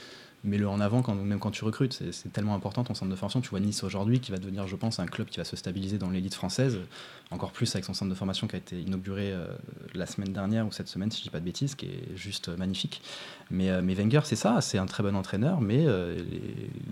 mets-le 0.45 0.69
en 0.69 0.81
avant 0.81 1.03
quand, 1.03 1.15
même 1.15 1.39
quand 1.39 1.51
tu 1.51 1.65
recrutes. 1.65 2.03
C'est, 2.13 2.33
tellement 2.33 2.55
important 2.55 2.85
ton 2.85 2.95
centre 2.95 3.11
de 3.11 3.17
formation. 3.17 3.41
Tu 3.41 3.51
vois 3.51 3.61
Nice 3.61 3.85
aujourd'hui 3.85 4.21
qui 4.21 4.31
va 4.31 4.39
devenir, 4.39 4.67
je 4.67 4.77
pense, 4.77 4.99
un 4.99 5.07
club 5.07 5.29
qui 5.29 5.39
va 5.39 5.45
se 5.45 5.57
stabiliser 5.57 5.99
dans 5.99 6.11
l'élite 6.11 6.35
française, 6.35 6.79
encore 7.31 7.53
plus 7.53 7.75
avec 7.75 7.85
son 7.85 7.95
centre 7.95 8.11
de 8.11 8.15
formation 8.15 8.47
qui 8.47 8.57
a 8.57 8.59
été 8.59 8.81
inauguré 8.81 9.33
euh, 9.33 9.47
la 9.95 10.07
semaine 10.07 10.33
dernière 10.33 10.67
ou 10.67 10.73
cette 10.73 10.89
semaine, 10.89 11.11
si 11.11 11.19
je 11.19 11.25
dis 11.25 11.31
pas 11.31 11.41
de 11.41 11.45
bêtises, 11.45 11.75
qui 11.75 11.87
est 11.87 12.17
juste 12.17 12.49
euh, 12.49 12.57
magnifique. 12.57 13.03
Mais, 13.51 13.71
euh, 13.71 13.81
Wenger, 13.83 14.21
c'est 14.25 14.37
ça, 14.37 14.61
c'est 14.61 14.79
un 14.79 14.87
très 14.87 15.03
bon 15.03 15.17
entraîneur, 15.17 15.61
mais 15.61 15.85
euh, 15.87 16.19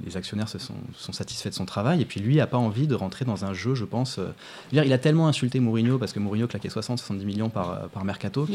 les, 0.05 0.17
actionnaires 0.17 0.49
se 0.49 0.59
sont, 0.59 0.75
sont 0.95 1.13
satisfaits 1.13 1.51
de 1.51 1.55
son 1.55 1.65
travail. 1.65 2.03
Et 2.03 2.05
puis 2.05 2.21
lui 2.21 2.41
a 2.41 2.47
pas 2.47 2.59
envie 2.59 2.87
de 2.87 2.95
rentrer 2.95 3.25
dans 3.25 3.45
un 3.45 3.55
jeu, 3.55 3.75
je 3.75 3.85
pense. 3.85 4.19
dire, 4.73 4.85
il 4.85 4.93
a 4.93 4.99
tellement 4.99 5.29
insulté 5.29 5.61
Mourinho 5.61 5.99
parce 5.99 6.13
que 6.13 6.19
Mourinho 6.19 6.49
claquait 6.49 6.69
60-70 6.69 7.25
millions 7.25 7.51
par, 7.51 7.89
par 7.89 8.05
mercato 8.05 8.47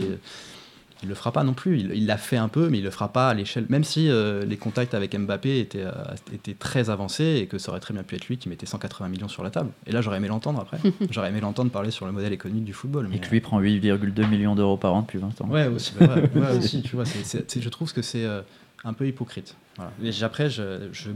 il 1.03 1.09
le 1.09 1.15
fera 1.15 1.31
pas 1.31 1.43
non 1.43 1.53
plus. 1.53 1.79
Il 1.79 1.91
il 2.03 2.07
l'a 2.07 2.17
fait 2.17 2.37
un 2.37 2.47
peu, 2.47 2.69
mais 2.69 2.79
il 2.79 2.83
le 2.83 2.89
fera 2.91 3.11
pas 3.11 3.29
à 3.29 3.33
l'échelle. 3.33 3.65
Même 3.69 3.83
si 3.83 4.09
euh, 4.09 4.45
les 4.45 4.57
contacts 4.57 4.93
avec 4.93 5.17
Mbappé 5.17 5.59
étaient, 5.59 5.83
euh, 5.83 5.91
étaient 6.33 6.53
très 6.53 6.89
avancés 6.89 7.39
et 7.41 7.47
que 7.47 7.57
ça 7.57 7.71
aurait 7.71 7.79
très 7.79 7.93
bien 7.93 8.03
pu 8.03 8.15
être 8.15 8.27
lui 8.27 8.37
qui 8.37 8.49
mettait 8.49 8.65
180 8.65 9.09
millions 9.09 9.27
sur 9.27 9.43
la 9.43 9.49
table. 9.49 9.69
Et 9.85 9.91
là, 9.91 10.01
j'aurais 10.01 10.17
aimé 10.17 10.27
l'entendre 10.27 10.59
après. 10.59 10.79
j'aurais 11.09 11.29
aimé 11.29 11.39
l'entendre 11.41 11.71
parler 11.71 11.91
sur 11.91 12.05
le 12.05 12.11
modèle 12.11 12.33
économique 12.33 12.65
du 12.65 12.73
football. 12.73 13.09
Et 13.13 13.19
que 13.19 13.29
lui 13.29 13.41
prend 13.41 13.61
8,2 13.61 14.27
millions 14.27 14.55
d'euros 14.55 14.77
par 14.77 14.93
an 14.93 15.01
depuis 15.01 15.19
20 15.19 15.41
ans. 15.41 15.47
Ouais, 15.49 15.67
aussi, 15.67 15.93
bah 15.99 16.15
ouais, 16.15 16.41
ouais, 16.41 16.57
aussi, 16.57 16.81
tu 16.81 16.95
vois, 16.95 17.05
je 17.05 17.69
trouve 17.69 17.93
que 17.93 18.01
c'est 18.01 18.25
euh, 18.25 18.41
un 18.83 18.93
peu 18.93 19.07
hypocrite. 19.07 19.55
Voilà. 19.77 19.91
Et 20.03 20.23
après, 20.23 20.49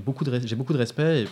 beaucoup 0.05 0.23
de 0.23 0.41
j'ai 0.45 0.55
beaucoup 0.55 0.73
de 0.73 0.79
respect. 0.79 1.23
Et 1.23 1.27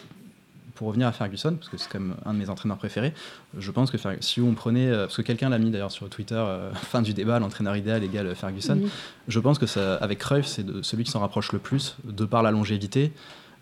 pour 0.76 0.90
revenir 0.90 1.08
à 1.08 1.12
Ferguson, 1.12 1.56
parce 1.56 1.70
que 1.70 1.78
c'est 1.78 1.90
quand 1.90 2.00
même 2.00 2.16
un 2.26 2.34
de 2.34 2.40
mes 2.40 2.50
entraîneurs 2.50 2.78
préférés, 2.78 3.14
je 3.58 3.72
pense 3.72 3.90
que 3.90 3.98
si 4.20 4.42
on 4.42 4.54
prenait, 4.54 4.90
euh, 4.90 5.06
parce 5.06 5.18
que 5.18 5.22
quelqu'un 5.22 5.50
l'a 5.50 5.58
mis 5.58 5.72
d'ailleurs 5.72 5.92
sur 5.92 6.08
Twitter, 6.10 6.36
euh, 6.36 6.72
fin 6.74 7.02
du 7.02 7.14
débat, 7.14 7.40
l'entraîneur 7.40 7.76
idéal 7.76 8.04
égale 8.04 8.36
Ferguson, 8.36 8.80
je 9.28 9.40
pense 9.40 9.58
que 9.58 9.66
ça, 9.66 9.96
avec 9.96 10.20
Cruyff, 10.20 10.46
c'est 10.46 10.66
celui 10.84 11.04
qui 11.04 11.12
s'en 11.12 11.22
rapproche 11.22 11.52
le 11.52 11.60
plus, 11.60 11.96
de 12.04 12.26
par 12.26 12.44
la 12.44 12.52
longévité, 12.52 13.12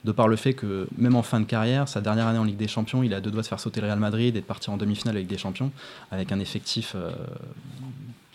de 0.03 0.11
par 0.11 0.27
le 0.27 0.35
fait 0.35 0.53
que 0.53 0.87
même 0.97 1.15
en 1.15 1.23
fin 1.23 1.39
de 1.39 1.45
carrière, 1.45 1.87
sa 1.87 2.01
dernière 2.01 2.27
année 2.27 2.39
en 2.39 2.43
Ligue 2.43 2.57
des 2.57 2.67
Champions, 2.67 3.03
il 3.03 3.13
a 3.13 3.21
deux 3.21 3.31
doigts 3.31 3.41
de 3.41 3.47
faire 3.47 3.59
sauter 3.59 3.79
le 3.79 3.87
Real 3.87 3.99
Madrid 3.99 4.35
et 4.35 4.41
de 4.41 4.45
partir 4.45 4.73
en 4.73 4.77
demi-finale 4.77 5.15
avec 5.15 5.27
des 5.27 5.37
champions, 5.37 5.71
avec 6.11 6.31
un 6.31 6.39
effectif 6.39 6.93
euh, 6.95 7.11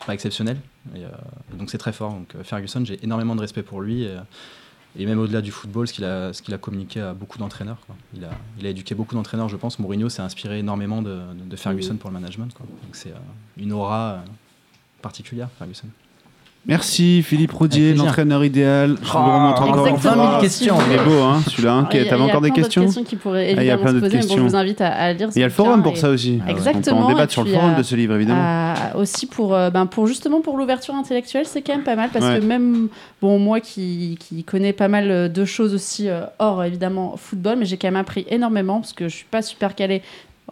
pas 0.06 0.14
exceptionnel. 0.14 0.58
Et, 0.94 1.04
euh, 1.04 1.08
donc 1.52 1.70
c'est 1.70 1.78
très 1.78 1.92
fort. 1.92 2.12
Donc 2.12 2.34
Ferguson, 2.42 2.84
j'ai 2.84 3.02
énormément 3.04 3.36
de 3.36 3.40
respect 3.40 3.62
pour 3.62 3.82
lui. 3.82 4.04
Et, 4.04 4.16
et 4.98 5.06
même 5.06 5.18
au-delà 5.20 5.40
du 5.40 5.52
football, 5.52 5.86
ce 5.86 5.92
qu'il 5.92 6.04
a, 6.04 6.32
ce 6.32 6.42
qu'il 6.42 6.52
a 6.52 6.58
communiqué 6.58 7.00
à 7.00 7.14
beaucoup 7.14 7.38
d'entraîneurs. 7.38 7.78
quoi. 7.86 7.94
Il 8.14 8.24
a, 8.24 8.30
il 8.58 8.66
a 8.66 8.70
éduqué 8.70 8.94
beaucoup 8.96 9.14
d'entraîneurs, 9.14 9.48
je 9.48 9.56
pense. 9.56 9.78
Mourinho 9.78 10.08
s'est 10.08 10.22
inspiré 10.22 10.58
énormément 10.58 11.02
de, 11.02 11.20
de 11.34 11.56
Ferguson 11.56 11.96
pour 11.96 12.10
le 12.10 12.14
management. 12.14 12.52
quoi. 12.52 12.66
Donc 12.66 12.96
c'est 12.96 13.10
euh, 13.10 13.18
une 13.56 13.72
aura 13.72 14.10
euh, 14.10 14.18
particulière, 15.00 15.48
Ferguson. 15.56 15.86
Merci 16.68 17.22
Philippe 17.22 17.52
plaisir. 17.56 17.96
l'entraîneur 17.96 18.44
idéal. 18.44 18.96
Je 19.02 19.08
vous 19.10 19.12
Oh, 19.14 19.18
remonte 19.18 19.58
encore 19.58 19.86
une 19.86 19.94
exactement. 19.94 20.14
20 20.16 20.20
000 20.22 20.30
fois. 20.32 20.40
questions. 20.42 20.76
Il 20.86 20.92
est 20.94 21.02
beau, 21.04 21.22
hein, 21.22 21.40
celui-là. 21.48 21.72
hein. 21.72 21.78
Alors, 21.78 21.90
il 21.94 21.96
y 21.96 22.00
a- 22.00 22.04
T'avais 22.04 22.16
il 22.16 22.18
y 22.18 22.20
a 22.20 22.28
encore 22.28 22.40
des 22.42 22.50
questions 22.50 22.82
questions 22.84 23.04
qui 23.04 23.16
pourraient 23.16 23.54
Ah, 23.56 23.62
il 23.62 23.66
y 23.66 23.70
a 23.70 23.78
plein 23.78 23.92
d'autres 23.94 24.04
mais 24.04 24.10
bon, 24.10 24.20
je 24.20 24.26
questions. 24.28 24.46
vous 24.46 24.54
invite 24.56 24.80
à, 24.82 24.88
à 24.88 25.12
lire. 25.14 25.32
ce 25.32 25.38
Il 25.38 25.40
y 25.40 25.44
a 25.44 25.46
le 25.46 25.52
forum 25.52 25.82
pour 25.82 25.94
et- 25.94 25.96
ça 25.96 26.10
aussi. 26.10 26.38
Ah. 26.42 26.44
On 26.46 26.50
Exactement, 26.50 27.00
en 27.06 27.08
et 27.10 27.14
débattre 27.14 27.32
sur 27.32 27.44
le 27.44 27.52
forum 27.52 27.70
euh, 27.72 27.78
de 27.78 27.82
ce 27.82 27.94
livre, 27.96 28.14
évidemment. 28.16 28.42
Euh, 28.42 28.74
aussi 29.00 29.24
pour, 29.26 29.54
euh, 29.54 29.70
ben, 29.70 29.86
pour 29.86 30.06
justement 30.06 30.42
pour 30.42 30.58
l'ouverture 30.58 30.94
intellectuelle, 30.94 31.46
c'est 31.46 31.62
quand 31.62 31.72
même 31.74 31.84
pas 31.84 31.96
mal 31.96 32.10
parce 32.12 32.26
Ouais. 32.26 32.38
que 32.38 32.44
même 32.44 32.88
bon 33.22 33.38
moi 33.38 33.60
qui, 33.60 34.18
qui 34.20 34.44
connais 34.44 34.74
pas 34.74 34.88
mal 34.88 35.10
euh, 35.10 35.28
de 35.28 35.44
choses 35.46 35.72
aussi 35.72 36.08
euh, 36.10 36.20
hors 36.38 36.62
évidemment 36.64 37.14
football, 37.16 37.56
mais 37.58 37.64
j'ai 37.64 37.78
quand 37.78 37.88
même 37.88 37.96
appris 37.96 38.26
énormément 38.28 38.80
parce 38.80 38.92
que 38.92 39.08
je 39.08 39.14
suis 39.16 39.26
pas 39.30 39.40
super 39.40 39.74
calée 39.74 40.02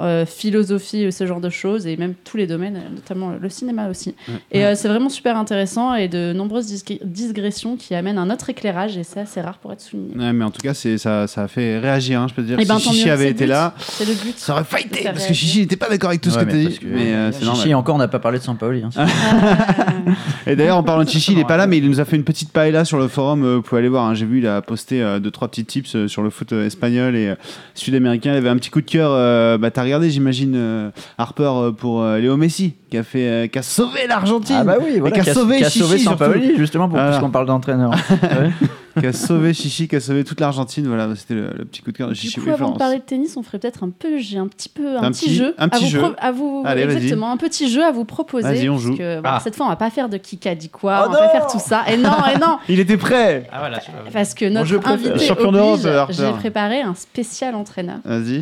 euh, 0.00 0.26
philosophie, 0.26 1.10
ce 1.12 1.26
genre 1.26 1.40
de 1.40 1.48
choses 1.50 1.86
et 1.86 1.96
même 1.96 2.14
tous 2.24 2.36
les 2.36 2.46
domaines, 2.46 2.76
euh, 2.76 2.94
notamment 2.94 3.32
le 3.40 3.48
cinéma 3.48 3.88
aussi. 3.88 4.14
Et 4.52 4.64
euh, 4.64 4.74
c'est 4.74 4.88
vraiment 4.88 5.08
super 5.08 5.36
intéressant 5.36 5.94
et 5.94 6.08
de 6.08 6.32
nombreuses 6.32 6.66
dis- 6.66 7.00
digressions 7.04 7.76
qui 7.76 7.94
amènent 7.94 8.18
un 8.18 8.30
autre 8.30 8.50
éclairage 8.50 8.96
et 8.96 9.04
c'est 9.04 9.20
assez 9.20 9.40
rare 9.40 9.58
pour 9.58 9.72
être 9.72 9.80
souligné. 9.80 10.14
Ouais, 10.16 10.32
mais 10.32 10.44
en 10.44 10.50
tout 10.50 10.60
cas, 10.60 10.74
c'est 10.74 10.98
ça, 10.98 11.26
ça 11.26 11.44
a 11.44 11.48
fait 11.48 11.78
réagir. 11.78 12.20
hein, 12.20 12.26
je 12.28 12.34
peux 12.34 12.42
te 12.42 12.46
dire. 12.48 12.58
Eh 12.60 12.64
ben, 12.64 12.78
si 12.78 12.90
Chichi 12.90 13.06
mieux, 13.06 13.12
avait 13.12 13.30
été 13.30 13.44
but. 13.44 13.50
là, 13.50 13.74
C'est 13.78 14.04
le 14.06 14.14
but. 14.14 14.36
ça 14.38 14.52
aurait 14.52 14.64
fighté 14.64 15.04
parce 15.04 15.26
que. 15.26 15.32
Chichi 15.34 15.60
n'était 15.60 15.76
pas 15.76 15.88
d'accord 15.88 16.10
avec 16.10 16.20
tout 16.20 16.30
ce 16.30 16.38
que 16.38 16.44
tu 16.44 16.50
as 16.56 16.58
dit. 16.68 16.78
que- 16.78 16.86
Mais 16.86 17.12
euh, 17.14 17.32
Chichi, 17.32 17.44
normal. 17.44 17.74
encore, 17.74 17.94
on 17.94 17.98
n'a 17.98 18.08
pas 18.08 18.18
parlé 18.18 18.38
de 18.38 18.44
Sampaoli. 18.44 18.82
Hein. 18.82 18.90
Et 20.46 20.56
d'ailleurs, 20.56 20.76
en 20.76 20.82
parlant 20.82 21.04
de 21.04 21.08
Chichi, 21.08 21.32
il 21.32 21.38
est 21.38 21.44
pas 21.44 21.56
là, 21.56 21.66
mais 21.66 21.78
il 21.78 21.88
nous 21.88 22.00
a 22.00 22.04
fait 22.04 22.16
une 22.16 22.24
petite 22.24 22.52
paella 22.52 22.84
sur 22.84 22.98
le 22.98 23.08
forum. 23.08 23.44
euh, 23.44 23.56
Vous 23.56 23.62
pouvez 23.62 23.80
aller 23.80 23.88
voir. 23.88 24.04
hein. 24.06 24.14
J'ai 24.14 24.26
vu, 24.26 24.38
il 24.38 24.46
a 24.46 24.62
posté 24.62 25.02
euh, 25.02 25.18
deux 25.18 25.30
trois 25.30 25.48
petits 25.48 25.64
tips 25.64 25.94
euh, 25.96 26.08
sur 26.08 26.22
le 26.22 26.30
foot 26.30 26.52
euh, 26.52 26.66
espagnol 26.66 27.16
et 27.16 27.28
euh, 27.28 27.34
sud-américain. 27.74 28.32
Il 28.32 28.36
avait 28.36 28.48
un 28.48 28.56
petit 28.56 28.70
coup 28.70 28.80
de 28.80 28.86
cœur. 28.90 29.10
euh, 29.12 29.58
bah, 29.58 29.70
regardé, 29.86 30.10
j'imagine, 30.10 30.54
euh, 30.56 30.90
Harper 31.18 31.42
euh, 31.44 31.70
pour 31.72 32.02
euh, 32.02 32.18
Léo 32.18 32.36
Messi, 32.36 32.74
qui 32.90 32.98
a 32.98 33.02
fait, 33.02 33.50
qui 33.52 33.58
a 33.58 33.62
sauvé 33.62 34.06
l'Argentine. 34.08 34.56
Ah 34.60 34.64
bah 34.64 34.76
oui, 34.80 34.98
voilà, 35.00 35.18
qui 35.20 35.28
a 35.30 35.34
sauvé 35.34 35.58
qui 35.58 35.64
a 35.64 35.68
Chichi, 35.70 35.84
sauvé 35.84 35.98
surtout. 35.98 36.18
Sampaoli, 36.18 36.56
justement, 36.56 36.88
pour, 36.88 36.96
Voilà. 36.98 37.10
puisqu'on 37.12 37.30
parle 37.30 37.46
d'entraîneur. 37.46 37.90
Ouais. 38.22 38.50
Qui 38.98 39.06
a 39.06 39.12
sauvé 39.12 39.52
Chichi, 39.54 39.88
qui 39.88 39.96
a 39.96 40.00
sauvé 40.00 40.24
toute 40.24 40.40
l'Argentine. 40.40 40.86
Voilà, 40.86 41.14
c'était 41.16 41.34
le, 41.34 41.50
le 41.56 41.64
petit 41.64 41.82
coup 41.82 41.92
de 41.92 41.96
cœur 41.96 42.08
de 42.08 42.14
Du 42.14 42.20
Chichi. 42.20 42.40
coup, 42.40 42.46
Oui, 42.46 42.52
avant 42.52 42.70
de 42.70 42.78
parler 42.78 42.96
de 42.98 43.02
tennis, 43.02 43.36
on 43.36 43.42
ferait 43.42 43.58
peut-être 43.58 43.84
un 43.84 43.90
peu, 43.90 44.18
j'ai 44.18 44.38
un 44.38 44.46
petit 44.48 44.68
peu 44.68 44.96
un, 44.96 45.02
Un 45.02 45.10
petit, 45.12 45.26
petit- 45.26 45.34
jeu, 45.34 45.54
un 45.58 45.68
petit 45.68 45.76
à 45.76 45.86
vous, 45.86 45.90
jeu. 45.92 45.98
pro- 46.00 46.12
à 46.18 46.32
vous 46.32 46.62
Allez, 46.66 46.82
exactement, 46.82 47.30
un 47.32 47.36
petit 47.36 47.68
jeu 47.70 47.84
à 47.84 47.92
vous 47.92 48.04
proposer. 48.04 48.42
Vas-y, 48.48 48.68
on 48.68 48.72
parce 48.74 48.84
joue. 48.84 48.96
que, 48.96 49.20
Ah. 49.24 49.40
Cette 49.42 49.56
fois, 49.56 49.66
on 49.66 49.68
va 49.68 49.76
pas 49.76 49.90
faire 49.90 50.08
de 50.08 50.16
qui 50.16 50.38
a 50.48 50.54
dit 50.54 50.68
quoi, 50.68 51.02
Oh 51.04 51.08
on 51.08 51.12
va 51.12 51.18
pas 51.18 51.28
faire 51.28 51.46
tout 51.46 51.58
ça. 51.58 51.84
Et 51.92 51.96
non, 51.96 52.10
et 52.34 52.38
non, 52.38 52.58
Il 52.68 52.80
était 52.80 52.96
prêt. 52.96 53.46
Ah 53.52 53.58
voilà, 53.60 53.80
parce 54.12 54.34
que 54.34 54.44
notre 54.46 54.88
invité 54.88 55.18
Champion 55.26 55.52
d'Europe, 55.52 55.80
j'ai 56.10 56.30
préparé 56.32 56.80
un 56.82 56.94
spécial 56.94 57.54
entraîneur. 57.54 57.98
Vas-y. 58.04 58.40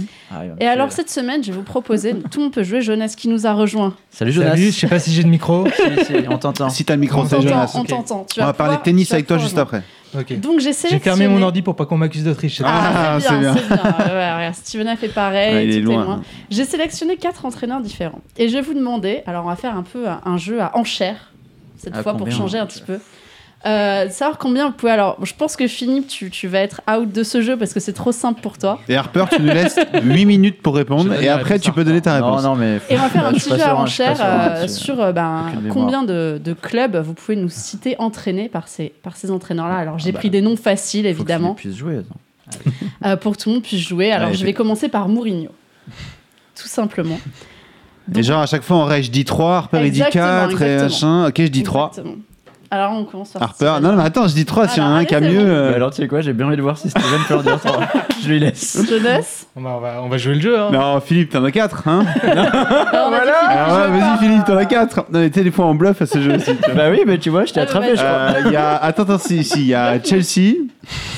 Et 0.60 0.66
alors 0.66 0.92
cette 0.92 1.10
semaine, 1.10 1.42
je 1.42 1.50
vais 1.50 1.56
vous 1.58 1.62
proposer, 1.62 2.14
tout 2.30 2.38
le 2.38 2.44
monde 2.44 2.52
peut 2.52 2.62
jouer, 2.62 2.80
Jeunesse 2.80 3.16
qui 3.16 3.28
nous 3.28 3.46
a 3.46 3.52
rejoint. 3.52 3.94
Salut 4.10 4.32
Jonas. 4.32 4.50
Salut, 4.50 4.66
je 4.66 4.70
sais 4.78 4.86
pas 4.86 4.98
si 4.98 5.12
j'ai 5.12 5.22
de 5.24 5.28
micro. 5.28 5.66
Si, 5.66 6.04
si, 6.04 6.12
on 6.28 6.38
t'entend. 6.38 6.68
Si 6.70 6.84
t'as 6.84 6.94
le 6.94 7.00
micro, 7.00 7.20
On 7.20 7.24
c'est 7.24 7.36
t'entend, 7.36 7.48
Jonas. 7.48 7.72
on 7.74 7.80
ok. 7.80 7.86
t'entend. 7.88 8.26
Tu 8.32 8.40
On 8.40 8.44
va 8.46 8.52
parler 8.52 8.70
pouvoir- 8.72 8.78
de 8.80 8.84
tennis 8.84 9.12
avec 9.12 9.26
toi 9.26 9.38
juste 9.38 9.58
après. 9.58 9.82
Donc 10.36 10.60
j'ai 10.60 10.66
J'ai 10.66 10.72
sélectionné. 10.72 11.00
fermé 11.00 11.28
mon 11.28 11.42
ordi 11.42 11.62
pour 11.62 11.76
pas 11.76 11.86
qu'on 11.86 11.96
m'accuse 11.96 12.24
de 12.24 12.32
triche. 12.32 12.60
Ah, 12.64 13.14
Ah, 13.14 13.20
c'est 13.20 13.28
c'est 13.28 13.38
bien, 13.38 13.54
bien. 13.54 13.62
c'est 13.68 13.74
bien. 13.74 13.92
Ouais, 14.14 14.34
regarde, 14.34 14.54
Steven 14.54 14.88
a 14.88 14.96
fait 14.96 15.08
pareil. 15.08 15.54
Ouais, 15.54 15.64
il 15.66 15.76
est 15.78 15.82
tout 15.82 15.90
loin. 15.92 16.22
J'ai 16.50 16.64
sélectionné 16.64 17.16
quatre 17.16 17.44
entraîneurs 17.44 17.80
différents. 17.80 18.20
Et 18.36 18.48
je 18.48 18.54
vais 18.54 18.62
vous 18.62 18.74
demander, 18.74 19.22
alors 19.26 19.44
on 19.44 19.48
va 19.48 19.56
faire 19.56 19.76
un 19.76 19.82
peu 19.82 20.06
un- 20.08 20.36
jeu 20.38 20.60
à 20.60 20.76
enchères, 20.76 21.32
cette 21.78 21.96
À 21.96 22.02
fois 22.02 22.16
pour 22.16 22.30
changer 22.30 22.58
un 22.58 22.66
petit 22.66 22.82
peu. 22.82 22.98
Euh, 23.66 24.08
savoir 24.10 24.36
combien 24.38 24.66
vous 24.66 24.72
pouvez. 24.74 24.92
Alors, 24.92 25.16
je 25.24 25.32
pense 25.32 25.56
que 25.56 25.66
Philippe, 25.66 26.06
tu, 26.08 26.30
tu 26.30 26.48
vas 26.48 26.58
être 26.58 26.82
out 26.90 27.10
de 27.10 27.22
ce 27.22 27.40
jeu 27.40 27.56
parce 27.56 27.72
que 27.72 27.80
c'est 27.80 27.92
trop 27.94 28.12
simple 28.12 28.42
pour 28.42 28.58
toi. 28.58 28.78
Et 28.88 28.96
Harper, 28.96 29.24
tu 29.30 29.40
nous 29.40 29.48
laisses 29.52 29.78
8 30.02 30.26
minutes 30.26 30.60
pour 30.62 30.74
répondre 30.76 31.14
et 31.14 31.28
après 31.28 31.58
tu 31.58 31.72
peux 31.72 31.82
donner 31.84 32.02
ta 32.02 32.14
réponse. 32.14 32.42
non, 32.42 32.54
mais. 32.56 32.76
Et 32.90 32.96
on 32.98 33.02
va 33.02 33.08
faire 33.08 33.26
un 33.26 33.32
petit 33.32 33.48
jeu 33.48 33.62
à 33.62 33.68
pas 33.68 33.74
enchères 33.76 34.16
serein 34.18 34.28
euh, 34.28 34.68
sur 34.68 35.00
euh, 35.00 35.12
ben, 35.12 35.46
combien 35.70 36.02
de, 36.02 36.38
de 36.44 36.52
clubs 36.52 36.96
vous 36.96 37.14
pouvez 37.14 37.36
nous 37.36 37.48
citer 37.48 37.96
entraînés 37.98 38.48
par 38.50 38.68
ces, 38.68 38.92
par 39.02 39.16
ces 39.16 39.30
entraîneurs-là? 39.30 39.76
Alors, 39.76 39.98
j'ai 39.98 40.10
Ah 40.10 40.12
bah, 40.12 40.18
pris 40.18 40.30
des 40.30 40.42
noms 40.42 40.56
faciles, 40.56 41.06
évidemment, 41.06 41.54
qu'il 41.54 41.70
puisse 41.70 41.78
jouer. 41.78 42.00
euh, 43.06 43.16
pour 43.16 43.36
que 43.36 43.42
tout 43.42 43.48
le 43.48 43.54
monde 43.54 43.64
puisse 43.64 43.80
jouer. 43.80 44.12
Alors, 44.12 44.28
Allez, 44.28 44.36
je 44.36 44.44
vais 44.44 44.52
commencer 44.52 44.90
par 44.90 45.08
Mourinho. 45.08 45.48
Tout 46.54 46.68
simplement. 46.68 47.18
Et 48.14 48.22
genre 48.22 48.42
à 48.42 48.46
chaque 48.46 48.62
fois 48.62 48.76
en 48.76 48.84
vrai 48.84 49.02
je 49.02 49.10
dis 49.10 49.24
3, 49.24 49.56
Harper 49.56 49.78
il 49.86 49.90
dit 49.90 50.02
Exactement, 50.02 50.48
4 50.58 50.62
et 50.62 50.76
machin. 50.82 51.26
Ok, 51.28 51.34
je 51.38 51.46
dis 51.46 51.62
3. 51.62 51.88
Exactement. 51.88 52.16
Alors, 52.74 52.92
on 52.92 53.04
commence 53.04 53.30
par 53.30 53.42
Harper, 53.42 53.54
Steven. 53.66 53.82
non 53.82 53.92
mais 53.96 54.02
attends, 54.02 54.26
je 54.26 54.34
dis 54.34 54.44
3 54.44 54.66
s'il 54.68 54.82
y 54.82 54.86
en 54.86 54.86
a 54.86 54.88
Alors, 54.88 54.98
un 55.00 55.04
qui 55.04 55.14
a 55.14 55.20
c'est 55.20 55.28
mieux. 55.28 55.38
bon. 55.44 55.48
euh, 55.48 55.70
Bah 55.70 55.76
alors, 55.76 55.90
tu 55.92 56.02
sais 56.02 56.08
quoi, 56.08 56.20
j'ai 56.22 56.32
bien 56.32 56.46
envie 56.46 56.56
de 56.56 56.62
voir 56.62 56.76
si 56.76 56.90
Steven 56.90 57.20
peut 57.28 57.34
en 57.36 57.42
dire 57.42 57.60
trois. 57.60 57.80
Je 58.22 58.28
lui 58.28 58.40
laisse. 58.40 58.84
Jeunesse. 58.88 59.46
Bon, 59.54 59.62
bah, 59.62 59.74
on, 59.76 59.80
va, 59.80 60.02
on 60.02 60.08
va 60.08 60.16
jouer 60.18 60.34
le 60.34 60.40
jeu. 60.40 60.58
Hein. 60.58 60.70
Non, 60.72 60.98
Philippe, 61.00 61.30
t'en 61.30 61.44
as 61.44 61.52
4, 61.52 61.86
hein 61.88 62.04
Alors, 62.22 62.46
on 62.46 63.12
a 63.12 63.20
dit 63.20 63.26
Philippe, 63.26 63.50
Alors 63.50 63.68
je 63.68 63.74
ouais, 63.74 63.88
veux 63.90 63.98
vas-y. 64.00 64.18
Philippe, 64.18 64.44
t'en 64.46 64.56
as 64.56 64.64
4. 64.64 64.96
Non, 64.96 65.04
mais 65.20 65.30
t'es 65.30 65.44
des 65.44 65.50
fois 65.50 65.66
en 65.66 65.74
bluff 65.74 66.02
à 66.02 66.06
ce 66.06 66.20
jeu 66.20 66.34
aussi. 66.36 66.56
tu 66.56 66.70
vois. 66.70 66.74
Bah 66.74 66.90
oui, 66.90 67.00
mais 67.06 67.18
tu 67.18 67.30
vois, 67.30 67.44
je 67.44 67.52
t'ai 67.52 67.60
Ah, 67.60 67.64
attrapé, 67.64 67.88
bah, 67.88 67.94
je 67.96 68.00
crois. 68.02 68.10
Euh, 68.10 68.42
Il 68.46 68.52
y 68.52 68.56
a. 68.56 68.76
Attends, 68.76 69.02
attends, 69.04 69.18
si, 69.18 69.44
si, 69.44 69.60
il 69.60 69.66
y 69.66 69.74
a 69.74 70.00
Chelsea. 70.04 70.54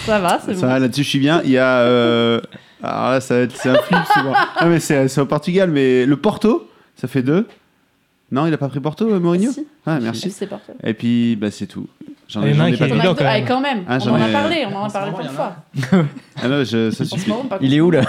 Ça 0.04 0.18
va, 0.18 0.38
c'est 0.44 0.54
Ça 0.54 0.60
bon. 0.66 0.72
va, 0.72 0.78
là-dessus 0.80 1.04
je 1.04 1.08
suis 1.08 1.18
bien. 1.20 1.40
Il 1.44 1.50
y 1.52 1.58
a. 1.58 1.78
euh, 1.78 2.40
Alors 2.82 3.10
là, 3.12 3.20
ça 3.20 3.34
va 3.34 3.40
être. 3.42 3.54
C'est 3.56 3.70
un 3.70 3.74
flip 3.76 3.98
souvent. 4.12 4.32
Non, 4.60 4.66
mais 4.68 4.80
c'est 4.80 5.08
c'est 5.08 5.20
au 5.20 5.26
Portugal, 5.26 5.70
mais 5.70 6.04
le 6.06 6.16
Porto, 6.16 6.68
ça 7.00 7.08
fait 7.08 7.22
2. 7.22 7.46
Non, 8.32 8.46
il 8.46 8.52
a 8.54 8.58
pas 8.58 8.68
pris 8.68 8.80
Porto, 8.80 9.08
euh, 9.08 9.20
Mourinho 9.20 9.52
Si, 9.52 9.66
Ah, 9.86 10.00
merci. 10.00 10.28
FC 10.28 10.46
Porto. 10.48 10.72
Et 10.82 10.94
puis, 10.94 11.36
bah, 11.36 11.50
c'est 11.52 11.66
tout. 11.66 11.86
J'en 12.28 12.42
Il 12.42 12.48
y 12.48 12.50
ai, 12.50 12.56
en 12.56 12.60
a 12.60 12.64
un 12.64 12.66
ai 12.66 12.72
qui 12.72 12.78
pas 12.78 12.86
est 12.86 12.90
deux- 12.90 12.96
quand 12.98 13.14
ah, 13.20 13.24
même. 13.34 13.44
quand 13.46 13.60
même. 13.60 13.84
Ah, 13.88 13.96
on 13.96 14.00
j'en 14.00 14.10
en 14.12 14.20
a 14.20 14.28
ai- 14.28 14.32
parlé, 14.32 14.66
on 14.68 14.74
en 14.76 14.84
a 14.84 14.90
parlé 14.90 15.12
plein 15.12 15.24
de 15.24 15.28
fois. 15.28 15.56
Ah 16.42 16.48
non, 16.48 16.64
je- 16.64 16.90
ça 16.90 17.04
En 17.04 17.06
ce 17.06 17.14
suffit. 17.14 17.30
moment, 17.30 17.44
Il 17.60 17.72
est 17.72 17.80
où 17.80 17.90
là 17.92 18.00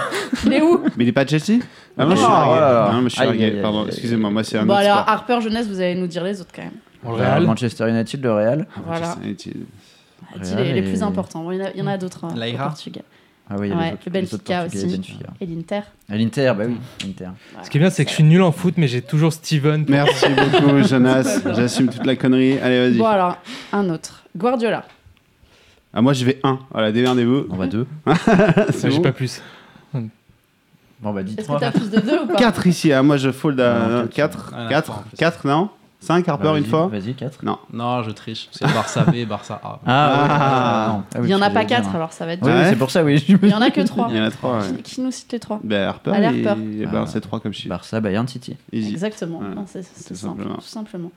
Il 0.44 0.52
est 0.54 0.60
où 0.60 0.80
Mais 0.96 1.04
il 1.04 1.08
est 1.08 1.12
pas 1.12 1.24
de 1.24 1.30
Chelsea 1.30 1.60
Ah, 1.96 2.04
moi 2.04 2.16
je 2.16 2.20
suis 2.20 2.28
largué. 2.28 2.60
là. 2.60 2.90
Non, 2.92 3.02
je 3.04 3.08
suis 3.10 3.20
Aïe, 3.20 3.26
largué. 3.28 3.44
aïe, 3.44 3.50
aïe, 3.56 3.62
Pardon, 3.62 3.82
aïe. 3.82 3.88
excusez-moi, 3.88 4.30
moi 4.30 4.42
c'est 4.42 4.58
un 4.58 4.66
Bon, 4.66 4.72
autre 4.72 4.80
alors, 4.82 4.96
sport. 5.02 5.08
Harper, 5.10 5.40
Jeunesse, 5.40 5.68
vous 5.68 5.80
allez 5.80 5.94
nous 5.94 6.08
dire 6.08 6.24
les 6.24 6.40
autres 6.40 6.50
quand 6.52 6.62
même. 6.62 6.72
Bon, 7.04 7.10
le 7.12 7.16
Real. 7.22 7.46
Manchester 7.46 7.88
United, 7.88 8.20
le 8.24 8.32
Real. 8.32 8.66
Voilà. 8.84 9.00
Manchester 9.06 9.24
United. 9.28 9.56
Dis 10.42 10.54
Real 10.54 10.74
les, 10.74 10.82
plus 10.82 11.02
importants. 11.04 11.44
Bon, 11.44 11.52
il 11.52 11.58
y 11.58 11.62
en 11.62 11.66
a, 11.66 11.70
il 11.74 11.78
y 11.78 11.82
en 11.82 11.86
a 11.86 11.96
d'autres 11.96 12.24
hein, 12.24 12.30
au 12.34 12.38
L'Aira. 12.38 12.64
Portugal. 12.66 13.04
Ah 13.50 13.54
oui, 13.58 13.68
il 13.68 13.70
y 13.70 13.72
a 13.72 13.76
Ouais, 13.76 13.86
les 13.86 13.92
autres, 13.94 14.02
le 14.06 14.10
Benfica 14.12 14.66
aussi. 14.66 14.86
Benfica. 14.96 15.26
Et 15.40 15.46
l'Inter. 15.46 15.80
À 16.10 16.16
l'Inter, 16.16 16.52
bah 16.56 16.64
oui, 16.66 16.76
l'Inter. 17.04 17.28
Ce 17.62 17.70
qui 17.70 17.78
est 17.78 17.80
bien, 17.80 17.88
c'est 17.90 18.04
que 18.04 18.10
je 18.10 18.14
suis 18.16 18.24
nul 18.24 18.42
en 18.42 18.52
foot, 18.52 18.74
mais 18.76 18.88
j'ai 18.88 19.00
toujours 19.02 19.32
Steven. 19.32 19.86
Merci 19.88 20.26
beaucoup, 20.52 20.82
Jonas. 20.86 21.40
J'assume 21.56 21.88
toute 21.88 22.04
la 22.04 22.16
connerie. 22.16 22.58
Allez, 22.58 22.78
vas-y. 22.90 22.98
Bon, 22.98 23.06
alors, 23.06 23.38
un 23.72 23.88
autre. 23.88 24.24
Guardiola. 24.36 24.84
Ah, 25.94 26.02
moi, 26.02 26.12
je 26.12 26.24
vais 26.26 26.38
1. 26.42 26.58
Voilà, 26.70 26.92
démerdez-vous. 26.92 27.46
On 27.48 27.56
va 27.56 27.66
deux. 27.66 27.86
C'est 28.72 28.90
J'ai 28.90 28.96
bon. 28.98 29.02
pas 29.02 29.12
plus. 29.12 29.40
Bon, 31.00 31.12
bah, 31.12 31.20
Est-ce 31.22 31.36
que 31.46 31.52
10-3. 31.52 31.60
t'as 31.60 31.70
plus 31.70 31.90
de 31.90 32.00
deux 32.00 32.18
ou 32.22 32.26
pas? 32.26 32.34
4 32.34 32.66
ici, 32.66 32.92
hein. 32.92 33.02
moi 33.04 33.16
je 33.18 33.30
fold 33.30 33.60
à 33.60 34.04
quatre. 34.12 34.50
4. 34.50 34.54
Ah, 34.56 34.66
4 34.68 34.84
trois 34.84 34.96
en 34.96 35.02
plus. 35.02 35.16
4, 35.16 35.46
non? 35.46 35.70
5 36.00 36.28
Harper 36.28 36.54
une 36.58 36.64
fois 36.64 36.86
Vas-y, 36.86 37.14
4. 37.14 37.44
Non, 37.44 38.02
je 38.04 38.10
triche. 38.12 38.48
C'est 38.52 38.64
Barça 38.72 39.04
B, 39.04 39.24
Barça 39.26 39.60
A. 39.64 39.80
Ah, 39.84 39.88
Ah. 39.88 40.86
ouais, 40.86 40.92
non. 40.92 41.04
Ah 41.14 41.18
oui, 41.20 41.26
Il 41.28 41.30
y 41.30 41.34
en 41.34 41.42
a 41.42 41.50
pas 41.50 41.64
dire. 41.64 41.76
quatre, 41.78 41.94
alors 41.94 42.12
ça 42.12 42.24
va 42.24 42.34
être 42.34 42.42
Oui, 42.46 42.52
c'est 42.68 42.76
pour 42.76 42.90
ça, 42.90 43.02
oui. 43.02 43.24
Il 43.28 43.48
y 43.48 43.54
en 43.54 43.60
a 43.60 43.70
que 43.70 43.80
trois. 43.80 44.06
Il 44.10 44.16
y 44.16 44.20
en 44.20 44.24
a 44.24 44.30
3. 44.30 44.62
Qui- 44.62 44.82
Qui 44.94 45.00
nous 45.00 45.10
cite 45.10 45.32
les 45.32 45.40
trois 45.40 45.58
Ben 45.64 45.88
Harper, 45.88 46.12
Allez, 46.12 46.40
et, 46.42 46.46
Harper. 46.46 46.62
et 46.62 46.86
ben 46.86 47.02
Ah. 47.04 47.06
c'est 47.06 47.20
3 47.20 47.40
comme 47.40 47.52
chiffre. 47.52 47.68
Barça, 47.70 48.00
Bayern 48.00 48.28
City. 48.28 48.56
Easy. 48.72 48.92
Exactement. 48.92 49.40
Ouais, 49.40 49.54
Non, 49.54 49.64
c'est 49.66 49.82
c'est 49.82 50.08
tout 50.08 50.14
simple, 50.14 50.38
simplement. 50.38 50.54
tout 50.56 50.60
simplement. 50.62 51.10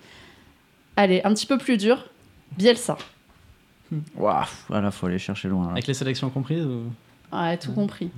Allez, 0.96 1.22
un 1.24 1.34
petit 1.34 1.46
peu 1.46 1.58
plus 1.60 1.78
dur. 1.78 2.04
Bielsa. 2.58 2.98
Waouh, 4.18 4.46
voilà, 4.68 4.90
faut 4.90 5.06
aller 5.06 5.20
chercher 5.20 5.48
loin. 5.48 5.70
Avec 5.72 5.86
les 5.86 5.94
sélections 5.94 6.30
comprises 6.30 6.66
ou... 6.66 6.84
Ouais, 7.36 7.58
tout 7.58 7.72
compris. 7.74 8.10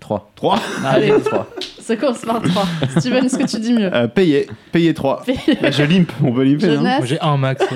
3. 0.00 0.30
3 0.36 0.58
Allez. 0.84 1.12
3. 1.24 1.46
Ça 1.84 1.96
commence 1.96 2.20
par 2.22 2.40
3. 2.42 2.66
Steven, 2.98 3.24
est-ce 3.26 3.36
que 3.38 3.44
tu 3.46 3.60
dis 3.60 3.72
mieux 3.74 3.94
euh, 3.94 4.08
Payé, 4.08 4.46
payé 4.72 4.94
3. 4.94 5.24
Bah, 5.60 5.70
je 5.70 5.82
limpe, 5.82 6.12
on 6.22 6.32
peut 6.32 6.42
limper. 6.44 6.78
Moi 6.78 7.04
j'ai 7.04 7.20
un 7.20 7.36
max. 7.36 7.62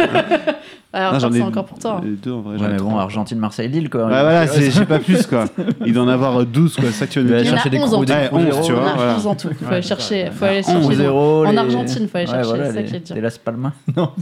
Alors, 0.90 1.12
Non, 1.12 1.18
j'en 1.18 1.30
c'est 1.30 1.38
ai 1.40 1.42
encore 1.42 1.66
pour 1.66 1.78
toi. 1.78 1.96
hein. 2.02 2.06
euh, 2.06 2.14
deux 2.22 2.32
en 2.32 2.40
vrai. 2.40 2.56
Ouais, 2.56 2.66
mais 2.72 2.78
bon. 2.78 2.96
Argentine, 2.96 3.38
Marseille, 3.38 3.68
Lille, 3.68 3.90
quoi. 3.90 4.04
Ouais, 4.04 4.08
voilà, 4.08 4.46
c'est- 4.46 4.70
j'ai 4.70 4.86
pas 4.86 4.98
plus 4.98 5.26
quoi. 5.26 5.44
Il 5.86 5.92
doit 5.92 6.02
en 6.04 6.08
avoir 6.08 6.40
euh, 6.40 6.44
12 6.46 6.76
quoi, 6.76 6.84
c'est 6.86 6.92
ça 6.92 7.06
que 7.06 7.12
tu 7.12 7.20
veux 7.20 7.26
Il 7.26 7.30
y 7.30 7.34
en 7.40 7.42
dire. 7.42 7.52
a 7.52 7.56
chercher 7.56 7.68
des 7.70 7.78
11 7.78 7.84
en 7.92 7.96
gros 7.96 8.04
tout. 8.06 8.12
Ouais, 8.12 8.28
11, 8.32 8.66
tu 8.66 8.72
On 8.72 8.76
vois. 8.76 8.90
a 8.90 8.94
voilà. 8.94 9.16
11 9.16 9.26
en 9.26 9.34
tout. 9.34 9.48
Faut 9.60 9.70
aller 9.70 9.82
chercher. 9.82 10.30
Faut 10.32 10.44
aller 10.46 10.62
chercher. 10.62 10.88
11-0. 10.88 11.46
En 11.46 11.56
Argentine, 11.58 12.08
faut 12.08 12.16
aller 12.16 12.26
Ouais, 12.26 12.32
chercher, 12.32 12.48
voilà, 12.48 12.66
c'est 12.70 12.72
ça 12.76 12.82
qui 12.84 12.96
est 12.96 13.00
dur. 13.00 13.14
Des 13.16 13.20
Las 13.20 13.36
Palmas. 13.36 13.72
Non, 13.96 14.12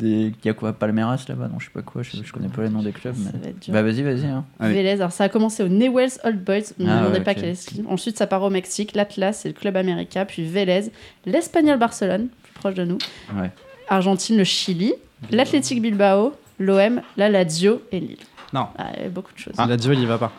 des... 0.00 0.08
il 0.08 0.34
y 0.44 0.48
a 0.48 0.54
quoi 0.54 0.72
Palmeiras 0.72 1.24
là-bas? 1.28 1.46
Non, 1.52 1.60
je 1.60 1.66
sais 1.66 1.70
pas 1.72 1.82
quoi, 1.82 2.02
je, 2.02 2.10
je 2.20 2.32
connais 2.32 2.48
pas 2.48 2.62
les 2.62 2.70
noms 2.70 2.82
des 2.82 2.90
clubs. 2.92 3.14
Ça 3.14 3.30
Mais... 3.34 3.40
va 3.40 3.48
être 3.50 3.62
dur. 3.62 3.72
Bah, 3.72 3.82
vas-y, 3.82 4.02
vas-y. 4.02 4.26
Hein. 4.26 4.44
Allez. 4.58 4.74
Vélez, 4.74 4.90
alors 4.90 5.12
ça 5.12 5.22
a 5.24 5.28
commencé 5.28 5.62
au 5.62 5.68
Newell's 5.68 6.18
Old 6.24 6.42
Boys, 6.42 6.56
ne 6.80 6.84
me 6.84 6.90
Ah, 6.90 6.96
demandez 6.98 7.18
ouais, 7.18 7.24
pas 7.24 7.30
ok. 7.30 7.36
quel 7.40 7.50
est 7.50 7.54
ce 7.54 7.70
club. 7.70 7.86
Ensuite, 7.88 8.18
ça 8.18 8.26
part 8.26 8.42
au 8.42 8.50
Mexique, 8.50 8.96
l'Atlas, 8.96 9.27
c'est 9.32 9.48
le 9.48 9.54
club 9.54 9.76
américain, 9.76 10.24
puis 10.24 10.44
Vélez, 10.44 10.90
l'Espagnol 11.26 11.78
Barcelone, 11.78 12.28
plus 12.42 12.52
proche 12.52 12.74
de 12.74 12.84
nous, 12.84 12.98
Ouais. 13.38 13.50
Argentine, 13.88 14.36
le 14.36 14.44
Chili, 14.44 14.92
l'Athletic 15.30 15.80
Bilbao, 15.80 16.34
l'OM, 16.58 17.00
la 17.16 17.28
Lazio 17.28 17.82
et 17.92 18.00
Lille. 18.00 18.16
Non. 18.52 18.66
Ah, 18.78 18.86
il 18.96 19.02
y 19.02 19.06
a 19.06 19.08
beaucoup 19.08 19.32
de 19.32 19.38
choses. 19.38 19.54
La 19.56 19.76
Dio, 19.76 19.92
il 19.92 20.00
y 20.00 20.06
va 20.06 20.18
pas. 20.18 20.32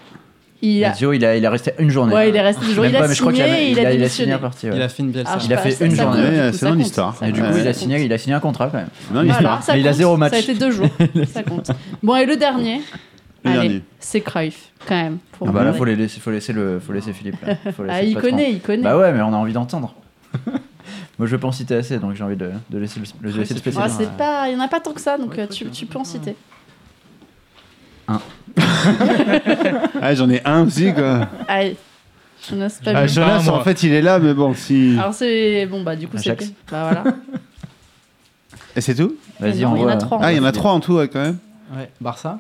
Il 0.62 0.84
a... 0.84 0.90
Lazio, 0.90 1.14
il 1.14 1.24
a, 1.24 1.38
il 1.38 1.46
a 1.46 1.50
resté 1.50 1.74
une 1.80 1.90
journée. 1.90 2.14
Ouais, 2.14 2.30
il 2.30 2.36
est 2.36 2.42
resté 2.42 2.66
du 2.66 2.74
jour. 2.74 2.84
Même 2.84 2.92
Il 2.92 2.98
a 2.98 3.08
signé 3.16 3.72
il 3.72 3.78
il 3.78 3.86
a 3.86 3.94
il 3.94 4.04
a 4.04 4.10
signé 4.10 4.34
à 4.34 4.40
partir. 4.40 4.76
Il 4.76 4.82
a 4.82 4.90
fait 4.90 5.04
une. 5.04 5.14
Ah, 5.26 5.38
Il 5.44 5.54
a 5.54 5.58
fait 5.58 5.86
une 5.86 5.96
ça 5.96 6.04
journée. 6.04 6.22
Ouais, 6.22 6.30
coup, 6.30 6.38
c'est 6.52 6.58
ça 6.58 6.70
mon 6.72 6.80
histoire. 6.80 7.16
ça 7.16 7.30
Et 7.30 7.32
du 7.32 7.42
coup, 7.42 7.54
ça 7.54 7.60
il 7.60 7.68
a, 7.68 7.74
signé, 7.74 8.02
il 8.04 8.12
a 8.12 8.18
signé 8.18 8.36
un 8.36 8.40
contrat 8.42 8.68
quand 8.68 8.78
même. 8.78 8.90
Non, 9.14 9.22
il 9.24 9.32
Voilà, 9.32 9.60
ça 9.62 9.74
Mais 9.74 9.80
il 9.80 9.88
a 9.88 9.94
zéro 9.94 10.14
Ça 10.14 10.18
match. 10.18 10.34
a 10.34 10.40
été 10.40 10.54
deux 10.56 10.72
jours. 10.72 10.90
ça 11.32 11.44
compte. 11.44 11.72
Bon, 12.04 12.16
et 12.18 12.26
le 12.26 12.36
dernier? 12.36 12.82
Le 13.46 13.50
Allez, 13.52 13.60
dernier. 13.70 13.84
c'est 14.00 14.22
Cruyff, 14.22 14.72
quand 14.88 14.96
même. 14.96 15.18
pour 15.32 15.48
Ah 15.48 15.52
bah 15.52 15.64
là, 15.64 15.72
faut, 15.74 15.86
les 15.86 15.96
laisser, 15.96 16.20
faut, 16.20 16.30
laisser 16.32 16.52
le, 16.54 16.80
faut 16.80 16.92
laisser 16.94 17.14
Philippe. 17.14 17.38
Là. 17.46 17.56
Faut 17.74 17.84
laisser 17.84 17.96
Ah, 17.98 18.02
le 18.02 18.08
il 18.10 18.14
patron. 18.16 18.30
connaît, 18.32 18.52
il 18.52 18.60
connaît. 18.62 18.84
Bah 18.84 18.98
ouais, 18.98 19.14
mais 19.14 19.22
on 19.22 19.34
a 19.34 19.38
envie 19.38 19.54
d'entendre. 19.54 19.96
Moi, 21.18 21.26
je 21.28 21.32
veux 21.32 21.38
pas 21.40 21.48
en 21.48 21.52
citer 21.54 21.76
assez, 21.76 21.98
donc 22.00 22.16
j'ai 22.16 22.24
envie 22.24 22.36
de, 22.36 22.52
de 22.70 22.78
laisser 22.78 23.00
le, 23.00 23.06
le, 23.30 23.38
laisser 23.38 23.54
le 23.54 23.60
Ah, 23.60 23.62
spécialiste. 23.62 23.98
c'est 24.00 24.12
pas, 24.18 24.50
il 24.50 24.54
y 24.54 24.56
en 24.58 24.60
a 24.60 24.68
pas 24.68 24.80
tant 24.82 24.92
que 24.94 25.02
ça, 25.02 25.18
donc 25.18 25.38
euh, 25.40 25.48
tu, 25.48 25.70
tu 25.70 25.86
peux 25.86 26.00
en 26.00 26.04
citer. 26.04 26.36
Ah, 30.02 30.16
j'en 30.16 30.30
ai 30.30 30.42
un 30.46 30.66
aussi 30.66 30.94
quoi. 30.94 31.28
Allez, 31.48 31.78
Jonas, 32.50 32.80
pas 32.84 32.92
Ah. 32.96 33.08
Jonas 33.08 33.44
moi. 33.44 33.60
en 33.60 33.64
fait 33.64 33.84
il 33.84 33.94
est 33.94 34.02
là 34.02 34.18
mais 34.20 34.34
bon 34.34 34.54
si. 34.54 34.96
Alors 34.98 35.14
c'est 35.14 35.66
bon 35.68 35.84
bah 35.84 35.96
du 35.96 36.08
coup 36.08 36.18
c'est 36.18 36.32
Ajax. 36.32 36.52
bah 36.72 36.90
voilà. 36.92 37.16
Et 38.76 38.82
c'est 38.82 38.96
tout? 38.96 39.16
Vas-y, 39.40 39.64
on 39.66 39.76
il 39.76 39.82
y 39.82 39.84
en 39.84 39.88
a 39.88 39.92
voit. 39.92 39.96
trois. 39.98 40.20
Ah 40.24 40.32
il 40.32 40.38
y 40.38 40.40
en 40.40 40.44
a 40.46 40.52
3 40.52 40.72
en 40.72 40.80
tout 40.80 40.94
ouais, 40.96 41.08
quand 41.08 41.22
même. 41.22 41.38
Ouais. 41.76 41.90
Barça? 42.02 42.40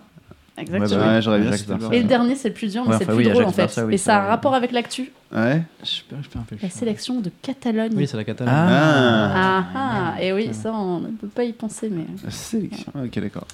Exactement. 0.59 1.07
Ouais 1.13 1.21
j'aurais 1.21 1.39
bien 1.39 1.49
Barça. 1.49 1.89
Et 1.91 2.01
le 2.01 2.07
dernier 2.07 2.35
c'est 2.35 2.49
le 2.49 2.53
plus 2.53 2.71
dur 2.71 2.83
mais 2.85 2.91
Ouais, 2.91 2.97
c'est 2.99 3.05
le 3.05 3.11
enfin, 3.11 3.17
plus 3.17 3.25
oui, 3.27 3.31
drôle 3.31 3.43
en 3.45 3.51
fait. 3.51 3.81
Et 3.91 3.97
ça 3.97 4.17
a 4.17 4.21
un 4.25 4.27
rapport 4.27 4.53
avec 4.55 4.71
l'actu. 4.71 5.11
Ouais. 5.33 5.61
La 6.61 6.69
sélection 6.69 7.19
de 7.21 7.31
Catalogne. 7.41 7.91
Oui, 7.95 8.07
c'est 8.07 8.17
la 8.17 8.23
Catalogne. 8.23 8.53
Ah. 8.55 9.29
Ah 9.33 9.65
ah 9.75 10.21
et 10.21 10.33
oui 10.33 10.49
ça 10.53 10.73
on 10.73 10.99
ne 11.01 11.07
peut 11.09 11.27
pas 11.27 11.43
y 11.43 11.53
penser 11.53 11.89
mais 11.89 12.05
La 12.23 12.31
sélection. 12.31 12.91
Ok 12.95 13.19
d'accord. 13.19 13.45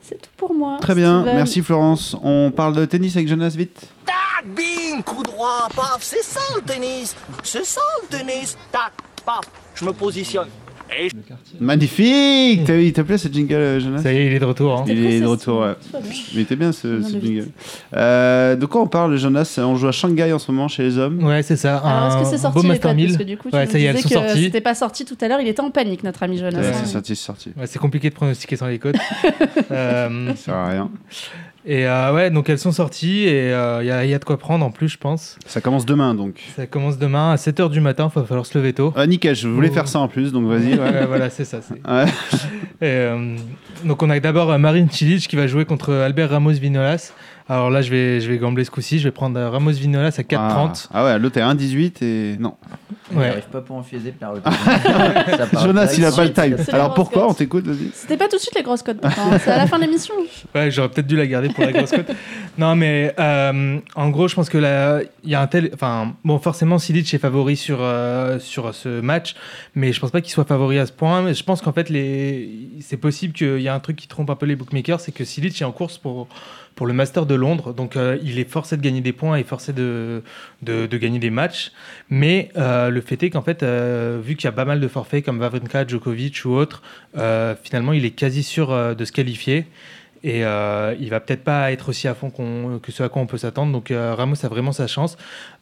c'est 0.00 0.20
tout 0.20 0.30
pour 0.36 0.54
moi. 0.54 0.78
Très 0.80 0.94
bien, 0.94 1.20
Steven. 1.20 1.36
merci 1.36 1.62
Florence. 1.62 2.16
On 2.22 2.50
parle 2.50 2.74
de 2.76 2.84
tennis 2.86 3.14
avec 3.16 3.28
Jonas 3.28 3.54
vite. 3.56 3.88
Tac, 4.06 4.46
bing, 4.46 5.02
coup 5.02 5.22
droit, 5.22 5.68
paf, 5.74 5.98
c'est 6.00 6.22
ça 6.22 6.40
le 6.56 6.62
tennis. 6.62 7.14
C'est 7.42 7.64
ça 7.64 7.80
le 8.02 8.16
tennis. 8.18 8.56
Tac, 8.72 8.92
paf, 9.24 9.40
je 9.74 9.84
me 9.84 9.92
positionne. 9.92 10.48
Et 10.96 11.08
Magnifique 11.60 12.64
T'as 12.64 12.76
Il 12.76 12.92
te 12.92 13.00
plaît 13.00 13.18
ce 13.18 13.28
jingle 13.28 13.54
euh, 13.54 13.80
Jonas 13.80 14.02
Ça 14.02 14.12
y 14.12 14.16
est, 14.16 14.26
il 14.26 14.32
est 14.32 14.38
de 14.38 14.44
retour. 14.44 14.78
hein. 14.80 14.84
Il 14.88 15.04
est 15.04 15.20
de 15.20 15.26
retour, 15.26 15.60
ouais. 15.60 15.74
Mais 15.94 16.00
il 16.34 16.40
était 16.40 16.56
bien 16.56 16.72
ce, 16.72 17.00
jingle. 17.02 17.48
Euh, 17.94 18.56
de 18.56 18.66
quoi 18.66 18.82
on 18.82 18.86
parle 18.86 19.16
Jonas? 19.16 19.58
On 19.62 19.76
joue 19.76 19.88
à 19.88 19.92
Shanghai 19.92 20.32
en 20.32 20.38
ce 20.38 20.50
moment 20.50 20.68
chez 20.68 20.82
les 20.84 20.98
hommes. 20.98 21.22
Ouais, 21.24 21.42
c'est 21.42 21.56
ça. 21.56 21.78
Alors 21.78 22.18
est-ce 22.20 22.30
que 22.30 22.36
c'est 22.36 22.46
un 22.46 22.50
sorti 22.50 22.56
beau 22.56 22.62
les 22.62 22.68
Master 22.68 22.90
codes 22.90 22.96
1000. 22.96 23.06
Parce 23.06 23.18
que 23.18 23.22
du 23.24 23.36
coup 23.36 23.50
tu 23.50 23.56
Ouais, 23.56 23.64
nous 23.66 23.70
ça 23.72 23.78
y 23.78 23.82
est, 23.84 23.86
elles 23.86 23.96
disais 23.96 24.08
sont 24.08 24.20
que 24.22 24.26
sorties. 24.28 24.42
c'était 24.44 24.60
pas 24.60 24.74
sorti 24.74 25.04
tout 25.04 25.16
à 25.20 25.28
l'heure, 25.28 25.40
il 25.40 25.48
était 25.48 25.60
en 25.60 25.70
panique 25.70 26.02
notre 26.04 26.22
ami 26.22 26.38
Jonas. 26.38 26.58
Ouais. 26.60 26.72
c'est 26.74 26.86
sorti, 26.86 27.16
c'est 27.16 27.24
sorti. 27.26 27.50
Ouais, 27.56 27.66
c'est 27.66 27.78
compliqué 27.78 28.10
de 28.10 28.14
pronostiquer 28.14 28.56
sans 28.56 28.66
les 28.66 28.78
codes. 28.78 28.96
Euh, 29.70 30.28
Ça 30.30 30.36
sert 30.36 30.54
à 30.54 30.68
rien. 30.70 30.90
Et 31.68 31.86
euh, 31.86 32.12
ouais, 32.14 32.30
donc 32.30 32.48
elles 32.48 32.58
sont 32.58 32.72
sorties 32.72 33.20
et 33.28 33.50
il 33.50 33.86
y, 33.86 33.90
a- 33.90 34.04
y 34.04 34.14
a 34.14 34.18
de 34.18 34.24
quoi 34.24 34.38
prendre 34.38 34.64
en 34.66 34.70
plus, 34.70 34.88
je 34.88 34.98
pense. 34.98 35.38
Ça 35.46 35.60
commence 35.60 35.86
demain 35.86 36.14
donc. 36.14 36.40
Ça 36.56 36.66
commence 36.66 36.98
demain 36.98 37.32
à 37.32 37.36
7h 37.36 37.70
du 37.70 37.80
matin, 37.80 38.10
il 38.14 38.18
va 38.18 38.26
falloir 38.26 38.46
se 38.46 38.56
lever 38.58 38.72
tôt. 38.72 38.92
Ah, 38.96 39.06
nickel, 39.06 39.36
je 39.36 39.46
voulais 39.46 39.68
Oh. 39.70 39.74
faire 39.74 39.86
ça 39.88 40.00
en 40.00 40.08
plus 40.08 40.32
donc 40.32 40.46
vas-y. 40.48 40.74
ouais. 40.78 41.06
Voilà, 41.06 41.30
c'est 41.30 41.44
ça. 41.44 41.60
c'est- 41.62 41.74
Ouais. 41.88 42.06
Et, 42.80 42.84
euh, 42.86 43.36
donc 43.84 44.02
on 44.02 44.10
a 44.10 44.18
d'abord 44.18 44.50
euh, 44.50 44.58
Marine 44.58 44.90
Cilic 44.90 45.28
qui 45.28 45.36
va 45.36 45.46
jouer 45.46 45.64
contre 45.64 45.92
Albert 45.94 46.30
Ramos 46.30 46.52
Vinolas. 46.52 47.12
Alors 47.48 47.70
là, 47.70 47.80
je 47.80 47.90
vais, 47.90 48.20
je 48.20 48.30
vais 48.30 48.38
gambler 48.38 48.64
ce 48.64 48.70
coup-ci. 48.70 48.98
Je 48.98 49.04
vais 49.04 49.10
prendre 49.10 49.38
euh, 49.38 49.48
Ramos 49.50 49.70
Vinolas 49.72 50.14
à 50.18 50.22
4,30. 50.22 50.34
Ah, 50.36 50.72
ah 50.92 51.04
ouais, 51.04 51.18
l'autre 51.18 51.38
est 51.38 51.42
1,18 51.42 52.04
et. 52.04 52.36
Non. 52.38 52.54
Il 53.10 53.16
Ouais. 53.16 53.28
n'arrive 53.28 53.46
pas 53.46 53.62
pour 53.62 53.76
enfiaiser 53.76 54.12
par 54.12 54.34
le 54.34 54.42
Jonas, 55.62 55.94
il 55.96 56.04
a 56.04 56.12
pas 56.12 56.24
le 56.24 56.32
time. 56.32 56.56
Alors 56.72 56.92
pourquoi 56.92 57.22
cotes. 57.22 57.30
On 57.30 57.34
t'écoute, 57.34 57.66
vas-y. 57.66 57.90
C'était 57.94 58.18
pas 58.18 58.28
tout 58.28 58.36
de 58.36 58.40
suite 58.42 58.54
les 58.54 58.62
grosses 58.62 58.82
codes 58.82 59.00
pourtant, 59.00 59.30
c'est 59.42 59.50
à 59.50 59.56
la 59.56 59.66
fin 59.66 59.78
de 59.78 59.84
l'émission. 59.84 60.14
Ouais, 60.54 60.70
j'aurais 60.70 60.88
peut-être 60.90 61.06
dû 61.06 61.16
la 61.16 61.26
garder 61.26 61.48
pour 61.48 61.64
la 61.64 61.72
grosse 61.72 61.90
cote. 61.90 62.10
Non, 62.58 62.74
mais 62.76 63.14
euh, 63.18 63.78
en 63.94 64.08
gros, 64.10 64.28
je 64.28 64.34
pense 64.34 64.50
que 64.50 64.58
là, 64.58 65.00
il 65.24 65.30
y 65.30 65.34
a 65.34 65.40
un 65.40 65.46
tel. 65.46 65.70
Enfin, 65.72 66.12
bon, 66.24 66.38
forcément, 66.38 66.78
Silic 66.78 67.12
est 67.14 67.18
favori 67.18 67.56
sur, 67.56 67.78
euh, 67.80 68.38
sur 68.38 68.74
ce 68.74 69.00
match, 69.00 69.34
mais 69.74 69.92
je 69.92 70.00
pense 70.00 70.10
pas 70.10 70.20
qu'il 70.20 70.32
soit 70.32 70.44
favori 70.44 70.78
à 70.78 70.84
ce 70.86 70.92
point. 70.92 71.22
Mais 71.22 71.32
je 71.34 71.44
pense 71.44 71.62
qu'en 71.62 71.72
fait, 71.72 71.88
les... 71.88 72.50
c'est 72.80 72.96
possible 72.98 73.32
qu'il 73.32 73.60
y 73.60 73.68
a 73.68 73.74
un 73.74 73.80
truc 73.80 73.96
qui 73.96 74.06
trompe 74.08 74.28
un 74.30 74.36
peu 74.36 74.46
les 74.46 74.56
bookmakers, 74.56 75.00
c'est 75.00 75.12
que 75.12 75.24
Silic 75.24 75.60
est 75.60 75.64
en 75.64 75.72
course 75.72 75.96
pour, 75.98 76.28
pour 76.78 76.86
le 76.86 76.92
Master 76.92 77.26
de 77.26 77.34
Londres. 77.34 77.74
Donc, 77.74 77.96
euh, 77.96 78.18
il 78.22 78.38
est 78.38 78.48
forcé 78.48 78.76
de 78.76 78.82
gagner 78.82 79.00
des 79.00 79.12
points 79.12 79.34
et 79.36 79.42
forcé 79.42 79.72
de, 79.72 80.22
de, 80.62 80.86
gagner 80.96 81.18
des 81.18 81.28
matchs. 81.28 81.72
Mais 82.08 82.50
euh, 82.56 82.88
le 82.88 83.00
fait 83.00 83.20
est 83.24 83.30
qu'en 83.30 83.42
fait, 83.42 83.64
euh, 83.64 84.20
vu 84.22 84.36
qu'il 84.36 84.44
y 84.44 84.46
a 84.46 84.52
pas 84.52 84.64
mal 84.64 84.78
de 84.78 84.86
forfaits 84.86 85.24
comme 85.24 85.40
Wawrinka, 85.40 85.88
Djokovic 85.88 86.44
ou 86.44 86.50
autres, 86.50 86.82
finalement, 87.64 87.92
il 87.92 88.04
est 88.04 88.12
quasi 88.12 88.44
sûr 88.44 88.94
de 88.94 89.04
se 89.04 89.10
qualifier. 89.10 89.66
Et 90.22 90.42
il 90.42 91.08
va 91.10 91.18
peut-être 91.18 91.42
pas 91.42 91.72
être 91.72 91.88
aussi 91.88 92.06
à 92.06 92.14
fond 92.14 92.30
qu'on- 92.30 92.78
que 92.80 92.92
ce 92.92 93.02
à 93.02 93.08
quoi 93.08 93.22
on 93.22 93.26
peut 93.26 93.38
s'attendre. 93.38 93.72
Donc 93.72 93.92
Ramos 93.92 94.44
a 94.44 94.48
vraiment 94.48 94.70
sa 94.72 94.86
chance. 94.86 95.16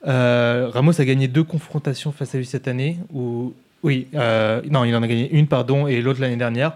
Ramos 0.05 1.01
a 1.01 1.05
gagné 1.07 1.29
deux 1.29 1.45
confrontations 1.45 2.13
face 2.13 2.35
à 2.35 2.39
lui 2.39 2.45
cette 2.47 2.69
année. 2.69 2.99
Où, 3.11 3.55
oui, 3.83 4.09
euh, 4.15 4.63
non, 4.71 4.85
il 4.85 4.95
en 4.97 5.03
a 5.03 5.07
gagné 5.07 5.31
une, 5.33 5.47
pardon, 5.47 5.87
et 5.87 6.01
l'autre 6.01 6.21
l'année 6.21 6.37
dernière, 6.37 6.73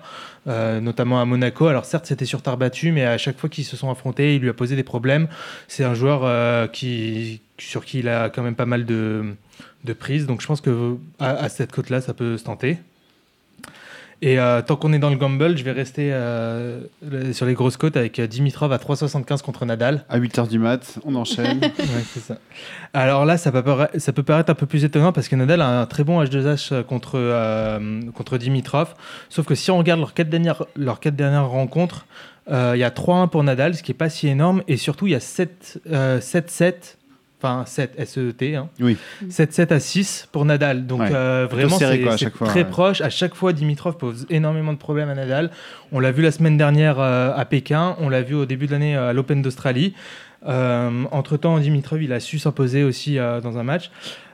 euh, 0.47 0.81
notamment 0.81 1.21
à 1.21 1.25
Monaco. 1.25 1.67
Alors 1.67 1.85
certes, 1.85 2.07
c'était 2.07 2.25
sur 2.25 2.43
terre 2.43 2.57
battue, 2.57 2.93
mais 2.93 3.05
à 3.05 3.19
chaque 3.19 3.39
fois 3.39 3.49
qu'ils 3.49 3.65
se 3.65 3.77
sont 3.77 3.91
affrontés, 3.91 4.37
il 4.37 4.43
lui 4.43 4.49
a 4.49 4.55
posé 4.55 4.77
des 4.77 4.83
problèmes. 4.83 5.27
C'est 5.67 5.85
un 5.85 5.95
joueur 5.95 6.23
euh, 6.25 6.67
sur 7.59 7.85
qui 7.85 7.99
il 7.99 8.09
a 8.09 8.29
quand 8.29 8.43
même 8.43 8.55
pas 8.55 8.67
mal 8.67 8.85
de, 8.85 9.35
de 9.85 9.93
prises. 9.93 10.27
Donc 10.27 10.41
je 10.41 10.47
pense 10.47 10.61
que 10.61 10.97
à, 11.19 11.49
cette 11.49 11.73
cote-là, 11.73 12.01
ça 12.01 12.15
peut 12.15 12.37
se 12.37 12.45
tenter. 12.45 12.79
Et 14.23 14.39
euh, 14.39 14.61
tant 14.61 14.77
qu'on 14.77 14.93
est 14.93 14.99
dans 14.99 15.09
le 15.09 15.17
gamble, 15.17 15.57
je 15.57 15.65
vais 15.65 15.73
rester 15.73 16.13
euh, 16.13 16.83
sur 17.33 17.47
les 17.47 17.55
grosses 17.55 17.79
côtes 17.79 17.97
avec 17.97 18.19
euh, 18.19 18.27
Dimitrov 18.27 18.71
à 18.71 18.77
3,75 18.77 19.41
contre 19.41 19.65
Nadal. 19.65 20.05
À 20.11 20.19
8h 20.19 20.47
du 20.49 20.59
mat, 20.59 20.99
on 21.05 21.15
enchaîne. 21.15 21.61
Ouais, 21.81 22.05
c'est 22.13 22.21
ça. 22.21 22.37
Alors 22.93 23.25
là, 23.25 23.37
ça 23.37 23.51
peut, 23.51 23.63
paraître, 23.63 23.99
ça 23.99 24.13
peut 24.13 24.23
paraître 24.23 24.51
un 24.51 24.55
peu 24.55 24.67
plus 24.67 24.85
étonnant 24.85 25.13
parce 25.13 25.29
que 25.29 25.35
Nadal 25.35 25.63
a 25.63 25.81
un 25.81 25.87
très 25.87 26.05
bon 26.05 26.23
H2H 26.23 26.85
contre, 26.85 27.13
euh, 27.17 28.03
contre 28.15 28.39
Dimitrov. 28.39 28.95
Sauf 29.29 29.47
que 29.47 29.55
si 29.55 29.71
on 29.71 29.79
regarde 29.79 29.99
leurs 29.99 30.15
quatre 30.15 30.29
dernières, 30.29 30.65
leurs 30.77 31.01
quatre 31.01 31.17
dernières 31.17 31.49
rencontres, 31.49 32.07
il 32.49 32.79
y 32.79 32.85
a 32.85 32.91
3-1 32.91 33.29
pour 33.29 33.45
Nadal, 33.45 33.77
ce 33.77 33.83
qui 33.83 33.93
n'est 33.93 33.97
pas 33.97 34.11
si 34.11 34.29
énorme. 34.29 34.63
Et 34.67 34.77
surtout, 34.77 35.07
il 35.07 35.13
y 35.13 35.17
a 35.17 35.21
7, 35.21 35.81
euh, 35.91 36.21
7-7. 36.21 36.97
Enfin, 37.43 37.65
7 37.67 37.95
SET, 38.07 38.55
hein. 38.55 38.69
Oui. 38.81 38.99
7-7 39.31 39.73
à 39.73 39.81
6 39.81 40.29
pour 40.31 40.45
Nadal. 40.45 40.87
Donc 40.87 41.01
Ouais. 41.01 41.09
euh, 41.11 41.47
vraiment, 41.51 41.79
c'est 41.79 42.31
très 42.31 42.61
ouais. 42.61 42.65
proche. 42.67 43.01
À 43.01 43.09
chaque 43.09 43.35
fois, 43.35 43.55
Dimitrov 43.55 43.97
pose 43.97 44.27
énormément 44.29 44.75
de 44.75 44.79
problèmes 44.79 45.09
à 45.09 45.15
Nadal. 45.15 45.51
On 45.91 46.01
l'a 46.01 46.13
vu 46.13 46.23
la 46.23 46.33
semaine 46.33 46.59
dernière 46.59 47.01
euh, 47.01 47.33
à 47.35 47.45
Pékin. 47.47 47.97
On 47.99 48.11
l'a 48.11 48.21
vu 48.21 48.35
au 48.35 48.45
début 48.45 48.67
de 48.67 48.73
l'année 48.73 48.95
euh, 48.95 49.09
à 49.09 49.13
l'Open 49.15 49.41
d'Australie. 49.41 49.95
Entre 50.47 51.37
temps, 51.39 51.59
Dimitrov, 51.59 52.03
il 52.03 52.13
a 52.13 52.21
su 52.21 52.39
s'imposer 52.39 52.83
aussi 52.85 53.17
dans 53.17 53.59
un 53.59 53.63
match. 53.63 53.91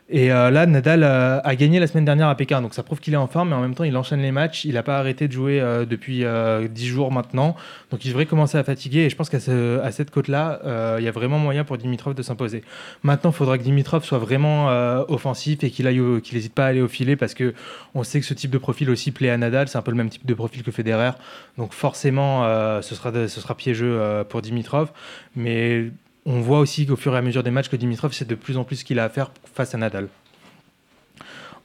Et 0.08 0.30
euh, 0.30 0.52
là, 0.52 0.66
Nadal 0.66 1.02
euh, 1.02 1.40
a 1.42 1.56
gagné 1.56 1.80
la 1.80 1.88
semaine 1.88 2.04
dernière 2.04 2.28
à 2.28 2.36
Pékin, 2.36 2.62
donc 2.62 2.74
ça 2.74 2.84
prouve 2.84 3.00
qu'il 3.00 3.12
est 3.14 3.16
en 3.16 3.26
forme, 3.26 3.48
mais 3.48 3.56
en 3.56 3.60
même 3.60 3.74
temps, 3.74 3.82
il 3.82 3.96
enchaîne 3.96 4.20
les 4.22 4.30
matchs. 4.30 4.64
Il 4.64 4.74
n'a 4.74 4.84
pas 4.84 4.98
arrêté 5.00 5.26
de 5.26 5.32
jouer 5.32 5.60
euh, 5.60 5.84
depuis 5.84 6.24
euh, 6.24 6.68
10 6.68 6.86
jours 6.86 7.10
maintenant, 7.10 7.56
donc 7.90 8.04
il 8.04 8.08
devrait 8.10 8.26
commencer 8.26 8.56
à 8.56 8.62
fatiguer. 8.62 9.00
Et 9.00 9.10
je 9.10 9.16
pense 9.16 9.28
qu'à 9.28 9.40
cette 9.40 10.10
côte-là, 10.12 10.60
il 10.98 11.04
y 11.04 11.08
a 11.08 11.10
vraiment 11.10 11.40
moyen 11.40 11.64
pour 11.64 11.76
Dimitrov 11.76 12.14
de 12.14 12.22
s'imposer. 12.22 12.62
Maintenant, 13.02 13.30
il 13.30 13.34
faudra 13.36 13.58
que 13.58 13.64
Dimitrov 13.64 14.04
soit 14.04 14.18
vraiment 14.18 14.68
offensif 15.08 15.64
et 15.64 15.70
qu'il 15.70 15.86
n'hésite 15.86 16.54
pas 16.54 16.66
à 16.66 16.68
aller 16.68 16.80
au 16.82 16.88
filet, 16.88 17.16
parce 17.16 17.34
que 17.34 17.52
on 17.96 18.04
sait 18.04 18.20
que 18.20 18.26
ce 18.26 18.34
type 18.34 18.50
de 18.52 18.58
profil 18.58 18.90
aussi 18.90 19.10
plaît 19.10 19.30
à 19.30 19.36
Nadal. 19.36 19.66
C'est 19.66 19.78
un 19.78 19.82
peu 19.82 19.90
le 19.90 19.96
même 19.96 20.08
type 20.08 20.24
de 20.24 20.34
profil 20.34 20.62
que 20.62 20.70
Federer, 20.70 21.10
donc 21.58 21.72
forcément, 21.72 22.44
ce, 22.80 22.94
sera 22.94 23.10
de- 23.10 23.26
ce 23.26 23.40
sera 23.40 23.56
piégeux 23.56 24.00
pour 24.28 24.40
Dimitrov. 24.40 24.92
Mais 25.34 25.86
on 26.26 26.40
voit 26.40 26.58
aussi 26.58 26.86
qu'au 26.86 26.96
fur 26.96 27.14
et 27.14 27.18
à 27.18 27.22
mesure 27.22 27.42
des 27.42 27.52
matchs 27.52 27.68
que 27.68 27.76
Dimitrov, 27.76 28.12
c'est 28.12 28.26
de 28.26 28.34
plus 28.34 28.56
en 28.56 28.64
plus 28.64 28.76
ce 28.76 28.84
qu'il 28.84 28.98
a 28.98 29.04
à 29.04 29.08
faire 29.08 29.30
face 29.54 29.74
à 29.74 29.78
Nadal. 29.78 30.08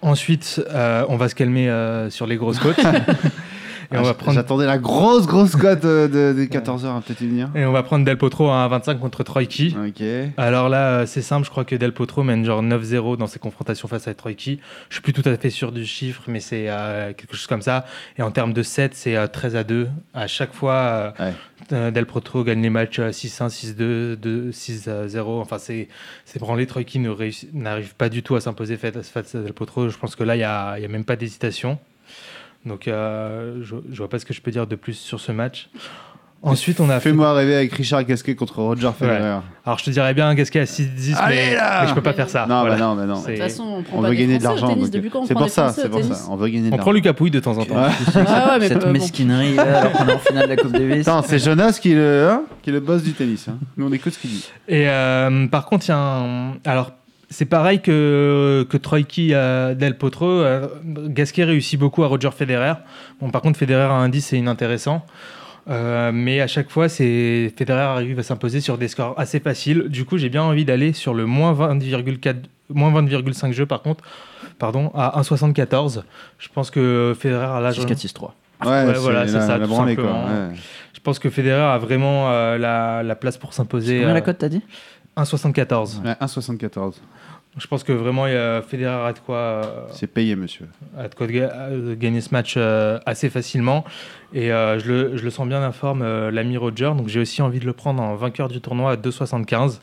Ensuite, 0.04 0.64
euh, 0.70 1.04
on 1.10 1.18
va 1.18 1.30
se 1.30 1.36
calmer 1.36 1.70
euh, 1.70 2.10
sur 2.10 2.28
les 2.28 2.38
grosses 2.38 2.60
côtes. 2.60 2.80
et, 3.92 3.98
on 3.98 4.04
va 4.04 4.14
prendre, 4.14 4.34
J'attendais 4.36 4.66
la 4.66 4.78
grosse, 4.78 5.28
grosse 5.28 5.56
cote 5.56 5.84
euh, 5.86 6.08
de, 6.08 6.40
de 6.40 6.46
14h 6.46 6.86
à 6.98 7.02
peut-être 7.02 7.22
y 7.22 7.28
venir. 7.28 7.50
et 7.56 7.66
on 7.66 7.72
va 7.72 7.84
prendre 7.84 8.06
Del 8.06 8.18
Potro 8.18 8.50
à 8.50 8.68
1,25 8.70 9.00
contre 9.00 9.24
Troiki. 9.24 9.76
Ok. 9.86 10.04
Alors 10.38 10.70
là, 10.70 11.00
euh, 11.02 11.06
c'est 11.06 11.22
simple, 11.22 11.46
je 11.46 11.52
crois 11.52 11.66
que 11.66 11.76
Del 11.76 11.94
Potro 11.94 12.24
mène 12.24 12.46
genre 12.46 12.64
9-0 12.64 13.18
dans 13.18 13.28
ses 13.28 13.40
confrontations 13.40 13.88
face 13.88 14.08
à 14.08 14.14
Troiki. 14.14 14.60
Je 14.90 14.96
suis 14.96 15.02
plus 15.02 15.14
tout 15.14 15.28
à 15.28 15.36
fait 15.36 15.50
sûr 15.50 15.72
du 15.72 15.86
chiffre, 15.86 16.24
mais 16.28 16.40
c'est 16.40 16.66
euh, 16.70 17.14
quelque 17.14 17.36
chose 17.36 17.48
comme 17.48 17.62
ça. 17.62 17.86
Et 18.18 18.22
en 18.22 18.32
termes 18.32 18.54
de 18.54 18.64
7, 18.64 18.94
c'est 18.96 19.16
euh, 19.18 19.28
13 19.28 19.56
à 19.56 19.64
2. 19.64 19.90
À 20.14 20.28
chaque 20.28 20.54
fois, 20.54 21.14
Ouais. 21.20 21.34
Del 21.92 22.06
Potro 22.06 22.44
gagne 22.44 22.62
les 22.62 22.70
matchs 22.70 23.00
euh, 23.00 23.12
6-1, 23.12 23.48
6-2, 23.50 24.16
2, 24.16 24.52
6-0. 24.52 25.40
Enfin, 25.40 25.58
c'est 25.58 25.88
c'est 26.26 26.40
branlé. 26.40 26.66
Troiki 26.66 27.00
ne 27.00 27.14
n'arrive 27.54 27.96
pas 27.96 28.10
du 28.10 28.24
tout 28.24 28.36
à 28.36 28.42
s'imposer 28.42 28.78
face 28.78 29.36
à 29.36 29.40
Del 29.40 29.54
Potro. 29.54 29.88
Je 29.90 29.98
pense 29.98 30.16
que 30.16 30.24
là, 30.24 30.36
il 30.36 30.40
n'y 30.40 30.44
a, 30.44 30.80
y 30.80 30.86
a 30.86 30.88
même 30.88 31.06
pas 31.06 31.16
d'hésitation. 31.16 31.80
Donc, 32.66 32.88
euh, 32.88 33.60
je, 33.64 33.76
je 33.92 33.98
vois 33.98 34.10
pas 34.10 34.20
ce 34.20 34.26
que 34.26 34.34
je 34.34 34.42
peux 34.42 34.52
dire 34.52 34.68
de 34.68 34.76
plus 34.76 34.94
sur 34.94 35.20
ce 35.20 35.32
match. 35.32 35.70
Ensuite, 36.44 36.80
on 36.80 36.90
a 36.90 37.00
fait- 37.00 37.10
Fais-moi 37.10 37.34
rêver 37.34 37.56
avec 37.56 37.72
Richard 37.74 38.04
Gasquet 38.04 38.34
contre 38.34 38.64
Roger 38.64 38.90
Federer. 38.98 39.38
Alors, 39.64 39.78
je 39.78 39.84
te 39.84 39.90
dirais 39.92 40.16
bien 40.16 40.34
y 40.62 40.64
a 40.64 40.66
6-10, 40.66 41.16
Allez, 41.20 41.36
mais, 41.36 41.56
mais 41.82 41.88
je 41.88 41.94
peux 41.94 42.02
pas 42.02 42.14
faire 42.14 42.30
ça. 42.30 42.48
Non, 42.50 42.62
Voilà. 42.62 42.76
bah 42.78 42.82
non, 42.82 42.96
bah 42.96 43.06
non. 43.06 43.16
C'est- 43.18 43.34
De 43.34 43.38
toute 43.38 43.44
façon, 43.44 43.64
on 43.64 43.84
prend 43.84 44.00
On 44.00 44.02
pas 44.02 44.08
veut 44.10 44.16
gagner 44.16 44.40
de 44.40 44.44
l'argent. 44.44 44.68
tennis. 44.70 44.86
donc- 44.86 44.92
Depuis 44.94 45.10
quand 45.12 45.20
on 45.20 45.26
C'est 45.28 45.36
pour 45.36 45.50
ça, 45.50 45.70
c'est 45.70 45.88
pour 45.90 46.04
ça. 46.04 46.16
On 46.32 46.36
veut 46.38 46.48
gagner 46.48 46.62
de 46.62 46.68
On 46.68 46.70
l'argent. 46.72 46.82
prend 46.82 46.92
Lucas 46.94 47.14
Pouille 47.14 47.30
de 47.30 47.40
temps 47.40 47.56
en 47.60 47.64
temps. 47.66 47.76
Ouais. 47.76 47.90
Ah 48.16 48.54
ouais, 48.54 48.60
mais 48.60 48.70
Cette 48.70 48.84
bon. 48.84 48.92
mesquinerie 48.92 49.54
là, 49.54 49.82
alors 49.82 49.92
qu'on 49.92 50.08
est 50.08 50.14
en 50.14 50.18
finale 50.18 50.44
de 50.46 50.50
la 50.50 50.56
Coupe 50.56 50.72
Davis. 50.72 51.08
Attends, 51.08 51.22
c'est 51.22 51.38
Jonas 51.38 51.78
qui 51.80 51.92
est 51.92 51.96
le, 51.96 52.28
hein, 52.32 52.42
qui 52.64 52.72
est 52.72 52.74
le 52.74 52.80
boss 52.80 53.04
du 53.04 53.12
tennis. 53.14 53.48
hein. 53.48 53.60
Nous, 53.78 53.88
on 53.88 53.92
écoute 53.94 54.14
ce 54.14 54.18
qu'il 54.20 54.32
dit. 54.32 54.50
Et 54.68 54.90
euh, 54.90 55.46
par 55.46 55.66
contre, 55.68 55.86
il 55.86 55.90
y 55.90 55.92
a 55.92 55.98
un. 56.00 56.54
Alors, 56.66 56.92
c'est 57.32 57.46
pareil 57.46 57.82
que, 57.82 58.68
que 58.70 58.78
Troiki 58.78 59.34
à 59.34 59.74
Del 59.74 59.98
Potro. 59.98 60.28
euh, 60.30 60.68
Gasquet 60.86 61.46
réussit 61.46 61.80
beaucoup 61.80 62.04
à 62.04 62.08
Roger 62.08 62.30
Federer. 62.32 62.74
Bon, 63.20 63.32
par 63.32 63.42
contre, 63.42 63.58
Federer 63.58 63.86
à 63.92 64.08
1-10, 64.08 64.20
c'est 64.22 64.38
inintéressant. 64.38 65.04
Euh, 65.70 66.12
mais 66.14 66.42
à 66.42 66.48
chaque 66.48 66.70
fois, 66.70 66.90
c'est 66.90 67.54
Federer 67.58 67.80
arrive 67.82 68.20
à 68.20 68.24
s'imposer 68.24 68.62
sur 68.62 68.78
des 68.78 68.88
scores 68.88 69.14
assez 69.18 69.40
faciles. 69.40 69.86
Du 69.90 70.06
coup, 70.06 70.18
j'ai 70.18 70.30
bien 70.30 70.44
envie 70.44 70.66
d'aller 70.66 70.92
sur 70.94 71.14
le 71.14 71.26
moins 71.26 71.54
20,4 71.54 72.36
moins 72.74 72.92
20,5 73.02 73.52
jeux 73.52 73.66
par 73.66 73.82
contre, 73.82 74.04
pardon, 74.58 74.92
à 74.96 75.20
1,74. 75.22 76.04
Je 76.40 76.48
pense 76.54 76.72
que 76.72 77.14
Federer 77.20 77.46
a 77.46 77.60
l'âge. 77.60 77.80
6-4-6-3. 77.80 78.32
Ouais, 78.66 78.94
voilà, 78.94 79.28
c'est 79.28 79.34
la- 79.34 79.42
ça, 79.42 79.58
la 79.58 79.66
tout 79.66 79.72
branlée, 79.72 79.96
quoi. 79.96 80.06
simplement. 80.06 80.26
Ouais. 80.50 80.56
Je 80.94 81.00
pense 81.00 81.18
que 81.20 81.30
Federer 81.30 81.62
a 81.62 81.78
vraiment 81.80 82.30
euh, 82.32 82.58
la, 82.58 83.02
la 83.04 83.16
place 83.16 83.38
pour 83.38 83.54
s'imposer. 83.54 84.00
Combien 84.00 84.14
la 84.14 84.22
cote 84.22 84.38
t'as 84.38 84.50
dit? 84.50 84.62
1,74. 85.24 86.02
Ouais, 86.04 86.12
1,74. 86.22 86.94
Je 87.58 87.68
pense 87.68 87.84
que 87.84 87.92
vraiment, 87.92 88.28
il 88.28 88.34
y 88.34 88.38
a 88.38 88.62
Federer 88.62 89.08
a 89.08 89.14
de 89.14 89.20
quoi, 89.20 89.36
euh, 89.36 89.64
C'est 89.92 90.08
payé, 90.08 90.36
monsieur. 90.38 90.68
a 90.98 91.10
de 91.10 91.16
quoi 91.16 91.28
euh, 91.28 91.96
gagner 91.98 92.22
ce 92.22 92.30
match 92.32 92.54
euh, 92.56 92.98
assez 93.06 93.30
facilement. 93.30 93.84
Et 94.34 94.54
euh, 94.54 94.80
je, 94.80 94.88
le, 94.92 95.18
je 95.18 95.24
le 95.24 95.30
sens 95.30 95.48
bien 95.48 95.62
informe, 95.62 96.02
l'ami 96.30 96.56
Roger. 96.56 96.94
Donc 96.96 97.10
j'ai 97.10 97.20
aussi 97.20 97.42
envie 97.42 97.60
de 97.60 97.66
le 97.66 97.74
prendre 97.74 98.02
en 98.02 98.16
vainqueur 98.16 98.48
du 98.48 98.62
tournoi 98.62 98.92
à 98.92 98.96
2,75. 98.96 99.80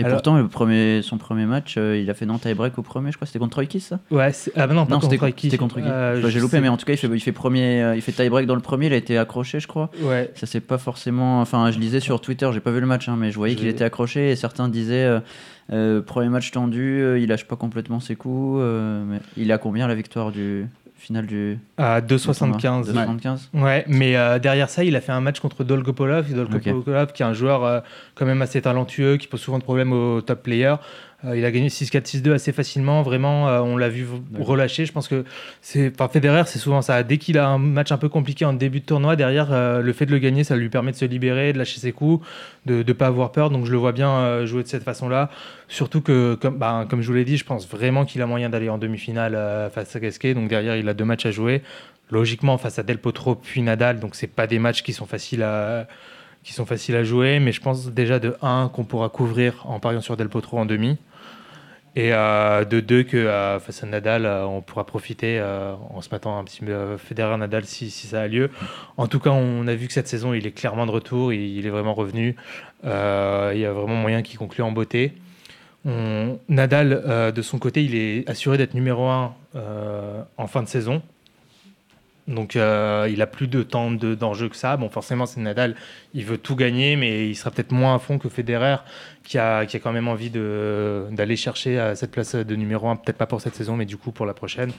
Et 0.00 0.04
Alors- 0.04 0.16
pourtant, 0.16 0.36
le 0.38 0.48
premier, 0.48 1.02
son 1.02 1.18
premier 1.18 1.44
match, 1.44 1.74
euh, 1.76 1.98
il 1.98 2.08
a 2.10 2.14
fait 2.14 2.24
non 2.26 2.38
tie-break 2.38 2.78
au 2.78 2.82
premier, 2.82 3.12
je 3.12 3.16
crois. 3.16 3.26
C'était 3.26 3.38
contre 3.38 3.52
Troikis, 3.52 3.80
ça 3.80 4.00
Ouais, 4.10 4.32
ah 4.56 4.66
bah 4.66 4.72
non, 4.74 4.86
pas 4.86 4.94
Non, 4.94 5.00
c'était 5.00 5.18
contre 5.18 5.34
c'était 5.38 5.56
contre 5.58 5.76
Euh, 5.78 6.22
Bah, 6.22 6.28
J'ai 6.30 6.40
loupé, 6.40 6.56
sais- 6.56 6.60
mais 6.62 6.68
en 6.68 6.76
tout 6.76 6.86
cas, 6.86 6.94
il 6.94 6.96
fait, 6.96 7.06
il 7.08 7.20
fait, 7.20 7.32
premier, 7.32 7.82
euh, 7.82 7.96
il 7.96 8.02
fait 8.02 8.12
tie-break 8.12 8.46
dans 8.46 8.54
le 8.54 8.60
premier. 8.62 8.86
Il 8.86 8.92
a 8.92 8.96
été 8.96 9.18
accroché, 9.18 9.60
je 9.60 9.66
crois. 9.68 9.90
Ouais. 10.02 10.30
Ça 10.34 10.46
c'est 10.46 10.60
pas 10.60 10.78
forcément. 10.78 11.40
Enfin, 11.40 11.70
je 11.70 11.78
lisais 11.78 12.00
sur 12.00 12.20
Twitter, 12.20 12.48
j'ai 12.52 12.60
pas 12.60 12.70
vu 12.70 12.80
le 12.80 12.86
match, 12.86 13.08
hein, 13.08 13.16
mais 13.18 13.30
je 13.30 13.36
voyais 13.36 13.54
qu'il 13.56 13.68
était 13.68 13.84
accroché 13.84 14.30
et 14.30 14.36
certains 14.36 14.68
disaient 14.68 15.08
premier 16.06 16.28
match 16.28 16.50
tendu, 16.50 17.04
il 17.20 17.28
lâche 17.28 17.46
pas 17.46 17.56
complètement 17.56 18.00
ses 18.00 18.16
coups. 18.16 18.60
mais 19.06 19.18
il 19.36 19.52
a 19.52 19.58
combien 19.58 19.86
la 19.86 19.94
victoire 19.94 20.32
du 20.32 20.66
final 21.00 21.26
du 21.26 21.58
À 21.76 22.00
du 22.00 22.14
2,75. 22.14 22.38
tournoi 22.84 23.06
2,75 23.16 23.48
Ouais, 23.54 23.84
mais 23.88 24.16
euh, 24.16 24.38
derrière 24.38 24.68
ça, 24.68 24.84
il 24.84 24.94
a 24.94 25.00
fait 25.00 25.12
un 25.12 25.20
match 25.20 25.40
contre 25.40 25.64
Dolgopolov. 25.64 26.32
Dolgopolov, 26.32 27.12
qui 27.12 27.22
est 27.22 27.26
un 27.26 27.32
joueur 27.32 27.64
euh, 27.64 27.80
quand 28.14 28.26
même 28.26 28.42
assez 28.42 28.60
talentueux, 28.62 29.16
qui 29.16 29.26
pose 29.26 29.40
souvent 29.40 29.58
de 29.58 29.64
problèmes 29.64 29.92
aux 29.92 30.20
top 30.20 30.42
players. 30.42 30.76
Euh, 31.24 31.36
il 31.36 31.44
a 31.44 31.50
gagné 31.50 31.68
6-4, 31.68 32.04
6-2 32.04 32.32
assez 32.32 32.52
facilement. 32.52 33.02
Vraiment, 33.02 33.48
euh, 33.48 33.60
on 33.60 33.76
l'a 33.76 33.88
vu 33.88 34.06
relâcher. 34.38 34.86
Je 34.86 34.92
pense 34.92 35.08
que 35.08 35.24
c'est, 35.60 35.92
enfin, 35.94 36.08
Federer, 36.08 36.44
c'est 36.46 36.58
souvent 36.58 36.82
ça. 36.82 37.02
Dès 37.02 37.18
qu'il 37.18 37.38
a 37.38 37.46
un 37.46 37.58
match 37.58 37.92
un 37.92 37.98
peu 37.98 38.08
compliqué 38.08 38.44
en 38.44 38.52
début 38.52 38.80
de 38.80 38.86
tournoi, 38.86 39.16
derrière, 39.16 39.52
euh, 39.52 39.82
le 39.82 39.92
fait 39.92 40.06
de 40.06 40.12
le 40.12 40.18
gagner, 40.18 40.44
ça 40.44 40.56
lui 40.56 40.68
permet 40.68 40.92
de 40.92 40.96
se 40.96 41.04
libérer, 41.04 41.52
de 41.52 41.58
lâcher 41.58 41.80
ses 41.80 41.92
coups, 41.92 42.26
de 42.66 42.82
ne 42.86 42.92
pas 42.92 43.08
avoir 43.08 43.32
peur. 43.32 43.50
Donc, 43.50 43.66
je 43.66 43.72
le 43.72 43.78
vois 43.78 43.92
bien 43.92 44.44
jouer 44.46 44.62
de 44.62 44.68
cette 44.68 44.84
façon-là. 44.84 45.30
Surtout 45.68 46.00
que, 46.00 46.34
comme, 46.34 46.56
bah, 46.56 46.86
comme 46.88 47.02
je 47.02 47.06
vous 47.06 47.14
l'ai 47.14 47.24
dit, 47.24 47.36
je 47.36 47.44
pense 47.44 47.68
vraiment 47.68 48.04
qu'il 48.04 48.22
a 48.22 48.26
moyen 48.26 48.48
d'aller 48.48 48.68
en 48.68 48.78
demi-finale 48.78 49.70
face 49.72 49.94
à 49.94 50.00
Gasquet. 50.00 50.34
Donc, 50.34 50.48
derrière, 50.48 50.76
il 50.76 50.88
a 50.88 50.94
deux 50.94 51.04
matchs 51.04 51.26
à 51.26 51.30
jouer. 51.30 51.62
Logiquement, 52.10 52.58
face 52.58 52.78
à 52.78 52.82
Del 52.82 52.98
Potro 52.98 53.34
puis 53.36 53.62
Nadal. 53.62 54.00
Donc, 54.00 54.14
c'est 54.14 54.26
pas 54.26 54.46
des 54.46 54.58
matchs 54.58 54.82
qui 54.82 54.92
sont 54.92 55.06
faciles 55.06 55.42
à 55.42 55.86
qui 56.42 56.52
sont 56.52 56.66
faciles 56.66 56.96
à 56.96 57.04
jouer, 57.04 57.38
mais 57.38 57.52
je 57.52 57.60
pense 57.60 57.88
déjà 57.90 58.18
de 58.18 58.34
1 58.42 58.70
qu'on 58.72 58.84
pourra 58.84 59.08
couvrir 59.08 59.62
en 59.66 59.78
pariant 59.78 60.00
sur 60.00 60.16
Del 60.16 60.28
Potro 60.28 60.58
en 60.58 60.66
demi, 60.66 60.96
et 61.96 62.12
euh, 62.12 62.64
de 62.64 62.78
2 62.80 63.02
que 63.02 63.16
euh, 63.16 63.58
face 63.58 63.82
à 63.82 63.86
Nadal, 63.86 64.24
euh, 64.24 64.46
on 64.46 64.62
pourra 64.62 64.84
profiter 64.86 65.38
euh, 65.40 65.74
en 65.90 66.00
se 66.00 66.08
mettant 66.12 66.38
un 66.38 66.44
petit 66.44 66.64
euh, 66.68 66.96
Federer-Nadal 66.96 67.64
si, 67.64 67.90
si 67.90 68.06
ça 68.06 68.22
a 68.22 68.28
lieu. 68.28 68.50
En 68.96 69.08
tout 69.08 69.18
cas, 69.18 69.30
on 69.30 69.66
a 69.66 69.74
vu 69.74 69.88
que 69.88 69.92
cette 69.92 70.06
saison, 70.06 70.32
il 70.32 70.46
est 70.46 70.52
clairement 70.52 70.86
de 70.86 70.92
retour, 70.92 71.32
il, 71.32 71.58
il 71.58 71.66
est 71.66 71.70
vraiment 71.70 71.94
revenu, 71.94 72.36
il 72.84 72.88
y 72.88 73.64
a 73.64 73.72
vraiment 73.72 73.96
moyen 73.96 74.22
qu'il 74.22 74.38
conclue 74.38 74.62
en 74.62 74.72
beauté. 74.72 75.12
Nadal, 75.84 77.32
de 77.34 77.42
son 77.42 77.58
côté, 77.58 77.82
il 77.82 77.94
est 77.94 78.28
assuré 78.28 78.58
d'être 78.58 78.74
numéro 78.74 79.06
1 79.08 79.34
en 80.36 80.46
fin 80.46 80.62
de 80.62 80.68
saison. 80.68 81.02
Donc 82.30 82.54
euh, 82.56 83.08
il 83.12 83.20
a 83.22 83.26
plus 83.26 83.48
de 83.48 83.62
temps 83.62 83.90
de- 83.90 84.14
d'enjeu 84.14 84.48
que 84.48 84.56
ça. 84.56 84.76
Bon, 84.76 84.88
forcément, 84.88 85.26
c'est 85.26 85.40
Nadal, 85.40 85.74
il 86.14 86.24
veut 86.24 86.38
tout 86.38 86.54
gagner, 86.56 86.94
mais 86.96 87.28
il 87.28 87.34
sera 87.34 87.50
peut-être 87.50 87.72
moins 87.72 87.96
à 87.96 87.98
fond 87.98 88.18
que 88.18 88.28
Federer, 88.28 88.76
qui 89.24 89.36
a, 89.36 89.66
qui 89.66 89.76
a 89.76 89.80
quand 89.80 89.92
même 89.92 90.08
envie 90.08 90.30
de- 90.30 91.06
d'aller 91.10 91.36
chercher 91.36 91.78
à 91.78 91.96
cette 91.96 92.12
place 92.12 92.34
de 92.36 92.56
numéro 92.56 92.88
1, 92.88 92.96
peut-être 92.96 93.18
pas 93.18 93.26
pour 93.26 93.40
cette 93.40 93.54
saison, 93.56 93.76
mais 93.76 93.84
du 93.84 93.96
coup 93.96 94.12
pour 94.12 94.26
la 94.26 94.32
prochaine, 94.34 94.70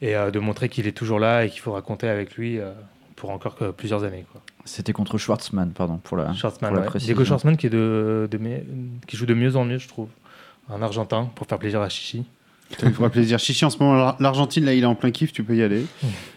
et 0.00 0.14
euh, 0.16 0.30
de 0.30 0.38
montrer 0.38 0.68
qu'il 0.68 0.86
est 0.86 0.92
toujours 0.96 1.18
là 1.18 1.44
et 1.44 1.50
qu'il 1.50 1.60
faudra 1.60 1.82
compter 1.82 2.08
avec 2.08 2.36
lui 2.36 2.58
euh, 2.60 2.70
pour 3.16 3.30
encore 3.30 3.56
que 3.56 3.70
plusieurs 3.72 4.04
années. 4.04 4.24
Quoi. 4.30 4.40
C'était 4.64 4.92
contre 4.92 5.18
Schwartzmann, 5.18 5.72
pardon, 5.72 5.98
pour 5.98 6.16
la, 6.16 6.32
Schwartzmann, 6.34 6.72
pour 6.72 6.84
la 6.84 6.90
ouais. 6.90 6.98
Diego 6.98 7.24
Schwartzmann 7.24 7.56
qui, 7.56 7.66
est 7.66 7.70
de, 7.70 8.28
qui 9.08 9.16
joue 9.16 9.26
de 9.26 9.34
mieux 9.34 9.56
en 9.56 9.64
mieux, 9.64 9.78
je 9.78 9.88
trouve. 9.88 10.08
Un 10.70 10.80
Argentin, 10.82 11.28
pour 11.34 11.48
faire 11.48 11.58
plaisir 11.58 11.80
à 11.82 11.88
Chichi. 11.88 12.24
Lui 12.82 12.92
fera 12.92 13.10
plaisir. 13.10 13.38
Chichi, 13.38 13.64
en 13.66 13.70
ce 13.70 13.76
moment, 13.78 13.94
l'Ar- 13.94 14.16
l'Argentine, 14.20 14.64
là, 14.64 14.72
il 14.72 14.82
est 14.82 14.86
en 14.86 14.94
plein 14.94 15.10
kiff, 15.10 15.32
tu 15.32 15.42
peux 15.44 15.54
y 15.56 15.62
aller. 15.62 15.84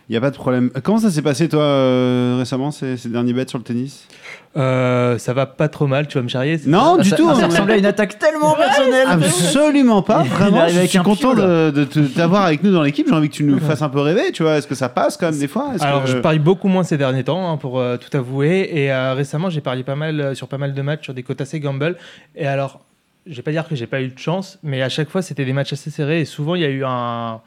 Il 0.08 0.12
n'y 0.12 0.18
a 0.18 0.22
pas 0.22 0.30
de 0.30 0.36
problème. 0.36 0.70
Comment 0.84 1.00
ça 1.00 1.10
s'est 1.10 1.24
passé, 1.24 1.50
toi, 1.50 1.64
euh, 1.64 2.36
récemment, 2.38 2.70
ces, 2.70 2.96
ces 2.96 3.10
derniers 3.10 3.34
bêtes 3.34 3.50
sur 3.50 3.58
le 3.58 3.64
tennis? 3.64 4.08
Euh, 4.56 5.18
ça 5.18 5.34
va 5.34 5.48
pas 5.48 5.68
trop 5.68 5.88
mal, 5.88 6.08
tu 6.08 6.18
vas 6.20 6.22
me 6.22 6.28
charrier 6.28 6.60
Non, 6.68 6.98
ça? 6.98 7.02
du 7.02 7.10
ça, 7.10 7.16
tout. 7.16 7.34
ça 7.34 7.48
ressemblait 7.48 7.74
à 7.74 7.78
une 7.78 7.88
attaque 7.88 8.20
tellement 8.20 8.54
personnelle. 8.56 9.08
Absolument 9.10 10.04
pas, 10.04 10.22
vraiment. 10.22 10.68
Je 10.68 10.86
suis 10.86 11.00
content 11.00 11.34
de, 11.34 11.84
t'avoir 12.16 12.46
avec 12.46 12.64
nous 12.64 12.72
dans 12.72 12.84
l'équipe. 12.84 13.08
J'ai 13.10 13.16
envie 13.16 13.30
que 13.30 13.34
tu 13.34 13.44
nous 13.44 13.60
fasses 13.60 13.82
un 13.82 13.90
peu 13.90 14.00
rêver, 14.00 14.32
tu 14.32 14.44
vois. 14.44 14.58
Est-ce 14.58 14.68
que 14.68 14.76
ça 14.76 14.90
passe 14.90 15.18
quand 15.18 15.32
même 15.32 15.40
des 15.40 15.48
fois? 15.48 15.72
Alors, 15.80 16.04
que- 16.04 16.10
je 16.10 16.18
parie 16.18 16.40
beaucoup 16.40 16.68
moins 16.68 16.84
ces 16.84 16.98
derniers 16.98 17.24
temps, 17.24 17.52
hein, 17.52 17.58
pour 17.58 17.80
euh, 17.80 17.98
tout 17.98 18.16
avouer. 18.16 18.70
Et 18.72 18.92
euh, 18.92 19.16
récemment, 19.16 19.50
j'ai 19.50 19.62
parié 19.62 19.84
pas 19.84 19.96
mal 19.96 20.36
sur 20.36 20.48
pas 20.48 20.60
mal 20.60 20.76
de 20.76 20.82
matchs, 20.84 21.06
sur 21.06 21.16
des 21.16 21.24
cotes 21.24 21.42
assez 21.42 21.60
gamble. 21.60 21.98
Et 22.36 22.46
alors, 22.46 22.82
je 23.26 23.36
vais 23.36 23.42
pas 23.42 23.52
dire 23.52 23.68
que 23.68 23.76
j'ai 23.76 23.88
pas 23.88 24.02
eu 24.04 24.10
de 24.10 24.20
chance, 24.20 24.60
mais 24.62 24.84
à 24.84 24.90
chaque 24.90 25.10
fois, 25.10 25.24
c'était 25.24 25.46
des 25.46 25.54
matchs 25.54 25.74
assez 25.74 25.90
serrés. 25.90 26.22
Et 26.22 26.26
souvent, 26.26 26.54
il 26.54 26.62
y 26.62 26.66
a 26.66 26.70
eu 26.70 26.84
un 26.86 27.42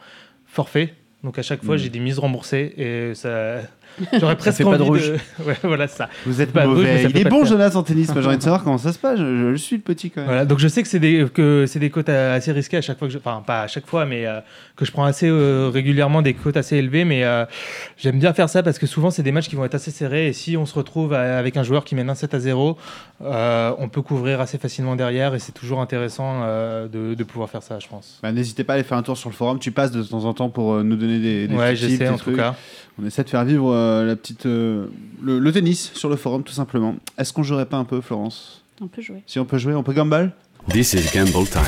forfait 0.44 0.94
Donc 1.24 1.38
à 1.38 1.42
chaque 1.42 1.64
fois, 1.64 1.74
Mm. 1.74 1.78
j'ai 1.78 1.88
des 1.90 2.00
mises 2.00 2.18
remboursées 2.18 2.72
et 2.76 3.14
ça. 3.14 3.60
J'aurais 4.20 4.36
presque 4.36 4.58
fait 4.58 4.64
pas 4.64 4.78
de 4.78 4.82
envie 4.82 4.90
rouge. 4.90 5.12
Ouais, 5.46 5.56
voilà 5.62 5.88
ça. 5.88 6.08
Vous 6.26 6.40
êtes 6.40 6.52
Pas 6.52 6.64
rouge, 6.64 6.78
mais 6.82 6.90
mauvais. 6.90 7.02
ça 7.04 7.08
Il 7.10 7.18
est 7.18 7.24
bon, 7.24 7.44
Jonas, 7.44 7.72
en 7.74 7.82
tennis. 7.82 8.10
J'ai 8.14 8.26
envie 8.26 8.36
de 8.36 8.42
savoir 8.42 8.64
comment 8.64 8.78
ça 8.78 8.92
se 8.92 8.98
passe. 8.98 9.18
Je, 9.18 9.52
je 9.52 9.56
suis 9.56 9.76
le 9.76 9.82
petit 9.82 10.10
quand 10.10 10.20
même. 10.20 10.26
Voilà, 10.28 10.44
donc 10.44 10.58
je 10.58 10.68
sais 10.68 10.82
que 10.82 10.88
c'est 10.88 10.98
des 10.98 11.26
que 11.32 11.64
c'est 11.66 11.78
des 11.78 11.90
cotes 11.90 12.08
assez 12.08 12.52
risquées 12.52 12.76
à 12.76 12.80
chaque 12.82 12.98
fois 12.98 13.08
que 13.08 13.12
je, 13.14 13.18
enfin 13.18 13.42
pas 13.46 13.62
à 13.62 13.66
chaque 13.66 13.86
fois, 13.86 14.04
mais 14.06 14.26
euh, 14.26 14.40
que 14.76 14.84
je 14.84 14.92
prends 14.92 15.04
assez 15.04 15.28
euh, 15.28 15.70
régulièrement 15.72 16.22
des 16.22 16.34
cotes 16.34 16.56
assez 16.56 16.76
élevées, 16.76 17.04
mais 17.04 17.24
euh, 17.24 17.44
j'aime 17.96 18.18
bien 18.18 18.32
faire 18.32 18.48
ça 18.48 18.62
parce 18.62 18.78
que 18.78 18.86
souvent 18.86 19.10
c'est 19.10 19.22
des 19.22 19.32
matchs 19.32 19.48
qui 19.48 19.56
vont 19.56 19.64
être 19.64 19.74
assez 19.74 19.90
serrés 19.90 20.28
et 20.28 20.32
si 20.32 20.56
on 20.56 20.66
se 20.66 20.74
retrouve 20.74 21.12
avec 21.14 21.56
un 21.56 21.62
joueur 21.62 21.84
qui 21.84 21.94
mène 21.94 22.10
un 22.10 22.14
7 22.14 22.34
à 22.34 22.40
0, 22.40 22.76
euh, 23.22 23.72
on 23.78 23.88
peut 23.88 24.02
couvrir 24.02 24.40
assez 24.40 24.58
facilement 24.58 24.96
derrière 24.96 25.34
et 25.34 25.38
c'est 25.38 25.52
toujours 25.52 25.80
intéressant 25.80 26.40
de, 26.40 27.14
de 27.14 27.24
pouvoir 27.24 27.50
faire 27.50 27.62
ça, 27.62 27.78
je 27.78 27.88
pense. 27.88 28.18
Bah, 28.22 28.32
N'hésitez 28.32 28.64
pas 28.64 28.74
à 28.74 28.76
aller 28.76 28.84
faire 28.84 28.98
un 28.98 29.02
tour 29.02 29.16
sur 29.16 29.30
le 29.30 29.34
forum. 29.34 29.58
Tu 29.58 29.72
passes 29.72 29.90
de 29.90 30.02
temps 30.02 30.24
en 30.24 30.34
temps 30.34 30.48
pour 30.48 30.82
nous 30.84 30.96
donner 30.96 31.18
des, 31.18 31.48
des 31.48 31.54
Ouais, 31.54 31.74
j'essaie 31.74 32.08
en 32.08 32.16
tout 32.18 32.32
cas. 32.34 32.54
On 33.00 33.06
essaie 33.06 33.22
de 33.22 33.28
faire 33.30 33.44
vivre 33.44 33.72
euh, 33.72 34.04
la 34.04 34.16
petite, 34.16 34.46
euh, 34.46 34.86
le, 35.22 35.38
le 35.38 35.52
tennis 35.52 35.92
sur 35.94 36.08
le 36.08 36.16
forum, 36.16 36.42
tout 36.42 36.52
simplement. 36.52 36.96
Est-ce 37.16 37.32
qu'on 37.32 37.44
jouerait 37.44 37.66
pas 37.66 37.76
un 37.76 37.84
peu, 37.84 38.00
Florence? 38.00 38.64
On 38.80 38.88
peut 38.88 39.02
jouer. 39.02 39.22
Si 39.26 39.38
on 39.38 39.44
peut 39.44 39.58
jouer, 39.58 39.74
on 39.74 39.82
peut 39.84 39.92
gamble 39.92 40.32
This 40.70 40.94
is 40.94 41.08
Gamble 41.14 41.46
Time. 41.48 41.62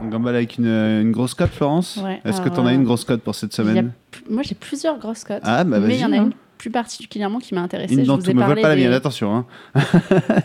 On 0.00 0.06
gamble 0.08 0.28
avec 0.30 0.56
une, 0.58 0.66
une 0.66 1.12
grosse 1.12 1.34
cote, 1.34 1.50
Florence? 1.50 1.98
Ouais, 2.02 2.20
Est-ce 2.24 2.40
que 2.40 2.48
tu 2.48 2.58
en 2.58 2.66
as 2.66 2.70
euh, 2.72 2.74
une 2.74 2.84
grosse 2.84 3.04
cote 3.04 3.20
pour 3.20 3.34
cette 3.34 3.52
a 3.52 3.56
semaine? 3.56 3.92
Moi, 4.30 4.42
j'ai 4.42 4.54
plusieurs 4.54 4.98
grosses 4.98 5.24
cotes. 5.24 5.42
Ah, 5.44 5.64
bah, 5.64 5.80
mais 5.80 5.94
il 5.96 6.00
y 6.00 6.04
en 6.04 6.08
vas-y, 6.08 6.18
a 6.18 6.22
hein. 6.22 6.24
une 6.26 6.32
plus 6.64 6.70
particulièrement 6.70 7.40
qui 7.40 7.54
m'a 7.54 7.60
intéressée. 7.60 7.92
Une 7.94 8.06
Je 8.06 8.10
vous 8.10 8.22
tu 8.22 8.30
ai 8.30 8.34
parlé 8.34 8.62
pas 8.62 8.68
la 8.70 8.74
des- 8.76 8.84
mienne, 8.84 8.94
attention. 8.94 9.34
hein. 9.36 9.46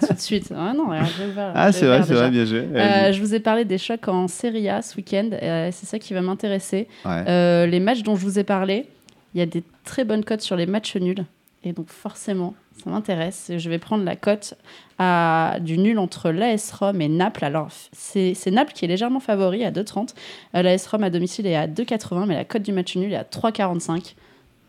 tout 0.06 0.14
de 0.14 0.20
suite. 0.20 0.52
Ah 0.54 0.74
non, 0.76 0.88
ouvert- 0.90 1.54
Ah, 1.56 1.72
c'est 1.72 1.86
vrai, 1.86 2.04
c'est 2.04 2.14
vrai, 2.14 2.30
bien 2.30 2.44
joué. 2.44 2.68
Euh, 2.76 3.14
je 3.14 3.22
vous 3.22 3.34
ai 3.34 3.40
parlé 3.40 3.64
des 3.64 3.78
chocs 3.78 4.06
en 4.10 4.28
Serie 4.28 4.68
A 4.68 4.82
ce 4.82 4.98
week-end. 4.98 5.30
euh, 5.42 5.70
c'est 5.72 5.86
ça 5.86 5.98
qui 5.98 6.14
va 6.14 6.20
m'intéresser. 6.20 6.90
Ouais. 7.06 7.24
Euh, 7.30 7.66
les 7.68 7.80
matchs 7.80 8.04
dont 8.04 8.18
je 8.18 8.22
vous 8.26 8.38
ai 8.38 8.44
parlé, 8.44 8.88
il 9.34 9.40
y 9.40 9.42
a 9.42 9.46
des 9.46 9.64
très 9.86 10.04
bonnes 10.04 10.26
cotes 10.26 10.42
sur 10.42 10.58
les 10.58 10.66
matchs 10.66 10.98
nuls. 10.98 11.24
Et 11.64 11.72
donc 11.72 11.88
forcément, 11.88 12.54
ça 12.84 12.90
m'intéresse. 12.90 13.50
Je 13.58 13.70
vais 13.70 13.80
prendre 13.80 14.04
la 14.04 14.18
cote 14.18 14.56
à- 14.98 15.56
du 15.62 15.78
nul 15.78 16.00
entre 16.00 16.32
l'AS 16.32 16.70
Rome 16.74 17.00
et 17.00 17.08
Naples. 17.08 17.46
Alors, 17.46 17.70
c'est 17.94 18.36
Naples 18.52 18.74
qui 18.74 18.84
est 18.84 18.90
légèrement 18.90 19.22
favori 19.22 19.64
à 19.64 19.72
2,30. 19.72 20.16
Euh, 20.56 20.64
L'AS 20.64 20.86
Rome 20.88 21.04
à 21.04 21.10
domicile 21.10 21.48
est 21.48 21.56
à 21.56 21.66
2,80, 21.68 22.26
mais 22.26 22.36
la 22.36 22.44
cote 22.44 22.64
du 22.64 22.74
match 22.74 22.94
nul 22.98 23.14
est 23.14 23.16
à 23.16 23.24
3,45. 23.24 24.16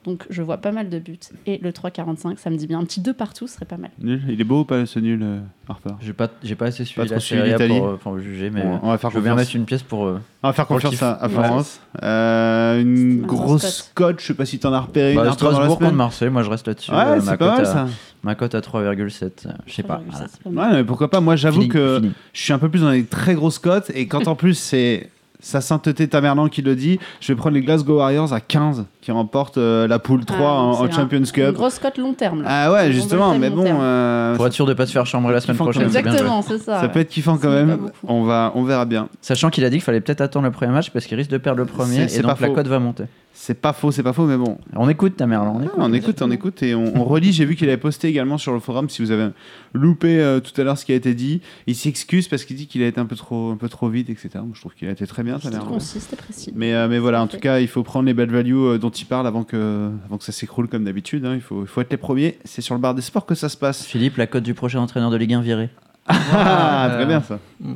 Donc 0.05 0.25
je 0.31 0.41
vois 0.43 0.57
pas 0.57 0.73
mal 0.73 0.89
de 0.89 0.99
buts. 0.99 1.19
Et 1.47 1.59
le 1.59 1.73
3,45, 1.73 2.39
ça 2.39 2.49
me 2.49 2.57
dit 2.57 2.67
bien. 2.67 2.79
Un 2.81 2.85
petit 2.85 3.01
2 3.03 3.13
partout 3.13 3.47
serait 3.47 3.67
pas 3.67 3.77
mal. 3.77 3.91
Nul. 4.01 4.23
Il 4.31 4.41
est 4.41 4.45
beau 4.45 4.61
ou 4.61 4.65
pas 4.65 4.87
ce 4.87 4.99
nul, 4.99 5.21
euh, 5.23 5.41
Harper 5.69 5.91
J'ai 6.01 6.15
pas, 6.15 6.29
j'ai 6.43 6.55
pas 6.55 6.67
assez 6.67 6.85
Pas 6.85 7.07
suivi 7.07 7.15
trop 7.15 7.37
la 7.37 7.43
A 7.43 7.47
l'Italie. 7.49 7.79
pour, 7.79 7.87
euh, 7.89 7.97
pour 7.97 8.19
juger, 8.19 8.49
mais 8.49 8.63
On- 8.65 8.81
on 8.87 8.89
va 8.89 8.97
faire 8.99 9.11
je 9.11 9.17
veux 9.17 9.21
bien 9.23 9.33
confiance. 9.33 9.49
mettre 9.49 9.57
une 9.57 9.65
pièce 9.67 9.83
pour. 9.83 10.07
euh, 10.07 10.19
On 10.43 10.49
va 10.49 10.53
faire 10.55 10.67
confiance 10.67 11.03
à, 11.03 11.13
à 11.13 11.27
Ouais. 11.27 11.33
Florence. 11.35 11.81
Euh, 12.03 12.81
une 12.81 13.23
grosse 13.27 13.91
cote, 13.95 14.21
je 14.21 14.27
sais 14.27 14.35
pas 14.35 14.47
si 14.47 14.59
t'en 14.59 14.73
as 14.73 14.81
repéré 14.81 15.15
Bah, 15.15 15.23
une 15.23 15.29
Harper, 15.29 15.43
dans 15.43 15.49
la 15.51 15.55
Strasbourg 15.57 15.77
semaine. 15.77 15.89
contre 15.91 15.97
Marseille, 15.99 16.31
moi 16.31 16.43
je 16.45 16.51
reste 16.51 16.67
là-dessus. 16.67 16.91
Ouais, 16.93 16.97
Euh, 16.97 17.21
c'est 17.21 17.27
ma 17.27 17.37
pas 17.37 17.47
cote 17.49 17.57
mal 17.59 17.67
à- 17.67 17.73
ça. 17.73 17.87
Ma 18.23 18.35
cote 18.35 18.55
à 18.55 18.61
3,7. 18.63 19.45
euh, 19.47 19.53
Je 19.67 19.75
sais 19.75 19.83
pas. 19.83 19.97
3,7, 19.97 20.11
voilà. 20.11 20.27
c'est 20.33 20.43
pas 20.43 20.51
mal. 20.51 20.71
Ouais, 20.73 20.77
mais 20.79 20.85
pourquoi 20.85 21.11
pas? 21.11 21.21
Moi, 21.21 21.37
j'avoue 21.37 21.61
Fini, 21.61 21.69
que 21.69 21.97
fini. 22.01 22.13
je 22.33 22.43
suis 22.43 22.53
un 22.55 22.59
peu 22.59 22.69
plus 22.71 22.81
dans 22.81 22.91
les 22.91 23.05
très 23.05 23.35
grosses 23.35 23.59
cotes 23.59 23.91
et 23.95 24.07
quand 24.07 24.29
en 24.29 24.35
plus 24.35 24.55
c'est 24.55 25.11
sa 25.43 25.63
sainteté 25.63 26.07
Tamerlan 26.07 26.49
qui 26.49 26.61
le 26.61 26.77
dit, 26.77 26.99
je 27.23 27.33
vais 27.33 27.37
prendre 27.37 27.55
les 27.55 27.63
Glasgow 27.63 27.97
Warriors 27.97 28.33
à 28.35 28.41
15 28.43 28.85
qui 29.01 29.11
remportent 29.13 29.59
euh, 29.59 29.87
la 29.89 29.99
poule 29.99 30.25
3 30.25 30.39
Ah, 30.41 30.53
en, 30.61 30.85
un- 30.85 30.91
Champions 30.91 31.19
Une 31.19 31.27
Cup. 31.27 31.55
grosse 31.55 31.79
cote 31.79 31.97
long 31.99 32.13
terme. 32.13 32.43
là. 32.43 32.49
Ah 32.51 32.73
ouais, 32.73 32.93
justement, 32.93 33.39
mais 33.39 33.49
bon, 33.51 33.65
euh, 33.67 34.37
Pour 34.37 34.47
être 34.47 34.53
sûr 34.53 34.67
de 34.67 34.75
pas 34.75 34.87
se 34.87 34.93
faire 34.93 35.07
chambrer 35.07 35.33
la 35.33 35.41
semaine 35.41 35.57
prochaine. 35.57 35.83
Exactement, 35.85 36.43
c'est 36.43 36.59
ça. 36.59 36.81
ça 36.81 36.89
peut 36.89 37.01
être 37.01 37.09
kiffant 37.09 37.39
quand 37.39 37.51
même. 37.51 37.79
On 38.07 38.25
va, 38.25 38.53
on 38.55 38.65
verra 38.65 38.85
bien. 38.85 39.09
Sachant 39.21 39.51
qu'il 39.51 39.65
a 39.65 39.71
dit 39.71 39.77
qu'il 39.77 39.85
fallait 39.85 40.01
peut-être 40.01 40.21
attendre 40.21 40.45
le 40.47 40.53
premier 40.53 40.73
match 40.73 40.91
parce 40.91 41.07
qu'il 41.07 41.17
risque 41.17 41.31
de 41.31 41.39
perdre 41.39 41.59
le 41.61 41.67
premier 41.67 42.03
et 42.05 42.09
c'est 42.09 42.23
donc 42.23 42.39
la 42.41 42.49
cote 42.49 42.67
va 42.69 42.79
monter. 42.79 43.05
C'est 43.33 43.55
pas 43.55 43.73
faux, 43.73 43.91
c'est 43.91 44.03
pas 44.03 44.13
faux, 44.13 44.25
mais 44.27 44.37
bon. 44.37 44.59
On 44.77 44.89
écoute 44.91 45.17
ta 45.17 45.27
mère 45.27 45.45
là, 45.45 45.53
on 45.55 45.61
Ah, 45.61 45.65
écoute. 45.65 45.75
on 45.79 45.93
écoute, 45.95 46.23
on 46.23 46.31
écoute 46.31 46.63
et 46.63 46.75
on, 46.75 46.93
on 46.97 47.05
relit. 47.05 47.33
J'ai 47.33 47.47
vu 47.47 47.57
qu'il 47.57 47.69
avait 47.69 47.79
posté 47.79 48.09
également 48.09 48.37
sur 48.37 48.53
le 48.53 48.61
forum. 48.61 48.91
Si 48.91 49.01
vous 49.01 49.13
avez 49.13 49.29
loupé 49.73 50.21
euh, 50.21 50.41
tout 50.41 50.59
à 50.61 50.65
l'heure 50.65 50.77
ce 50.77 50.85
qui 50.85 50.93
a 50.93 50.95
été 50.97 51.15
dit, 51.15 51.41
il 51.67 51.75
s'excuse 51.75 52.29
parce 52.29 52.45
qu'il 52.45 52.57
dit 52.57 52.67
qu'il 52.67 52.83
a 52.83 52.87
été 52.87 53.01
un 53.01 53.07
peu 53.07 53.17
trop, 53.17 53.51
un 53.53 53.57
peu 53.57 53.69
trop 53.71 53.89
vite, 53.89 54.11
etc. 54.11 54.29
Moi, 54.35 54.49
je 54.53 54.61
trouve 54.61 54.75
qu'il 54.75 54.89
a 54.89 54.91
été 54.91 55.07
très 55.07 55.23
bien. 55.23 55.35
Ça 55.35 55.49
a 55.49 55.53
C'était 55.53 55.57
l'air. 55.57 55.67
concis, 55.67 56.01
c'était 56.01 56.17
précis. 56.17 56.53
Mais, 56.55 56.75
euh, 56.75 56.89
mais 56.89 56.99
voilà, 56.99 57.23
en 57.23 57.29
tout 57.29 57.39
cas, 57.39 57.61
il 57.61 57.69
faut 57.69 57.83
prendre 57.83 58.05
les 58.07 58.15
bad 58.15 58.31
values 58.31 58.55
euh, 58.57 58.79
dont 58.79 58.91
il 59.03 59.07
parle 59.07 59.27
avant 59.27 59.45
que, 59.45 59.91
avant 60.07 60.19
que 60.19 60.25
ça 60.25 60.33
s'écroule 60.33 60.69
comme 60.69 60.85
d'habitude. 60.85 61.25
hein. 61.25 61.35
Il, 61.35 61.41
faut, 61.41 61.63
il 61.63 61.67
faut 61.69 61.81
être 61.81 61.91
les 61.91 61.97
premiers. 61.97 62.39
C'est 62.45 62.61
sur 62.63 62.75
le 62.75 62.81
bar 62.81 62.95
des 62.95 63.03
sports 63.03 63.27
que 63.27 63.35
ça 63.35 63.49
se 63.49 63.57
passe. 63.57 63.85
Philippe, 63.85 64.17
la 64.17 64.27
cote 64.27 64.43
du 64.45 64.55
prochain 64.55 64.81
entraîneur 64.81 65.11
de 65.11 65.17
Ligue 65.17 65.35
1 65.35 65.41
viré. 65.41 65.71
Ah, 66.07 66.87
Euh, 66.91 66.97
très 66.97 67.07
bien 67.07 67.21
ça. 67.21 67.39
Hmm, 67.61 67.75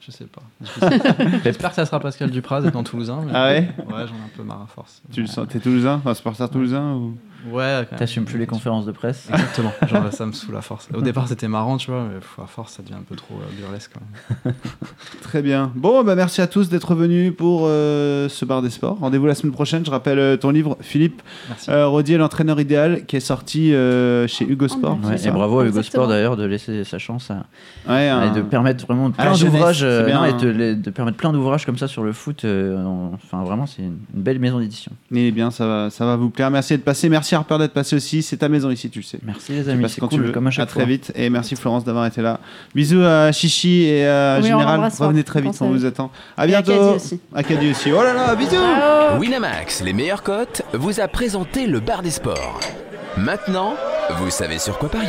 Je 0.00 0.10
sais 0.10 0.24
pas. 0.26 0.42
J'espère 1.44 1.70
que 1.70 1.76
ça 1.76 1.86
sera 1.86 2.00
Pascal 2.00 2.30
Dupraz 2.30 2.64
étant 2.66 2.82
toulousain. 2.82 3.20
mais- 3.24 3.32
Ah 3.34 3.48
ouais 3.50 3.68
Ouais, 3.78 4.06
j'en 4.06 4.14
ai 4.14 4.24
un 4.24 4.30
peu 4.36 4.42
marre 4.42 4.62
à 4.62 4.66
force. 4.66 5.02
Tu 5.12 5.20
le 5.20 5.26
sens 5.26 5.46
T'es 5.48 5.60
toulousain 5.60 5.94
Enfin, 5.96 6.14
supporter 6.14 6.48
toulousain 6.50 6.94
ou... 6.94 7.16
Ouais. 7.50 7.84
T'assumes 7.96 8.24
plus 8.24 8.38
les 8.38 8.46
conférences 8.46 8.86
de 8.86 8.92
presse. 8.92 9.28
Exactement. 9.30 9.72
Genre, 9.88 10.12
ça 10.12 10.26
me 10.26 10.32
saoule 10.32 10.56
à 10.56 10.60
force. 10.62 10.88
Au 10.94 11.00
départ, 11.02 11.28
c'était 11.28 11.48
marrant, 11.48 11.76
tu 11.76 11.90
vois, 11.90 12.04
mais 12.04 12.16
à 12.42 12.46
force, 12.46 12.74
ça 12.74 12.82
devient 12.82 12.94
un 12.94 13.04
peu 13.08 13.16
trop 13.16 13.34
euh, 13.34 13.60
burlesque 13.60 13.92
quand 13.94 14.00
même. 14.44 14.54
Très 15.22 15.42
bien. 15.42 15.72
Bon, 15.74 16.02
bah, 16.04 16.14
merci 16.14 16.40
à 16.40 16.46
tous 16.46 16.68
d'être 16.68 16.94
venus 16.94 17.32
pour 17.36 17.62
euh, 17.64 18.28
ce 18.28 18.44
bar 18.44 18.62
des 18.62 18.70
sports. 18.70 18.98
Rendez-vous 19.00 19.26
la 19.26 19.34
semaine 19.34 19.52
prochaine. 19.52 19.84
Je 19.84 19.90
rappelle 19.90 20.18
euh, 20.18 20.36
ton 20.36 20.50
livre, 20.50 20.76
Philippe 20.80 21.22
euh, 21.68 21.86
Rodier, 21.86 22.16
l'entraîneur 22.18 22.60
idéal, 22.60 23.04
qui 23.06 23.16
est 23.16 23.20
sorti 23.20 23.72
euh, 23.74 24.26
chez 24.26 24.44
Hugo 24.46 24.68
Sport. 24.68 24.98
Oh, 25.02 25.06
Ouais, 25.06 25.26
et 25.26 25.30
bravo 25.30 25.60
à 25.60 25.66
Hugo. 25.66 25.82
Sport 25.82 26.08
d'ailleurs 26.08 26.36
de 26.36 26.44
laisser 26.44 26.84
sa 26.84 26.98
chance 26.98 27.30
à, 27.30 27.44
Ouais, 27.90 28.06
et 28.06 28.08
un- 28.08 28.32
de 28.32 28.42
permettre 28.42 28.84
vraiment 28.86 29.08
la 29.08 29.12
plein 29.24 29.32
d'ouvrages 29.36 29.82
euh, 29.82 30.06
et 30.08 30.12
hein. 30.12 30.36
de, 30.36 30.48
les- 30.48 30.74
de 30.76 30.90
permettre 30.90 31.16
plein 31.16 31.32
d'ouvrages 31.32 31.64
comme 31.66 31.78
ça 31.78 31.88
sur 31.88 32.02
le 32.04 32.12
foot 32.12 32.44
euh, 32.44 32.84
en- 32.84 33.12
enfin 33.14 33.42
vraiment 33.44 33.66
c'est 33.66 33.82
une, 33.82 33.98
une 34.14 34.22
belle 34.22 34.38
maison 34.38 34.58
d'édition 34.60 34.92
Eh 35.14 35.30
bien, 35.30 35.50
ça 35.50 35.66
va, 35.66 35.90
ça 35.90 36.04
va 36.04 36.16
vous 36.16 36.30
plaire. 36.30 36.50
Merci 36.50 36.74
d'être 36.74 36.84
passé. 36.84 37.08
Merci 37.08 37.29
Harper 37.36 37.58
d'être 37.58 37.72
passé 37.72 37.96
aussi. 37.96 38.22
C'est 38.22 38.36
ta 38.38 38.48
maison 38.48 38.70
ici, 38.70 38.90
tu 38.90 39.00
le 39.00 39.04
sais. 39.04 39.18
merci 39.22 39.52
les 39.52 39.68
amis 39.68 39.84
c'est 39.88 40.00
quand 40.00 40.08
tu 40.08 40.16
cool 40.16 40.26
veux. 40.26 40.32
comme 40.32 40.46
à 40.46 40.50
chaque 40.50 40.64
à 40.64 40.66
très 40.70 40.84
vite. 40.86 41.12
Et 41.14 41.30
merci 41.30 41.56
Florence 41.56 41.84
d'avoir 41.84 42.06
été 42.06 42.22
là. 42.22 42.40
Bisous 42.74 43.02
à 43.02 43.32
Chichi 43.32 43.84
et 43.84 44.06
à 44.06 44.36
Oui, 44.40 44.46
Général. 44.48 44.90
fort. 44.90 45.06
Revenez 45.08 45.24
très 45.24 45.40
vite, 45.40 45.54
on 45.60 45.70
vous 45.70 45.84
attend. 45.84 46.10
À 46.36 46.46
Et 46.46 46.54
à 46.54 46.62
bientôt. 46.62 46.72
Caddy 46.72 46.96
aussi. 46.96 47.20
Aussi. 47.70 47.92
Oh 47.92 48.02
là 48.02 48.14
là, 48.14 48.34
bisous. 48.34 48.50
Ciao 48.50 49.18
Winamax, 49.20 49.82
les 49.82 49.92
meilleures 49.92 50.22
cotes, 50.22 50.62
vous 50.72 51.00
a 51.00 51.08
présenté 51.08 51.66
le 51.66 51.80
bar 51.80 52.02
des 52.02 52.10
sports. 52.10 52.60
Maintenant, 53.16 53.74
vous 54.18 54.30
savez 54.30 54.58
sur 54.58 54.78
quoi 54.78 54.88
parier. 54.88 55.08